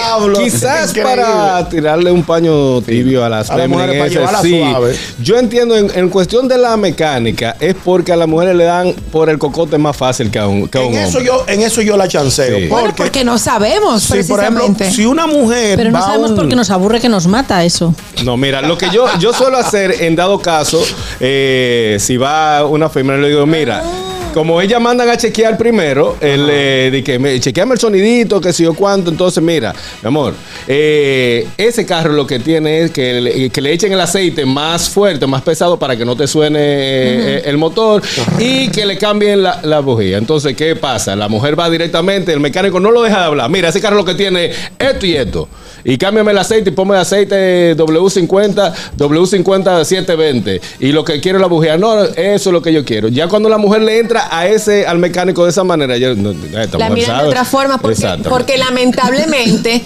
quizás 0.42 0.90
increíble. 0.90 1.22
para 1.22 1.68
tirarle 1.68 2.10
un 2.10 2.22
paño 2.22 2.80
tibio 2.82 3.24
a 3.24 3.28
las 3.28 3.50
A 3.50 3.66
mujeres 3.66 4.12
llevarla 4.12 4.40
sí. 4.42 4.58
suave. 4.60 4.96
Yo 5.20 5.36
entiendo, 5.38 5.76
en, 5.76 5.90
en 5.94 6.08
cuestión 6.08 6.48
de 6.48 6.58
la 6.58 6.76
mecánica, 6.76 7.56
es 7.60 7.74
porque 7.84 8.12
a 8.12 8.16
las 8.16 8.28
mujeres 8.28 8.54
le 8.56 8.64
dan 8.64 8.92
por 9.12 9.28
el 9.28 9.38
cocote 9.38 9.78
más 9.78 9.96
fácil 9.96 10.30
que 10.30 10.38
a 10.38 10.46
un, 10.46 10.68
que 10.68 10.78
a 10.78 10.82
un 10.82 10.94
En 10.94 11.00
eso, 11.00 11.18
hombre. 11.18 11.24
yo, 11.26 11.44
en 11.48 11.60
eso 11.62 11.80
yo 11.82 11.96
la 11.96 12.08
chanceo. 12.08 12.58
Sí. 12.58 12.66
Bueno, 12.68 12.86
Porque, 12.86 13.02
porque 13.04 13.24
no 13.24 13.38
sabemos, 13.38 14.02
si, 14.02 14.22
por 14.24 14.40
ejemplo, 14.40 14.64
precisamente. 14.66 14.90
si 14.92 15.06
una 15.06 15.26
mujer. 15.26 15.76
Pero 15.76 15.90
no 15.90 16.00
sabemos 16.00 16.30
un- 16.30 16.36
por 16.36 16.48
qué 16.48 16.56
nos 16.56 16.70
aburre 16.70 17.00
que 17.00 17.08
nos 17.08 17.26
mata 17.26 17.64
eso. 17.64 17.94
No, 18.22 18.36
mira, 18.36 18.62
lo 18.62 18.78
que 18.78 18.90
yo, 18.90 19.06
yo 19.18 19.32
suelo 19.32 19.58
hacer 19.58 20.02
en 20.02 20.14
dado 20.14 20.38
caso, 20.38 20.82
eh, 21.20 21.96
si 21.98 22.16
va 22.16 22.64
una 22.64 22.88
fémina, 22.88 23.16
le 23.16 23.28
digo, 23.28 23.44
mira, 23.46 23.82
como 24.34 24.60
ellas 24.60 24.80
mandan 24.80 25.08
a 25.08 25.16
chequear 25.16 25.56
primero, 25.56 26.16
el, 26.20 26.48
eh, 26.50 26.90
de 26.90 27.04
que 27.04 27.20
me, 27.20 27.38
chequeame 27.38 27.74
el 27.74 27.78
sonidito, 27.78 28.40
que 28.40 28.52
sé 28.52 28.64
yo 28.64 28.74
cuánto, 28.74 29.08
entonces 29.08 29.40
mira, 29.40 29.72
mi 30.02 30.08
amor, 30.08 30.34
eh, 30.66 31.46
ese 31.56 31.86
carro 31.86 32.12
lo 32.12 32.26
que 32.26 32.40
tiene 32.40 32.80
es 32.80 32.90
que 32.90 33.20
le, 33.20 33.50
que 33.50 33.60
le 33.60 33.72
echen 33.72 33.92
el 33.92 34.00
aceite 34.00 34.44
más 34.44 34.90
fuerte, 34.90 35.28
más 35.28 35.42
pesado 35.42 35.78
para 35.78 35.96
que 35.96 36.04
no 36.04 36.16
te 36.16 36.26
suene 36.26 36.58
eh, 36.58 37.42
el 37.44 37.58
motor 37.58 38.02
y 38.40 38.68
que 38.70 38.84
le 38.84 38.98
cambien 38.98 39.40
la, 39.40 39.60
la 39.62 39.78
bujía. 39.78 40.18
Entonces, 40.18 40.56
¿qué 40.56 40.74
pasa? 40.74 41.14
La 41.14 41.28
mujer 41.28 41.58
va 41.58 41.70
directamente, 41.70 42.32
el 42.32 42.40
mecánico 42.40 42.80
no 42.80 42.90
lo 42.90 43.02
deja 43.02 43.20
de 43.20 43.24
hablar. 43.26 43.48
Mira, 43.48 43.68
ese 43.68 43.80
carro 43.80 43.96
lo 43.96 44.04
que 44.04 44.14
tiene 44.14 44.50
esto 44.80 45.06
y 45.06 45.14
esto. 45.14 45.48
Y 45.84 45.98
cámbiame 45.98 46.32
el 46.32 46.38
aceite 46.38 46.70
y 46.70 46.72
ponme 46.72 46.96
aceite 46.96 47.76
W50, 47.76 48.72
W50 48.96 49.84
720. 49.84 50.60
Y 50.80 50.92
lo 50.92 51.04
que 51.04 51.20
quiero 51.20 51.38
es 51.38 51.42
la 51.42 51.46
bujía. 51.46 51.76
No, 51.76 52.02
eso 52.02 52.14
es 52.16 52.52
lo 52.52 52.62
que 52.62 52.72
yo 52.72 52.84
quiero. 52.84 53.08
Ya 53.08 53.28
cuando 53.28 53.50
la 53.50 53.58
mujer 53.58 53.82
le 53.82 53.98
entra 53.98 54.23
a 54.30 54.46
ese, 54.46 54.86
al 54.86 54.98
mecánico 54.98 55.44
de 55.44 55.50
esa 55.50 55.64
manera, 55.64 55.96
ya, 55.96 56.14
no, 56.14 56.32
La 56.78 56.90
miran 56.90 57.22
de 57.22 57.28
otra 57.28 57.44
forma 57.44 57.78
porque 57.78 58.58
lamentablemente 58.58 59.82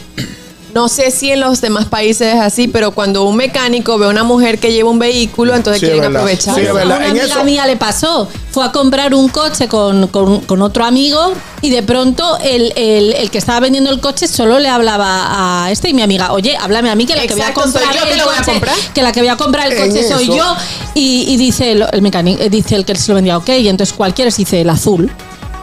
No 0.75 0.89
sé 0.89 1.11
si 1.11 1.33
en 1.33 1.41
los 1.41 1.61
demás 1.63 1.87
países 1.87 2.35
es 2.35 2.41
así, 2.41 2.69
pero 2.69 2.91
cuando 2.93 3.25
un 3.25 3.37
mecánico 3.37 3.99
ve 3.99 4.07
a 4.07 4.11
una 4.11 4.23
mujer 4.23 4.59
que 4.59 4.71
lleva 4.73 4.91
un 4.91 4.99
vehículo, 4.99 5.55
entonces 5.57 5.81
Sí, 5.81 5.87
quieren 5.87 6.03
verdad. 6.03 6.21
aprovechar. 6.21 6.55
Sí, 6.55 6.61
es 6.61 6.75
verdad. 6.75 6.93
A 6.93 6.97
una 6.99 7.09
amiga 7.11 7.25
eso- 7.25 7.45
mía 7.45 7.67
le 7.67 7.77
pasó. 7.77 8.29
Fue 8.51 8.65
a 8.65 8.71
comprar 8.71 9.15
un 9.15 9.29
coche 9.29 9.67
con, 9.67 10.09
con- 10.09 10.41
con 10.41 10.61
otro 10.63 10.85
amigo 10.85 11.33
y 11.63 11.71
de 11.71 11.83
pronto 11.83 12.37
el, 12.43 12.73
el- 12.77 13.15
el 13.15 13.31
que 13.31 13.39
estaba 13.39 13.61
vendiendo 13.61 13.91
el 13.91 14.01
coche 14.01 14.29
solo 14.29 14.59
le 14.59 14.69
hablaba 14.69 15.65
a 15.65 15.71
este 15.71 15.89
y 15.89 15.95
mi 15.95 16.03
amiga, 16.03 16.33
oye, 16.33 16.57
háblame 16.61 16.91
a 16.91 16.95
mí 16.95 17.07
que 17.07 17.17
la 17.17 17.27
que 17.27 17.35
voy 17.35 17.43
a 17.43 17.55
comprar 17.55 17.85
yo 17.95 18.03
que 18.05 18.13
el 18.13 18.19
lo 18.19 18.25
voy 18.27 18.35
a 18.35 18.39
coche, 18.39 18.51
comprar. 18.53 18.75
que 18.95 19.03
la 19.03 19.13
que 19.13 19.21
voy 19.21 19.29
a 19.31 19.37
comprar 19.37 19.67
el 19.69 19.73
En 19.79 19.89
coche 19.91 20.07
soy 20.09 20.25
eso- 20.25 20.37
yo. 20.37 20.57
Y, 20.95 21.25
y 21.29 21.37
dice 21.39 21.73
el, 21.73 21.87
el 21.93 22.03
mecánico, 22.03 22.43
eh, 22.43 22.51
dice 22.51 22.77
el 22.77 22.85
que 22.85 22.95
se 22.95 23.09
lo 23.11 23.15
vendía, 23.17 23.39
ok, 23.39 23.49
y 23.61 23.69
entonces 23.69 23.95
cualquiera 23.97 24.31
se 24.31 24.43
dice 24.43 24.61
el 24.61 24.69
azul 24.71 25.11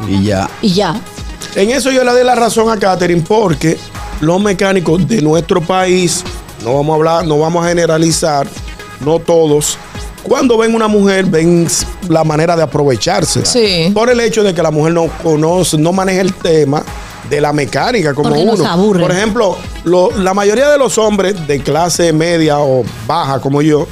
Y 0.10 0.24
ya. 0.24 0.50
y 0.62 0.74
ya. 0.74 1.00
En 1.56 1.70
eso 1.72 1.92
yo 1.92 2.04
le 2.04 2.12
doy 2.12 2.24
la 2.24 2.36
razón 2.36 2.70
a 2.70 2.78
Catherine 2.78 3.22
porque 3.26 3.78
los 4.22 4.40
mecánicos 4.42 5.08
de 5.08 5.22
nuestro 5.22 5.62
país, 5.62 6.24
no 6.64 6.76
vamos 6.76 6.94
a 6.94 6.96
hablar, 6.96 7.28
no 7.28 7.40
vamos 7.40 7.64
a 7.66 7.70
generalizar, 7.70 8.48
no 9.02 9.20
todos, 9.20 9.78
cuando 10.24 10.58
ven 10.58 10.74
una 10.74 10.88
mujer 10.88 11.26
ven 11.26 11.68
la 12.10 12.24
manera 12.24 12.56
de 12.56 12.64
aprovecharse. 12.64 13.46
Sí. 13.46 13.92
Por 13.94 14.10
el 14.10 14.20
hecho 14.20 14.44
de 14.44 14.54
que 14.54 14.64
la 14.64 14.72
mujer 14.72 14.94
no 14.94 15.08
conoce, 15.22 15.78
no 15.78 15.92
maneja 15.92 16.22
el 16.22 16.34
tema 16.34 16.84
de 17.30 17.42
la 17.42 17.54
mecánica 17.54 18.14
como 18.14 18.30
Porque 18.30 18.46
nos 18.46 18.60
uno. 18.60 18.70
aburre. 18.70 19.02
Por 19.02 19.12
ejemplo, 19.12 19.58
lo- 19.84 20.12
la 20.18 20.34
mayoría 20.34 20.70
de 20.70 20.78
los 20.78 20.98
hombres 20.98 21.48
de 21.48 21.60
clase 21.60 22.12
media 22.14 22.60
o 22.60 22.84
baja 23.08 23.40
como 23.40 23.62
yo, 23.62 23.88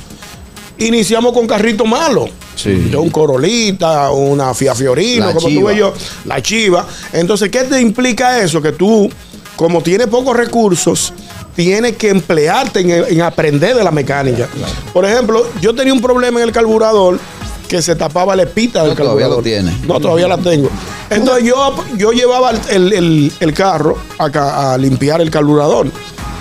iniciamos 0.79 1.33
con 1.33 1.45
carritos 1.47 1.87
malos. 1.87 2.29
Sí. 2.55 2.91
Un 2.95 3.09
Corolita, 3.09 4.11
una 4.11 4.53
Fia 4.53 4.75
Fiorino, 4.75 5.27
La 5.27 5.33
como 5.33 5.47
Chiva. 5.47 5.61
tuve 5.61 5.77
yo, 5.77 5.93
la 6.25 6.41
chiva. 6.41 6.85
Entonces, 7.11 7.49
¿qué 7.49 7.63
te 7.63 7.81
implica 7.81 8.39
eso? 8.39 8.61
Que 8.61 8.71
tú, 8.71 9.09
como 9.55 9.81
tienes 9.81 10.07
pocos 10.07 10.35
recursos, 10.35 11.13
tienes 11.55 11.97
que 11.97 12.09
emplearte 12.09 12.80
en, 12.81 12.89
en 12.91 13.21
aprender 13.21 13.75
de 13.75 13.84
la 13.84 13.91
mecánica. 13.91 14.47
Por 14.91 15.05
ejemplo, 15.05 15.45
yo 15.61 15.73
tenía 15.75 15.93
un 15.93 16.01
problema 16.01 16.39
en 16.39 16.45
el 16.47 16.51
carburador 16.51 17.19
que 17.67 17.81
se 17.81 17.95
tapaba 17.95 18.35
la 18.35 18.43
espita 18.43 18.81
del 18.84 18.89
No, 18.89 18.95
todavía 18.95 19.25
carburador. 19.27 19.38
lo 19.38 19.43
tiene. 19.43 19.77
No, 19.88 19.99
todavía 19.99 20.27
la 20.27 20.38
tengo. 20.38 20.69
Entonces 21.09 21.45
yo, 21.45 21.75
yo 21.97 22.11
llevaba 22.11 22.51
el, 22.69 22.93
el- 22.93 23.31
el 23.39 23.53
carro 23.53 23.97
acá 24.17 24.73
a 24.73 24.77
limpiar 24.77 25.21
el 25.21 25.30
carburador. 25.31 25.88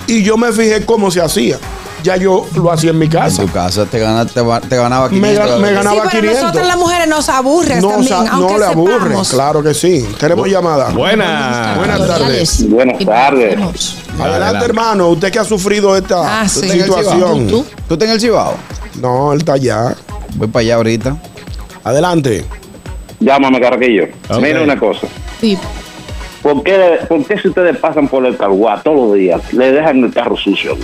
Y 0.07 0.21
yo 0.23 0.37
me 0.37 0.51
fijé 0.51 0.85
cómo 0.85 1.09
se 1.11 1.21
hacía. 1.21 1.57
Ya 2.03 2.17
yo 2.17 2.45
lo 2.55 2.71
hacía 2.71 2.89
en 2.89 2.99
mi 2.99 3.05
En 3.05 3.11
casa. 3.11 3.41
tu 3.43 3.49
casa 3.51 3.85
te, 3.85 3.97
gana- 3.99 4.25
te, 4.25 4.75
ganaba 4.75 5.07
Me 5.09 5.15
500 5.15 5.49
ga- 5.49 5.57
me 5.59 5.71
ganaba 5.71 5.95
sí, 5.95 6.01
pero 6.11 6.21
500. 6.21 6.41
nosotras 6.43 6.67
las 6.67 6.77
mujeres 6.77 7.07
nos 7.07 7.29
aburres 7.29 7.81
No, 7.81 7.89
también, 7.89 8.09
sa- 8.09 8.17
aunque 8.31 8.53
no 8.53 8.59
le 8.59 8.65
aburre, 8.65 8.93
sepamos. 9.03 9.29
claro 9.29 9.63
que 9.63 9.73
sí. 9.73 10.05
Tenemos 10.19 10.47
llamada. 10.49 10.89
Buenas. 10.89 11.77
Buenas 11.77 12.07
tardes. 12.07 12.69
Buenas 12.69 13.05
tardes. 13.05 13.53
Adelante, 13.55 14.21
Adelante. 14.21 14.65
hermano. 14.65 15.07
Usted 15.09 15.31
que 15.31 15.39
ha 15.39 15.45
sufrido 15.45 15.95
esta 15.95 16.41
Ah, 16.41 16.43
¿Tú 16.43 16.59
sí. 16.59 16.65
estás 16.65 16.75
en 16.77 16.83
situación. 16.85 17.47
¿Tú? 17.47 17.65
¿Tú 17.87 17.93
estás 17.93 18.07
en 18.09 18.13
el 18.15 18.19
Cibao? 18.21 18.55
No, 19.01 19.31
él 19.33 19.39
está 19.39 19.53
allá. 19.53 19.95
Voy 20.35 20.47
para 20.49 20.61
allá 20.61 20.75
ahorita. 20.75 21.15
Adelante. 21.85 22.45
Llámame, 23.19 23.61
Carraquillo. 23.61 24.03
Ok. 24.29 24.41
Mira 24.41 24.61
una 24.61 24.77
cosa. 24.77 25.07
Sí. 25.39 25.57
¿Por 26.43 26.61
qué, 26.61 26.99
¿Por 27.07 27.25
qué 27.25 27.39
si 27.39 27.47
ustedes 27.47 27.77
pasan 27.77 28.07
por 28.09 28.25
el 28.25 28.35
carguá 28.37 28.79
todos 28.83 29.07
los 29.07 29.13
días, 29.15 29.41
le 29.53 29.71
dejan 29.71 30.03
el 30.03 30.13
carro 30.13 30.35
sucio? 30.37 30.77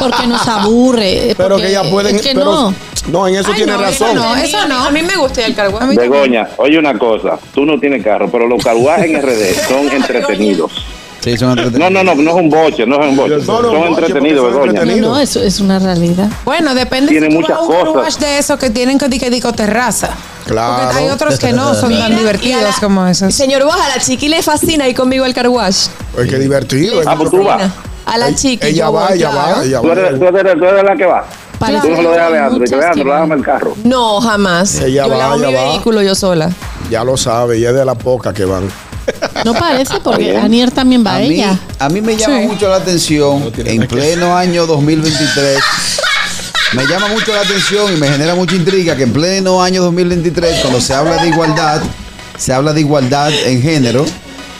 Porque 0.00 0.26
nos 0.26 0.48
aburre. 0.48 1.34
Pero 1.36 1.50
porque 1.50 1.66
que 1.66 1.72
ya 1.72 1.82
pueden. 1.84 2.16
Es 2.16 2.22
que 2.22 2.32
pero- 2.34 2.44
no. 2.46 2.74
no, 3.10 3.28
en 3.28 3.36
eso 3.36 3.50
Ay, 3.50 3.56
tiene 3.56 3.72
no, 3.72 3.78
razón. 3.82 4.08
eso 4.08 4.14
no, 4.14 4.36
eso 4.36 4.68
no. 4.68 4.78
A 4.86 4.90
mí 4.90 5.02
me 5.02 5.16
gusta 5.16 5.42
mí 5.86 5.94
también. 5.94 6.10
Begoña, 6.12 6.48
oye 6.56 6.78
una 6.78 6.98
cosa. 6.98 7.38
Tú 7.54 7.66
no 7.66 7.78
tienes 7.78 8.02
carro, 8.02 8.28
pero 8.30 8.48
los 8.48 8.64
carguajes 8.64 9.10
en 9.10 9.20
RD 9.22 9.68
son 9.68 9.88
entretenidos. 9.94 10.72
Sí, 11.20 11.36
son 11.36 11.48
No, 11.56 11.62
entretenidos. 11.62 11.92
no, 11.92 12.04
no, 12.04 12.14
no 12.22 12.30
es 12.30 12.36
un 12.36 12.48
boche, 12.48 12.86
no 12.86 13.02
es 13.02 13.08
un 13.10 13.16
boche. 13.16 13.34
No, 13.46 13.60
no, 13.62 13.70
son 13.72 13.86
entretenidos, 13.88 14.40
son 14.44 14.52
Begoña. 14.52 14.70
entretenidos. 14.70 15.08
No, 15.10 15.14
no, 15.16 15.20
eso 15.20 15.42
es 15.42 15.60
una 15.60 15.78
realidad. 15.78 16.28
Bueno, 16.44 16.74
depende 16.74 17.10
Tiene 17.10 17.26
si 17.26 17.32
tú 17.34 17.40
muchas 17.40 17.58
vas 17.58 17.68
a 17.68 17.80
un 17.90 17.92
cosas. 17.94 18.20
de 18.20 18.38
esos 18.38 18.58
que 18.58 18.70
tienen 18.70 18.96
que 18.98 19.08
que 19.18 19.28
digo 19.28 19.52
terraza. 19.52 20.10
Claro. 20.46 20.84
Porque 20.84 20.98
hay 20.98 21.08
otros 21.10 21.38
que 21.38 21.52
no 21.52 21.74
son 21.74 21.96
tan 21.98 22.12
y 22.12 22.16
divertidos 22.16 22.62
la- 22.62 22.72
como 22.80 23.06
esos. 23.06 23.34
Señor 23.34 23.64
Boja, 23.64 23.84
a 23.84 23.96
la 23.96 23.98
chiqui 24.02 24.28
le 24.28 24.42
fascina 24.42 24.86
ir 24.88 24.94
conmigo 24.96 25.24
al 25.24 25.34
car 25.34 25.48
wash. 25.48 25.88
Pues 26.14 26.28
qué 26.30 26.38
divertido. 26.38 27.00
Ah, 27.06 27.14
pues 27.18 27.30
tú 27.30 27.42
vas. 27.42 27.70
A 28.06 28.16
la 28.18 28.32
chiqui. 28.34 28.64
Ella 28.68 28.86
yo 28.86 28.92
va, 28.92 29.08
ella 29.12 29.30
va, 29.30 29.64
ella 29.64 29.80
Tú 29.80 29.90
eres, 29.90 30.14
tú, 30.18 30.20
va. 30.32 30.40
eres, 30.40 30.54
tú 30.58 30.64
eres 30.64 30.84
la 30.84 30.96
que 30.96 31.04
va. 31.06 31.24
Parece 31.58 31.88
Tú 31.88 31.94
no 31.96 32.02
lo 32.02 32.10
que 32.10 32.14
dejas 32.14 32.26
a 32.26 32.30
Leandro. 32.30 32.58
Muchas 32.60 32.78
Leandro, 32.78 33.04
que 33.04 33.10
déjame 33.10 33.34
el 33.34 33.42
carro. 33.42 33.76
No, 33.82 34.20
jamás. 34.20 34.74
Ella 34.76 35.06
yo 35.08 35.16
va, 35.16 35.36
mi 35.36 35.46
ella 35.46 35.58
va. 35.58 35.64
vehículo 35.70 36.02
yo 36.02 36.14
sola. 36.14 36.50
Ya 36.90 37.02
lo 37.02 37.16
sabe, 37.16 37.56
ella 37.56 37.70
es 37.70 37.74
de 37.76 37.84
las 37.84 37.96
pocas 37.96 38.32
que 38.34 38.44
van. 38.44 38.70
No 39.44 39.54
parece, 39.54 39.94
porque. 40.04 40.36
Anier 40.36 40.70
también 40.70 41.04
va 41.04 41.12
A 41.12 41.16
a 41.16 41.18
mí, 41.20 41.34
ella. 41.34 41.58
a 41.78 41.88
mí 41.88 42.00
me 42.00 42.16
llama 42.16 42.40
Sí. 42.40 42.46
mucho 42.46 42.68
la 42.68 42.76
atención 42.76 43.52
en 43.56 43.86
pleno 43.88 44.36
año 44.36 44.66
2023. 44.66 45.58
Me 46.74 46.84
llama 46.86 47.08
mucho 47.08 47.32
la 47.32 47.40
atención 47.42 47.92
y 47.92 47.96
me 47.96 48.08
genera 48.08 48.34
mucha 48.34 48.54
intriga 48.54 48.96
que 48.96 49.04
en 49.04 49.12
pleno 49.12 49.62
año 49.62 49.82
2023, 49.82 50.60
cuando 50.60 50.80
se 50.80 50.94
habla 50.94 51.22
de 51.22 51.28
igualdad, 51.28 51.80
se 52.36 52.52
habla 52.52 52.72
de 52.72 52.80
igualdad 52.80 53.30
en 53.32 53.62
género, 53.62 54.04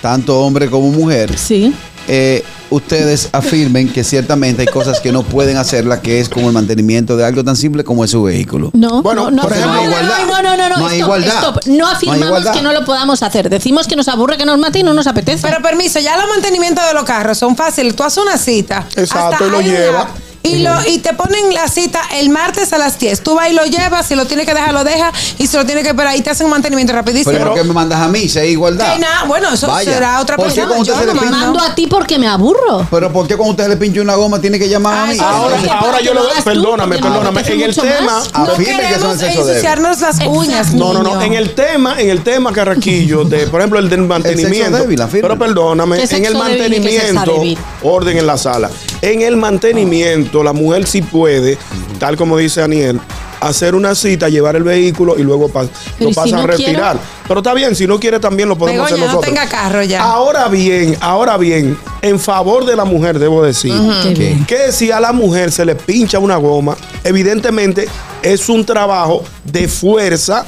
tanto 0.01 0.41
hombre 0.41 0.71
como 0.71 0.89
mujer, 0.91 1.37
Sí. 1.37 1.75
eh, 2.09 2.43
ustedes 2.71 3.29
afirmen 3.33 3.89
que 3.93 4.03
ciertamente 4.05 4.63
hay 4.63 4.69
cosas 4.69 5.01
que 5.01 5.13
no 5.13 5.25
pueden 5.25 5.57
hacerlas, 5.57 5.99
que 6.01 6.21
es 6.21 6.29
como 6.29 6.47
el 6.49 6.53
mantenimiento 6.55 7.17
de 7.17 7.25
algo 7.25 7.45
tan 7.45 7.57
simple 7.57 7.85
como 7.85 8.05
es 8.05 8.11
su 8.13 8.23
vehículo. 8.23 8.71
No, 8.73 9.03
Bueno, 9.03 9.25
no, 9.31 9.31
no, 9.33 9.43
por 9.43 9.53
ejemplo, 9.53 9.75
no, 9.75 9.83
no, 9.83 9.89
igualdad. 9.91 10.19
no, 10.27 10.43
no, 10.43 10.57
no, 10.57 10.69
no, 10.71 10.77
No 10.79 10.87
hay 10.87 10.97
stop, 11.01 11.07
igualdad. 11.07 11.35
stop. 11.39 11.67
No 11.67 11.75
No 11.77 11.87
hay 11.89 11.95
afirmamos 11.97 12.27
igualdad. 12.29 12.53
que 12.55 12.63
no 12.63 12.73
lo 12.73 12.85
podamos 12.85 13.23
hacer. 13.23 13.51
Decimos 13.51 13.87
que 13.89 13.97
nos 13.97 14.09
aburre, 14.09 14.37
que 14.39 14.47
nos 14.47 14.59
mate 14.59 14.79
y 14.79 14.83
no 14.85 14.95
nos 14.95 15.07
apetece. 15.07 15.47
Pero 15.47 15.61
permiso, 15.61 15.99
ya 15.99 16.17
los 16.17 16.29
mantenimientos 16.29 16.87
de 16.87 16.95
los 16.95 17.05
carros 17.05 17.37
son 17.37 17.57
fáciles. 17.57 17.95
Tú 17.95 18.05
haces 18.05 18.19
una 18.23 18.39
cita. 18.39 18.87
Exacto, 18.97 19.45
hasta 19.45 19.47
y 19.47 19.51
lo 19.51 19.59
hay 19.59 19.69
una 19.69 19.79
lleva. 19.79 20.01
app, 20.03 20.09
Y, 20.47 20.63
lo, 20.63 20.73
y 20.87 20.99
te 20.99 21.13
ponen 21.15 21.53
la 21.55 21.69
cita 21.69 22.01
el 22.15 22.31
martes 22.31 22.73
a 22.73 22.79
las 22.79 22.99
10. 22.99 23.23
Tú 23.23 23.35
vas 23.35 23.51
y 23.51 23.55
lo 23.55 23.65
llevas, 23.65 24.07
si 24.07 24.15
lo 24.15 24.27
tienes 24.27 24.47
que 24.47 24.55
dejar, 24.55 24.73
lo 24.73 24.85
dejas. 24.85 25.13
Y 25.39 25.47
si 25.47 25.57
lo 25.57 25.65
tienes 25.67 25.83
que 25.85 25.91
esperar, 25.91 26.17
y 26.17 26.21
te 26.23 26.31
hacen 26.31 26.47
un 26.47 26.51
mantenimiento 26.53 26.93
rapidísimo. 26.93 27.33
Pero 27.33 27.47
¿por 27.47 27.55
qué 27.55 27.65
me 27.65 27.73
mandas 27.73 28.01
a 28.01 28.09
mí 28.09 28.29
si 28.29 28.39
hay 28.39 28.51
igualdad? 28.51 28.95
Que 28.95 29.01
nada, 29.01 29.25
bueno, 29.27 29.53
eso 29.53 29.67
Vaya. 29.67 29.93
será 29.93 30.21
otra 30.21 30.37
¿Por 30.37 30.47
qué 30.47 30.55
persona. 30.55 30.67
cuando 30.69 30.83
usted 30.83 30.95
Yo 30.95 31.01
se 31.01 31.07
le 31.07 31.15
no 31.15 31.21
pincha- 31.21 31.31
mando. 31.31 31.47
Mando 31.59 31.73
a 31.73 31.75
ti 31.75 31.87
porque 31.87 32.19
me 32.19 32.27
aburro. 32.29 32.87
Pero 32.91 33.13
¿por 33.13 33.27
qué 33.27 33.37
cuando 33.37 33.51
usted 33.53 33.69
le 33.69 33.77
pincha 33.77 34.01
una 34.01 34.15
goma 34.15 34.41
tiene 34.41 34.59
que 34.59 34.69
llamar 34.69 35.09
a 35.09 35.13
mí? 35.13 35.19
Ahora, 35.21 35.57
ahora 35.81 36.01
yo 36.01 36.15
lo 36.15 36.23
lo 36.23 36.27
hagas 36.31 36.45
tú, 36.45 36.51
perdóname, 36.51 36.97
porque 36.97 37.09
no 37.09 37.15
perdóname. 37.15 37.41
apetece 37.41 37.55
En 37.55 37.61
el 37.63 37.69
mucho 37.69 37.83
tema, 37.83 38.01
más. 38.13 38.33
No 38.35 38.43
Afirme 38.45 38.65
que 38.67 38.73
son 38.73 39.19
queremos 39.19 39.19
débil. 39.19 39.39
ensuciarnos 39.39 40.01
las 40.01 40.19
uñas, 40.27 40.73
No, 40.75 40.93
no, 40.93 41.03
no. 41.03 41.11
niño. 41.17 41.23
En 41.23 41.35
el 41.35 41.55
tema, 41.55 42.01
en 42.01 42.11
el 42.11 42.23
tema, 42.23 42.53
Carraquillo, 42.53 43.25
de, 43.25 43.47
por 43.49 43.61
ejemplo, 43.61 43.79
el 43.79 43.89
del 43.89 44.03
mantenimiento. 44.03 44.79
débil, 44.79 45.01
afirma. 45.01 45.29
pero 45.29 45.39
perdóname, 45.39 45.97
¿Qué 45.97 46.03
en 46.05 46.25
el 46.25 46.33
sexo 46.33 46.45
débil 46.45 46.75
y 46.75 46.81
qué 46.81 46.99
mantenimiento, 47.03 47.33
débil? 47.33 47.59
orden 47.83 48.19
en 48.19 48.27
la 48.27 48.37
sala. 48.37 48.71
En 49.03 49.23
el 49.23 49.37
mantenimiento, 49.37 50.36
la 50.43 50.53
mujer 50.53 50.87
sí 50.87 51.03
puede, 51.03 51.59
tal 51.99 52.17
como 52.17 52.37
dice 52.37 52.61
Daniel, 52.61 53.01
hacer 53.41 53.75
una 53.75 53.95
cita, 53.95 54.29
llevar 54.29 54.57
el 54.57 54.63
vehículo 54.63 55.17
y 55.19 55.23
luego 55.23 55.49
pa- 55.49 55.67
Pero 55.67 55.71
lo 56.01 56.09
¿y 56.09 56.15
si 56.15 56.15
pasa 56.15 56.37
a 56.37 56.41
no 56.41 56.47
retirar. 56.47 56.97
Pero 57.29 57.41
está 57.41 57.53
bien, 57.55 57.75
si 57.77 57.87
no 57.87 58.01
quiere 58.01 58.19
también 58.19 58.49
lo 58.49 58.57
podemos 58.57 58.87
Begoña, 58.87 58.95
hacer 59.05 59.07
no 59.15 59.21
nosotros. 59.23 59.35
tenga 59.35 59.49
carro 59.49 59.83
ya. 59.83 60.03
Ahora 60.03 60.49
bien, 60.49 60.97
ahora 61.01 61.37
bien, 61.37 61.79
en 62.03 62.19
favor 62.19 62.65
de 62.65 62.75
la 62.77 62.85
mujer 62.85 63.19
debo 63.19 63.43
decir 63.45 63.73
que 64.47 64.73
si 64.73 64.91
a 64.91 65.01
la 65.01 65.13
mujer 65.13 65.53
se 65.53 65.65
le 65.65 65.75
pincha 65.75 66.19
una 66.19 66.37
goma, 66.37 66.77
evidentemente 67.05 67.89
es 68.23 68.49
un 68.49 68.65
trabajo 68.65 69.23
de 69.45 69.69
fuerza, 69.69 70.45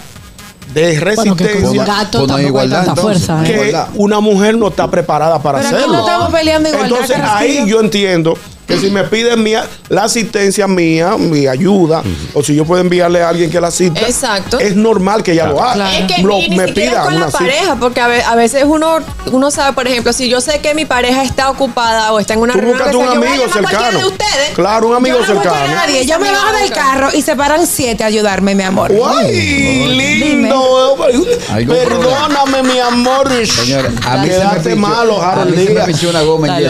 de 0.74 0.98
Bueno, 1.14 1.34
que 1.36 1.44
resistencia. 1.44 1.84
gato 1.84 2.18
Pues 2.18 2.28
no 2.28 2.34
hay 2.36 2.44
tampoco 2.44 2.60
hay 2.60 2.66
igualdad, 2.66 2.84
tanta 2.84 3.00
entonces. 3.00 3.26
fuerza. 3.26 3.42
¿eh? 3.42 3.46
que 3.46 3.52
Igualdad. 3.68 3.88
una 3.96 4.20
mujer 4.20 4.56
no 4.56 4.68
está 4.68 4.90
preparada 4.90 5.40
para 5.42 5.58
Pero 5.58 5.68
aquí 5.68 5.76
hacerlo. 5.76 5.92
no 5.94 6.00
estamos 6.06 6.30
peleando 6.32 6.68
igualdad, 6.68 6.98
Entonces 7.00 7.16
ahí 7.22 7.64
yo 7.66 7.80
entiendo 7.80 8.36
que 8.68 8.78
si 8.78 8.90
me 8.90 9.02
piden 9.04 9.42
mía, 9.42 9.66
la 9.88 10.04
asistencia 10.04 10.68
mía, 10.68 11.16
mi 11.18 11.46
ayuda, 11.46 12.02
o 12.34 12.42
si 12.42 12.54
yo 12.54 12.64
puedo 12.66 12.82
enviarle 12.82 13.22
a 13.22 13.30
alguien 13.30 13.50
que 13.50 13.58
la 13.60 13.70
cita, 13.70 14.00
Exacto. 14.02 14.58
es 14.60 14.76
normal 14.76 15.22
que 15.22 15.32
ella 15.32 15.46
lo 15.46 15.62
haga. 15.62 15.98
Es 15.98 16.12
que 16.12 16.22
Lo- 16.22 16.34
ni, 16.36 16.48
ni 16.50 16.56
me 16.56 16.68
pida 16.68 17.02
con 17.04 17.14
una 17.14 17.24
la 17.24 17.30
cita. 17.30 17.38
pareja, 17.38 17.76
porque 17.80 18.00
a, 18.02 18.08
ve- 18.08 18.22
a 18.22 18.34
veces 18.36 18.64
uno, 18.66 18.98
uno 19.32 19.50
sabe, 19.50 19.72
por 19.72 19.88
ejemplo, 19.88 20.12
si 20.12 20.28
yo 20.28 20.42
sé 20.42 20.60
que 20.60 20.74
mi 20.74 20.84
pareja 20.84 21.22
está 21.22 21.48
ocupada 21.50 22.12
o 22.12 22.20
está 22.20 22.34
en 22.34 22.40
una 22.40 22.52
Tú 22.52 22.60
reunión, 22.60 22.78
que 22.78 22.84
un 22.96 23.04
sea, 23.04 23.12
yo 23.14 23.16
voy 23.18 23.26
a 23.26 23.30
amigo 23.30 23.44
cualquiera 23.50 23.78
cercano. 23.84 23.98
de 24.00 24.04
ustedes. 24.06 24.50
Claro, 24.54 24.88
un 24.88 24.94
amigo 24.96 25.18
yo 25.18 25.26
no 25.26 25.40
voy 25.40 25.46
a 25.46 25.50
cercano. 25.50 25.74
nadie. 25.74 26.04
Yo 26.06 26.18
me 26.20 26.30
bajo 26.30 26.56
del 26.58 26.70
carro 26.70 27.08
y 27.14 27.22
se 27.22 27.34
paran 27.36 27.66
siete 27.66 28.04
a 28.04 28.06
ayudarme, 28.08 28.54
mi 28.54 28.64
amor. 28.64 28.92
¡Ay, 29.02 29.86
lindo! 29.96 30.96
Perdóname, 31.66 32.62
mi 32.64 32.78
amor. 32.80 33.28
Señores, 33.46 33.92
a 34.06 34.16
mí 34.18 34.28
se 34.62 34.68
me 34.70 34.74
malo, 34.76 35.22
a 35.22 35.32
Harold 35.32 35.54
me 35.56 35.64
Díaz. 35.64 35.86
pinchó 35.86 36.10
una 36.10 36.20
goma 36.22 36.58
en 36.58 36.66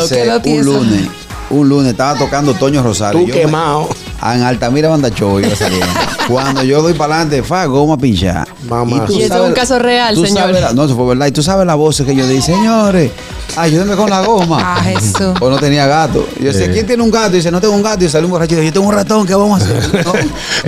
un 0.58 0.64
lunes. 0.64 1.08
Un 1.50 1.68
lunes 1.68 1.92
estaba 1.92 2.18
tocando 2.18 2.52
Toño 2.54 2.82
Rosario. 2.82 3.20
Tú 3.20 3.26
me- 3.26 3.32
quemado. 3.32 3.88
En 4.22 4.42
Altamira 4.42 4.88
Banda 4.88 5.10
Show 5.10 5.38
iba 5.40 5.54
saliendo. 5.54 5.86
Cuando 6.28 6.62
yo 6.64 6.82
doy 6.82 6.92
para 6.92 7.14
adelante, 7.20 7.42
fa, 7.42 7.64
goma 7.66 7.96
pinchada. 7.96 8.46
Mamá. 8.68 9.06
tú 9.06 9.12
Y 9.12 9.16
eso 9.16 9.24
es 9.24 9.28
sabes- 9.28 9.48
un 9.48 9.54
caso 9.54 9.78
real, 9.78 10.14
tú 10.14 10.26
señor. 10.26 10.40
sabes 10.42 10.60
la- 10.60 10.72
no, 10.72 10.84
eso 10.84 10.96
fue 10.96 11.06
verdad. 11.06 11.26
Y 11.26 11.32
tú 11.32 11.42
sabes 11.42 11.64
la 11.66 11.76
voz 11.76 12.02
que 12.04 12.14
yo 12.14 12.26
di, 12.26 12.42
señores, 12.42 13.12
ayúdenme 13.56 13.94
con 13.94 14.10
la 14.10 14.22
goma. 14.26 14.58
Ah, 14.60 14.82
Jesús. 14.82 15.34
O 15.40 15.48
no 15.48 15.56
tenía 15.58 15.86
gato. 15.86 16.26
Y 16.38 16.44
yo 16.44 16.52
decía, 16.52 16.70
¿quién 16.70 16.84
tiene 16.86 17.02
un 17.02 17.10
gato? 17.12 17.30
Y 17.34 17.36
dice, 17.36 17.50
no 17.52 17.60
tengo 17.60 17.74
un 17.74 17.82
gato. 17.82 18.04
Y 18.04 18.08
sale 18.08 18.24
un 18.26 18.32
borracho 18.32 18.54
y 18.54 18.56
dice, 18.56 18.66
yo 18.66 18.72
tengo 18.72 18.88
un 18.88 18.94
ratón, 18.94 19.24
¿qué 19.26 19.34
vamos 19.36 19.62
a 19.62 19.64
hacer? 19.64 20.04
No. 20.04 20.12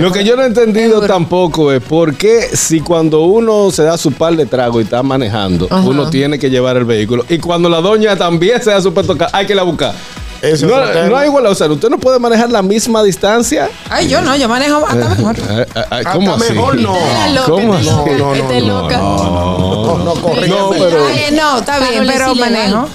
Lo 0.05 0.11
que 0.13 0.23
yo 0.23 0.35
no 0.37 0.43
he 0.43 0.47
entendido 0.47 1.01
tampoco 1.01 1.71
es 1.73 1.83
por 1.83 2.15
qué 2.15 2.49
si 2.55 2.79
cuando 2.79 3.21
uno 3.23 3.69
se 3.71 3.83
da 3.83 3.97
su 3.97 4.13
par 4.13 4.35
de 4.37 4.45
trago 4.45 4.79
y 4.79 4.85
está 4.85 5.03
manejando, 5.03 5.67
Ajá. 5.69 5.81
uno 5.87 6.09
tiene 6.09 6.39
que 6.39 6.49
llevar 6.49 6.77
el 6.77 6.85
vehículo. 6.85 7.25
Y 7.29 7.37
cuando 7.37 7.67
la 7.69 7.81
doña 7.81 8.15
también 8.15 8.63
se 8.63 8.71
da 8.71 8.81
su 8.81 8.93
par 8.93 9.03
de 9.03 9.09
tocar, 9.09 9.29
hay 9.33 9.45
que 9.45 9.53
la 9.53 9.63
buscar. 9.63 9.93
Ese 10.41 10.65
No, 10.65 10.73
tema. 10.81 11.07
no 11.07 11.17
hay 11.17 11.27
igual, 11.27 11.45
o 11.45 11.53
sea, 11.55 11.67
usted 11.67 11.89
no 11.89 11.99
puede 11.99 12.17
manejar 12.17 12.49
la 12.49 12.61
misma 12.63 13.03
distancia. 13.03 13.69
Ay, 13.89 14.07
yo 14.07 14.21
no, 14.21 14.35
yo 14.35 14.49
manejo 14.49 14.85
hasta 14.87 15.09
mejor. 15.09 15.37
Eh, 15.37 15.43
eh, 15.75 15.81
eh, 15.91 16.03
¿Cómo 16.13 16.31
Hasta 16.33 16.45
así? 16.45 16.53
mejor 16.53 16.75
no. 16.81 16.95
¿Cómo 17.45 17.73
así? 17.75 17.85
No, 17.85 18.05
no, 18.05 18.17
no, 18.17 18.33
Esté 18.35 18.61
no. 18.61 18.81
loca. 18.81 18.97
No, 18.97 19.97
no, 20.03 20.13
corrígeme. 20.15 20.47
No, 20.57 20.69
pero. 20.71 21.05
Ay, 21.05 21.25
no, 21.35 21.59
está 21.59 21.77
bien, 21.79 21.91
Carol 21.91 22.09
es 22.09 22.13
pero 22.15 22.31
ilegal. 22.33 22.51
manejo. 22.51 22.89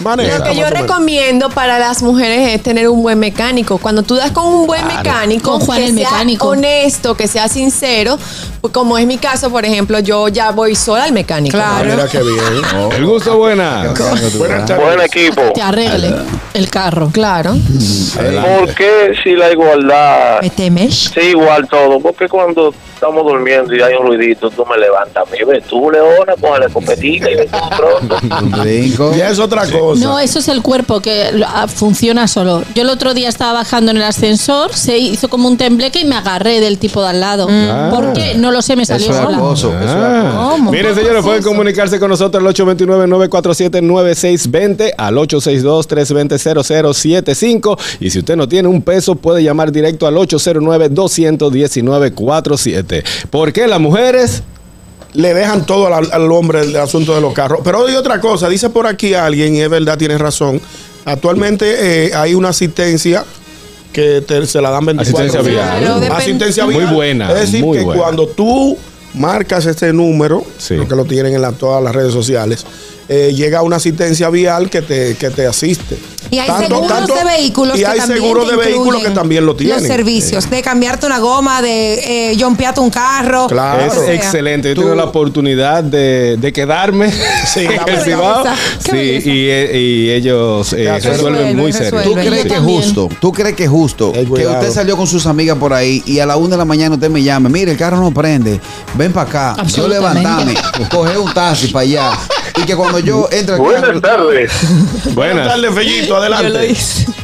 Maneja, 0.00 0.38
Lo 0.38 0.44
que 0.44 0.56
yo 0.56 0.70
recomiendo 0.70 1.50
para 1.50 1.78
las 1.78 2.02
mujeres 2.02 2.54
es 2.54 2.62
tener 2.62 2.88
un 2.88 3.02
buen 3.02 3.18
mecánico. 3.18 3.78
Cuando 3.78 4.02
tú 4.02 4.14
das 4.14 4.30
con 4.30 4.46
un 4.46 4.66
buen 4.66 4.86
mecánico, 4.86 5.52
Con 5.52 5.60
Juan 5.60 5.78
que 5.78 5.86
el 5.88 5.94
sea 5.96 6.10
mecánico. 6.10 6.48
honesto, 6.48 7.16
que 7.16 7.26
sea 7.28 7.48
sincero, 7.48 8.18
pues 8.60 8.72
como 8.72 8.96
es 8.98 9.06
mi 9.06 9.18
caso, 9.18 9.50
por 9.50 9.64
ejemplo, 9.64 9.98
yo 9.98 10.28
ya 10.28 10.50
voy 10.52 10.74
sola 10.74 11.04
al 11.04 11.12
mecánico. 11.12 11.56
Claro. 11.56 11.90
Mira 11.90 12.06
qué 12.08 12.18
bien. 12.22 12.92
El 12.96 13.06
gusto 13.06 13.36
buena. 13.38 13.92
Buenas 14.38 14.66
tardes. 14.66 14.84
Buen 14.84 15.00
equipo. 15.00 15.42
Te 15.54 15.62
arregle 15.62 16.14
el 16.54 16.70
carro. 16.70 17.10
Claro. 17.12 17.54
¿Por 18.14 18.74
qué 18.74 19.12
si 19.22 19.34
la 19.34 19.50
igualdad 19.52 20.40
¿Me 20.42 20.50
temes? 20.50 21.10
sí 21.14 21.20
igual 21.20 21.66
todo? 21.68 22.00
Porque 22.00 22.28
cuando 22.28 22.72
estamos 22.98 23.22
durmiendo 23.24 23.72
y 23.74 23.80
hay 23.80 23.94
un 23.94 24.06
ruidito, 24.08 24.50
tú 24.50 24.66
me 24.66 24.76
levantas 24.76 25.24
a 25.24 25.30
mí, 25.30 25.38
ves 25.46 25.62
tú, 25.64 25.88
Leona, 25.90 26.34
con 26.40 26.58
la 26.58 26.66
escopetita 26.66 27.30
y 27.30 27.36
ves 27.36 27.48
tú 27.50 27.58
pronto. 27.76 28.16
Ya 29.16 29.28
es 29.30 29.38
otra 29.38 29.62
cosa. 29.70 30.04
No, 30.04 30.18
eso 30.18 30.40
es 30.40 30.48
el 30.48 30.62
cuerpo 30.62 30.98
que 31.00 31.30
ah, 31.46 31.68
funciona 31.68 32.26
solo. 32.26 32.62
Yo 32.74 32.82
el 32.82 32.88
otro 32.90 33.14
día 33.14 33.28
estaba 33.28 33.52
bajando 33.52 33.92
en 33.92 33.98
el 33.98 34.02
ascensor, 34.02 34.74
se 34.74 34.98
hizo 34.98 35.28
como 35.28 35.46
un 35.48 35.56
tembleque 35.56 36.00
y 36.00 36.04
me 36.06 36.16
agarré 36.16 36.58
del 36.60 36.78
tipo 36.78 37.00
de 37.02 37.08
al 37.08 37.20
lado. 37.20 37.46
Ah. 37.48 37.90
¿Por 37.94 38.12
qué? 38.14 38.34
No 38.36 38.50
lo 38.50 38.60
sé, 38.62 38.74
me 38.76 38.84
salió 38.84 39.06
Eso 39.10 39.14
es 39.18 39.24
sola. 39.24 39.36
acoso. 39.36 39.68
Eso 39.68 39.78
es 39.84 39.90
Ah. 39.94 40.56
Miren, 40.70 40.94
señores, 40.94 41.22
pueden 41.24 41.42
comunicarse 41.42 41.98
con 42.00 42.10
nosotros 42.10 42.42
al 42.44 42.54
829-947-9620, 42.54 44.92
al 44.96 45.14
862-320-0075. 45.16 47.78
Y 48.00 48.10
si 48.10 48.18
usted 48.18 48.36
no 48.36 48.46
tiene 48.48 48.68
un 48.68 48.82
peso, 48.82 49.14
puede 49.14 49.42
llamar 49.42 49.70
directo 49.72 50.06
al 50.06 50.16
809-219-47. 50.16 52.87
¿Por 53.30 53.52
qué 53.52 53.66
las 53.66 53.80
mujeres? 53.80 54.42
le 55.14 55.32
dejan 55.32 55.64
todo 55.64 55.86
al, 55.92 56.12
al 56.12 56.30
hombre 56.30 56.60
el 56.60 56.76
asunto 56.76 57.14
de 57.14 57.22
los 57.22 57.32
carros. 57.32 57.60
Pero 57.64 57.86
hay 57.86 57.94
otra 57.94 58.20
cosa, 58.20 58.46
dice 58.48 58.68
por 58.68 58.86
aquí 58.86 59.14
alguien, 59.14 59.54
y 59.54 59.62
es 59.62 59.70
verdad, 59.70 59.96
tienes 59.96 60.20
razón. 60.20 60.60
Actualmente 61.06 62.08
eh, 62.08 62.14
hay 62.14 62.34
una 62.34 62.50
asistencia 62.50 63.24
que 63.90 64.20
te- 64.20 64.46
se 64.46 64.60
la 64.60 64.70
dan 64.70 64.84
24 64.84 65.24
Asistencia 65.24 65.50
vial. 65.50 65.80
Claro, 65.82 66.14
Asistencia 66.14 66.64
Muy 66.66 66.74
vial. 66.76 66.94
buena, 66.94 67.32
Es 67.32 67.40
decir, 67.40 67.64
muy 67.64 67.78
que 67.78 67.84
buena. 67.84 68.02
cuando 68.02 68.26
tú 68.28 68.76
marcas 69.14 69.64
este 69.64 69.94
número, 69.94 70.44
Sí. 70.58 70.76
lo 70.76 70.86
que 70.86 70.94
lo 70.94 71.06
tienen 71.06 71.34
en 71.34 71.40
la- 71.40 71.52
todas 71.52 71.82
las 71.82 71.94
redes 71.94 72.12
sociales, 72.12 72.66
eh, 73.08 73.32
llega 73.34 73.62
una 73.62 73.76
asistencia 73.76 74.28
vial 74.30 74.68
que 74.70 74.82
te, 74.82 75.16
que 75.16 75.30
te 75.30 75.46
asiste. 75.46 75.98
Y 76.30 76.38
hay 76.38 76.50
seguros 76.66 77.06
de 77.06 77.24
vehículos 77.24 77.76
y 77.78 77.80
que 77.80 77.86
hay 77.86 77.98
también 77.98 78.20
seguros 78.20 78.50
de 78.50 78.56
vehículos 78.56 79.02
que 79.02 79.10
también 79.10 79.46
lo 79.46 79.56
tienen. 79.56 79.78
Los 79.78 79.86
servicios, 79.86 80.50
de 80.50 80.62
cambiarte 80.62 81.06
una 81.06 81.18
goma, 81.18 81.62
de 81.62 82.32
eh, 82.32 82.36
jompearte 82.38 82.80
un 82.80 82.90
carro. 82.90 83.46
Claro. 83.46 83.86
Es 83.86 83.94
sea. 83.94 84.12
excelente. 84.12 84.68
Yo 84.68 84.74
Tú- 84.74 84.82
tuve 84.82 84.96
la 84.96 85.04
oportunidad 85.04 85.82
de, 85.82 86.36
de 86.36 86.52
quedarme 86.52 87.10
Sí, 87.46 87.60
en 87.60 87.88
el 87.88 88.00
Cibao. 88.02 88.44
Sí, 88.78 88.96
y, 89.24 89.48
eh, 89.48 89.78
y 89.78 90.10
ellos 90.10 90.72
eh, 90.74 90.92
Resuelven, 90.92 91.12
resuelven 91.16 91.56
muy 91.56 91.72
serio. 91.72 92.00
¿Tú 92.02 92.12
crees 92.14 92.44
que 92.44 92.54
es 92.54 92.60
justo? 92.60 93.08
¿Tú 93.20 93.32
crees 93.32 93.56
que 93.56 93.64
es 93.64 93.70
justo 93.70 94.12
que 94.12 94.46
usted 94.46 94.70
salió 94.70 94.96
con 94.96 95.06
sus 95.06 95.24
amigas 95.26 95.56
por 95.56 95.72
ahí 95.72 96.02
y 96.04 96.18
a 96.18 96.26
la 96.26 96.36
una 96.36 96.50
de 96.50 96.56
la 96.58 96.64
mañana 96.66 96.94
usted 96.96 97.08
me 97.08 97.22
llame? 97.22 97.48
Mire, 97.48 97.72
el 97.72 97.78
carro 97.78 97.98
no 98.00 98.10
prende. 98.12 98.60
Ven 98.94 99.12
para 99.12 99.28
acá. 99.54 99.64
Yo 99.66 99.88
levantame, 99.88 100.54
coge 100.90 101.16
un 101.16 101.32
taxi 101.32 101.68
para 101.68 101.84
allá. 101.84 102.10
Y 102.56 102.64
que 102.64 102.76
cuando 102.76 102.98
yo 102.98 103.28
entre 103.30 103.54
al 103.54 103.60
Buenas 103.60 104.00
tardes. 104.00 104.52
Buenas 105.14 105.48
tardes, 105.48 105.74
Fellito, 105.74 106.16
adelante. 106.16 106.74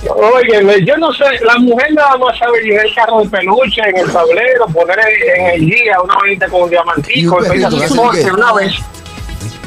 Oye, 0.08 0.84
yo 0.84 0.96
no 0.98 1.12
sé, 1.12 1.24
la 1.44 1.58
mujer 1.58 1.92
nada 1.94 2.16
más 2.18 2.38
sabe 2.38 2.62
llevar 2.62 2.86
el 2.86 2.94
carro 2.94 3.20
de 3.20 3.28
peluche 3.28 3.82
en 3.86 3.98
el 3.98 4.12
tablero, 4.12 4.66
poner 4.72 4.98
en 5.36 5.46
el 5.46 5.60
guía 5.66 6.00
una 6.02 6.14
manita 6.14 6.48
con 6.48 6.62
un 6.62 6.70
diamantico, 6.70 7.36
un 7.36 7.46
empieza 7.46 7.68
perrito, 7.70 7.82
a 7.82 7.86
¿hace 7.86 7.96
porque 7.96 8.24
qué? 8.24 8.30
una 8.32 8.52
vez. 8.52 8.72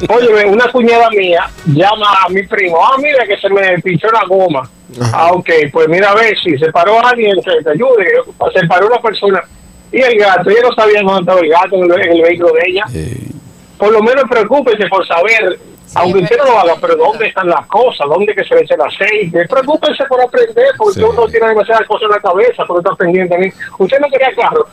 Oye, 0.09 0.45
una 0.45 0.71
cuñada 0.71 1.09
mía 1.09 1.49
llama 1.65 2.05
a 2.23 2.29
mi 2.29 2.43
primo, 2.43 2.77
ah, 2.85 2.97
mira 3.01 3.25
que 3.25 3.37
se 3.37 3.49
me 3.49 3.79
pinchó 3.81 4.07
la 4.11 4.23
goma. 4.27 4.69
Ah, 5.11 5.31
ok, 5.33 5.49
pues 5.71 5.89
mira 5.89 6.11
a 6.11 6.15
ver 6.15 6.37
si 6.43 6.57
se 6.57 6.71
paró 6.71 7.03
alguien 7.05 7.35
que 7.43 7.63
te 7.63 7.69
ayude, 7.71 8.05
se 8.53 8.67
paró 8.67 8.87
una 8.87 8.99
persona. 8.99 9.41
Y 9.91 10.01
el 10.01 10.17
gato, 10.19 10.49
ella 10.49 10.61
no 10.63 10.73
sabía 10.73 11.01
dónde 11.01 11.21
estaba 11.21 11.39
el 11.39 11.49
gato 11.49 11.75
en 11.75 11.91
el, 11.91 12.01
en 12.01 12.11
el 12.11 12.21
vehículo 12.21 12.53
de 12.53 12.61
ella. 12.67 12.85
Por 13.77 13.91
lo 13.91 14.01
menos 14.01 14.23
preocúpese 14.29 14.87
por 14.87 15.05
saber, 15.07 15.59
aunque 15.95 16.19
usted 16.19 16.37
no 16.37 16.45
lo 16.45 16.59
haga, 16.59 16.75
pero 16.81 16.95
dónde 16.95 17.27
están 17.27 17.47
las 17.47 17.65
cosas, 17.67 18.07
dónde 18.09 18.33
que 18.33 18.43
se 18.43 18.55
le 18.55 18.61
echa 18.61 18.75
el 18.75 18.81
aceite. 18.81 19.45
Preocúpense 19.47 20.03
por 20.05 20.21
aprender, 20.21 20.67
porque 20.77 20.99
Sí. 20.99 21.03
uno 21.03 21.27
tiene 21.27 21.47
demasiadas 21.49 21.87
cosas 21.87 22.03
en 22.03 22.11
la 22.11 22.19
cabeza, 22.19 22.63
porque 22.67 22.79
está 22.87 22.95
pendiente. 22.95 23.35
a 23.35 23.37
mí. 23.37 23.47
Usted 23.77 23.99
no 23.99 24.07
quería 24.09 24.33
carro, 24.35 24.67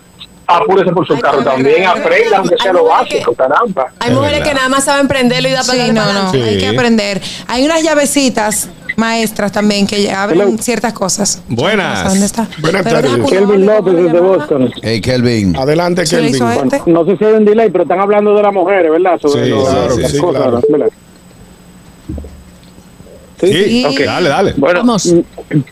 apúrese 0.46 0.92
por 0.92 1.06
su 1.06 1.18
carro 1.20 1.42
también, 1.42 1.86
aprenda, 1.86 2.38
aunque 2.38 2.56
sea 2.60 2.72
lo 2.72 2.84
básico, 2.84 3.34
caramba. 3.34 3.88
Hay 4.00 4.10
mujeres 4.10 4.40
que 4.46 4.54
nada 4.54 4.68
más 4.68 4.84
saben 4.84 5.06
prenderlo 5.08 5.48
y 5.48 5.52
da 5.52 5.62
para 5.62 5.84
Sí, 5.84 5.92
no, 5.92 6.12
no, 6.12 6.30
Sí. 6.30 6.40
hay 6.42 6.58
que 6.58 6.68
aprender. 6.68 7.20
Hay 7.48 7.64
unas 7.64 7.82
llavecitas 7.82 8.68
maestras 8.96 9.52
también 9.52 9.86
que 9.86 10.10
abren 10.10 10.58
ciertas 10.58 10.92
cosas. 10.92 11.42
Buenas. 11.48 12.04
¿Dónde 12.08 12.26
está? 12.26 12.48
Buenas 12.60 12.84
tardes. 12.84 13.10
Kelvin 13.30 13.66
López 13.66 13.94
desde 13.94 14.20
Boston. 14.20 14.70
Hey, 14.82 15.00
Kelvin. 15.00 15.56
Adelante, 15.56 16.06
¿Se 16.06 16.20
le 16.20 16.32
Kelvin. 16.32 16.70
este? 16.72 16.90
No 16.90 17.04
sé 17.04 17.16
si 17.16 17.24
hay 17.24 17.32
un 17.34 17.44
delay, 17.44 17.70
pero 17.70 17.82
están 17.84 18.00
hablando 18.00 18.34
de 18.34 18.42
las 18.42 18.52
mujeres, 18.52 18.90
¿verdad? 18.90 19.18
Sobre 19.20 19.44
Sí, 19.44 19.50
lo- 19.50 19.64
claro, 19.64 19.96
las 19.98 20.10
sí, 20.10 20.18
cosas, 20.18 20.42
claro. 20.42 20.60
¿verdad? 20.68 20.88
Sí, 23.40 23.84
dale, 24.06 24.28
dale. 24.28 24.54
Bueno, 24.56 24.78
Vamos. 24.80 25.12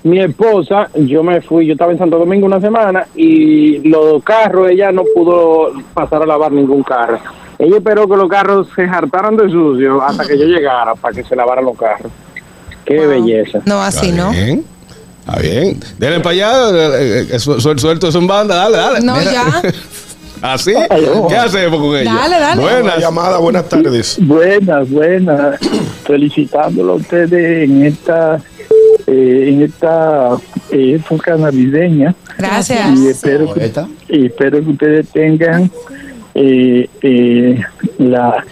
mi 0.02 0.20
esposa, 0.20 0.88
yo 0.94 1.22
me 1.22 1.40
fui, 1.40 1.66
yo 1.66 1.72
estaba 1.72 1.92
en 1.92 1.98
Santo 1.98 2.18
Domingo 2.18 2.44
una 2.44 2.60
semana 2.60 3.06
y 3.14 3.78
los 3.88 4.22
carros, 4.24 4.68
ella 4.70 4.92
no 4.92 5.04
pudo 5.14 5.72
pasar 5.94 6.22
a 6.22 6.26
lavar 6.26 6.52
ningún 6.52 6.82
carro. 6.82 7.18
Ella 7.58 7.76
esperó 7.76 8.06
que 8.08 8.16
los 8.16 8.28
carros 8.28 8.68
se 8.74 8.82
hartaran 8.82 9.36
de 9.36 9.48
sucio 9.48 10.02
hasta 10.02 10.26
que 10.26 10.36
yo 10.36 10.44
llegara 10.44 10.94
para 10.96 11.14
que 11.14 11.24
se 11.24 11.34
lavaran 11.36 11.64
los 11.64 11.78
carros. 11.78 12.10
Qué 12.84 12.98
Wow. 12.98 13.08
belleza. 13.08 13.60
No, 13.66 13.82
así, 13.82 14.10
Está 14.10 14.22
¿no? 14.24 14.30
bien. 14.30 14.64
Está 15.26 15.40
bien. 15.40 15.80
Denle 15.98 16.20
para 16.20 16.30
allá. 16.30 16.98
eh, 16.98 17.26
eh, 17.30 17.38
suel- 17.38 17.78
Suelto 17.78 18.08
es 18.08 18.14
un 18.14 18.26
banda. 18.26 18.56
Dale, 18.56 18.76
dale. 18.76 19.00
No, 19.00 19.16
Mira. 19.16 19.32
ya. 19.32 19.62
¿Así? 20.42 20.72
¿Qué 21.28 21.36
hacemos 21.36 21.80
con 21.80 21.96
ella? 21.96 22.12
Dale, 22.14 22.40
dale. 22.40 22.60
Buena 22.62 22.80
Buenas. 22.80 22.98
llamada, 22.98 23.38
buenas 23.38 23.68
tardes. 23.68 24.16
Buenas, 24.20 24.90
buenas. 24.90 25.60
Felicitándolo 26.04 26.94
a 26.94 26.96
ustedes 26.96 27.68
en 27.70 27.84
esta, 27.86 28.40
eh, 29.06 29.44
en 29.48 29.62
esta 29.62 30.30
eh, 30.72 30.94
época 30.96 31.36
navideña. 31.36 32.16
Gracias. 32.36 32.98
Y 32.98 33.06
espero 33.06 33.54
que, 33.54 33.70
y 34.08 34.26
espero 34.26 34.58
que 34.64 34.70
ustedes 34.70 35.08
tengan 35.10 35.70
eh, 36.34 36.88
eh, 37.02 37.60
la 37.98 38.44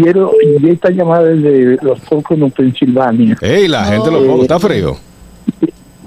quiero 0.00 0.32
y 0.60 0.68
esta 0.68 0.90
llamada 0.90 1.24
desde 1.24 1.78
los 1.82 1.98
Poconos, 2.00 2.52
Pensilvania. 2.52 3.36
Ey, 3.40 3.68
la 3.68 3.84
gente 3.84 4.10
lo 4.10 4.24
pongo. 4.24 4.42
Está 4.42 4.58
frío. 4.58 4.96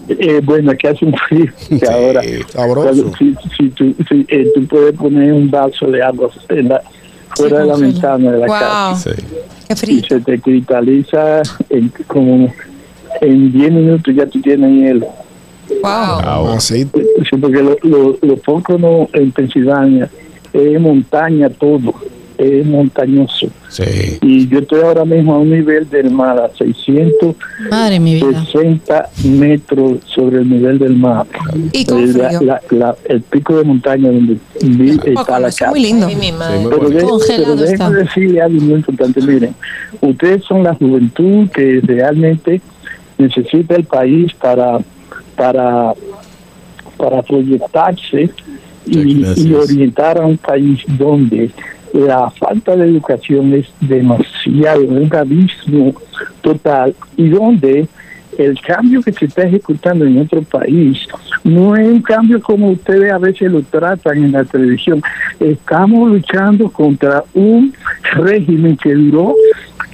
Eh, 0.08 0.40
bueno, 0.44 0.72
aquí 0.72 0.86
hace 0.88 1.04
un 1.06 1.14
frío 1.28 1.48
que 1.80 1.88
ahora. 1.88 2.22
sabroso. 2.50 2.84
cuando- 2.88 3.18
Si, 3.18 3.36
si 3.58 3.70
tú, 3.70 3.94
si, 4.08 4.26
eh, 4.30 4.48
tú 4.54 4.66
puedes 4.68 4.94
poner 4.96 5.34
un 5.34 5.50
vaso 5.50 5.88
de 5.90 6.02
agua 6.04 6.30
en 6.50 6.70
la- 6.70 6.82
fuera 7.36 7.60
de 7.60 7.66
la 7.66 7.76
ventana 7.76 8.32
de 8.32 8.38
la 8.40 8.48
casa 8.48 8.90
Wow. 8.92 8.98
Sí. 9.16 9.24
Qué 9.68 9.74
y 9.74 9.76
frío. 9.76 10.04
se 10.08 10.20
te 10.22 10.40
cristaliza 10.40 11.42
en, 11.70 11.92
como 12.08 12.54
en 13.22 13.52
10 13.52 13.72
minutos 13.72 14.14
ya 14.16 14.26
tú 14.28 14.40
tienes 14.42 14.72
hielo. 14.72 15.08
Wow. 15.82 15.82
Ah, 15.84 16.54
Así. 16.56 16.84
Sí, 16.84 17.38
porque 17.42 17.64
lo- 17.64 17.78
lo- 17.82 18.18
los 18.22 18.40
Poconos 18.42 19.10
en 19.14 19.32
Pensilvania 19.32 20.08
es 20.54 20.80
montaña 20.80 21.50
todo, 21.50 21.96
es 22.38 22.66
montañoso. 22.66 23.48
Sí. 23.70 24.18
Y 24.22 24.48
yo 24.48 24.60
estoy 24.60 24.82
ahora 24.82 25.04
mismo 25.06 25.36
a 25.36 25.40
un 25.40 25.50
nivel 25.52 25.90
del 25.90 26.10
mar, 26.12 26.38
a 26.40 26.50
660 26.58 27.36
Madre 27.70 28.00
mi 28.00 28.16
vida. 28.16 28.44
metros 29.24 30.00
sobre 30.06 30.38
el 30.40 30.50
nivel 30.50 30.80
del 30.80 30.96
mar. 30.96 31.26
Y 31.72 31.86
con 31.86 32.04
Eh, 32.04 32.08
la- 32.14 32.28
frío. 32.30 32.42
la- 32.42 32.62
la- 32.72 32.96
el 33.06 33.22
pico 33.22 33.58
de 33.58 33.64
montaña 33.64 34.10
donde 34.12 34.38
vi- 34.62 34.90
está 34.92 35.12
Poco, 35.14 35.40
la 35.40 35.48
es 35.50 35.56
casa. 35.58 35.72
muy 35.72 35.80
lindo. 35.82 36.08
Sí, 36.10 36.16
Pero, 36.20 36.90
de- 36.90 37.20
pero 37.28 37.56
déjenme 37.56 37.96
decirle 38.04 38.42
algo 38.42 38.62
muy 38.62 38.74
importante. 38.76 39.22
Miren, 39.22 39.56
ustedes 40.02 40.44
son 40.46 40.64
la 40.64 40.74
juventud 40.76 41.50
que 41.50 41.82
realmente 41.84 42.62
necesita 43.18 43.76
el 43.76 43.84
país 43.86 44.34
para 44.36 44.80
para 45.36 45.94
para 46.98 47.22
proyectarse 47.24 48.30
y 48.86 49.54
orientar 49.54 50.18
a 50.18 50.26
un 50.26 50.38
país 50.38 50.80
donde 50.98 51.50
la 51.96 52.30
falta 52.30 52.76
de 52.76 52.90
educación 52.90 53.54
es 53.54 53.68
demasiado, 53.80 54.82
un 54.82 55.10
abismo 55.16 55.94
total 56.42 56.94
y 57.16 57.30
donde 57.30 57.88
el 58.38 58.60
cambio 58.60 59.02
que 59.02 59.14
se 59.14 59.26
está 59.26 59.44
ejecutando 59.44 60.04
en 60.06 60.20
otro 60.20 60.42
país 60.42 61.08
no 61.46 61.74
es 61.78 61.88
un 61.88 62.02
cambio 62.02 62.42
como 62.42 62.72
ustedes 62.72 63.14
a 63.14 63.18
veces 63.18 63.50
lo 63.50 63.62
tratan 63.62 64.18
en 64.18 64.34
la 64.34 64.44
televisión. 64.44 65.02
Estamos 65.40 66.10
luchando 66.10 66.70
contra 66.70 67.24
un 67.34 67.74
régimen 68.14 68.76
que 68.76 68.94
duró 68.94 69.36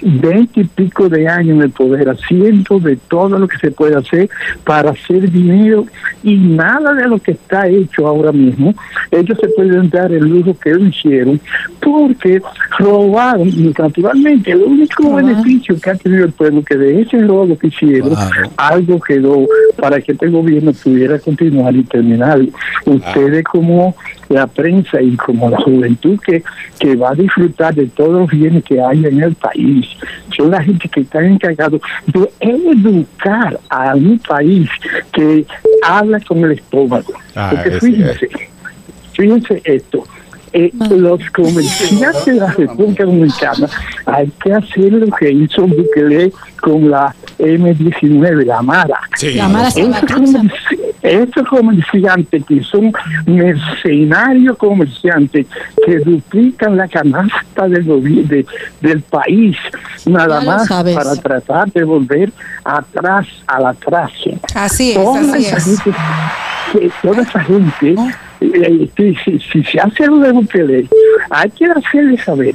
veinte 0.01 0.61
y 0.61 0.63
pico 0.63 1.09
de 1.09 1.27
años 1.27 1.57
en 1.57 1.63
el 1.63 1.71
poder 1.71 2.09
haciendo 2.09 2.79
de 2.79 2.95
todo 2.95 3.37
lo 3.37 3.47
que 3.47 3.57
se 3.57 3.71
puede 3.71 3.95
hacer 3.95 4.29
para 4.63 4.91
hacer 4.91 5.29
dinero 5.29 5.85
y 6.23 6.35
nada 6.35 6.93
de 6.93 7.07
lo 7.07 7.19
que 7.19 7.31
está 7.31 7.67
hecho 7.67 8.07
ahora 8.07 8.31
mismo, 8.31 8.73
ellos 9.11 9.37
se 9.39 9.47
pueden 9.49 9.89
dar 9.89 10.11
el 10.11 10.25
lujo 10.25 10.57
que 10.59 10.71
ellos 10.71 10.89
hicieron 10.89 11.39
porque 11.79 12.41
robaron, 12.79 13.49
naturalmente, 13.73 14.51
el 14.51 14.63
único 14.63 15.15
beneficio 15.15 15.79
que 15.79 15.89
ha 15.89 15.95
tenido 15.95 16.25
el 16.25 16.31
pueblo 16.31 16.63
que 16.63 16.77
de 16.77 17.01
ese 17.01 17.19
robo 17.25 17.57
que 17.57 17.67
hicieron, 17.67 18.13
algo 18.57 18.99
quedó 18.99 19.47
para 19.77 19.99
que 20.01 20.11
este 20.11 20.27
gobierno 20.29 20.71
pudiera 20.73 21.19
continuar 21.19 21.75
y 21.75 21.83
terminar. 21.83 22.39
Ustedes 22.85 23.43
como 23.43 23.95
la 24.31 24.47
prensa 24.47 25.01
y 25.01 25.15
como 25.17 25.49
la 25.49 25.57
juventud 25.61 26.17
que, 26.25 26.43
que 26.79 26.95
va 26.95 27.11
a 27.11 27.15
disfrutar 27.15 27.73
de 27.75 27.87
todos 27.87 28.13
los 28.21 28.29
bienes 28.31 28.63
que 28.63 28.81
hay 28.81 29.05
en 29.05 29.21
el 29.21 29.35
país, 29.35 29.85
son 30.35 30.51
la 30.51 30.63
gente 30.63 30.87
que 30.89 31.01
están 31.01 31.25
encargados 31.25 31.81
de 32.07 32.29
educar 32.39 33.59
a 33.69 33.95
un 33.95 34.17
país 34.19 34.69
que 35.11 35.45
habla 35.83 36.19
con 36.21 36.43
el 36.45 36.51
estómago. 36.53 37.13
Ah, 37.35 37.51
Porque 37.53 37.79
fíjense, 37.79 38.29
fíjense 39.13 39.61
esto. 39.65 40.03
eh, 40.53 40.69
los 40.89 41.21
comerciantes 41.31 42.25
de 42.25 42.33
la 42.35 42.51
República 42.51 43.05
Dominicana 43.05 43.69
hay 44.05 44.29
que 44.43 44.53
hacer 44.53 44.91
lo 44.91 45.07
que 45.15 45.31
hizo 45.31 45.65
Bukele 45.65 46.31
con 46.61 46.89
la 46.89 47.15
M19, 47.39 48.45
la 48.45 48.61
Mara. 48.61 48.99
Sí. 49.15 49.33
La 49.35 49.47
Mara 49.47 49.69
comerci- 49.69 50.51
estos 51.03 51.47
comerciantes 51.47 52.43
que 52.45 52.63
son 52.63 52.91
mercenarios 53.25 54.57
comerciantes 54.57 55.47
que 55.85 55.99
duplican 55.99 56.77
la 56.77 56.87
canasta 56.87 57.67
del, 57.67 57.85
de- 58.27 58.45
del 58.81 59.01
país, 59.01 59.57
nada 60.05 60.39
Ya 60.39 60.45
lo 60.45 60.51
más 60.51 60.67
sabes. 60.67 60.95
para 60.95 61.15
tratar 61.15 61.71
de 61.71 61.83
volver 61.83 62.31
atrás 62.63 63.27
al 63.47 63.65
atraso. 63.65 64.31
Así 64.55 64.91
es, 64.91 64.97
Toda 64.97 65.19
así 65.21 65.45
esa 65.45 65.57
es. 65.57 65.65
gente- 65.65 65.99
que 66.71 66.91
toda 67.01 67.21
esa 67.23 67.39
gente, 67.41 67.95
eh, 68.39 68.89
si, 68.95 69.15
si- 69.25 69.39
si 69.39 69.63
se 69.63 69.79
hace 69.79 70.03
algo 70.05 70.19
de 70.19 70.31
Bukele, 70.31 70.87
hay 71.29 71.49
que 71.49 71.65
hacerle 71.65 72.17
saber 72.17 72.53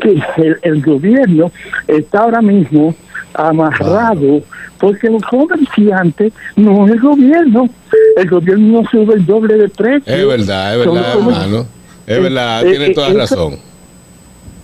que 0.00 0.10
el, 0.36 0.56
el 0.62 0.82
gobierno 0.82 1.50
está 1.88 2.20
ahora 2.20 2.42
mismo 2.42 2.94
amarrado 3.34 4.42
porque 4.78 5.08
los 5.10 5.22
comerciantes 5.22 6.32
no 6.56 6.86
es 6.86 6.92
el 6.92 7.00
gobierno. 7.00 7.68
El 8.16 8.28
gobierno 8.30 8.82
no 8.82 8.88
sube 8.90 9.14
el 9.14 9.26
doble 9.26 9.54
de 9.54 9.68
precio. 9.68 10.12
Es 10.14 10.26
verdad, 10.26 10.72
es 10.80 10.86
verdad, 10.86 11.14
hermano. 11.18 11.66
Es 12.06 12.22
verdad, 12.22 12.66
eh, 12.66 12.70
tiene 12.70 12.86
eh, 12.86 12.94
toda 12.94 13.08
eso- 13.08 13.18
razón. 13.18 13.56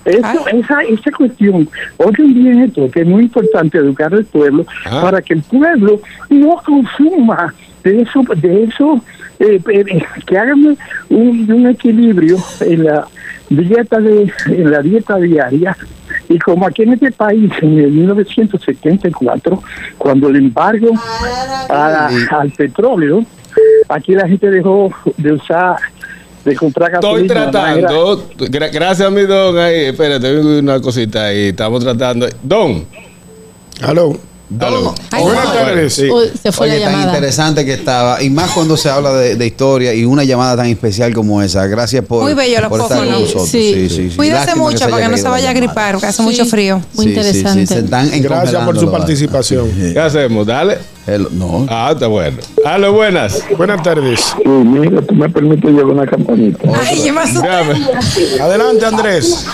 eso, 0.05 0.48
esa, 0.48 0.80
esa 0.82 1.10
cuestión, 1.12 1.68
oigan 1.98 2.34
bien 2.34 2.62
esto, 2.62 2.90
que 2.90 3.01
es 3.02 3.06
muy 3.06 3.24
importante 3.24 3.78
educar 3.78 4.12
al 4.14 4.24
pueblo 4.24 4.66
para 4.84 5.22
que 5.22 5.34
el 5.34 5.43
pueblo 5.43 6.01
no 6.30 6.56
consuma 6.64 7.55
de 7.84 8.02
eso, 8.02 8.22
de 8.36 8.64
eso 8.64 9.01
eh, 9.40 9.60
eh, 9.68 10.02
que 10.26 10.39
hagan 10.39 10.76
un, 11.09 11.51
un 11.51 11.66
equilibrio 11.68 12.36
en 12.60 12.84
la 12.84 13.06
dieta 13.48 13.98
de, 14.01 14.32
en 14.47 14.70
la 14.70 14.80
dieta 14.82 15.16
diaria. 15.18 15.76
Y 16.28 16.38
como 16.38 16.66
aquí 16.66 16.82
en 16.82 16.94
este 16.94 17.12
país, 17.12 17.50
en 17.60 17.78
el 17.78 17.90
1974, 17.90 19.62
cuando 19.98 20.28
el 20.28 20.36
embargo 20.36 20.88
a- 21.68 22.10
al 22.30 22.50
petróleo, 22.52 23.24
aquí 23.88 24.12
la 24.14 24.26
gente 24.28 24.50
dejó 24.50 24.90
de 25.16 25.32
usar, 25.32 25.76
de 26.44 26.56
comprar 26.56 26.92
Estoy 26.94 27.28
gasolina. 27.28 27.50
manera- 27.52 27.88
tratando. 27.88 28.28
gra- 28.38 28.70
gracias, 28.72 29.12
mi 29.12 29.22
don. 29.22 29.58
Ahí, 29.58 29.84
espérate, 29.86 30.38
una 30.40 30.80
cosita 30.80 31.26
ahí. 31.26 31.48
Estamos 31.48 31.82
tratando. 31.84 32.26
Don. 32.42 32.84
Aló. 33.82 34.12
Don. 34.58 34.94
Buenas 35.10 35.52
tardes. 35.52 35.98
Uy, 35.98 36.30
se 36.40 36.52
fue 36.52 36.68
Oye, 36.68 36.78
la 36.78 36.84
tan 36.84 36.92
llamada. 36.92 37.12
interesante 37.12 37.64
que 37.64 37.74
estaba. 37.74 38.22
Y 38.22 38.30
más 38.30 38.50
cuando 38.50 38.76
se 38.76 38.90
habla 38.90 39.12
de, 39.14 39.36
de 39.36 39.46
historia 39.46 39.94
y 39.94 40.04
una 40.04 40.24
llamada 40.24 40.56
tan 40.56 40.66
especial 40.66 41.14
como 41.14 41.42
esa. 41.42 41.66
Gracias 41.66 42.04
por, 42.04 42.22
Muy 42.22 42.34
bello 42.34 42.60
los 42.60 42.68
por 42.68 42.80
estar 42.80 42.98
con 42.98 43.10
nosotros. 43.10 43.48
Sí. 43.48 43.72
Sí, 43.74 43.88
sí, 43.88 44.10
sí. 44.10 44.16
Cuídese 44.16 44.38
Lástima 44.38 44.62
mucho 44.62 44.88
para 44.88 45.02
que 45.02 45.08
no 45.08 45.16
se 45.16 45.28
vaya 45.28 45.50
a 45.50 45.52
gripar, 45.52 45.92
porque 45.94 46.06
hace 46.06 46.22
mucho 46.22 46.44
frío. 46.44 46.80
Sí, 46.96 47.14
sí, 47.14 47.44
sí, 47.44 47.66
se 47.66 47.78
están 47.78 48.10
Gracias 48.22 48.64
por 48.64 48.78
su 48.78 48.90
participación. 48.90 49.70
¿Qué 49.92 49.98
hacemos? 49.98 50.46
Dale. 50.46 50.78
no. 51.30 51.66
Ah, 51.68 51.90
está 51.92 52.06
bueno. 52.06 52.38
Aló, 52.64 52.92
buenas. 52.92 53.42
Buenas 53.56 53.82
tardes. 53.82 54.20
Sí, 54.20 54.48
mira, 54.48 55.02
tú 55.02 55.14
me 55.14 55.28
permites 55.28 55.70
llevar 55.70 55.86
una 55.86 56.06
campanita. 56.06 56.58
Ay, 56.80 57.04
yo 57.04 57.12
me 57.12 57.20
asusté. 57.22 58.40
Adelante, 58.40 58.86
Andrés. 58.86 59.46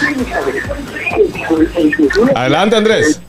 Adelante, 2.35 2.77
Andrés. 2.77 3.21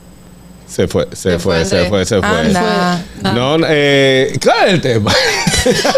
Se 0.69 0.87
fue, 0.87 1.07
se 1.13 1.39
fue, 1.39 1.65
se 1.65 1.85
fue, 1.85 2.05
se 2.05 2.19
fue. 2.19 2.27
Anda. 2.29 3.01
No, 3.33 3.57
eh, 3.67 4.31
claro 4.39 4.67
el 4.69 4.79
tema. 4.79 5.11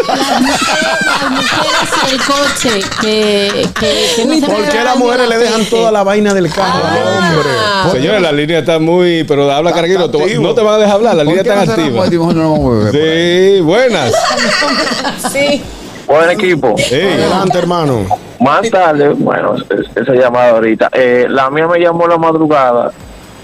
Las 0.08 1.30
mujeres 1.30 1.88
y 2.08 2.14
el 2.14 2.20
coche 2.22 2.80
que, 3.00 3.68
que, 3.78 4.06
que 4.16 4.24
no 4.24 4.34
se 4.34 4.46
¿Por 4.46 4.68
qué 4.68 4.82
las 4.84 4.96
mujeres 4.96 5.28
le 5.28 5.38
dejan 5.38 5.64
toda 5.66 5.92
la 5.92 6.02
vaina 6.02 6.32
del 6.34 6.50
carro? 6.52 6.80
hombre. 6.84 7.92
Señores, 7.92 8.22
la 8.22 8.32
línea 8.32 8.60
está 8.60 8.78
muy. 8.78 9.24
Pero 9.24 9.50
habla 9.52 9.70
activo. 9.70 10.08
No 10.40 10.54
te 10.54 10.62
van 10.62 10.74
a 10.74 10.78
dejar 10.78 10.94
hablar, 10.96 11.16
la 11.16 11.24
¿Por 11.24 11.34
línea 11.34 11.42
está 11.42 11.54
no 11.66 11.74
se 11.74 11.80
activa. 11.82 12.32
No. 12.34 12.90
Sí, 12.92 13.60
buenas. 13.60 14.12
Sí. 15.32 15.62
Buen 16.06 16.30
equipo. 16.30 16.74
Adelante, 16.78 17.58
hermano. 17.58 18.06
Más 18.40 18.68
tarde, 18.70 19.10
bueno, 19.10 19.54
es- 19.56 19.96
esa 19.96 20.12
llamada 20.14 20.50
ahorita. 20.50 20.88
Eh, 20.92 21.26
la 21.28 21.48
mía 21.50 21.66
me 21.68 21.78
llamó 21.78 22.06
la 22.08 22.18
madrugada, 22.18 22.90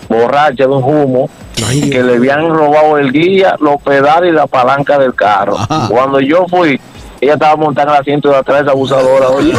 borracha 0.09 0.65
de 0.65 0.67
un 0.67 0.83
humo, 0.83 1.29
que 1.55 2.03
le 2.03 2.17
habían 2.17 2.49
robado 2.49 2.99
el 2.99 3.13
guía, 3.13 3.57
los 3.61 3.81
pedales 3.83 4.33
y 4.33 4.35
la 4.35 4.47
palanca 4.47 4.99
del 4.99 5.15
carro. 5.15 5.57
Cuando 5.89 6.21
yo 6.21 6.47
fui, 6.49 6.81
ella 7.21 7.35
estaba 7.35 7.57
montada 7.57 7.89
en 7.89 7.95
el 7.95 8.01
asiento 8.01 8.29
de 8.29 8.37
atrás, 8.37 8.63
esa 8.63 8.71
abusadora, 8.71 9.29
oye. 9.31 9.53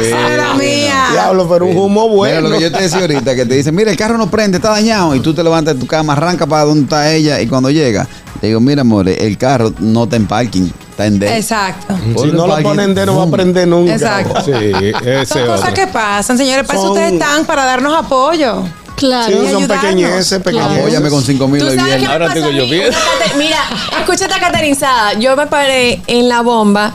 Era 0.00 0.54
mía. 0.54 1.08
Diablo, 1.12 1.48
pero 1.48 1.66
un 1.66 1.76
humo 1.76 2.02
Mira 2.08 2.14
bueno. 2.14 2.48
lo 2.48 2.56
que 2.56 2.62
yo 2.62 2.72
te 2.72 2.82
decía 2.82 3.00
ahorita, 3.00 3.34
que 3.34 3.46
te 3.46 3.54
dicen, 3.54 3.74
mira, 3.74 3.90
el 3.90 3.96
carro 3.96 4.18
no 4.18 4.30
prende, 4.30 4.58
está 4.58 4.70
dañado. 4.70 5.14
Y 5.14 5.20
tú 5.20 5.32
te 5.34 5.42
levantas 5.42 5.74
de 5.74 5.80
tu 5.80 5.86
cama, 5.86 6.12
arranca 6.12 6.46
para 6.46 6.64
donde 6.64 6.82
está 6.82 7.10
ella. 7.10 7.40
Y 7.40 7.46
cuando 7.46 7.70
llega, 7.70 8.06
te 8.40 8.48
digo, 8.48 8.60
mira, 8.60 8.82
amor, 8.82 9.08
el 9.08 9.38
carro 9.38 9.72
no 9.78 10.04
está 10.04 10.16
en 10.16 10.26
parking, 10.26 10.68
está 10.90 11.06
en 11.06 11.18
D. 11.18 11.36
Exacto. 11.36 11.94
Si 12.18 12.32
no 12.32 12.46
lo 12.46 12.58
ponen 12.62 12.94
de, 12.94 13.06
no 13.06 13.16
va 13.16 13.24
a 13.24 13.30
prender 13.30 13.66
nunca. 13.66 13.94
Exacto. 13.94 14.42
Sí, 14.42 14.52
ese 14.52 15.26
Son 15.26 15.46
cosas 15.46 15.70
otro. 15.70 15.74
que 15.74 15.86
pasan, 15.86 16.36
señores. 16.36 16.66
Para 16.66 16.78
eso 16.78 16.92
ustedes 16.92 17.12
están, 17.14 17.46
para 17.46 17.64
darnos 17.64 17.96
apoyo. 17.96 18.62
Claro. 19.04 19.26
Sí, 19.38 19.46
Y 19.46 19.50
son 19.50 19.68
pequeñeces, 19.68 20.42
pequeñeces. 20.42 20.78
Apóyame 20.78 21.10
con 21.10 21.22
5 21.22 21.48
mil 21.48 21.62
hoy 21.62 21.76
me 21.76 22.06
Ahora 22.06 22.32
tengo 22.32 22.50
yo 22.50 22.66
bien. 22.66 22.90
Mira, 23.36 23.58
escucha 24.00 24.24
esta 24.24 24.40
caterizada. 24.40 25.12
Yo 25.14 25.36
me 25.36 25.46
paré 25.46 26.00
en 26.06 26.28
la 26.28 26.40
bomba 26.40 26.92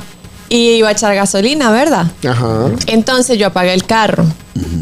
y 0.49 0.71
iba 0.71 0.89
a 0.89 0.91
echar 0.91 1.13
gasolina, 1.13 1.69
¿verdad? 1.71 2.07
Ajá. 2.27 2.69
Entonces 2.87 3.37
yo 3.37 3.47
apagué 3.47 3.73
el 3.73 3.85
carro. 3.85 4.25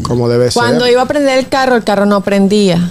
Como 0.02 0.28
debe 0.28 0.50
Cuando 0.52 0.84
ser. 0.84 0.92
iba 0.94 1.02
a 1.02 1.06
prender 1.06 1.38
el 1.38 1.48
carro, 1.48 1.76
el 1.76 1.84
carro 1.84 2.06
no 2.06 2.22
prendía. 2.22 2.90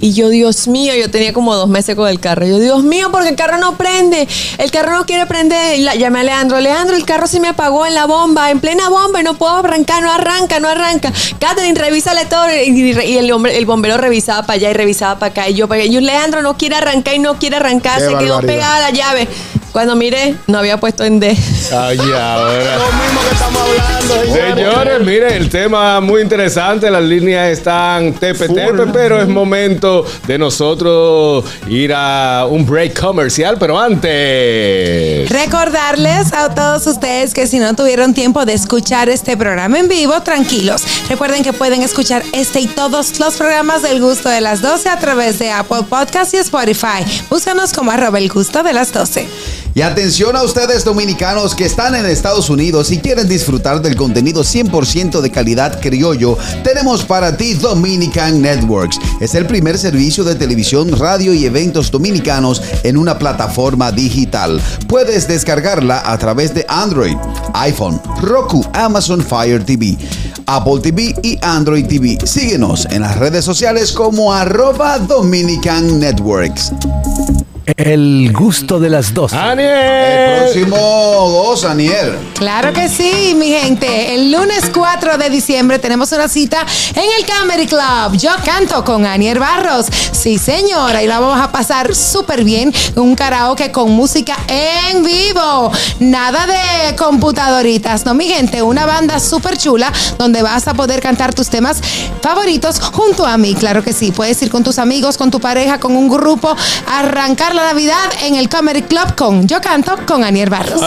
Y 0.00 0.12
yo, 0.12 0.28
Dios 0.28 0.68
mío, 0.68 0.94
yo 0.94 1.10
tenía 1.10 1.32
como 1.32 1.56
dos 1.56 1.68
meses 1.68 1.96
con 1.96 2.08
el 2.08 2.20
carro. 2.20 2.46
Yo, 2.46 2.58
Dios 2.60 2.84
mío, 2.84 3.08
porque 3.10 3.30
el 3.30 3.36
carro 3.36 3.58
no 3.58 3.76
prende. 3.76 4.28
El 4.58 4.70
carro 4.70 4.92
no 4.96 5.06
quiere 5.06 5.26
prender. 5.26 5.78
La- 5.80 5.96
llamé 5.96 6.20
a 6.20 6.22
Leandro. 6.22 6.60
Leandro, 6.60 6.94
el 6.96 7.04
carro 7.04 7.26
se 7.26 7.40
me 7.40 7.48
apagó 7.48 7.84
en 7.84 7.94
la 7.94 8.06
bomba, 8.06 8.50
en 8.50 8.60
plena 8.60 8.88
bomba, 8.88 9.20
y 9.20 9.24
no 9.24 9.34
puedo 9.34 9.56
arrancar, 9.56 10.02
no 10.02 10.12
arranca, 10.12 10.60
no 10.60 10.68
arranca. 10.68 11.12
Catherine, 11.40 11.78
revísale 11.78 12.26
todo. 12.26 12.46
Y, 12.48 12.92
y 12.92 13.18
el, 13.18 13.32
hombre, 13.32 13.58
el 13.58 13.66
bombero 13.66 13.96
revisaba 13.96 14.42
para 14.42 14.54
allá 14.54 14.70
y 14.70 14.74
revisaba 14.74 15.18
para 15.18 15.30
acá. 15.32 15.48
Y 15.48 15.54
yo, 15.54 15.66
para 15.66 15.82
allá. 15.82 15.90
Yo, 15.90 16.00
Leandro, 16.00 16.42
no 16.42 16.56
quiere 16.56 16.76
arrancar 16.76 17.14
y 17.14 17.18
no 17.18 17.36
quiere 17.38 17.56
arrancar. 17.56 17.98
Qué 17.98 18.06
se 18.06 18.16
quedó 18.18 18.40
pegada 18.40 18.78
la 18.80 18.90
llave. 18.90 19.26
Cuando 19.78 19.94
miré, 19.94 20.34
no 20.48 20.58
había 20.58 20.80
puesto 20.80 21.04
en 21.04 21.20
D. 21.20 21.28
Ay, 21.70 21.98
ahora. 22.00 22.78
Lo 22.78 22.92
mismo 22.98 23.20
que 23.28 23.32
estamos 23.32 23.62
hablando. 23.62 24.56
Señores, 24.56 25.06
miren, 25.06 25.32
el 25.34 25.48
tema 25.48 26.00
muy 26.00 26.22
interesante, 26.22 26.90
las 26.90 27.04
líneas 27.04 27.48
están 27.50 28.12
tepe 28.14 28.48
tepe, 28.48 28.88
pero 28.92 29.22
es 29.22 29.28
momento 29.28 30.04
de 30.26 30.36
nosotros 30.36 31.44
ir 31.68 31.92
a 31.94 32.46
un 32.50 32.66
break 32.66 32.98
comercial, 33.00 33.56
pero 33.56 33.78
antes. 33.78 35.30
Recordarles 35.30 36.32
a 36.32 36.52
todos 36.52 36.84
ustedes 36.88 37.32
que 37.32 37.46
si 37.46 37.60
no 37.60 37.76
tuvieron 37.76 38.14
tiempo 38.14 38.44
de 38.44 38.54
escuchar 38.54 39.08
este 39.08 39.36
programa 39.36 39.78
en 39.78 39.86
vivo, 39.86 40.20
tranquilos. 40.22 40.82
Recuerden 41.08 41.44
que 41.44 41.52
pueden 41.52 41.82
escuchar 41.82 42.24
este 42.32 42.58
y 42.58 42.66
todos 42.66 43.20
los 43.20 43.36
programas 43.36 43.82
del 43.82 44.00
gusto 44.00 44.28
de 44.28 44.40
las 44.40 44.60
12 44.60 44.88
a 44.88 44.98
través 44.98 45.38
de 45.38 45.52
Apple 45.52 45.84
Podcast 45.88 46.34
y 46.34 46.38
Spotify. 46.38 47.04
Búscanos 47.30 47.72
como 47.72 47.92
arroba 47.92 48.18
el 48.18 48.28
gusto 48.28 48.64
de 48.64 48.72
las 48.72 48.92
12. 48.92 49.28
Y 49.74 49.82
atención 49.82 50.34
a 50.34 50.42
ustedes 50.42 50.84
dominicanos 50.84 51.54
que 51.54 51.64
están 51.64 51.94
en 51.94 52.06
Estados 52.06 52.50
Unidos 52.50 52.90
y 52.90 52.98
quieren 52.98 53.28
disfrutar 53.28 53.80
del 53.80 53.96
contenido 53.96 54.42
100% 54.42 55.20
de 55.20 55.30
calidad 55.30 55.80
criollo, 55.80 56.36
tenemos 56.64 57.04
para 57.04 57.36
ti 57.36 57.54
Dominican 57.54 58.42
Networks. 58.42 58.98
Es 59.20 59.34
el 59.34 59.46
primer 59.46 59.78
servicio 59.78 60.24
de 60.24 60.34
televisión, 60.34 60.98
radio 60.98 61.32
y 61.32 61.44
eventos 61.44 61.90
dominicanos 61.90 62.60
en 62.82 62.96
una 62.96 63.18
plataforma 63.18 63.92
digital. 63.92 64.60
Puedes 64.88 65.28
descargarla 65.28 66.02
a 66.04 66.18
través 66.18 66.54
de 66.54 66.64
Android, 66.68 67.16
iPhone, 67.54 68.00
Roku, 68.20 68.64
Amazon 68.72 69.22
Fire 69.22 69.64
TV. 69.64 69.96
Apple 70.46 70.80
TV 70.80 71.14
y 71.22 71.38
Android 71.42 71.86
TV. 71.86 72.18
Síguenos 72.24 72.86
en 72.90 73.02
las 73.02 73.18
redes 73.18 73.44
sociales 73.44 73.92
como 73.92 74.32
arroba 74.32 74.98
Dominican 74.98 76.00
Networks. 76.00 76.72
El 77.76 78.32
gusto 78.32 78.80
de 78.80 78.88
las 78.88 79.12
dos. 79.12 79.32
El 79.32 80.40
próximo 80.40 80.76
2, 80.76 81.64
Aniel. 81.66 82.16
Claro 82.34 82.72
que 82.72 82.88
sí, 82.88 83.34
mi 83.36 83.48
gente. 83.48 84.14
El 84.14 84.32
lunes 84.32 84.70
4 84.72 85.18
de 85.18 85.28
diciembre 85.28 85.78
tenemos 85.78 86.10
una 86.12 86.28
cita 86.28 86.64
en 86.94 87.02
el 87.18 87.26
Comedy 87.26 87.66
Club. 87.66 88.16
Yo 88.18 88.30
canto 88.42 88.82
con 88.84 89.04
Aniel 89.04 89.38
Barros. 89.38 89.86
Sí, 90.12 90.38
señora. 90.38 91.02
Y 91.02 91.06
la 91.06 91.20
vamos 91.20 91.40
a 91.40 91.52
pasar 91.52 91.94
súper 91.94 92.42
bien. 92.42 92.72
Un 92.96 93.14
karaoke 93.14 93.70
con 93.70 93.90
música 93.90 94.36
en 94.48 95.04
vivo. 95.04 95.70
Nada 96.00 96.46
de 96.46 96.96
computadoritas, 96.96 98.06
no, 98.06 98.14
mi 98.14 98.28
gente. 98.28 98.62
Una 98.62 98.86
banda 98.86 99.20
súper 99.20 99.58
chula 99.58 99.92
donde 100.16 100.42
vas 100.42 100.66
a 100.68 100.74
poder 100.74 101.00
cantar 101.00 101.34
tus 101.34 101.48
temas 101.50 101.82
favoritos 102.22 102.80
junto 102.80 103.26
a 103.26 103.36
mí. 103.36 103.54
Claro 103.54 103.84
que 103.84 103.92
sí. 103.92 104.10
Puedes 104.10 104.40
ir 104.40 104.50
con 104.50 104.64
tus 104.64 104.78
amigos, 104.78 105.18
con 105.18 105.30
tu 105.30 105.38
pareja, 105.38 105.78
con 105.78 105.94
un 105.94 106.08
grupo. 106.08 106.56
Arrancar 106.86 107.57
la 107.58 107.72
Navidad 107.72 108.12
en 108.22 108.36
el 108.36 108.48
Comedy 108.48 108.82
Club 108.82 109.16
con 109.16 109.48
Yo 109.48 109.60
canto 109.60 109.96
con 110.06 110.22
Aniel 110.22 110.48
Barros. 110.48 110.80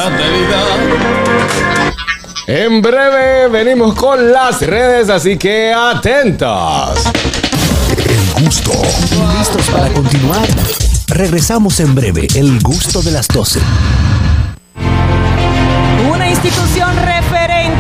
En 2.48 2.81
breve 2.81 3.49
venimos 3.49 3.93
con 3.93 4.31
las 4.31 4.61
redes, 4.61 5.10
así 5.10 5.38
que 5.38 5.73
atentos. 5.73 7.03
El 7.98 8.43
gusto. 8.43 8.72
¿Listos 9.38 9.69
para 9.69 9.89
continuar? 9.89 10.48
Regresamos 11.07 11.80
en 11.81 11.93
breve. 11.93 12.27
El 12.35 12.61
gusto 12.61 13.02
de 13.02 13.11
las 13.11 13.27
12. 13.27 13.60
Una 16.10 16.30
institución 16.30 16.95
referente 16.95 17.20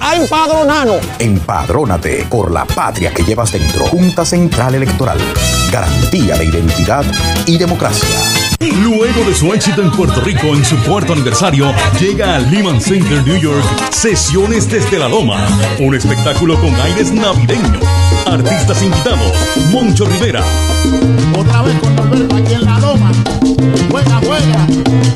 a 0.00 0.16
empadronarnos. 0.16 1.00
Empadrónate 1.18 2.26
por 2.28 2.50
la 2.50 2.64
patria 2.64 3.12
que 3.12 3.24
llevas 3.24 3.52
dentro. 3.52 3.86
Junta 3.86 4.24
Central 4.24 4.74
Electoral. 4.74 5.18
Garantía 5.70 6.36
de 6.36 6.44
identidad 6.46 7.04
y 7.46 7.58
democracia. 7.58 8.08
Luego 8.60 9.24
de 9.24 9.34
su 9.34 9.52
éxito 9.54 9.82
en 9.82 9.90
Puerto 9.92 10.20
Rico 10.20 10.48
en 10.48 10.64
su 10.64 10.76
cuarto 10.82 11.12
aniversario, 11.12 11.72
llega 12.00 12.36
al 12.36 12.50
Lehman 12.50 12.80
Center 12.80 13.24
New 13.24 13.40
York 13.40 13.64
Sesiones 13.92 14.68
desde 14.68 14.98
la 14.98 15.08
Loma, 15.08 15.46
un 15.78 15.94
espectáculo 15.94 16.60
con 16.60 16.74
aires 16.80 17.12
navideños. 17.12 17.84
Artistas 18.26 18.82
invitados: 18.82 19.32
Moncho 19.70 20.06
Rivera, 20.06 20.42
Otra 21.38 21.62
vez 21.62 21.78
con 21.78 21.94
Norberto 21.94 22.36
aquí 22.36 22.54
en 22.54 22.64
la 22.64 22.78
loma. 22.80 23.12
Juega, 23.90 24.20
juega. 24.24 25.07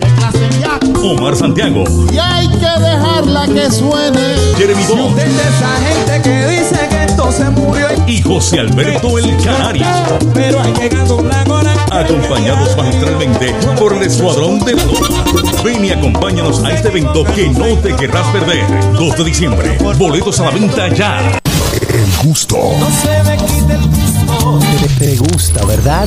Omar 1.02 1.34
Santiago, 1.36 1.84
Y 2.12 2.18
hay 2.18 2.48
que 2.48 2.56
dejarla 2.80 3.46
que 3.46 3.70
suene. 3.70 4.20
Jeremy 4.56 4.82
Si 4.84 4.92
Bond 4.92 5.10
usted 5.10 5.26
es 5.26 5.34
esa 5.34 5.76
gente 5.86 6.22
que 6.22 6.46
dice 6.48 6.88
que 6.88 7.04
esto 7.04 7.32
se 7.32 7.44
murió. 7.50 7.86
y 8.06 8.22
José 8.22 8.60
Alberto 8.60 9.18
El 9.18 9.36
Canario, 9.42 9.86
Pero 10.32 10.60
hay 10.62 10.72
que 10.72 10.88
con 11.08 11.28
la 11.28 11.44
gona. 11.44 11.74
acompañados 11.90 12.76
magistralmente 12.76 13.52
por 13.78 13.92
el 13.94 14.02
Escuadrón 14.02 14.60
de 14.64 14.74
la. 14.74 14.82
Ven 15.64 15.84
y 15.84 15.90
acompáñanos 15.90 16.62
a 16.64 16.70
este 16.72 16.88
evento 16.88 17.24
que 17.24 17.48
no 17.48 17.76
te 17.78 17.94
querrás 17.96 18.26
perder. 18.28 18.64
2 18.98 19.16
de 19.16 19.24
diciembre, 19.24 19.78
boletos 19.98 20.38
a 20.40 20.44
la 20.44 20.50
venta 20.50 20.88
ya. 20.88 21.40
El 21.88 22.26
gusto. 22.28 22.56
No 22.78 22.86
se 22.90 23.22
me 23.24 23.36
quite 23.38 23.72
el 23.74 23.86
gusto. 23.88 24.60
Te, 24.98 25.04
te 25.06 25.16
gusta, 25.16 25.64
¿verdad? 25.66 26.06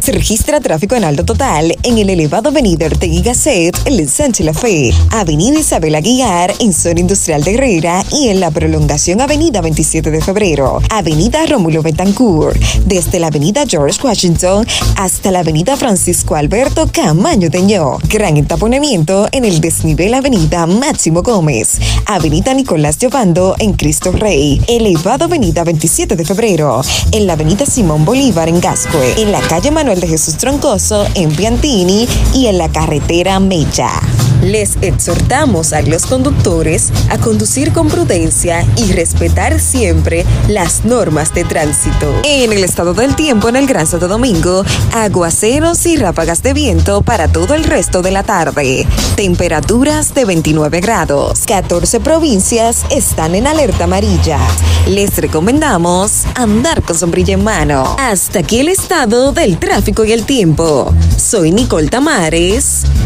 Se 0.01 0.11
registra 0.11 0.59
tráfico 0.59 0.95
en 0.95 1.03
alto 1.03 1.23
total 1.23 1.75
en 1.83 1.99
el 1.99 2.09
elevado 2.09 2.49
Avenida 2.49 2.87
Ortega 2.87 3.21
Gasset, 3.21 3.77
en 3.85 3.99
el 3.99 4.09
Sánchez 4.09 4.43
La 4.47 4.53
Fe, 4.55 4.91
Avenida 5.11 5.59
Isabel 5.59 5.93
Aguilar, 5.93 6.51
en 6.59 6.73
Zona 6.73 7.01
Industrial 7.01 7.43
de 7.43 7.53
Herrera 7.53 8.03
y 8.11 8.29
en 8.29 8.39
la 8.39 8.49
prolongación 8.49 9.21
Avenida 9.21 9.61
27 9.61 10.09
de 10.09 10.19
Febrero, 10.19 10.81
Avenida 10.89 11.45
Rómulo 11.45 11.83
Betancourt, 11.83 12.59
desde 12.83 13.19
la 13.19 13.27
Avenida 13.27 13.63
George 13.67 13.99
Washington 14.03 14.65
hasta 14.95 15.29
la 15.29 15.41
Avenida 15.41 15.77
Francisco 15.77 16.35
Alberto 16.35 16.89
Camaño 16.91 17.51
Teñó. 17.51 17.99
Gran 18.09 18.37
entaponamiento 18.37 19.27
en 19.31 19.45
el 19.45 19.61
desnivel 19.61 20.15
Avenida 20.15 20.65
Máximo 20.65 21.21
Gómez, 21.21 21.79
Avenida 22.07 22.55
Nicolás 22.55 22.97
Giovando 22.99 23.55
en 23.59 23.73
Cristo 23.73 24.11
Rey, 24.11 24.59
elevado 24.67 25.25
Avenida 25.25 25.63
27 25.63 26.15
de 26.15 26.25
Febrero, 26.25 26.81
en 27.11 27.27
la 27.27 27.33
Avenida 27.33 27.67
Simón 27.67 28.03
Bolívar 28.03 28.49
en 28.49 28.59
Gascue, 28.59 29.21
en 29.21 29.31
la 29.31 29.41
calle 29.41 29.69
Manuel 29.69 29.90
de 29.99 30.07
Jesús 30.07 30.37
Troncoso 30.37 31.05
en 31.15 31.35
Piantini 31.35 32.07
y 32.33 32.47
en 32.47 32.57
la 32.57 32.71
carretera 32.71 33.39
Mecha. 33.39 33.89
Les 34.41 34.77
exhortamos 34.81 35.71
a 35.71 35.81
los 35.81 36.05
conductores 36.05 36.91
a 37.09 37.17
conducir 37.19 37.73
con 37.73 37.89
prudencia 37.89 38.65
y 38.75 38.91
respetar 38.91 39.59
siempre 39.59 40.25
las 40.47 40.83
normas 40.83 41.33
de 41.33 41.43
tránsito. 41.43 42.11
En 42.23 42.51
el 42.51 42.63
estado 42.63 42.93
del 42.93 43.15
tiempo 43.15 43.49
en 43.49 43.55
el 43.55 43.67
Gran 43.67 43.85
Santo 43.85 44.07
Domingo, 44.07 44.63
aguaceros 44.93 45.85
y 45.85 45.97
ráfagas 45.97 46.41
de 46.41 46.53
viento 46.53 47.01
para 47.01 47.27
todo 47.27 47.53
el 47.53 47.63
resto 47.63 48.01
de 48.01 48.11
la 48.11 48.23
tarde. 48.23 48.87
Temperaturas 49.15 50.15
de 50.15 50.25
29 50.25 50.79
grados. 50.79 51.41
14 51.45 51.99
provincias 51.99 52.85
están 52.89 53.35
en 53.35 53.45
alerta 53.45 53.83
amarilla. 53.83 54.39
Les 54.87 55.15
recomendamos 55.17 56.25
andar 56.35 56.81
con 56.81 56.97
sombrilla 56.97 57.35
en 57.35 57.43
mano. 57.43 57.95
Hasta 57.99 58.39
aquí 58.39 58.59
el 58.59 58.67
estado 58.67 59.31
del 59.31 59.57
tráfico 59.57 60.03
y 60.03 60.11
el 60.11 60.25
tiempo. 60.25 60.93
Soy 61.17 61.51
Nicole 61.51 61.87
Tamares. 61.87 62.83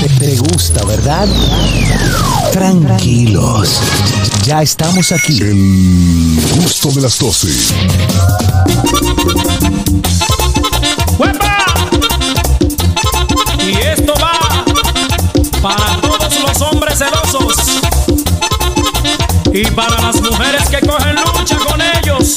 Te, 0.00 0.08
te 0.18 0.36
gusta, 0.36 0.84
¿verdad? 0.84 1.28
Tranquilos. 2.52 3.80
Ya 4.44 4.62
estamos 4.62 5.12
aquí. 5.12 5.40
El 5.40 6.40
gusto 6.56 6.90
de 6.90 7.02
las 7.02 7.18
12. 7.18 7.48
¡Huepa! 11.18 11.64
Y 13.64 13.70
esto 13.70 14.14
va 14.20 14.64
para 15.62 16.00
todos 16.00 16.40
los 16.40 16.60
hombres 16.62 16.98
celosos 16.98 17.56
y 19.52 19.64
para 19.70 20.00
las 20.00 20.20
mujeres 20.20 20.68
que 20.68 20.80
cogen 20.86 21.14
lucha 21.14 21.58
con 21.58 21.80
ellos. 21.80 22.36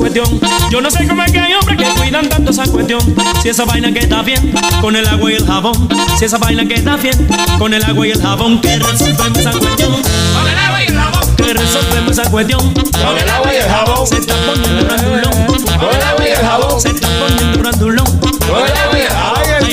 Cuestión. 0.00 0.40
Yo 0.70 0.80
no 0.80 0.90
sé 0.90 1.06
cómo 1.06 1.22
es 1.22 1.30
que 1.30 1.38
hay 1.38 1.52
hombres 1.54 1.76
que 1.78 1.84
cuidan 2.00 2.28
tanto 2.28 2.50
esa 2.50 2.64
cuestión. 2.66 3.00
Si 3.42 3.50
esa 3.50 3.64
vaina 3.64 3.92
que 3.92 4.00
está 4.00 4.22
bien 4.22 4.52
con 4.80 4.96
el 4.96 5.06
agua 5.06 5.30
y 5.30 5.34
el 5.34 5.46
jabón. 5.46 5.88
Si 6.18 6.24
esa 6.24 6.38
vaina 6.38 6.66
que 6.66 6.74
está 6.74 6.96
bien 6.96 7.28
con 7.58 7.74
el 7.74 7.84
agua 7.84 8.06
y 8.06 8.10
el 8.10 8.20
jabón. 8.20 8.60
Que 8.60 8.78
resolvemos 8.78 9.38
esa 9.38 9.52
cuestión. 9.52 9.92
Con 9.92 10.48
el 10.48 10.58
agua 10.58 10.82
y 10.82 10.86
el 10.86 10.98
jabón. 10.98 11.36
Que 11.36 11.54
resolvemos 11.54 12.18
esa 12.18 12.30
cuestión. 12.30 12.74
Con 12.74 13.18
el 13.18 13.28
agua 13.28 13.52
y 13.52 13.56
el 13.56 13.68
jabón. 13.68 14.06
Se 14.06 14.16
está 14.16 14.34
poniendo 14.46 14.84
grandulón. 14.86 15.46
Con 15.46 15.94
el 15.94 16.02
agua 16.02 16.26
y 16.26 16.30
el 16.30 16.38
jabón. 16.38 16.80
Se 16.80 16.88
está 16.88 17.08
poniendo 17.20 17.58
grandulón. 17.58 18.18
Con 18.18 18.66
el 18.66 18.76
agua 18.76 18.98
y 18.98 19.02
el 19.02 19.08
jabón. 19.08 19.38
Ay, 19.38 19.50
el 19.58 19.66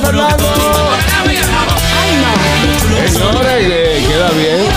Fernando. 0.00 0.44
Señores, 3.08 3.66
eh, 3.70 4.04
queda 4.06 4.30
bien. 4.30 4.67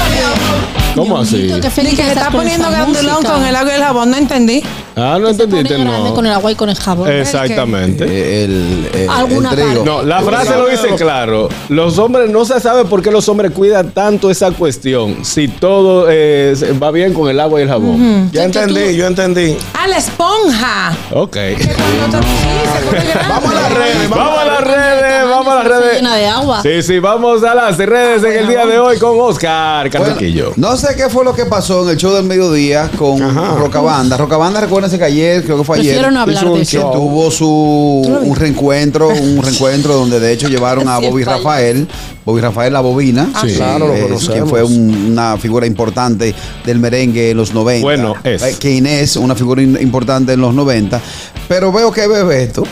¿Cómo 0.96 1.18
así? 1.20 1.48
Que 1.62 1.70
se 1.70 2.08
está 2.10 2.30
poniendo 2.30 2.70
grandulón 2.70 3.24
con 3.24 3.44
el 3.46 3.56
agua 3.56 3.72
y 3.72 3.76
el 3.76 3.84
jabón, 3.84 4.12
no 4.12 4.18
entendí. 4.18 4.64
Ah, 4.96 5.18
no 5.22 5.30
entendiste, 5.30 5.78
no. 5.78 6.14
con 6.14 6.26
el 6.26 6.32
agua 6.34 6.52
y 6.52 6.56
con 6.56 6.70
el 6.70 6.76
jabón. 6.78 7.10
Exactamente. 7.10 8.04
Eh, 8.08 8.44
El, 8.44 8.90
el- 8.94 9.10
Alguna 9.10 9.50
el 9.52 9.56
trigo. 9.56 9.86
No, 9.86 10.04
la 10.04 10.22
frase 10.22 10.52
lo 10.56 10.68
dice 10.68 10.90
claro. 10.98 11.48
Los 11.70 11.98
hombres, 11.98 12.30
no 12.30 12.44
se 12.46 12.60
sabe 12.60 12.86
por 12.86 13.02
qué 13.02 13.10
los 13.12 13.28
hombres 13.30 13.52
cuidan 13.52 13.92
tanto 13.92 14.30
esa 14.30 14.52
cuestión. 14.52 15.24
Si 15.24 15.48
todo 15.48 16.08
eh, 16.10 16.54
va 16.82 16.92
bien 16.92 17.14
con 17.14 17.30
el 17.30 17.40
agua 17.40 17.60
y 17.60 17.64
el 17.64 17.70
jabón. 17.70 18.30
Ya 18.32 18.44
entendí, 18.44 18.96
yo 18.96 19.08
entendí. 19.08 19.58
A 19.74 19.88
la 19.88 19.98
esponja. 19.98 20.98
Ok. 21.14 21.38
Vamos 23.30 23.52
a 23.52 23.56
las 23.56 23.74
redes, 23.74 24.10
Vamos 24.10 24.40
a 24.40 24.46
las 24.46 24.62
redes, 24.64 25.30
vamos 25.30 25.54
a 25.54 25.56
las 25.56 25.68
redes. 25.68 25.96
Llena 25.98 26.16
de 26.16 26.28
agua. 26.28 26.62
Sí, 26.62 26.82
sí, 26.84 27.00
vamos 27.00 27.44
a 27.44 27.56
las 27.56 27.78
redes 27.78 28.24
en 28.24 28.32
el 28.40 28.48
día 28.48 28.66
de 28.66 28.80
hoy 28.80 28.98
con 28.98 29.20
Oscar 29.20 29.90
Carraquillo. 29.90 30.54
No 30.56 30.76
sé 30.82 30.96
qué 30.96 31.10
fue 31.10 31.24
lo 31.24 31.34
que 31.34 31.46
pasó 31.46 31.84
en 31.84 31.90
el 31.92 31.98
show 31.98 32.14
del 32.14 32.26
mediodía 32.26 32.90
con 32.98 33.20
Rocabanda. 33.58 34.18
Rocabanda, 34.18 34.60
recuérdense 34.62 34.98
que 34.98 35.04
ayer, 35.06 35.44
creo 35.44 35.58
que 35.60 35.64
fue 35.64 35.80
ayer, 35.80 36.12
no 36.12 36.20
hablar 36.22 36.44
de 36.54 36.66
show. 36.66 36.92
tuvo 36.92 37.30
su 37.32 37.48
un 37.48 38.36
reencuentro, 38.36 39.10
un 39.10 39.42
reencuentro 39.42 39.94
donde 39.96 40.20
de 40.20 40.34
hecho 40.34 40.48
llevaron 40.50 40.88
a 40.88 40.98
Bobby. 41.00 41.24
Rafael, 41.24 41.88
Bobby 42.26 42.42
Rafael 42.42 42.74
la 42.74 42.82
bobina, 42.82 43.30
Sí. 43.42 43.54
Claro, 43.56 43.88
lo 43.88 43.94
eh, 43.96 44.02
conocemos. 44.04 44.30
quien 44.34 44.48
fue 44.48 44.64
un- 44.64 45.12
una 45.12 45.38
figura 45.38 45.66
importante 45.68 46.34
del 46.66 46.80
merengue 46.80 47.32
en 47.32 47.38
los 47.38 47.54
90. 47.54 47.84
Bueno, 47.84 48.16
es. 48.24 48.42
Eh, 48.42 48.56
Que 48.60 48.72
Inés, 48.72 49.16
una 49.18 49.36
figura 49.36 49.62
in- 49.62 49.78
importante 49.82 50.34
en 50.34 50.42
los 50.42 50.54
90. 50.54 51.00
Pero 51.48 51.72
veo 51.72 51.92
que 51.92 52.08
Bebeto, 52.08 52.64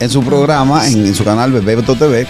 en 0.00 0.10
su 0.10 0.22
programa, 0.22 0.86
en, 0.86 1.06
en 1.06 1.14
su 1.14 1.24
canal 1.24 1.52
Bebeto 1.52 1.94
TV, 1.94 2.26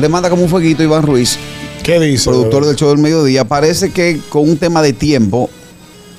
le 0.00 0.08
manda 0.08 0.30
como 0.30 0.42
un 0.44 0.48
fueguito 0.48 0.82
a 0.82 0.84
Iván 0.84 1.02
Ruiz, 1.02 1.36
¿Qué 1.82 1.98
dice? 1.98 2.30
productor 2.30 2.64
del 2.66 2.76
show 2.76 2.88
del 2.90 2.98
mediodía, 2.98 3.44
parece 3.44 3.90
que 3.90 4.20
con 4.28 4.48
un 4.48 4.56
tema 4.56 4.82
de 4.82 4.92
tiempo, 4.92 5.50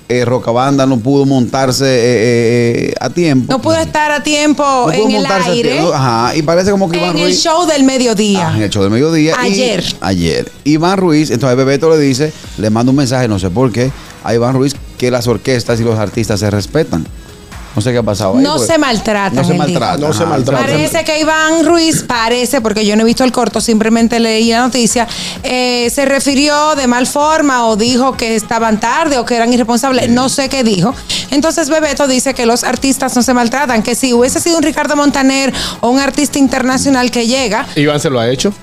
eh, 0.09 0.25
Rocabanda 0.25 0.85
no 0.85 0.99
pudo 0.99 1.25
montarse 1.25 1.85
eh, 1.85 2.89
eh, 2.89 2.93
a 2.99 3.09
tiempo. 3.09 3.51
No 3.51 3.61
pudo 3.61 3.77
estar 3.77 4.11
a 4.11 4.21
tiempo 4.21 4.63
No 4.63 4.91
en 4.91 5.09
el 5.11 5.21
montarse 5.21 5.49
a 5.49 5.53
aire. 5.53 5.71
tiempo. 5.71 5.93
Ajá, 5.93 6.35
y 6.35 6.41
parece 6.41 6.71
como 6.71 6.89
que 6.89 6.97
Iván 6.97 7.11
En 7.11 7.17
el 7.17 7.23
Ruiz. 7.23 7.41
show 7.41 7.65
del 7.65 7.83
mediodía. 7.83 8.49
Ah, 8.49 8.57
en 8.57 8.63
el 8.63 8.69
show 8.69 8.83
del 8.83 8.91
mediodía. 8.91 9.35
y- 9.41 9.45
Ayer. 9.53 9.83
ayer. 10.01 10.51
Iván 10.65 10.97
Ruiz, 10.97 11.31
entonces 11.31 11.55
Bebeto 11.57 11.89
le 11.89 11.97
dice, 11.99 12.33
le 12.57 12.69
manda 12.69 12.89
un 12.89 12.97
mensaje, 12.97 13.27
no 13.29 13.39
sé 13.39 13.49
por 13.49 13.71
qué, 13.71 13.89
a 14.23 14.33
Iván 14.33 14.55
Ruiz 14.55 14.75
que 14.97 15.09
las 15.09 15.27
orquestas 15.27 15.79
y 15.79 15.83
los 15.83 15.97
artistas 15.97 16.41
se 16.41 16.51
respetan. 16.51 17.05
No 17.75 17.81
sé 17.81 17.91
qué 17.91 17.97
ha 17.97 18.03
pasado 18.03 18.37
ahí. 18.37 18.43
No 18.43 18.55
pues. 18.55 18.67
se 18.67 18.77
maltratan. 18.77 19.35
No 19.35 19.43
se 19.43 19.51
él 19.51 19.57
dijo. 19.57 19.79
maltratan. 19.79 20.01
No 20.01 20.13
se 20.13 20.23
ajá. 20.23 20.29
maltratan. 20.29 20.65
Parece 20.65 21.03
que 21.03 21.19
Iván 21.19 21.65
Ruiz, 21.65 22.03
parece, 22.03 22.61
porque 22.61 22.85
yo 22.85 22.95
no 22.95 23.01
he 23.01 23.05
visto 23.05 23.23
el 23.23 23.31
corto, 23.31 23.61
simplemente 23.61 24.19
leí 24.19 24.49
la 24.51 24.61
noticia, 24.61 25.07
eh, 25.43 25.89
se 25.89 26.05
refirió 26.05 26.75
de 26.75 26.87
mal 26.87 27.07
forma 27.07 27.67
o 27.67 27.75
dijo 27.75 28.15
que 28.15 28.35
estaban 28.35 28.79
tarde 28.79 29.17
o 29.17 29.25
que 29.25 29.35
eran 29.35 29.51
irresponsables, 29.51 30.09
no 30.09 30.29
sé 30.29 30.49
qué 30.49 30.63
dijo. 30.63 30.93
Entonces 31.31 31.69
Bebeto 31.69 32.07
dice 32.07 32.33
que 32.33 32.45
los 32.45 32.63
artistas 32.63 33.15
no 33.15 33.23
se 33.23 33.33
maltratan, 33.33 33.81
que 33.81 33.95
si 33.95 34.13
hubiese 34.13 34.39
sido 34.39 34.57
un 34.57 34.63
Ricardo 34.63 34.95
Montaner 34.95 35.53
o 35.81 35.89
un 35.89 35.99
artista 35.99 36.37
internacional 36.39 37.09
que 37.11 37.25
llega, 37.27 37.65
Iván 37.75 37.99
se 37.99 38.09
lo 38.09 38.19
ha 38.19 38.29
hecho. 38.29 38.53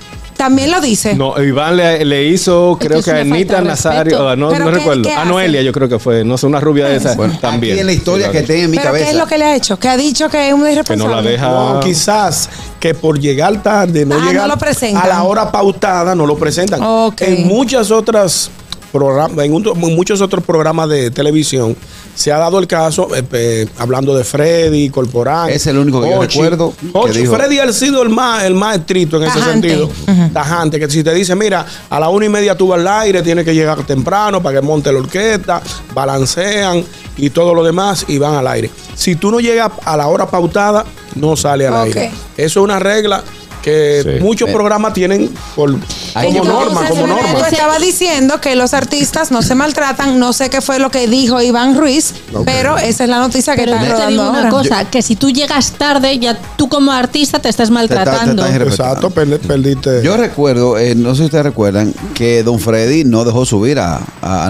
También 0.41 0.71
lo 0.71 0.81
dice. 0.81 1.13
No, 1.13 1.39
Iván 1.39 1.77
le, 1.77 2.03
le 2.03 2.23
hizo, 2.25 2.75
creo 2.79 2.97
es 2.97 3.05
que 3.05 3.11
a 3.11 3.17
Anita 3.19 3.61
Nazario, 3.61 4.03
respeto. 4.03 4.27
ah, 4.29 4.35
no, 4.35 4.49
¿Pero 4.49 4.65
no 4.65 4.71
qué- 4.71 4.77
recuerdo. 4.79 5.03
qué 5.03 5.13
A 5.13 5.21
hace? 5.21 5.29
Noelia, 5.29 5.61
yo 5.61 5.71
creo 5.71 5.87
que 5.87 5.99
fue, 5.99 6.23
no 6.23 6.35
sé, 6.37 6.47
una 6.47 6.59
rubia 6.59 6.87
de 6.87 6.95
esas 6.95 7.15
también. 7.39 7.73
Aquí 7.73 7.79
en 7.81 7.85
la 7.85 7.93
historia 7.93 8.31
que 8.31 8.41
tengo 8.41 8.63
en 8.63 8.71
mi 8.71 8.77
¿Pero 8.77 8.89
cabeza. 8.89 9.05
qué 9.05 9.11
es 9.11 9.17
lo 9.17 9.27
que 9.27 9.37
le 9.37 9.45
ha 9.45 9.55
hecho? 9.55 9.77
Que 9.77 9.87
ha 9.89 9.97
dicho 9.97 10.29
que 10.29 10.47
es 10.47 10.53
un 10.53 10.63
Que 10.63 10.71
irresponsable. 10.71 11.15
no 11.15 11.21
la 11.21 11.29
deja. 11.29 11.47
No, 11.49 11.79
quizás 11.81 12.49
que 12.79 12.95
por 12.95 13.19
llegar 13.19 13.61
tarde, 13.61 14.03
no 14.05 14.15
Ah, 14.15 14.33
no 14.33 14.47
lo 14.47 14.57
presentan. 14.57 15.03
a 15.03 15.07
la 15.07 15.21
hora 15.23 15.51
pautada, 15.51 16.15
no 16.15 16.25
lo 16.25 16.35
presentan. 16.37 16.81
En 17.19 17.47
muchas 17.47 17.91
otras 17.91 18.49
programas, 18.91 19.45
en, 19.45 19.53
un- 19.53 19.67
en 19.67 19.95
muchos 19.95 20.21
otros 20.21 20.43
programas 20.43 20.89
de 20.89 21.11
televisión 21.11 21.75
se 22.15 22.31
ha 22.31 22.37
dado 22.37 22.59
el 22.59 22.67
caso, 22.67 23.07
eh, 23.15 23.23
eh, 23.33 23.67
hablando 23.77 24.15
de 24.15 24.23
Freddy, 24.23 24.89
Corporán. 24.89 25.49
Es 25.49 25.65
el 25.67 25.77
único 25.77 26.01
que 26.01 26.09
yo 26.09 26.15
recuerdo 26.21 26.73
que 26.79 26.87
Ochi, 26.93 27.19
dijo- 27.21 27.35
Freddy 27.35 27.59
ha 27.59 27.71
sido 27.73 28.01
el 28.03 28.09
más, 28.09 28.43
el 28.43 28.53
más 28.55 28.77
estricto 28.77 29.17
en 29.17 29.23
ese 29.23 29.39
sentido. 29.51 29.89
Tajante, 30.33 30.79
que 30.79 30.89
si 30.89 31.03
te 31.03 31.13
dice, 31.13 31.35
mira, 31.35 31.65
a 31.89 31.99
la 31.99 32.09
una 32.09 32.25
y 32.25 32.29
media 32.29 32.55
tú 32.55 32.67
vas 32.67 32.79
al 32.79 32.87
aire, 32.87 33.21
tienes 33.21 33.45
que 33.45 33.53
llegar 33.53 33.83
temprano 33.85 34.41
para 34.41 34.59
que 34.59 34.65
monte 34.65 34.91
la 34.91 34.99
orquesta, 34.99 35.61
balancean 35.93 36.83
y 37.17 37.29
todo 37.29 37.53
lo 37.53 37.63
demás 37.63 38.05
y 38.07 38.17
van 38.17 38.35
al 38.35 38.47
aire. 38.47 38.69
Si 38.95 39.15
tú 39.15 39.31
no 39.31 39.39
llegas 39.39 39.71
a 39.85 39.95
la 39.97 40.07
hora 40.07 40.27
pautada, 40.29 40.85
no 41.15 41.35
sale 41.35 41.67
al 41.67 41.73
aire. 41.75 42.11
Eso 42.37 42.59
es 42.59 42.63
una 42.63 42.79
regla 42.79 43.23
que 43.61 44.01
Sí. 44.03 44.23
muchos 44.23 44.49
programas 44.49 44.93
tienen 44.93 45.29
por, 45.55 45.71
como 46.13 46.43
norma, 46.43 46.87
como 46.89 47.07
norma. 47.07 47.47
estaba 47.49 47.77
diciendo 47.79 48.41
que 48.41 48.55
los 48.55 48.73
artistas 48.73 49.31
no 49.31 49.41
se 49.41 49.55
maltratan. 49.55 50.19
No 50.19 50.33
sé 50.33 50.49
qué 50.49 50.61
fue 50.61 50.79
lo 50.79 50.89
que 50.91 51.07
dijo 51.07 51.41
Iván 51.41 51.77
Ruiz, 51.77 52.13
pero 52.45 52.77
esa 52.77 53.03
es 53.03 53.09
la 53.09 53.19
noticia 53.19 53.55
que 53.55 53.63
Pero 53.63 53.75
está 53.75 53.83
yo 53.87 53.89
te 53.89 53.93
rodando 53.97 54.11
digo 54.23 54.29
una 54.29 54.39
ahora. 54.39 54.49
cosa, 54.49 54.89
que 54.89 55.01
si 55.01 55.15
tú 55.15 55.29
llegas 55.29 55.71
tarde, 55.73 56.17
ya 56.19 56.37
tú 56.57 56.67
como 56.69 56.91
artista 56.91 57.39
te 57.39 57.49
estás 57.49 57.69
maltratando. 57.69 58.43
te 58.43 58.49
estás 58.51 58.67
Exacto, 58.67 59.09
perdi- 59.11 59.39
perdiste. 59.39 60.01
Yo 60.03 60.17
recuerdo, 60.17 60.77
eh, 60.77 60.95
no 60.95 61.11
sé 61.15 61.19
si 61.21 61.25
ustedes 61.25 61.43
recuerdan, 61.45 61.93
que 62.13 62.43
Don 62.43 62.59
Freddy 62.59 63.03
no 63.03 63.23
dejó 63.25 63.45
subir 63.45 63.79
a, 63.79 64.01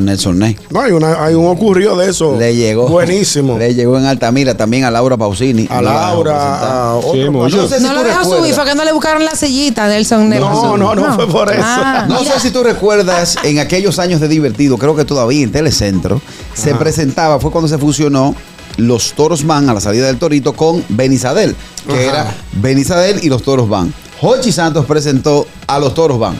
Nelson 0.01 0.39
Ney. 0.39 0.57
no, 0.69 0.81
hay, 0.81 0.91
una, 0.91 1.23
hay 1.23 1.35
un 1.35 1.47
ocurrido 1.47 1.95
de 1.97 2.09
eso. 2.09 2.35
Le 2.37 2.55
llegó. 2.55 2.87
Buenísimo. 2.87 3.57
Le 3.57 3.73
llegó 3.73 3.97
en 3.97 4.05
Altamira 4.05 4.55
también 4.55 4.83
a 4.85 4.91
Laura 4.91 5.17
Pausini. 5.17 5.67
a 5.69 5.81
Laura, 5.81 6.59
a 6.89 6.95
otro. 6.95 7.11
Sí. 7.13 7.29
No 7.29 7.67
sé 7.67 7.77
si 7.79 7.83
No 7.83 7.93
lo 7.93 8.03
dejó 8.03 8.23
subir, 8.37 8.53
fue 8.53 8.65
que 8.65 8.75
no 8.75 8.83
le 8.83 8.91
buscaron 9.01 9.25
la 9.25 9.35
sillita, 9.35 9.87
Nelson. 9.87 10.29
No, 10.29 10.77
no, 10.77 10.93
no 10.93 11.15
fue 11.15 11.27
por 11.27 11.51
eso. 11.51 11.63
Ah. 11.63 12.05
No 12.07 12.23
sé 12.23 12.39
si 12.39 12.51
tú 12.51 12.61
recuerdas 12.61 13.35
en 13.43 13.57
aquellos 13.57 13.97
años 13.97 14.21
de 14.21 14.27
divertido, 14.27 14.77
creo 14.77 14.95
que 14.95 15.05
todavía 15.05 15.43
en 15.43 15.51
Telecentro, 15.51 16.21
se 16.53 16.69
Ajá. 16.69 16.79
presentaba, 16.79 17.39
fue 17.39 17.49
cuando 17.49 17.67
se 17.67 17.79
fusionó 17.79 18.35
los 18.77 19.13
Toros 19.13 19.43
Van 19.43 19.67
a 19.69 19.73
la 19.73 19.81
salida 19.81 20.05
del 20.05 20.19
Torito 20.19 20.53
con 20.53 20.85
Benizadel, 20.89 21.55
que 21.87 21.93
Ajá. 21.93 22.21
era 22.21 22.35
Benizadel 22.53 23.23
y 23.23 23.29
los 23.29 23.41
Toros 23.41 23.67
Van. 23.67 23.91
Hochi 24.21 24.51
Santos 24.51 24.85
presentó 24.85 25.47
a 25.65 25.79
los 25.79 25.95
Toros 25.95 26.19
Van, 26.19 26.37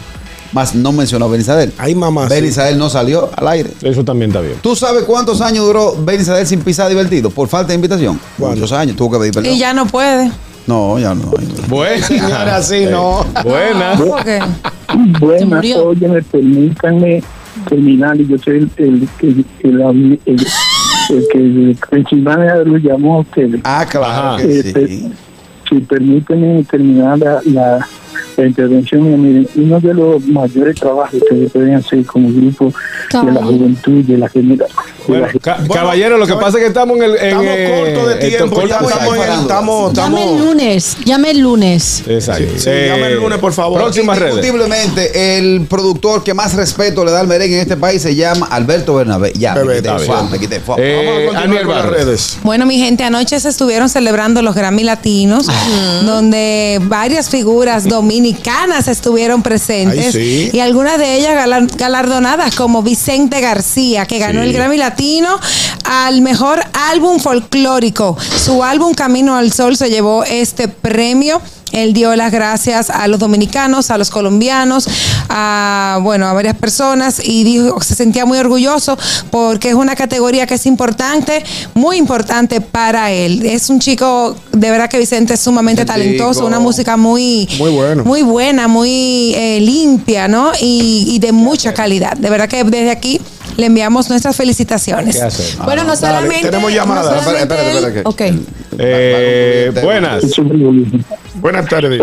más 0.52 0.76
no 0.76 0.92
mencionó 0.92 1.26
a 1.26 1.30
Benizadel. 1.30 1.74
Ay, 1.80 1.96
mamá. 1.96 2.28
sí. 2.28 2.36
Benizadel 2.36 2.78
no 2.78 2.92
salió 2.92 3.32
al 3.36 3.48
aire. 3.48 3.72
Eso 3.82 4.06
también 4.06 4.30
está 4.30 4.42
bien. 4.42 4.58
¿Tú 4.62 4.76
sabes 4.76 5.06
cuántos 5.06 5.42
años 5.42 5.66
duró 5.66 5.96
Benizadel 5.96 6.46
sin 6.46 6.62
pisar 6.62 6.90
divertido? 6.90 7.32
Por 7.32 7.48
falta 7.48 7.70
de 7.70 7.76
invitación. 7.76 8.20
Muchos 8.38 8.72
años, 8.72 8.96
tuvo 8.96 9.14
que 9.14 9.18
pedir 9.18 9.34
perdón. 9.34 9.52
Y 9.52 9.58
ya 9.58 9.74
no 9.74 9.88
puede. 9.88 10.32
No, 10.68 11.00
ya 11.00 11.14
no. 11.16 11.32
Buena. 11.68 12.06
Señora, 12.06 12.56
así 12.58 12.86
no. 12.86 13.26
Buenas, 13.44 14.00
murió. 15.46 15.88
óyeme, 15.90 16.22
permítanme 16.22 17.24
terminar. 17.68 18.20
y 18.20 18.28
Yo 18.28 18.38
soy 18.38 18.58
el, 18.58 18.70
el, 18.78 19.10
el, 19.22 19.46
el, 19.64 20.20
el- 20.26 20.46
el 21.10 21.28
que 21.34 21.76
Pensilvania 21.90 22.56
lo 22.58 22.78
llamó 22.78 23.16
a 23.16 23.20
ustedes. 23.22 23.60
Ah, 23.64 23.86
claro 23.90 24.06
Ajá. 24.36 24.38
que 24.38 24.60
Eh, 24.60 24.64
per- 24.74 24.88
sí. 24.88 25.12
si 25.68 25.76
permítanme 25.80 26.64
terminar 26.70 27.18
la, 27.20 27.42
la, 27.46 27.88
la 28.38 28.46
intervención, 28.46 29.22
miren, 29.22 29.48
uno 29.56 29.80
de 29.82 29.94
los 29.94 30.24
mayores 30.26 30.76
trabajos 30.80 31.12
que 31.12 31.18
ustedes 31.18 31.52
pueden 31.52 31.74
hacer 31.76 32.06
como 32.06 32.30
grupo 32.32 32.72
de 33.12 33.32
la 33.32 33.44
juventud, 33.44 34.04
de 34.06 34.18
la 34.18 34.30
generación. 34.30 34.78
Bueno, 35.20 35.28
ca- 35.42 35.60
caballero, 35.74 36.18
lo 36.18 36.28
que 36.28 36.34
pasa 36.36 36.58
es 36.58 36.64
que 36.64 36.68
estamos 36.68 36.98
en 36.98 37.04
el. 37.04 37.12
En, 37.18 37.26
Estamos 37.26 37.46
eh, 37.48 37.94
cortos 37.94 38.08
de 38.10 38.16
tiempo. 38.30 38.68
Ya 38.68 38.80
corto- 38.80 38.90
estamos, 39.00 39.16
en- 39.28 39.42
estamos, 39.42 39.94
Llame 39.94 40.24
el 40.24 40.38
lunes, 40.40 40.98
llame 41.06 41.32
el 41.32 41.40
lunes. 41.40 42.04
Exacto. 42.08 42.54
Sí, 42.58 42.70
llame 42.70 43.08
el 43.08 43.16
lunes, 43.18 43.40
por 43.40 43.54
favor. 43.54 43.80
Próximas 43.82 44.18
redes. 44.18 44.36
Indiscutiblemente, 44.36 45.38
el 45.38 45.66
productor 45.68 46.24
que 46.24 46.34
más 46.34 46.54
respeto 46.56 47.04
le 47.06 47.12
da 47.12 47.20
al 47.22 47.28
merengue 47.28 47.56
en 47.56 47.62
este 47.62 47.78
país 47.78 48.02
se 48.02 48.16
llama 48.16 48.48
Alberto 48.52 48.96
Bernabé. 48.96 49.34
Ya, 49.36 49.54
me 49.56 49.64
Bebé, 49.64 49.82
me 50.32 50.40
quité. 50.40 50.56
Eh, 50.58 50.62
Vamos 50.68 50.80
a 50.80 51.26
continuar 51.26 51.44
Aniel 51.44 51.66
con 51.66 51.76
las 51.76 51.86
redes. 51.86 52.38
Bueno, 52.44 52.66
mi 52.66 52.78
gente, 52.78 53.04
anoche 53.04 53.40
se 53.40 53.50
estuvieron 53.50 53.90
celebrando 53.90 54.42
los 54.42 54.56
Grammy 54.56 54.84
Latinos, 54.84 55.48
donde 56.06 56.80
varias 56.84 57.30
figuras 57.30 57.88
dominicanas 57.88 58.88
estuvieron 58.88 59.44
presentes 59.44 60.08
Ay, 60.08 60.12
sí. 60.12 60.50
y 60.54 60.60
algunas 60.60 60.98
de 60.98 61.16
ellas 61.18 61.36
galar- 61.36 61.68
galardonadas 61.78 62.56
como 62.56 62.82
Vicente 62.84 63.40
García, 63.42 64.06
que 64.06 64.20
ganó 64.20 64.42
Sí. 64.42 64.48
el 64.48 64.54
Grammy 64.54 64.78
Latino 64.78 65.01
al 65.86 66.22
mejor 66.22 66.62
álbum 66.74 67.20
folclórico. 67.20 68.16
Su 68.46 68.64
álbum 68.64 68.94
Camino 68.94 69.36
al 69.36 69.52
Sol 69.52 69.76
se 69.76 69.90
llevó 69.90 70.24
este 70.24 70.68
premio. 70.68 71.42
Él 71.72 71.94
dio 71.94 72.14
las 72.18 72.34
gracias 72.34 72.90
a 72.90 73.08
los 73.08 73.18
dominicanos, 73.20 73.92
a 73.92 73.98
los 73.98 74.10
colombianos, 74.10 74.88
a 75.30 76.00
bueno, 76.04 76.28
a 76.28 76.34
varias 76.34 76.56
personas 76.58 77.22
y 77.24 77.46
dijo 77.46 77.82
se 77.82 77.96
sentía 77.96 78.26
muy 78.26 78.38
orgulloso 78.40 78.98
porque 79.30 79.70
es 79.70 79.76
una 79.76 79.96
categoría 79.96 80.46
que 80.46 80.56
es 80.56 80.66
importante, 80.66 81.44
muy 81.74 81.96
importante 81.96 82.60
para 82.60 83.12
él. 83.12 83.46
Es 83.46 83.70
un 83.70 83.80
chico, 83.80 84.36
de 84.52 84.70
verdad 84.70 84.90
que 84.90 85.00
Vicente 85.00 85.36
es 85.36 85.40
sumamente 85.40 85.86
talentoso, 85.86 86.46
una 86.46 86.60
música 86.60 86.98
muy, 86.98 87.48
Muy 87.58 87.72
bueno. 87.72 88.04
muy 88.04 88.22
buena, 88.22 88.68
muy 88.68 89.34
eh, 89.36 89.60
limpia, 89.62 90.28
¿no? 90.28 90.52
Y, 90.62 91.06
y 91.08 91.20
de 91.20 91.32
mucha 91.32 91.74
calidad. 91.74 92.18
De 92.18 92.30
verdad 92.30 92.50
que 92.50 92.66
desde 92.66 92.92
aquí 92.92 93.22
le 93.58 93.66
enviamos 93.66 94.10
nuestras 94.10 94.36
felicitaciones. 94.36 95.18
¿Qué 95.18 95.22
hace? 95.24 95.58
Bueno, 95.64 95.84
no 95.84 95.96
Dale, 95.96 95.98
solamente. 96.00 96.50
tenemos 96.50 96.74
llamada. 96.74 97.02
no 97.12 97.18
Espera, 97.18 97.24
solamente 97.24 97.54
espera, 97.56 97.72
espera, 97.72 97.88
él- 97.88 98.04
que- 98.04 98.34
Ok. 98.34 98.46
Eh, 98.80 99.72
buenas. 99.84 100.24
Buenas 101.36 101.68
tardes. 101.68 102.02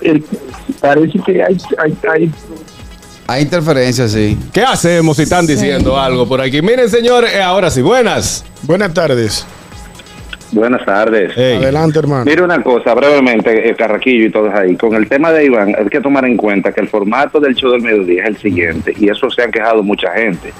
El- 0.00 0.24
parece 0.80 1.18
que 1.24 1.42
hay, 1.42 1.56
hay, 1.78 1.96
hay 2.10 2.30
Hay 3.26 3.42
interferencias, 3.42 4.10
sí. 4.12 4.36
¿Qué 4.52 4.62
hacemos 4.62 5.16
si 5.16 5.22
están 5.24 5.46
diciendo 5.46 5.98
algo 5.98 6.26
por 6.26 6.40
aquí? 6.40 6.62
Miren, 6.62 6.88
señor, 6.88 7.24
eh, 7.24 7.40
ahora 7.42 7.70
sí, 7.70 7.80
buenas. 7.82 8.44
Buenas 8.62 8.92
tardes. 8.92 9.46
Buenas 10.52 10.84
tardes. 10.84 11.36
Ey. 11.36 11.58
Adelante, 11.58 12.00
hermano. 12.00 12.24
Mire 12.24 12.42
una 12.42 12.60
cosa, 12.60 12.92
brevemente, 12.92 13.68
el 13.68 13.76
Carraquillo 13.76 14.26
y 14.26 14.30
todos 14.32 14.52
ahí. 14.52 14.74
Con 14.76 14.94
el 14.96 15.08
tema 15.08 15.30
de 15.30 15.44
Iván, 15.44 15.74
hay 15.78 15.86
que 15.88 16.00
tomar 16.00 16.24
en 16.24 16.36
cuenta 16.36 16.72
que 16.72 16.80
el 16.80 16.88
formato 16.88 17.38
del 17.38 17.54
show 17.54 17.70
del 17.70 17.82
mediodía 17.82 18.24
es 18.24 18.28
el 18.30 18.36
siguiente, 18.38 18.92
y 18.98 19.08
eso 19.08 19.30
se 19.30 19.42
han 19.42 19.52
quejado 19.52 19.84
mucha 19.84 20.10
gente. 20.12 20.52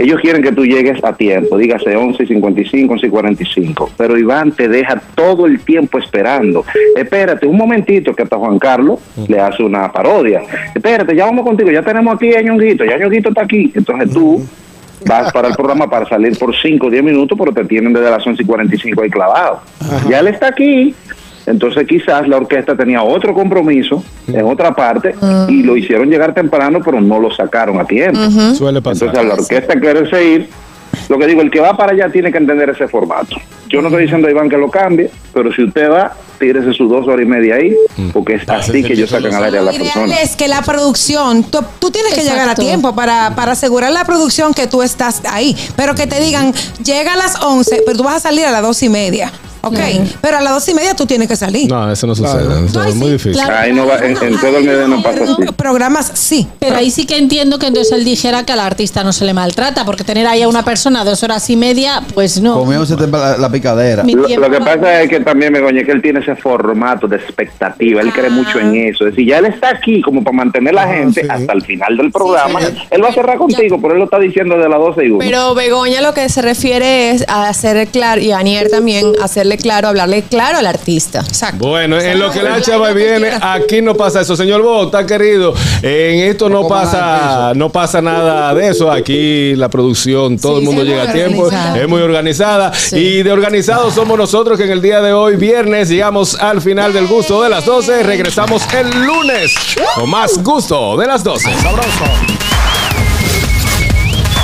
Ellos 0.00 0.18
quieren 0.22 0.42
que 0.42 0.50
tú 0.50 0.64
llegues 0.64 1.04
a 1.04 1.12
tiempo, 1.12 1.58
dígase 1.58 1.94
11 1.94 2.22
y 2.22 2.26
55, 2.26 2.94
11 2.94 3.06
y 3.06 3.10
45, 3.10 3.90
pero 3.98 4.16
Iván 4.16 4.50
te 4.52 4.66
deja 4.66 4.98
todo 5.14 5.44
el 5.44 5.60
tiempo 5.60 5.98
esperando. 5.98 6.64
Espérate 6.96 7.46
un 7.46 7.58
momentito 7.58 8.14
que 8.14 8.22
hasta 8.22 8.38
Juan 8.38 8.58
Carlos 8.58 8.98
le 9.28 9.38
hace 9.38 9.62
una 9.62 9.92
parodia. 9.92 10.40
Espérate, 10.74 11.14
ya 11.14 11.26
vamos 11.26 11.44
contigo, 11.44 11.70
ya 11.70 11.82
tenemos 11.82 12.14
aquí 12.14 12.34
a 12.34 12.40
Ñonguito, 12.40 12.82
ya 12.82 12.96
Ñonguito 12.96 13.28
está 13.28 13.42
aquí. 13.42 13.70
Entonces 13.74 14.10
tú 14.10 14.42
vas 15.04 15.30
para 15.32 15.48
el 15.48 15.54
programa 15.54 15.88
para 15.90 16.08
salir 16.08 16.38
por 16.38 16.56
5 16.56 16.86
o 16.86 16.90
10 16.90 17.04
minutos, 17.04 17.36
pero 17.38 17.52
te 17.52 17.64
tienen 17.66 17.92
desde 17.92 18.10
las 18.10 18.26
11 18.26 18.42
y 18.42 18.46
45 18.46 19.02
ahí 19.02 19.10
clavado. 19.10 19.60
Ya 20.08 20.20
él 20.20 20.28
está 20.28 20.48
aquí. 20.48 20.94
Entonces 21.46 21.86
quizás 21.86 22.28
la 22.28 22.36
orquesta 22.36 22.76
tenía 22.76 23.02
otro 23.02 23.34
compromiso 23.34 24.04
en 24.28 24.44
otra 24.44 24.74
parte 24.74 25.14
y 25.48 25.62
lo 25.62 25.76
hicieron 25.76 26.08
llegar 26.10 26.34
temprano, 26.34 26.80
pero 26.84 27.00
no 27.00 27.18
lo 27.18 27.30
sacaron 27.30 27.80
a 27.80 27.84
tiempo. 27.84 28.20
Suele 28.54 28.80
pasar. 28.82 29.08
Entonces, 29.08 29.18
a 29.18 29.22
la 29.22 29.42
orquesta 29.42 29.80
quiere 29.80 30.08
seguir. 30.10 30.48
Lo 31.08 31.18
que 31.18 31.26
digo, 31.26 31.40
el 31.40 31.50
que 31.50 31.60
va 31.60 31.76
para 31.76 31.92
allá 31.92 32.08
tiene 32.08 32.30
que 32.30 32.38
entender 32.38 32.70
ese 32.70 32.86
formato. 32.86 33.36
Yo 33.68 33.80
no 33.80 33.88
estoy 33.88 34.02
diciendo 34.02 34.28
a 34.28 34.30
Iván 34.30 34.48
que 34.48 34.56
lo 34.56 34.70
cambie, 34.70 35.10
pero 35.32 35.52
si 35.52 35.64
usted 35.64 35.90
va, 35.90 36.12
tírese 36.40 36.72
sus 36.72 36.90
dos 36.90 37.06
horas 37.06 37.24
y 37.24 37.28
media 37.28 37.56
ahí, 37.56 37.76
porque 38.12 38.34
es 38.34 38.48
así 38.48 38.82
que 38.82 38.94
ellos 38.94 39.10
sacan 39.10 39.34
al 39.34 39.44
aire 39.44 39.58
a 39.58 39.62
la 39.62 39.70
Lo 39.72 39.76
ideal 39.76 39.92
persona. 39.92 40.20
es 40.20 40.34
que 40.34 40.48
la 40.48 40.62
producción, 40.62 41.44
tú, 41.44 41.62
tú 41.78 41.90
tienes 41.90 42.14
que 42.14 42.22
llegar 42.22 42.48
a 42.48 42.54
tiempo 42.54 42.94
para, 42.94 43.36
para 43.36 43.52
asegurar 43.52 43.92
la 43.92 44.04
producción 44.04 44.54
que 44.54 44.66
tú 44.66 44.82
estás 44.82 45.20
ahí. 45.30 45.56
Pero 45.76 45.94
que 45.94 46.06
te 46.06 46.20
digan, 46.20 46.52
llega 46.82 47.12
a 47.12 47.16
las 47.16 47.40
11, 47.42 47.82
pero 47.84 47.96
tú 47.98 48.02
vas 48.04 48.16
a 48.16 48.20
salir 48.20 48.46
a 48.46 48.50
las 48.50 48.62
dos 48.62 48.82
y 48.82 48.88
media. 48.88 49.30
Ok, 49.62 49.78
pero 50.22 50.38
a 50.38 50.40
las 50.40 50.54
dos 50.54 50.68
y 50.68 50.74
media 50.74 50.94
tú 50.96 51.04
tienes 51.04 51.28
que 51.28 51.36
salir. 51.36 51.68
No, 51.68 51.92
eso 51.92 52.06
no 52.06 52.14
sucede. 52.14 52.64
Eso 52.64 52.82
es 52.82 52.94
muy 52.94 53.10
difícil. 53.10 53.34
Claro. 53.34 53.58
Ahí 53.58 53.74
no 53.74 53.86
va, 53.86 53.98
en, 53.98 54.16
en 54.16 54.40
todo 54.40 54.56
el 54.56 54.64
medio 54.64 54.88
no 54.88 55.02
pasa 55.02 55.24
así. 55.24 55.34
Programas 55.54 56.10
sí. 56.14 56.48
Pero 56.58 56.76
ahí 56.76 56.90
sí 56.90 57.04
que 57.04 57.18
entiendo 57.18 57.58
que 57.58 57.66
entonces 57.66 57.92
él 57.92 58.04
dijera 58.04 58.44
que 58.44 58.52
al 58.52 58.60
artista 58.60 59.04
no 59.04 59.12
se 59.12 59.26
le 59.26 59.34
maltrata, 59.34 59.84
porque 59.84 60.02
tener 60.02 60.26
ahí 60.26 60.40
a 60.40 60.48
una 60.48 60.64
persona 60.64 61.04
dos 61.04 61.22
horas 61.24 61.48
y 61.50 61.56
media, 61.56 62.00
pues 62.14 62.40
no. 62.40 62.54
Comiéndose 62.58 62.96
la, 62.96 63.36
la 63.36 63.52
picadera. 63.52 64.02
Lo, 64.02 64.50
que 64.50 64.60
pasa 64.60 65.02
es 65.02 65.10
que 65.10 65.20
también 65.20 65.52
Begoña, 65.52 65.84
que 65.84 65.92
él 65.92 66.00
tiene 66.00 66.24
ese 66.32 66.40
formato 66.40 67.06
de 67.06 67.16
expectativa, 67.16 68.00
él 68.00 68.12
cree 68.12 68.30
mucho 68.30 68.58
en 68.58 68.74
eso. 68.74 69.06
Es 69.06 69.12
decir, 69.12 69.28
ya 69.28 69.38
él 69.38 69.46
está 69.46 69.70
aquí 69.70 70.00
como 70.00 70.22
para 70.22 70.36
mantener 70.36 70.74
la 70.74 70.86
gente 70.88 71.26
hasta 71.28 71.52
el 71.52 71.62
final 71.62 71.96
del 71.96 72.10
programa. 72.10 72.60
Él 72.90 73.02
va 73.02 73.08
a 73.08 73.12
cerrar 73.12 73.38
contigo, 73.38 73.78
pero 73.80 73.94
él 73.94 73.98
lo 74.00 74.04
está 74.04 74.18
diciendo 74.18 74.56
de 74.58 74.68
las 74.68 74.78
12 74.78 75.04
y 75.04 75.10
1. 75.10 75.18
Pero 75.18 75.54
Begoña 75.54 76.00
lo 76.00 76.14
que 76.14 76.28
se 76.28 76.42
refiere 76.42 77.10
es 77.10 77.24
a 77.28 77.48
hacerle 77.48 77.86
claro, 77.86 78.20
y 78.20 78.32
Anier 78.32 78.70
también, 78.70 79.12
hacerle 79.22 79.56
claro, 79.56 79.88
hablarle 79.88 80.22
claro 80.22 80.58
al 80.58 80.66
artista. 80.66 81.20
Exacto. 81.20 81.68
Bueno, 81.68 81.98
en 81.98 82.18
lo 82.18 82.30
que 82.30 82.42
la 82.42 82.60
chava 82.60 82.92
viene, 82.92 83.30
aquí 83.40 83.82
no 83.82 83.94
pasa 83.94 84.20
eso. 84.20 84.36
Señor 84.36 84.62
Bota, 84.62 85.06
querido, 85.06 85.54
en 85.82 86.30
esto 86.30 86.48
no 86.48 86.68
pasa, 86.68 87.52
no 87.54 87.70
pasa 87.70 88.00
nada 88.02 88.54
de 88.54 88.68
eso. 88.68 88.90
Aquí 88.90 89.54
la 89.56 89.68
producción, 89.68 90.38
todo 90.38 90.50
Sí, 90.56 90.58
el 90.60 90.64
mundo 90.64 90.84
llega 90.84 91.02
a 91.04 91.12
tiempo, 91.12 91.48
es 91.48 91.88
muy 91.88 92.02
organizada. 92.02 92.72
Y 92.92 93.22
de 93.22 93.32
organizados 93.32 93.94
somos 93.94 94.18
nosotros 94.18 94.58
que 94.58 94.64
en 94.64 94.70
el 94.70 94.82
día 94.82 95.00
de 95.00 95.12
hoy, 95.12 95.36
viernes, 95.36 95.88
llegamos 95.88 96.19
al 96.38 96.60
final 96.60 96.92
del 96.92 97.06
gusto 97.06 97.42
de 97.42 97.48
las 97.48 97.64
12. 97.64 98.02
Regresamos 98.02 98.62
el 98.74 98.90
lunes 99.04 99.54
con 99.94 100.10
más 100.10 100.42
gusto 100.42 100.96
de 100.96 101.06
las 101.06 101.24
12. 101.24 101.50